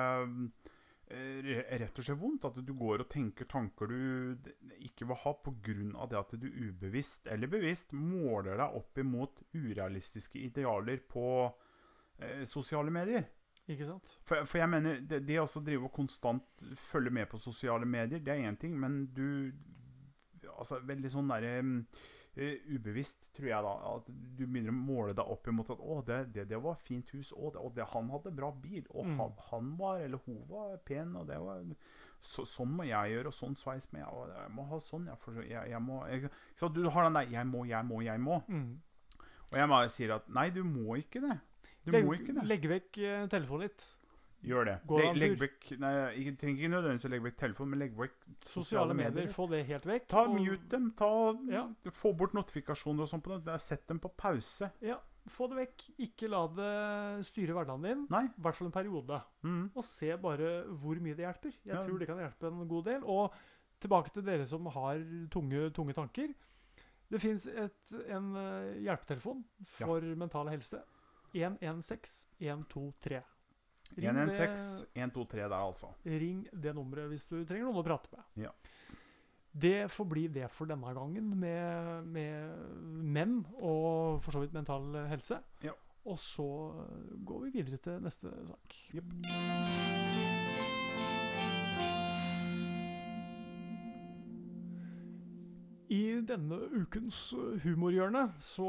eh, 1.13 1.51
rett 1.83 2.01
og 2.01 2.07
slett 2.07 2.21
vondt. 2.23 2.47
At 2.49 2.63
du 2.65 2.73
går 2.79 3.05
og 3.05 3.11
tenker 3.13 3.51
tanker 3.51 3.93
du 3.93 4.49
ikke 4.79 5.11
vil 5.11 5.21
ha 5.27 5.35
pga. 5.45 5.77
det 6.09 6.21
at 6.23 6.33
du 6.41 6.49
ubevisst 6.49 7.29
eller 7.29 7.53
bevisst 7.53 7.93
måler 7.93 8.57
deg 8.57 8.81
opp 8.81 8.99
imot 8.99 9.45
urealistiske 9.53 10.41
idealer 10.41 11.05
på 11.13 11.29
eh, 12.17 12.49
sosiale 12.49 12.91
medier. 12.91 13.29
Ikke 13.69 13.87
sant? 13.87 14.17
For, 14.25 14.49
for 14.49 14.59
jeg 14.59 14.73
mener, 14.73 15.05
det, 15.05 15.21
det 15.29 15.39
også 15.39 15.61
drive 15.61 15.87
og 15.87 15.93
konstant 15.93 16.65
følge 16.81 17.13
med 17.13 17.29
på 17.29 17.39
sosiale 17.39 17.87
medier, 17.87 18.25
det 18.25 18.33
er 18.33 18.49
én 18.49 18.57
ting, 18.59 18.73
men 18.81 19.05
du 19.13 19.53
Altså 20.59 20.81
veldig 20.87 21.11
sånn 21.11 21.29
der, 21.29 21.45
eh, 22.37 22.59
ubevisst, 22.73 23.33
tror 23.37 23.49
jeg, 23.49 23.63
da. 23.63 23.73
At 23.97 24.07
du 24.07 24.47
begynner 24.47 24.73
å 24.73 24.77
måle 24.79 25.15
deg 25.15 25.27
opp 25.29 25.47
imot 25.49 25.71
at 25.71 25.79
'Å, 25.79 26.05
det, 26.07 26.33
det, 26.33 26.49
det 26.49 26.61
var 26.63 26.75
fint 26.77 27.11
hus. 27.11 27.33
Å, 27.33 27.51
det, 27.53 27.61
og 27.61 27.75
det, 27.75 27.85
han 27.93 28.09
hadde 28.11 28.33
bra 28.37 28.51
bil. 28.53 28.87
Og 28.91 29.05
Mm. 29.07 29.19
han, 29.19 29.33
han 29.51 29.77
var, 29.77 29.99
eller 30.01 30.19
hun 30.27 30.43
var, 30.49 30.77
pen. 30.85 31.17
Og 31.17 31.27
det 31.27 31.39
var 31.39 31.63
så, 32.23 32.45
Sånn 32.47 32.71
må 32.77 32.85
jeg 32.87 33.11
gjøre, 33.17 33.27
og 33.27 33.35
sånn 33.35 33.57
sveis 33.57 33.89
med. 33.93 34.05
Og 34.07 34.29
jeg 34.31 34.51
må 34.55 34.63
ha 34.71 34.79
sånn, 34.79 35.07
jeg, 35.07 35.19
For 35.19 35.33
jeg, 35.43 35.69
jeg 35.71 35.81
må 35.83 36.07
jeg, 36.09 36.31
sant? 36.57 36.75
Du 36.75 36.89
har 36.89 37.05
den 37.05 37.15
der 37.15 37.27
'jeg 37.31 37.47
må, 37.47 37.65
jeg 37.67 37.85
må, 37.85 38.01
jeg 38.03 38.19
må'. 38.21 38.43
Mm. 38.49 38.81
Og 39.53 39.59
jeg 39.59 39.69
bare 39.69 39.89
sier 39.89 40.15
at 40.15 40.29
nei, 40.29 40.49
du 40.51 40.63
må 40.65 40.95
ikke 40.97 41.21
det. 41.21 41.41
Du 41.85 41.91
Legg, 41.91 42.05
må 42.07 42.13
ikke 42.15 42.33
det. 42.33 42.45
legg 42.47 42.63
vekk 42.71 42.99
eh, 42.99 43.27
telefonen 43.27 43.61
litt. 43.67 43.85
Gjør 44.43 44.65
det. 44.67 44.75
Gå 44.91 44.99
Le, 44.99 45.13
legg 45.15 45.37
vekk 45.39 45.79
Nei, 45.79 45.91
jeg 46.19 46.33
trenger 46.41 46.59
ikke 46.65 46.71
nødvendigvis 46.73 47.05
å 47.07 47.11
legge 47.13 47.27
vekk 47.29 47.37
telefonen, 47.39 47.71
men 47.71 47.79
legg 47.85 47.93
vekk 47.97 48.15
Sosiale 48.51 48.95
medier. 48.99 49.29
Få 49.31 49.47
det 49.51 49.61
helt 49.69 49.85
vekk. 49.87 50.09
Ta 50.09 50.25
og- 50.25 50.35
Mute 50.41 50.69
dem. 50.69 50.91
Ta, 50.99 51.11
Ja. 51.49 51.69
Få 51.93 52.13
bort 52.17 52.33
notifikasjoner 52.35 53.03
og 53.03 53.09
sånn 53.09 53.23
på 53.23 53.37
det. 53.37 53.45
Det 53.45 53.61
Sett 53.61 53.87
dem 53.87 54.01
på 54.01 54.11
pause. 54.17 54.73
Ja, 54.81 54.99
få 55.29 55.49
det 55.49 55.59
vekk. 55.61 55.85
Ikke 56.01 56.29
la 56.29 56.47
det 56.49 57.25
styre 57.27 57.55
hverdagen 57.55 57.83
din. 57.83 58.07
Nei. 58.11 58.25
I 58.27 58.41
hvert 58.43 58.55
fall 58.57 58.67
en 58.67 58.73
periode. 58.73 59.23
Mm. 59.45 59.71
Og 59.77 59.85
se 59.85 60.17
bare 60.17 60.65
hvor 60.67 60.99
mye 61.01 61.15
det 61.15 61.23
hjelper. 61.27 61.53
Jeg 61.65 61.75
Ja. 61.75 61.87
tror 61.87 61.99
det 61.99 62.09
kan 62.09 62.19
hjelpe 62.19 62.47
en 62.51 62.67
god 62.69 62.85
del. 62.85 63.05
Og 63.05 63.33
tilbake 63.81 64.13
til 64.13 64.23
dere 64.23 64.45
som 64.47 64.67
har 64.67 64.99
tunge, 65.31 65.71
tunge 65.73 65.95
tanker. 65.95 66.35
Det 67.11 67.21
fins 67.21 67.47
en 67.47 68.35
eh, 68.37 68.75
hjelpetelefon 68.83 69.45
for 69.67 70.01
mental 70.01 70.47
helse. 70.49 70.83
116 71.33 72.27
123. 72.41 73.23
Ring 73.97 74.09
116 74.09 74.87
123 74.95 75.43
der, 75.43 75.59
altså. 75.59 75.93
ring 76.07 76.47
det 76.53 76.75
nummeret 76.77 77.11
hvis 77.13 77.27
du 77.29 77.39
trenger 77.45 77.69
noen 77.69 77.83
å 77.83 77.87
prate 77.87 78.13
med. 78.15 78.49
Ja. 78.49 78.53
Det 79.53 79.91
får 79.93 80.09
bli 80.09 80.27
det 80.33 80.49
for 80.55 80.71
denne 80.71 80.95
gangen 80.97 81.35
med, 81.37 82.07
med 82.09 82.79
menn 83.05 83.43
og 83.61 84.23
for 84.25 84.33
så 84.33 84.41
vidt 84.45 84.57
mental 84.57 84.95
helse. 85.11 85.43
Ja. 85.65 85.77
Og 86.09 86.19
så 86.19 86.49
går 87.23 87.45
vi 87.45 87.57
videre 87.61 87.79
til 87.85 88.01
neste 88.03 88.33
sak. 88.49 88.81
Jep. 88.97 89.82
I 95.93 96.01
denne 96.25 96.59
ukens 96.73 97.19
uh, 97.37 97.59
humorhjørne 97.65 98.25
så 98.41 98.69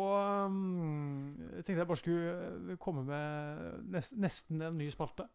um, 0.50 1.34
tenkte 1.62 1.80
jeg 1.80 1.90
bare 1.90 2.02
skulle 2.02 2.78
komme 2.84 3.06
med 3.08 3.90
nest, 3.96 4.18
nesten 4.20 4.62
en 4.62 4.78
ny 4.78 4.90
spalte. 4.92 5.30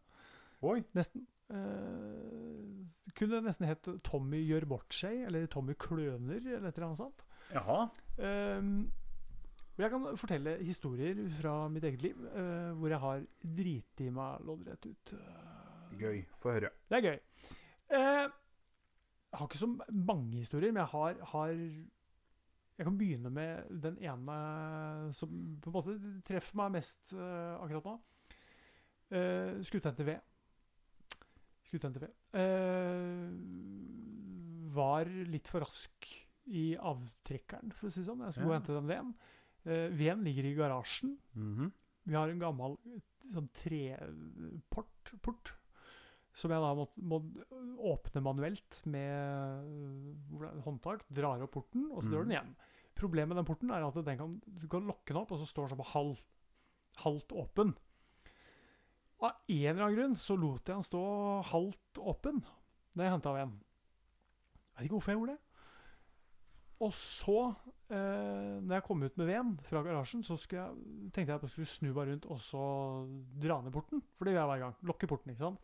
Oi. 0.61 0.81
Nesten. 0.97 1.25
Eh, 1.49 3.09
kunne 3.17 3.41
nesten 3.41 3.67
hett 3.67 3.87
Tommy 4.05 4.41
gjør 4.43 4.67
bort 4.69 4.95
seg, 4.95 5.23
eller 5.27 5.47
Tommy 5.51 5.75
kløner, 5.79 6.39
eller 6.43 6.69
et 6.69 6.77
eller 6.77 6.89
annet 6.89 7.01
sånt. 7.01 7.23
Jaha. 7.53 7.79
Ehm, 8.21 8.73
jeg 9.79 9.91
kan 9.93 10.05
fortelle 10.19 10.57
historier 10.61 11.21
fra 11.39 11.55
mitt 11.71 11.87
eget 11.87 12.03
liv 12.03 12.19
eh, 12.29 12.69
hvor 12.77 12.91
jeg 12.91 13.01
har 13.01 13.23
driti 13.59 14.09
meg 14.13 14.43
loddrett 14.45 14.89
ut. 14.91 15.15
Gøy. 15.99 16.21
Få 16.43 16.53
høre. 16.57 16.73
Det 16.91 16.99
er 16.99 17.07
gøy. 17.07 17.19
Eh, 17.97 18.25
jeg 19.31 19.39
har 19.39 19.47
ikke 19.47 19.61
så 19.61 19.69
mange 19.93 20.37
historier, 20.41 20.71
men 20.73 20.81
jeg 20.81 20.91
har, 20.93 21.19
har 21.33 21.49
Jeg 22.79 22.85
kan 22.87 22.97
begynne 22.97 23.29
med 23.29 23.81
den 23.83 23.97
ene 23.99 24.35
som 25.13 25.29
på 25.61 25.69
en 25.69 25.75
måte 25.75 25.95
treffer 26.23 26.55
meg 26.55 26.71
mest 26.77 27.11
uh, 27.13 27.57
akkurat 27.59 27.85
nå. 27.89 27.95
Uh, 29.11 29.59
Skutt 29.67 29.85
NTV. 29.91 30.13
Skutt 31.67 31.83
NTV. 31.89 32.05
Uh, 32.33 33.29
var 34.73 35.09
litt 35.27 35.49
for 35.51 35.65
rask 35.65 36.07
i 36.49 36.71
avtrekkeren, 36.79 37.73
for 37.75 37.89
å 37.89 37.91
si 37.93 37.99
det 38.01 38.07
sånn. 38.09 38.23
Jeg 38.25 38.33
skulle 38.37 38.53
Ja. 38.55 38.59
hente 38.61 38.73
den 38.79 38.87
veden. 38.89 39.13
Uh, 39.67 39.89
veden 39.93 40.23
ligger 40.23 40.45
i 40.49 40.55
garasjen. 40.57 41.17
Mhm. 41.35 41.71
Vi 42.09 42.15
har 42.15 42.29
en 42.31 42.39
gammel 42.41 42.77
sånn 43.33 43.49
treport 43.53 45.11
port, 45.21 45.51
som 46.33 46.51
jeg 46.53 46.61
da 46.61 46.73
må, 46.77 46.85
må 47.01 47.19
åpne 47.91 48.21
manuelt 48.23 48.81
med 48.85 49.65
øh, 50.39 50.61
håndtak. 50.65 51.03
Drar 51.09 51.41
opp 51.43 51.51
porten, 51.57 51.89
og 51.91 52.03
så 52.03 52.09
drar 52.11 52.23
Mhm. 52.23 52.29
den 52.29 52.35
igjen. 52.37 52.55
Problemet 52.99 53.29
med 53.33 53.37
den 53.37 53.45
porten 53.47 53.71
er 53.71 53.85
at 53.87 53.95
den 54.05 54.17
kan, 54.19 54.41
du 54.45 54.67
kan 54.67 54.85
lokke 54.87 55.07
den 55.13 55.17
opp, 55.21 55.31
og 55.31 55.39
så 55.39 55.47
står 55.47 55.67
den 55.67 55.73
sånn 55.77 55.83
på 55.83 55.91
halv, 55.93 56.21
halvt 57.03 57.31
åpen. 57.31 57.75
Av 59.21 59.31
en 59.49 59.65
eller 59.75 59.83
annen 59.85 59.97
grunn 59.97 60.15
så 60.15 60.37
lot 60.39 60.63
jeg 60.67 60.75
den 60.75 60.83
stå 60.87 61.01
halvt 61.49 61.99
åpen 61.99 62.39
da 62.95 63.03
jeg 63.03 63.11
henta 63.11 63.33
en 63.41 63.57
Jeg 63.59 64.77
vet 64.77 64.85
ikke 64.87 64.95
hvorfor 64.95 65.11
jeg 65.11 65.19
gjorde 65.19 65.33
det. 65.33 65.39
Og 66.79 66.93
så, 66.95 67.55
eh, 67.91 68.59
når 68.63 68.75
jeg 68.77 68.83
kom 68.87 69.03
ut 69.03 69.17
med 69.19 69.27
veden 69.27 69.57
fra 69.67 69.81
garasjen, 69.83 70.23
så 70.23 70.37
jeg, 70.39 71.11
tenkte 71.11 71.27
jeg 71.27 71.35
at 71.35 71.41
jeg 71.43 71.51
skulle 71.51 71.67
snu 71.67 71.89
meg 71.91 72.07
rundt 72.07 72.25
og 72.31 72.39
så 72.39 72.61
dra 73.43 73.57
ned 73.61 73.73
porten. 73.75 74.01
For 74.15 74.23
det 74.23 74.33
gjør 74.35 74.39
jeg 74.45 74.51
hver 74.53 74.63
gang. 74.63 74.75
Lokke 74.87 75.07
porten, 75.11 75.33
ikke 75.33 75.43
sant. 75.43 75.59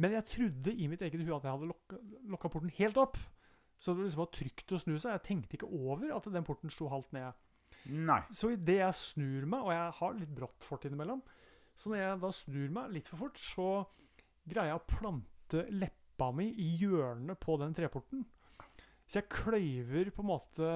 Men 0.00 0.16
jeg 0.16 0.26
trodde 0.26 0.74
i 0.74 0.88
mitt 0.90 1.02
eget 1.06 1.22
hue 1.22 1.36
at 1.36 1.46
jeg 1.46 1.54
hadde 1.54 1.70
lokka, 1.70 1.98
lokka 2.32 2.50
porten 2.50 2.72
helt 2.80 2.98
opp. 2.98 3.18
Så 3.78 3.94
det 3.94 4.06
liksom 4.06 4.24
var 4.24 4.30
trygt 4.34 4.72
å 4.74 4.80
snu 4.80 4.94
seg. 4.96 5.12
Jeg 5.12 5.24
tenkte 5.28 5.58
ikke 5.58 5.70
over 5.70 6.14
at 6.16 6.28
den 6.34 6.46
porten 6.46 6.72
sto 6.72 6.88
halvt 6.90 7.14
nede. 7.14 7.34
Nei. 7.92 8.20
Så 8.32 8.54
idet 8.54 8.78
jeg 8.80 8.96
snur 8.96 9.46
meg, 9.50 9.66
og 9.66 9.74
jeg 9.74 9.96
har 9.98 10.14
litt 10.16 10.30
brått 10.32 10.64
fort 10.64 10.86
innimellom 10.88 11.18
Så 11.76 11.90
når 11.90 11.98
jeg 12.00 12.20
da 12.22 12.30
snur 12.32 12.70
meg 12.72 12.94
litt 12.94 13.10
for 13.10 13.20
fort, 13.26 13.40
så 13.40 13.68
greier 14.48 14.72
jeg 14.72 14.80
å 14.80 14.86
plante 14.88 15.64
leppa 15.74 16.30
mi 16.32 16.48
i 16.62 16.70
hjørnet 16.80 17.40
på 17.42 17.58
den 17.60 17.74
treporten. 17.76 18.22
Så 19.04 19.20
jeg 19.20 19.30
kløyver 19.34 20.10
på 20.14 20.24
en 20.24 20.30
måte 20.30 20.70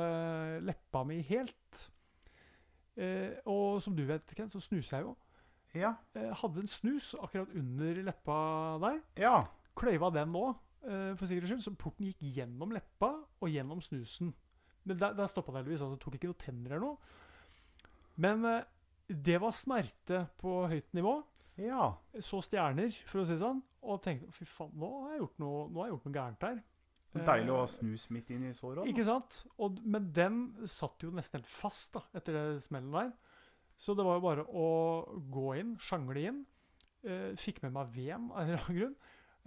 leppa 0.67 1.05
mi 1.09 1.23
helt. 1.31 1.87
Eh, 2.99 3.39
og 3.49 3.79
som 3.83 3.97
du 3.97 4.05
vet, 4.09 4.35
Ken, 4.37 4.51
så 4.51 4.61
snuser 4.61 4.99
jeg 4.99 5.07
jo. 5.07 5.15
Ja. 5.77 5.95
Eh, 6.17 6.31
hadde 6.41 6.63
en 6.65 6.71
snus 6.71 7.15
akkurat 7.19 7.53
under 7.57 8.03
leppa 8.09 8.39
der. 8.85 9.01
Ja. 9.21 9.37
Kløyva 9.79 10.11
den 10.15 10.33
nå, 10.33 10.45
eh, 10.85 11.15
for 11.19 11.27
sikkerhets 11.27 11.53
skyld. 11.53 11.65
Så 11.67 11.75
porten 11.77 12.09
gikk 12.09 12.25
gjennom 12.39 12.73
leppa 12.75 13.13
og 13.41 13.53
gjennom 13.53 13.83
snusen. 13.85 14.33
Men 14.89 14.99
der, 15.01 15.17
der 15.19 15.29
stoppa 15.31 15.53
det 15.53 15.63
heldigvis. 15.63 15.85
altså 15.85 16.01
Tok 16.01 16.17
ikke 16.19 16.31
noe 16.31 16.41
tenner 16.41 16.77
eller 16.77 16.87
noe. 16.87 16.97
Men 18.17 18.45
eh, 18.49 18.65
det 19.09 19.41
var 19.41 19.57
smerte 19.57 20.27
på 20.41 20.61
høyt 20.71 20.95
nivå. 20.97 21.19
Ja. 21.59 21.93
Så 22.23 22.41
stjerner, 22.45 22.95
for 23.09 23.23
å 23.23 23.27
si 23.29 23.35
det 23.35 23.43
sånn. 23.43 23.63
Og 23.89 24.03
tenkte 24.03 24.33
fy 24.35 24.47
faen, 24.49 24.75
nå 24.79 24.91
har 25.05 25.15
jeg 25.15 25.23
gjort 25.23 25.41
noe, 25.43 25.63
nå 25.71 25.81
har 25.81 25.89
jeg 25.89 25.97
gjort 25.97 26.09
noe 26.09 26.19
gærent 26.19 26.49
her. 26.49 26.59
Deilig 27.19 27.53
å 27.55 27.63
ha 27.63 27.69
snus 27.71 28.05
midt 28.13 28.31
inn 28.35 28.45
i 28.51 28.53
såret. 28.55 28.89
Ikke 28.91 29.07
sant? 29.07 29.41
Og, 29.65 29.79
men 29.89 30.11
den 30.15 30.43
satt 30.69 31.03
jo 31.03 31.11
nesten 31.15 31.41
helt 31.41 31.51
fast 31.51 31.97
da, 31.97 32.03
etter 32.19 32.37
det 32.37 32.63
smellen 32.63 32.93
der. 32.95 33.13
Så 33.79 33.95
det 33.95 34.07
var 34.07 34.19
jo 34.19 34.25
bare 34.27 34.45
å 34.51 34.69
gå 35.31 35.53
inn, 35.61 35.77
sjangle 35.83 36.25
inn. 36.31 36.45
Eh, 37.07 37.33
fikk 37.39 37.63
med 37.63 37.77
meg 37.77 37.93
VM 37.95 38.31
av 38.33 38.41
en 38.43 38.49
eller 38.51 38.65
annen 38.65 38.81
grunn. 38.81 38.97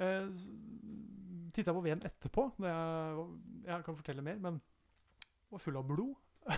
Eh, 0.02 1.50
Titta 1.52 1.74
på 1.76 1.84
VM 1.84 2.04
etterpå. 2.08 2.46
Når 2.64 2.70
jeg, 2.72 3.26
jeg 3.68 3.88
kan 3.88 3.98
fortelle 3.98 4.24
mer, 4.24 4.38
men 4.40 4.62
var 5.52 5.64
full 5.64 5.82
av 5.82 5.90
blod. 5.90 6.16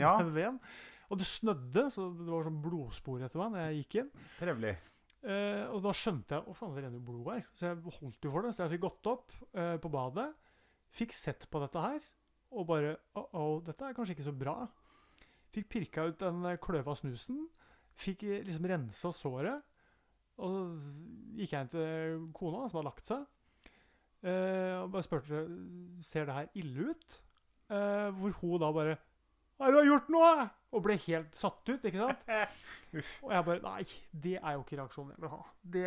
Ja. 0.00 0.16
Og 1.10 1.18
det 1.18 1.26
snødde, 1.26 1.88
så 1.90 2.06
det 2.14 2.30
var 2.30 2.46
sånn 2.46 2.60
blodspor 2.62 3.22
etter 3.26 3.40
meg 3.40 3.52
når 3.52 3.64
jeg 3.64 3.78
gikk 3.80 3.96
inn. 4.00 4.10
Trevlig. 4.38 4.72
Eh, 5.20 5.64
og 5.74 5.82
da 5.84 5.92
skjønte 5.96 6.38
jeg 6.38 6.46
å 6.46 6.54
faen, 6.56 6.76
det 6.76 6.84
renner 6.84 7.00
jo 7.00 7.06
blod 7.08 7.32
her. 7.34 7.42
Så 7.52 7.66
jeg 7.66 7.96
holdt 7.98 8.28
jo 8.28 8.32
for 8.32 8.46
det. 8.46 8.52
Så 8.54 8.62
jeg 8.64 8.72
fikk 8.76 8.84
gått 8.86 9.10
opp 9.10 9.34
eh, 9.50 9.74
på 9.82 9.90
badet, 9.92 10.28
fikk 10.94 11.16
sett 11.16 11.48
på 11.50 11.62
dette 11.64 11.82
her, 11.82 12.06
og 12.54 12.68
bare 12.70 12.94
oh, 13.18 13.26
oh, 13.34 13.56
dette 13.66 13.86
er 13.86 13.96
kanskje 13.96 14.16
ikke 14.16 14.28
så 14.28 14.36
bra. 14.38 14.54
Fikk 15.54 15.68
pirka 15.72 16.06
ut 16.06 16.20
den 16.20 16.42
kløve 16.42 16.60
kløva 16.62 16.94
snusen. 16.98 17.44
Fikk 18.00 18.24
eh, 18.28 18.44
liksom 18.46 18.68
rensa 18.70 19.12
såret. 19.14 19.66
Og 20.40 20.54
så 20.54 20.62
gikk 21.36 21.52
jeg 21.52 21.66
inn 21.66 21.72
til 21.72 22.20
kona, 22.36 22.64
som 22.68 22.80
hadde 22.80 22.86
lagt 22.86 23.08
seg, 23.10 23.26
eh, 24.24 24.78
og 24.80 24.88
bare 24.94 25.04
spurte 25.04 25.42
ser 26.00 26.28
det 26.28 26.36
her 26.38 26.54
ille 26.62 26.94
ut. 26.94 27.18
Eh, 27.70 28.08
hvor 28.16 28.38
hun 28.40 28.62
da 28.62 28.70
bare 28.72 28.96
har 29.60 29.74
du 29.76 29.80
gjort 29.84 30.08
noe! 30.08 30.48
Og 30.72 30.84
ble 30.86 30.94
helt 31.04 31.34
satt 31.36 31.68
ut, 31.68 31.82
ikke 31.84 31.98
sant? 32.00 32.22
Uff. 32.96 33.10
Og 33.26 33.32
jeg 33.34 33.44
bare 33.44 33.60
Nei, 33.64 33.82
det 34.24 34.36
er 34.38 34.54
jo 34.56 34.62
ikke 34.62 34.78
reaksjonen 34.78 35.12
jeg 35.12 35.20
vil 35.24 35.32
ha. 35.34 35.40
Det, 35.74 35.82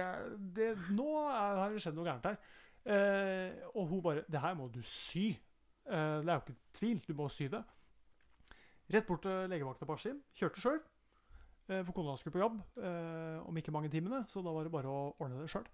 det, 0.58 0.68
nå 0.94 1.08
er, 1.24 1.62
har 1.62 1.74
det 1.74 1.82
skjedd 1.82 1.98
noe 1.98 2.06
gærent 2.06 2.28
her. 2.30 2.38
Eh, 2.84 3.64
og 3.74 3.88
hun 3.88 4.04
bare 4.04 4.26
Det 4.30 4.42
her 4.44 4.58
må 4.60 4.68
du 4.70 4.82
sy. 4.86 5.32
Eh, 5.88 6.20
det 6.22 6.30
er 6.30 6.36
jo 6.36 6.44
ikke 6.44 6.58
tvil. 6.78 7.02
Du 7.08 7.18
må 7.18 7.30
sy 7.34 7.48
det. 7.50 7.64
Rett 8.92 9.08
bort 9.08 9.24
til 9.24 9.48
legevakta 9.52 9.88
på 9.88 9.96
Askim. 9.96 10.20
Kjørte 10.36 10.60
sjøl. 10.60 10.82
Eh, 11.72 11.84
for 11.88 11.96
kona 11.96 12.16
skulle 12.20 12.36
på 12.36 12.42
jobb 12.42 12.58
eh, 12.84 13.40
om 13.48 13.58
ikke 13.60 13.72
mange 13.72 13.92
timene, 13.92 14.26
så 14.28 14.42
da 14.44 14.52
var 14.52 14.68
det 14.68 14.74
bare 14.74 14.92
å 14.92 15.14
ordne 15.16 15.40
det 15.40 15.52
sjøl. 15.52 15.68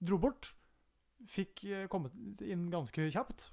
Dro 0.00 0.18
bort. 0.20 0.54
Fikk 1.30 1.66
eh, 1.68 1.84
kommet 1.92 2.40
inn 2.44 2.70
ganske 2.72 3.10
kjapt. 3.12 3.50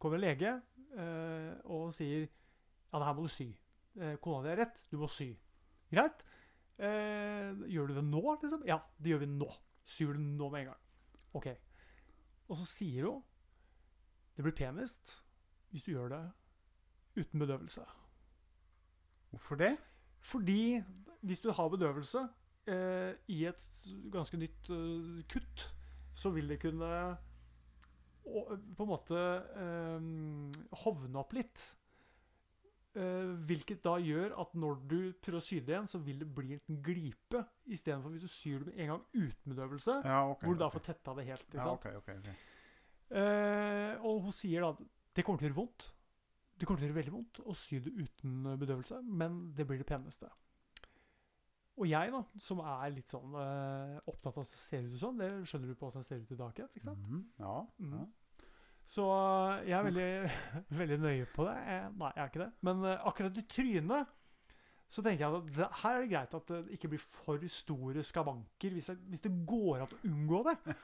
Kommer 0.00 0.20
lege 0.20 0.58
og 0.96 1.90
sier 1.92 2.22
Ja, 2.24 2.96
det 2.96 3.04
her 3.04 3.16
må 3.16 3.26
du 3.26 3.32
sy. 3.32 3.50
Kona 4.24 4.38
di 4.44 4.48
har 4.52 4.60
rett. 4.62 4.78
Du 4.88 4.96
må 5.00 5.08
sy. 5.12 5.26
Greit. 5.92 6.22
Gjør 6.78 7.90
du 7.90 7.94
det 7.98 8.04
nå, 8.06 8.22
liksom? 8.40 8.62
Ja, 8.68 8.78
det 8.96 9.12
gjør 9.12 9.20
vi 9.24 9.28
nå. 9.34 9.48
Syr 9.84 10.16
du 10.16 10.22
nå 10.22 10.48
med 10.52 10.62
en 10.62 10.70
gang. 10.70 10.80
OK. 11.36 11.50
Og 12.48 12.60
så 12.62 12.68
sier 12.70 13.10
hun 13.10 13.20
det 14.36 14.44
blir 14.44 14.56
penest 14.56 15.18
hvis 15.72 15.84
du 15.84 15.94
gjør 15.94 16.12
det 16.12 16.22
uten 17.18 17.40
bedøvelse. 17.40 17.84
Hvorfor 19.36 19.60
det? 19.60 19.74
Fordi 20.24 20.80
hvis 21.26 21.42
du 21.44 21.50
har 21.52 21.68
bedøvelse 21.68 22.24
eh, 22.72 23.12
i 23.28 23.42
et 23.46 23.64
ganske 24.12 24.38
nytt 24.40 24.70
eh, 24.72 25.24
kutt, 25.30 25.66
så 26.16 26.32
vil 26.32 26.48
det 26.48 26.60
kunne 26.62 26.90
å, 28.26 28.44
på 28.56 28.86
en 28.86 28.90
måte 28.90 29.18
eh, 29.60 30.06
hovne 30.84 31.20
opp 31.20 31.36
litt. 31.36 31.64
Eh, 32.96 33.34
hvilket 33.48 33.82
da 33.84 33.98
gjør 34.00 34.32
at 34.40 34.54
når 34.56 34.78
du 34.88 34.98
prøver 35.20 35.38
å 35.38 35.44
sy 35.44 35.60
det 35.60 35.74
igjen, 35.74 35.88
så 35.90 36.00
vil 36.00 36.22
det 36.22 36.30
bli 36.32 36.56
en 36.56 36.78
glipe. 36.84 37.42
Istedenfor 37.68 38.14
hvis 38.14 38.24
du 38.24 38.32
syr 38.32 38.64
det 38.64 38.70
med 38.72 38.84
en 38.86 38.94
gang 38.94 39.02
uten 39.12 39.52
bedøvelse, 39.52 39.98
Ja, 40.00 40.22
okay, 40.30 40.46
hvor 40.46 40.56
du 40.56 40.64
da 40.64 40.70
får 40.72 40.86
tetta 40.88 41.16
det 41.18 41.26
helt. 41.28 41.58
Ja, 41.58 41.68
okay, 41.74 41.98
okay, 42.00 42.22
ok, 42.22 42.30
ok. 42.32 42.54
Eh, 43.20 43.92
og 44.00 44.24
hun 44.24 44.34
sier 44.34 44.64
da 44.64 44.72
at 44.74 44.80
det 45.16 45.24
kommer 45.26 45.42
til 45.42 45.46
å 45.46 45.50
gjøre 45.50 45.60
vondt. 45.60 45.90
Det 46.56 46.66
kommer 46.66 46.80
til 46.80 46.86
å 46.86 46.90
gjøre 46.90 47.00
veldig 47.02 47.14
vondt 47.14 47.40
å 47.44 47.54
sy 47.56 47.78
det 47.84 47.92
uten 47.92 48.46
eh, 48.48 48.58
bedøvelse, 48.60 49.00
men 49.04 49.40
det 49.56 49.66
blir 49.68 49.80
det 49.82 49.88
peneste. 49.88 50.30
Og 51.76 51.84
jeg, 51.90 52.08
da, 52.14 52.22
som 52.40 52.62
er 52.64 52.92
litt 52.94 53.12
sånn 53.12 53.34
eh, 53.36 53.96
opptatt 54.08 54.38
av 54.38 54.46
at 54.46 54.52
det 54.54 54.60
ser 54.62 54.86
ut 54.88 54.96
sånn, 55.00 55.18
det 55.20 55.28
skjønner 55.48 55.68
du 55.68 55.76
på 55.76 55.90
hvordan 55.90 56.00
jeg 56.04 56.08
ser 56.08 56.22
ut 56.22 56.32
i 56.32 56.38
dag, 56.40 56.62
ikke 56.70 56.86
sant? 56.86 57.02
Mm, 57.10 57.26
Ja. 57.42 57.56
mm. 57.82 57.98
ja. 57.98 58.06
Så 58.86 59.04
eh, 59.10 59.66
jeg 59.68 59.76
er 59.76 59.88
veldig, 59.88 60.10
veldig 60.80 60.98
nøye 61.02 61.26
på 61.34 61.44
det. 61.48 61.56
Nei, 61.98 62.12
jeg 62.14 62.22
er 62.22 62.30
ikke 62.30 62.44
det. 62.44 62.52
Men 62.68 62.84
eh, 62.86 63.08
akkurat 63.10 63.42
i 63.42 63.44
trynet 63.50 64.14
så 64.86 65.02
tenker 65.02 65.24
jeg 65.26 65.34
at 65.34 65.46
det, 65.56 65.68
her 65.82 65.96
er 65.96 66.04
det 66.04 66.10
greit 66.12 66.34
at 66.38 66.50
det 66.52 66.58
ikke 66.76 66.90
blir 66.92 67.02
for 67.02 67.46
store 67.50 68.04
skavanker, 68.06 68.76
hvis, 68.76 68.92
jeg, 68.92 69.00
hvis 69.10 69.24
det 69.24 69.32
går 69.50 69.82
an 69.82 69.96
å 69.96 70.02
unngå 70.06 70.44
det. 70.46 70.56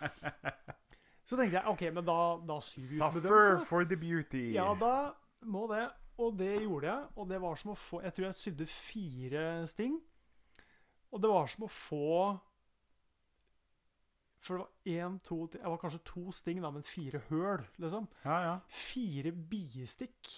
Så 1.23 1.39
tenkte 1.39 1.55
jeg 1.55 1.70
OK, 1.70 1.82
men 1.94 2.05
da, 2.05 2.16
da 2.43 2.57
syr 2.66 2.82
vi 2.82 2.97
ut 2.99 3.15
bedøvelse. 3.15 3.28
Suffer 3.31 3.69
for 3.69 3.86
the 3.86 3.97
beauty. 3.97 4.49
Ja, 4.57 4.73
da 4.74 5.12
må 5.44 5.66
det. 5.70 5.85
Og 6.23 6.36
det 6.39 6.52
gjorde 6.62 6.86
jeg. 6.90 7.05
Og 7.16 7.28
det 7.31 7.40
var 7.40 7.56
som 7.60 7.73
å 7.73 7.78
få 7.78 8.02
Jeg 8.05 8.14
tror 8.14 8.27
jeg 8.28 8.39
sydde 8.39 8.66
fire 8.69 9.44
sting. 9.70 10.01
Og 11.12 11.20
det 11.23 11.31
var 11.32 11.47
som 11.52 11.64
å 11.66 11.70
få 11.73 12.40
For 14.43 14.59
det 14.59 14.64
var 14.64 14.97
én, 15.06 15.19
to 15.23 15.39
Jeg 15.55 15.70
var 15.70 15.78
kanskje 15.82 16.02
to 16.09 16.24
sting, 16.35 16.62
da, 16.64 16.70
men 16.74 16.82
fire 16.86 17.20
høl, 17.28 17.62
liksom. 17.78 18.09
ja, 18.24 18.39
ja. 18.48 18.55
Fire 18.66 19.31
biestikk, 19.32 20.32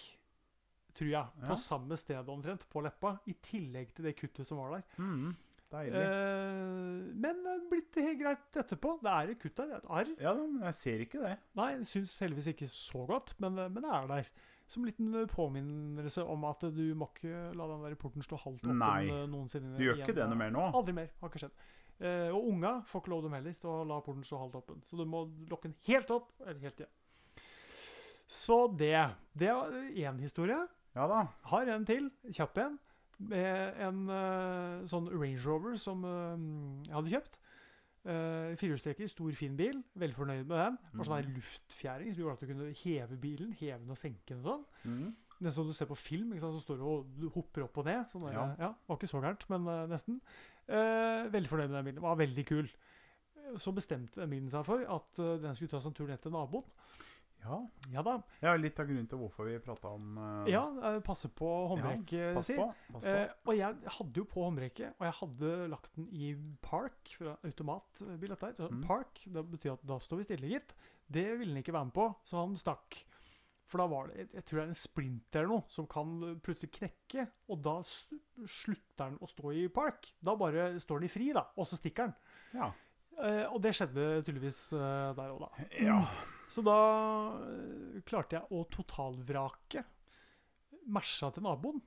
tror 0.93 1.09
jeg, 1.09 1.25
Ja. 1.41 1.47
på 1.49 1.57
samme 1.57 1.97
sted 1.97 2.29
omtrent, 2.29 2.67
på 2.69 2.83
leppa. 2.85 3.15
I 3.25 3.33
tillegg 3.41 3.95
til 3.95 4.05
det 4.05 4.15
kuttet 4.19 4.45
som 4.47 4.61
var 4.61 4.77
der. 4.77 4.83
Mm. 5.01 5.35
Eh, 5.75 7.01
men 7.19 7.41
det 7.43 7.51
er 7.51 7.63
blitt 7.71 7.97
helt 7.99 8.19
greit 8.21 8.59
etterpå. 8.61 8.93
Det 9.01 9.11
er 9.11 9.31
et 9.33 9.39
kutt 9.41 9.57
der. 9.57 9.73
Et 9.79 9.87
arr. 9.89 10.11
Ja 10.21 10.33
men 10.37 10.61
jeg 10.61 10.75
ser 10.77 11.01
ikke 11.03 11.23
det. 11.25 11.33
Nei, 11.57 11.71
syns 11.83 12.13
heldigvis 12.21 12.51
ikke 12.53 12.67
så 12.71 13.01
godt, 13.09 13.33
men, 13.43 13.55
men 13.57 13.81
det 13.81 13.91
er 13.91 14.07
der. 14.07 14.29
Som 14.67 14.83
en 14.83 14.89
liten 14.89 15.13
eh, 15.13 15.27
påminnelse 15.29 16.23
om 16.25 16.45
at 16.49 16.65
du 16.73 16.83
må 16.97 17.07
ikke 17.13 17.51
la 17.53 17.67
den 17.69 17.83
der 17.85 17.97
porten 18.01 18.25
stå 18.25 18.39
halvt 18.41 18.65
åpen 18.65 18.79
Nei. 18.81 19.07
eh, 19.13 19.25
noensinne. 19.29 19.75
Du 19.77 19.83
gjør 19.85 19.99
ikke 19.99 20.09
igjen. 20.09 20.21
det 20.23 20.29
noe 20.31 20.41
mer 20.41 20.53
nå? 20.55 20.63
Aldri 20.81 20.95
mer. 20.97 21.11
Har 21.21 21.31
ikke 21.31 21.43
skjedd. 21.45 21.65
Eh, 21.95 22.29
og 22.33 22.49
unga 22.51 22.71
får 22.89 23.03
ikke 23.03 23.13
lov 23.13 23.27
dem 23.27 23.35
heller 23.37 23.53
til 23.61 23.71
å 23.71 23.83
la 23.87 23.99
porten 24.03 24.25
stå 24.25 24.39
halvt 24.41 24.57
åpen. 24.63 24.81
Så 24.87 24.97
du 24.99 25.05
må 25.09 25.27
lokke 25.51 25.69
den 25.69 25.77
helt 25.87 26.09
opp 26.15 26.33
eller 26.43 26.65
helt 26.65 26.81
igjen. 26.81 26.95
Så 28.25 28.57
det. 28.73 28.97
Det 29.37 29.53
var 29.53 29.77
én 29.93 30.19
historie. 30.19 30.57
Ja 30.95 31.05
da. 31.11 31.21
Har 31.51 31.69
en 31.69 31.85
til, 31.85 32.09
kjapp 32.33 32.57
en, 32.63 32.77
med 33.29 33.79
en 33.85 34.01
uh, 34.09 34.83
sånn 34.89 35.07
Range 35.13 35.39
Rover 35.45 35.77
som 35.79 36.01
uh, 36.03 36.33
jeg 36.87 36.95
hadde 36.95 37.13
kjøpt. 37.13 37.39
Uh, 38.05 38.53
Firehjulstrekker, 38.59 39.07
stor, 39.09 39.31
fin 39.33 39.55
bil. 39.57 39.79
Veldig 39.97 40.15
fornøyd 40.15 40.43
med 40.45 40.57
den. 40.59 40.75
Var 40.93 41.07
sånn 41.07 41.29
luftfjæring 41.33 42.11
som 42.13 42.21
gjorde 42.21 42.33
at 42.37 42.41
du 42.43 42.49
kunne 42.51 42.67
heve 42.83 43.17
bilen. 43.17 43.53
Heve 43.57 43.79
den 43.81 43.89
og 43.95 43.97
senke 43.97 44.27
den 44.35 44.43
og 44.43 44.51
sånn. 44.51 44.65
Mm. 44.91 45.15
Nesten 45.35 45.55
som 45.57 45.67
du 45.67 45.73
ser 45.75 45.89
på 45.89 45.97
film, 45.99 46.29
ikke 46.31 46.45
sant? 46.45 46.53
så 46.55 46.61
står 46.63 46.77
du 46.79 46.83
og 46.85 47.31
hopper 47.33 47.65
opp 47.65 47.79
og 47.81 47.85
ned. 47.89 48.05
Sånn 48.11 48.27
der, 48.27 48.35
Ja. 48.37 48.43
ja. 48.59 48.69
Var 48.87 48.99
ikke 48.99 49.09
så 49.09 49.21
gærent, 49.25 49.47
men 49.49 49.65
uh, 49.67 49.87
nesten. 49.89 50.21
Uh, 50.69 51.25
veldig 51.33 51.49
fornøyd 51.49 51.67
med 51.73 51.77
den 51.81 51.89
bilen. 51.89 52.01
Var 52.05 52.15
veldig 52.21 52.45
kul. 52.45 52.69
Eh, 53.35 53.57
Så 53.57 53.73
bestemte 53.75 54.27
bilen 54.29 54.49
seg 54.49 54.63
for 54.65 54.85
at 54.85 55.19
eh, 55.19 55.35
den 55.41 55.55
skulle 55.57 55.69
ta 55.73 55.81
seg 55.81 55.91
en 55.91 55.97
tur 55.97 56.07
ned 56.07 56.21
til 56.23 56.31
naboen. 56.33 56.63
Ja. 57.45 57.57
Ja 57.93 58.01
da. 58.05 58.15
ja, 58.41 58.53
litt 58.57 58.79
av 58.81 58.87
grunnen 58.89 59.07
til 59.09 59.19
hvorfor 59.21 59.45
vi 59.45 59.59
prata 59.61 59.91
om 59.93 60.15
uh, 60.17 60.47
Ja, 60.49 60.63
eh, 60.89 60.99
passe 61.05 61.29
på 61.29 61.49
håndbrekket 61.69 62.33
ja. 62.57 62.67
Eh, 63.05 63.33
og 63.45 63.53
jeg 63.53 63.91
hadde 63.97 64.17
jo 64.21 64.25
på 64.29 64.45
håndbrekket, 64.47 64.95
og 64.97 65.05
jeg 65.05 65.15
hadde 65.19 65.51
lagt 65.69 65.91
den 65.99 66.07
i 66.09 66.31
park, 66.65 67.13
fra 67.19 67.35
automatbil 67.45 68.33
dette. 68.33 68.53
Så 68.57 68.69
Mm. 68.71 68.81
Park, 68.87 69.21
det 69.29 69.43
betyr 69.51 69.75
at 69.75 69.83
da 69.85 69.99
står 70.01 70.17
vi 70.17 70.25
stille, 70.27 70.49
gitt. 70.55 70.73
Det 71.07 71.25
ville 71.37 71.53
han 71.53 71.61
ikke 71.61 71.75
være 71.75 71.85
med 71.91 71.93
på, 71.93 72.07
så 72.25 72.41
han 72.41 72.55
stakk. 72.57 72.97
For 73.69 73.81
da 73.81 73.85
var 73.89 74.09
det, 74.09 74.27
jeg 74.33 74.45
tror 74.45 74.59
det 74.59 74.63
er 74.63 74.71
en 74.71 74.77
splinter 74.77 75.39
eller 75.41 75.53
noe 75.53 75.69
som 75.73 75.87
kan 75.89 76.15
plutselig 76.45 76.71
knekke, 76.75 77.27
og 77.49 77.61
da 77.65 77.75
slutter 77.85 79.05
den 79.05 79.19
å 79.21 79.29
stå 79.29 79.53
i 79.53 79.67
park. 79.73 80.09
Da 80.21 80.35
bare 80.37 80.79
står 80.81 81.01
den 81.01 81.09
i 81.09 81.13
fri, 81.13 81.29
da, 81.33 81.45
og 81.55 81.69
så 81.69 81.77
stikker 81.79 82.09
den. 82.09 82.15
Ja. 82.57 82.71
Uh, 83.15 83.45
og 83.53 83.61
det 83.63 83.71
skjedde 83.77 84.23
tydeligvis 84.25 84.57
der 84.75 85.29
òg, 85.31 85.45
da. 85.45 85.67
ja. 85.79 85.99
Så 86.51 86.63
da 86.65 86.79
eh, 87.49 88.01
klarte 88.07 88.39
jeg 88.39 88.49
å 88.53 88.65
totalvrake 88.71 89.85
Mersa 90.93 91.31
til 91.33 91.45
naboen 91.47 91.79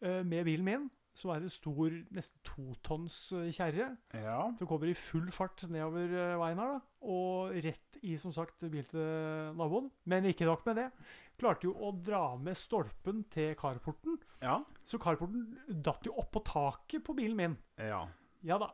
eh, 0.00 0.22
med 0.24 0.46
bilen 0.48 0.64
min, 0.64 0.86
som 1.16 1.32
er 1.32 1.44
en 1.44 1.52
stor, 1.52 1.92
nesten 2.16 2.40
totons 2.44 3.16
eh, 3.36 3.50
kjerre. 3.52 3.90
Ja. 4.16 4.38
Som 4.56 4.70
kommer 4.70 4.88
i 4.88 4.96
full 4.96 5.28
fart 5.34 5.66
nedover 5.68 6.12
veien 6.40 6.62
her, 6.62 6.76
da. 6.76 6.80
Og 7.06 7.56
rett 7.66 8.00
i, 8.02 8.16
som 8.20 8.32
sagt, 8.34 8.64
bil 8.72 8.88
til 8.88 9.52
naboen. 9.56 9.90
Men 10.08 10.28
ikke 10.28 10.48
nok 10.48 10.64
med 10.68 10.80
det. 10.80 10.88
Klarte 11.36 11.68
jo 11.68 11.74
å 11.76 11.92
dra 11.92 12.30
med 12.40 12.56
stolpen 12.56 13.26
til 13.32 13.52
carporten. 13.60 14.16
Ja. 14.40 14.62
Så 14.84 15.00
carporten 15.02 15.50
datt 15.68 16.08
jo 16.08 16.16
opp 16.16 16.32
på 16.36 16.44
taket 16.48 17.04
på 17.04 17.16
bilen 17.18 17.36
min. 17.42 17.60
ja. 17.80 18.06
Ja 18.46 18.60
da. 18.62 18.68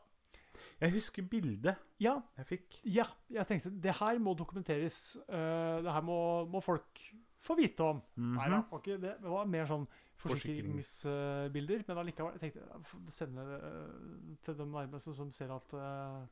Jeg 0.80 0.92
husker 0.92 1.22
bildet 1.22 1.76
Ja, 1.98 2.16
jeg 2.36 2.46
fikk. 2.46 2.80
Ja, 2.84 3.04
jeg 3.30 3.46
tenkte 3.48 3.70
det 3.82 3.94
her 3.98 4.18
må 4.18 4.34
dokumenteres. 4.38 5.16
Uh, 5.28 5.80
det 5.82 5.92
her 5.92 6.02
må, 6.02 6.44
må 6.50 6.60
folk 6.62 7.00
få 7.42 7.56
vite 7.58 7.80
om. 7.82 8.02
Nei 8.16 8.48
da, 8.48 8.60
Mhm. 8.62 8.70
var 8.70 8.82
det. 8.86 9.00
Det 9.00 9.30
var 9.30 9.44
mer 9.46 9.64
sånn 9.66 9.86
Forsikrings- 10.22 11.02
forsikringsbilder. 11.02 11.84
Men 11.88 11.98
allikevel, 11.98 12.32
jeg 12.38 12.52
tenkte 12.52 13.10
sende 13.10 13.42
det 13.48 13.60
eh, 13.64 14.36
til 14.42 14.54
de 14.54 14.66
nærmeste 14.70 15.14
som 15.14 15.30
ser 15.34 15.50
at, 15.50 15.72
eh, 15.74 16.26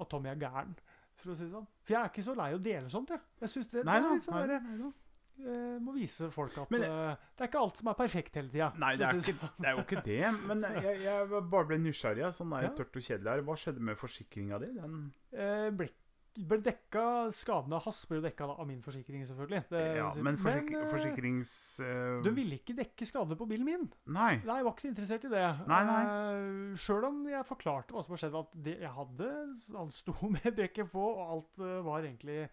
at 0.00 0.08
Tommy 0.08 0.28
er 0.30 0.36
gæren, 0.40 0.74
for 1.16 1.30
å 1.32 1.36
si 1.36 1.44
det 1.44 1.52
sånn. 1.52 1.66
For 1.84 1.92
jeg 1.92 2.00
er 2.02 2.08
ikke 2.08 2.24
så 2.24 2.34
lei 2.36 2.54
å 2.54 2.62
dele 2.62 2.88
sånt, 2.88 3.08
jeg. 3.12 3.20
Jeg 3.40 3.48
synes 3.52 3.68
det, 3.72 3.84
Nei 3.84 4.00
det 4.00 4.06
er 4.08 4.14
litt 4.14 4.22
sånn 4.24 4.34
nei, 4.48 4.58
nei 4.58 4.92
Må 5.38 5.92
vise 5.94 6.30
folk 6.32 6.56
at 6.58 6.70
Men- 6.70 6.82
eh, 6.82 7.16
det 7.36 7.44
er 7.44 7.50
ikke 7.50 7.60
alt 7.60 7.76
som 7.76 7.88
er 7.88 7.94
perfekt 7.94 8.34
hele 8.34 8.48
tida. 8.48 8.72
Nei, 8.78 8.94
det 8.96 9.06
er, 9.06 9.20
ikke, 9.20 9.50
det 9.60 9.66
er 9.68 9.76
jo 9.76 9.84
ikke 9.84 10.02
det. 10.04 10.32
Men 10.46 10.62
jeg, 10.82 11.02
jeg 11.04 11.28
bare 11.50 11.66
ble 11.68 11.78
nysgjerrig. 11.78 12.32
Sånn 12.34 12.56
er 12.56 12.62
Ja. 12.62 12.70
tørt 12.70 12.96
og 12.96 13.02
kjedelig 13.02 13.30
her. 13.34 13.42
Hva 13.42 13.54
skjedde 13.60 13.80
med 13.80 13.96
forsikringa 14.00 14.58
di? 14.60 14.72
Den 14.80 15.12
Eh, 15.36 15.70
ble, 15.70 15.88
ble 16.38 16.58
dekka 16.60 17.30
Skadene 17.32 17.78
hans 17.82 18.04
ble 18.06 18.20
dekka 18.20 18.44
av 18.58 18.66
min 18.66 18.80
forsikring, 18.82 19.24
selvfølgelig. 19.26 19.68
Det- 19.68 19.96
Ja, 19.96 20.10
men 20.22 20.36
forsik 20.36 20.70
eh, 20.72 20.86
forsikrings... 20.90 21.80
eh, 21.80 22.22
Du 22.22 22.30
ville 22.30 22.56
ikke 22.58 22.74
dekke 22.76 23.04
skadene 23.06 23.36
på 23.36 23.46
bilen 23.48 23.64
min. 23.64 23.92
Nei. 24.06 24.36
Nei, 24.44 24.56
jeg 24.56 24.64
var 24.64 24.72
ikke 24.72 24.84
så 24.86 24.88
interessert 24.94 25.24
i 25.24 25.28
det. 25.28 25.66
Nei, 25.68 25.84
nei. 25.84 26.74
Sjøl 26.76 27.04
om 27.04 27.26
jeg 27.28 27.44
forklarte 27.44 27.92
hva 27.92 28.02
som 28.04 28.12
har 28.16 28.22
skjedd, 28.24 28.34
at 28.40 28.62
det 28.62 28.80
jeg 28.80 28.90
hadde 28.90 29.30
Han 29.76 29.90
sto 29.92 30.12
med 30.28 30.56
brekket 30.56 30.90
på, 30.90 31.04
og 31.16 31.30
alt 31.36 31.58
eh, 31.60 31.82
var 31.84 32.00
egentlig 32.02 32.42
eh, 32.44 32.48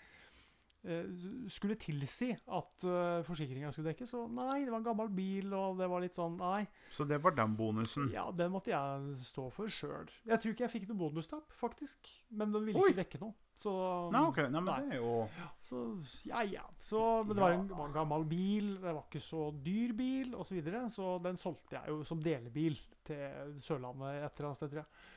Skulle 1.47 1.77
tilsi 1.79 2.33
at 2.35 2.83
uh, 2.83 3.21
forsikringa 3.23 3.69
skulle 3.71 3.93
dekke. 3.93 4.07
Så 4.09 4.25
nei, 4.27 4.65
det 4.65 4.73
var 4.73 4.81
en 4.81 4.87
gammel 4.89 5.11
bil, 5.15 5.53
og 5.55 5.77
det 5.79 5.87
var 5.87 6.03
litt 6.03 6.17
sånn 6.17 6.35
Nei. 6.41 6.65
Så 6.91 7.05
det 7.07 7.21
var 7.23 7.35
den 7.37 7.55
bonusen. 7.55 8.09
Ja, 8.11 8.25
den 8.35 8.51
måtte 8.51 8.73
jeg 8.73 9.15
stå 9.21 9.47
for 9.53 9.71
sjøl. 9.71 10.11
Jeg 10.27 10.41
tror 10.41 10.55
ikke 10.55 10.65
jeg 10.65 10.73
fikk 10.73 10.89
noe 10.91 10.99
bonustap, 11.05 11.55
faktisk. 11.55 12.11
Men 12.35 12.51
den 12.51 12.67
ville 12.67 12.83
Oi. 12.83 12.91
ikke 12.91 13.03
dekke 13.03 13.21
noe. 13.23 13.35
Så 13.55 13.71
Nei, 14.11 14.23
ok. 14.27 14.41
Nei, 14.49 14.59
men 14.59 14.69
Nei. 14.71 14.77
det 14.89 14.97
er 14.97 15.01
jo 15.03 15.15
så 15.63 15.81
ja, 16.27 16.41
ja. 16.49 16.63
Så, 16.81 16.99
men 17.23 17.37
det 17.37 17.43
var 17.45 17.55
en 17.55 17.67
var 17.69 17.87
en 17.87 17.95
gammel 17.95 18.25
bil, 18.27 18.71
det 18.81 18.89
var 18.89 19.03
ikke 19.05 19.21
så 19.23 19.47
dyr 19.63 19.93
bil 19.97 20.33
osv. 20.33 20.49
Så, 20.53 20.57
videre, 20.57 20.81
så 20.93 21.15
den 21.23 21.39
solgte 21.39 21.79
jeg 21.79 21.93
jo 21.93 22.03
som 22.05 22.21
delebil 22.21 22.75
til 23.07 23.55
Sørlandet 23.63 24.19
et 24.19 24.35
eller 24.35 24.49
annet 24.49 24.59
sted, 24.59 24.73
tror 24.73 24.83
jeg. 24.83 25.07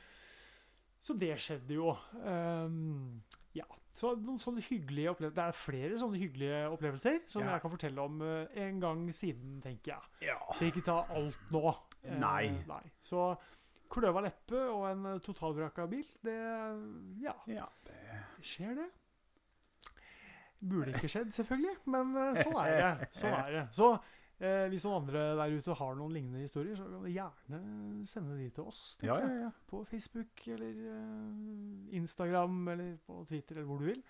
Så 1.07 1.15
det 1.17 1.33
skjedde 1.41 1.77
jo. 1.77 1.91
Um, 2.23 3.19
ja. 3.55 3.67
Så 3.97 4.11
noen 4.21 4.37
sånne 4.37 4.61
hyggelige 4.61 5.09
opplevelser 5.09 5.35
Det 5.39 5.43
er 5.47 5.55
flere 5.57 5.97
sånne 5.97 6.19
hyggelige 6.21 6.57
opplevelser 6.69 7.15
som 7.31 7.41
Ja. 7.41 7.55
jeg 7.55 7.61
kan 7.63 7.71
fortelle 7.73 8.03
om 8.03 8.19
eh, 8.21 8.59
en 8.67 8.79
gang 8.83 9.07
siden, 9.15 9.55
tenker 9.63 9.95
jeg. 9.95 10.27
Ja. 10.29 10.37
Trenger 10.53 10.75
ikke 10.75 10.85
ta 10.85 10.97
alt 11.17 11.39
nå. 11.51 11.63
Eh, 12.03 12.17
Nei. 12.21 12.51
nei. 12.69 12.83
Så 13.01 13.31
kløva 13.89 14.21
leppe 14.27 14.59
og 14.69 14.85
en 14.91 15.05
eh, 15.15 15.19
totalvraka 15.25 15.87
bil, 15.89 16.05
det 16.23 16.37
Ja, 17.23 17.33
ja 17.49 17.65
det, 17.87 18.21
skjer 18.45 18.75
det. 18.83 18.89
Burde 20.59 20.89
ikke 20.93 21.09
skjedd, 21.09 21.29
selvfølgelig, 21.35 21.75
men 21.93 22.15
eh, 22.17 22.39
sånn 22.41 22.55
er 22.63 22.71
det. 22.77 23.09
Sånn 23.13 23.33
er 23.37 23.51
det. 23.53 23.65
Så 23.77 23.91
eh, 24.39 24.67
hvis 24.71 24.85
noen 24.85 25.01
andre 25.03 25.23
der 25.39 25.55
ute 25.57 25.75
har 25.79 25.97
noen 25.97 26.13
lignende 26.15 26.43
historier, 26.45 26.77
så 26.77 26.85
kan 26.87 27.03
du 27.03 27.09
gjerne 27.11 28.05
sende 28.05 28.37
de 28.39 28.49
til 28.53 28.69
oss. 28.69 28.81
ja, 29.03 29.17
ja, 29.23 29.33
ja. 29.47 29.51
På 29.67 29.83
Facebook 29.85 30.47
eller 30.47 30.79
eh, 30.93 31.97
Instagram 31.99 32.67
eller 32.75 32.95
på 33.05 33.23
Twitter 33.29 33.57
eller 33.57 33.69
hvor 33.69 33.83
du 33.83 33.89
vil. 33.91 34.03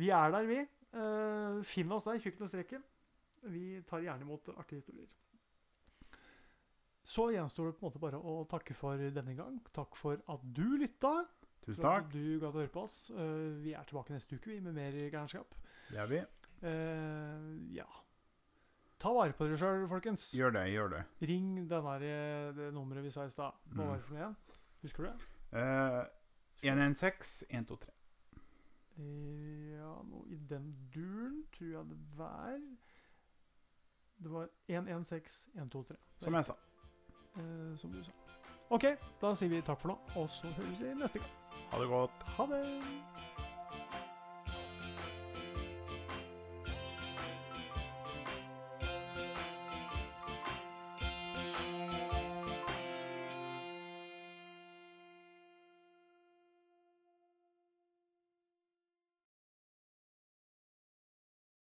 Vi 0.00 0.08
er 0.08 0.30
der, 0.32 0.48
vi. 0.48 0.60
Eh, 0.92 1.62
finn 1.64 1.92
oss 1.92 2.04
der, 2.08 2.20
Tjukken 2.20 2.46
og 2.46 2.52
streken. 2.52 2.84
Vi 3.52 3.82
tar 3.88 4.04
gjerne 4.04 4.22
imot 4.26 4.48
artige 4.56 4.82
historier. 4.82 5.08
Så 7.02 7.30
gjenstår 7.34 7.66
det 7.66 7.76
på 7.76 7.82
en 7.82 7.88
måte 7.90 8.00
bare 8.02 8.18
å 8.18 8.44
takke 8.46 8.74
for 8.78 9.00
denne 9.10 9.34
gang. 9.34 9.56
Takk 9.74 9.96
for 9.98 10.20
at 10.30 10.44
du 10.54 10.76
lytta. 10.78 11.24
Tusen 11.62 11.78
For 11.80 11.88
at 11.90 12.04
takk. 12.04 12.12
du 12.14 12.38
gadd 12.42 12.54
å 12.54 12.60
høre 12.62 12.70
på 12.74 12.84
oss. 12.86 13.10
Eh, 13.10 13.58
vi 13.62 13.74
er 13.74 13.86
tilbake 13.86 14.14
neste 14.14 14.38
uke 14.38 14.50
vi, 14.50 14.60
med 14.62 14.74
mer 14.78 14.94
gærenskap. 14.94 15.54
Det 15.90 15.98
er 15.98 16.08
vi. 16.10 16.22
Eh, 16.62 17.50
ja. 17.76 17.86
Ta 19.02 19.10
vare 19.10 19.34
på 19.34 19.48
dere 19.48 19.58
sjøl, 19.58 19.88
folkens. 19.90 20.28
Gjør 20.38 20.52
det. 20.54 20.66
Gjør 20.70 20.92
det. 20.92 21.00
Ring 21.26 21.54
denne 21.70 21.94
der, 21.98 22.04
eh, 22.06 22.52
det 22.54 22.68
nummeret 22.74 23.02
vi 23.02 23.10
sa 23.10 23.24
i 23.26 23.30
stad. 23.34 23.56
Hva 23.74 23.88
var 23.88 23.96
det 23.98 24.04
for 24.06 24.14
noe 24.14 24.22
igjen? 24.22 24.36
Husker 24.82 25.02
du 25.02 25.08
det? 25.08 25.16
Uh, 25.52 26.04
116 26.62 27.46
123. 27.50 27.90
Eh, 28.98 29.72
Ja, 29.82 29.96
noe 30.06 30.28
i 30.30 30.36
den 30.48 30.68
duren 30.94 31.42
tror 31.52 31.72
jeg 31.72 31.88
det 31.90 31.98
var. 32.16 32.60
Det 34.22 34.30
var 34.30 34.48
116 34.68 35.50
123. 35.58 35.96
Som 36.22 36.34
jeg 36.38 36.44
sa. 36.44 36.54
Uh, 37.36 37.74
som 37.76 37.90
du 37.90 38.02
sa. 38.04 38.12
OK, 38.70 38.84
da 39.20 39.34
sier 39.34 39.50
vi 39.50 39.60
takk 39.60 39.80
for 39.82 39.92
nå, 39.92 39.98
og 40.16 40.30
så 40.30 40.46
høres 40.56 40.80
vi 40.80 40.94
neste 40.94 41.18
gang. 41.18 41.34
Ha 41.72 41.82
det 41.82 41.88
godt. 41.90 42.22
Ha 42.38 42.46
det! 42.54 43.51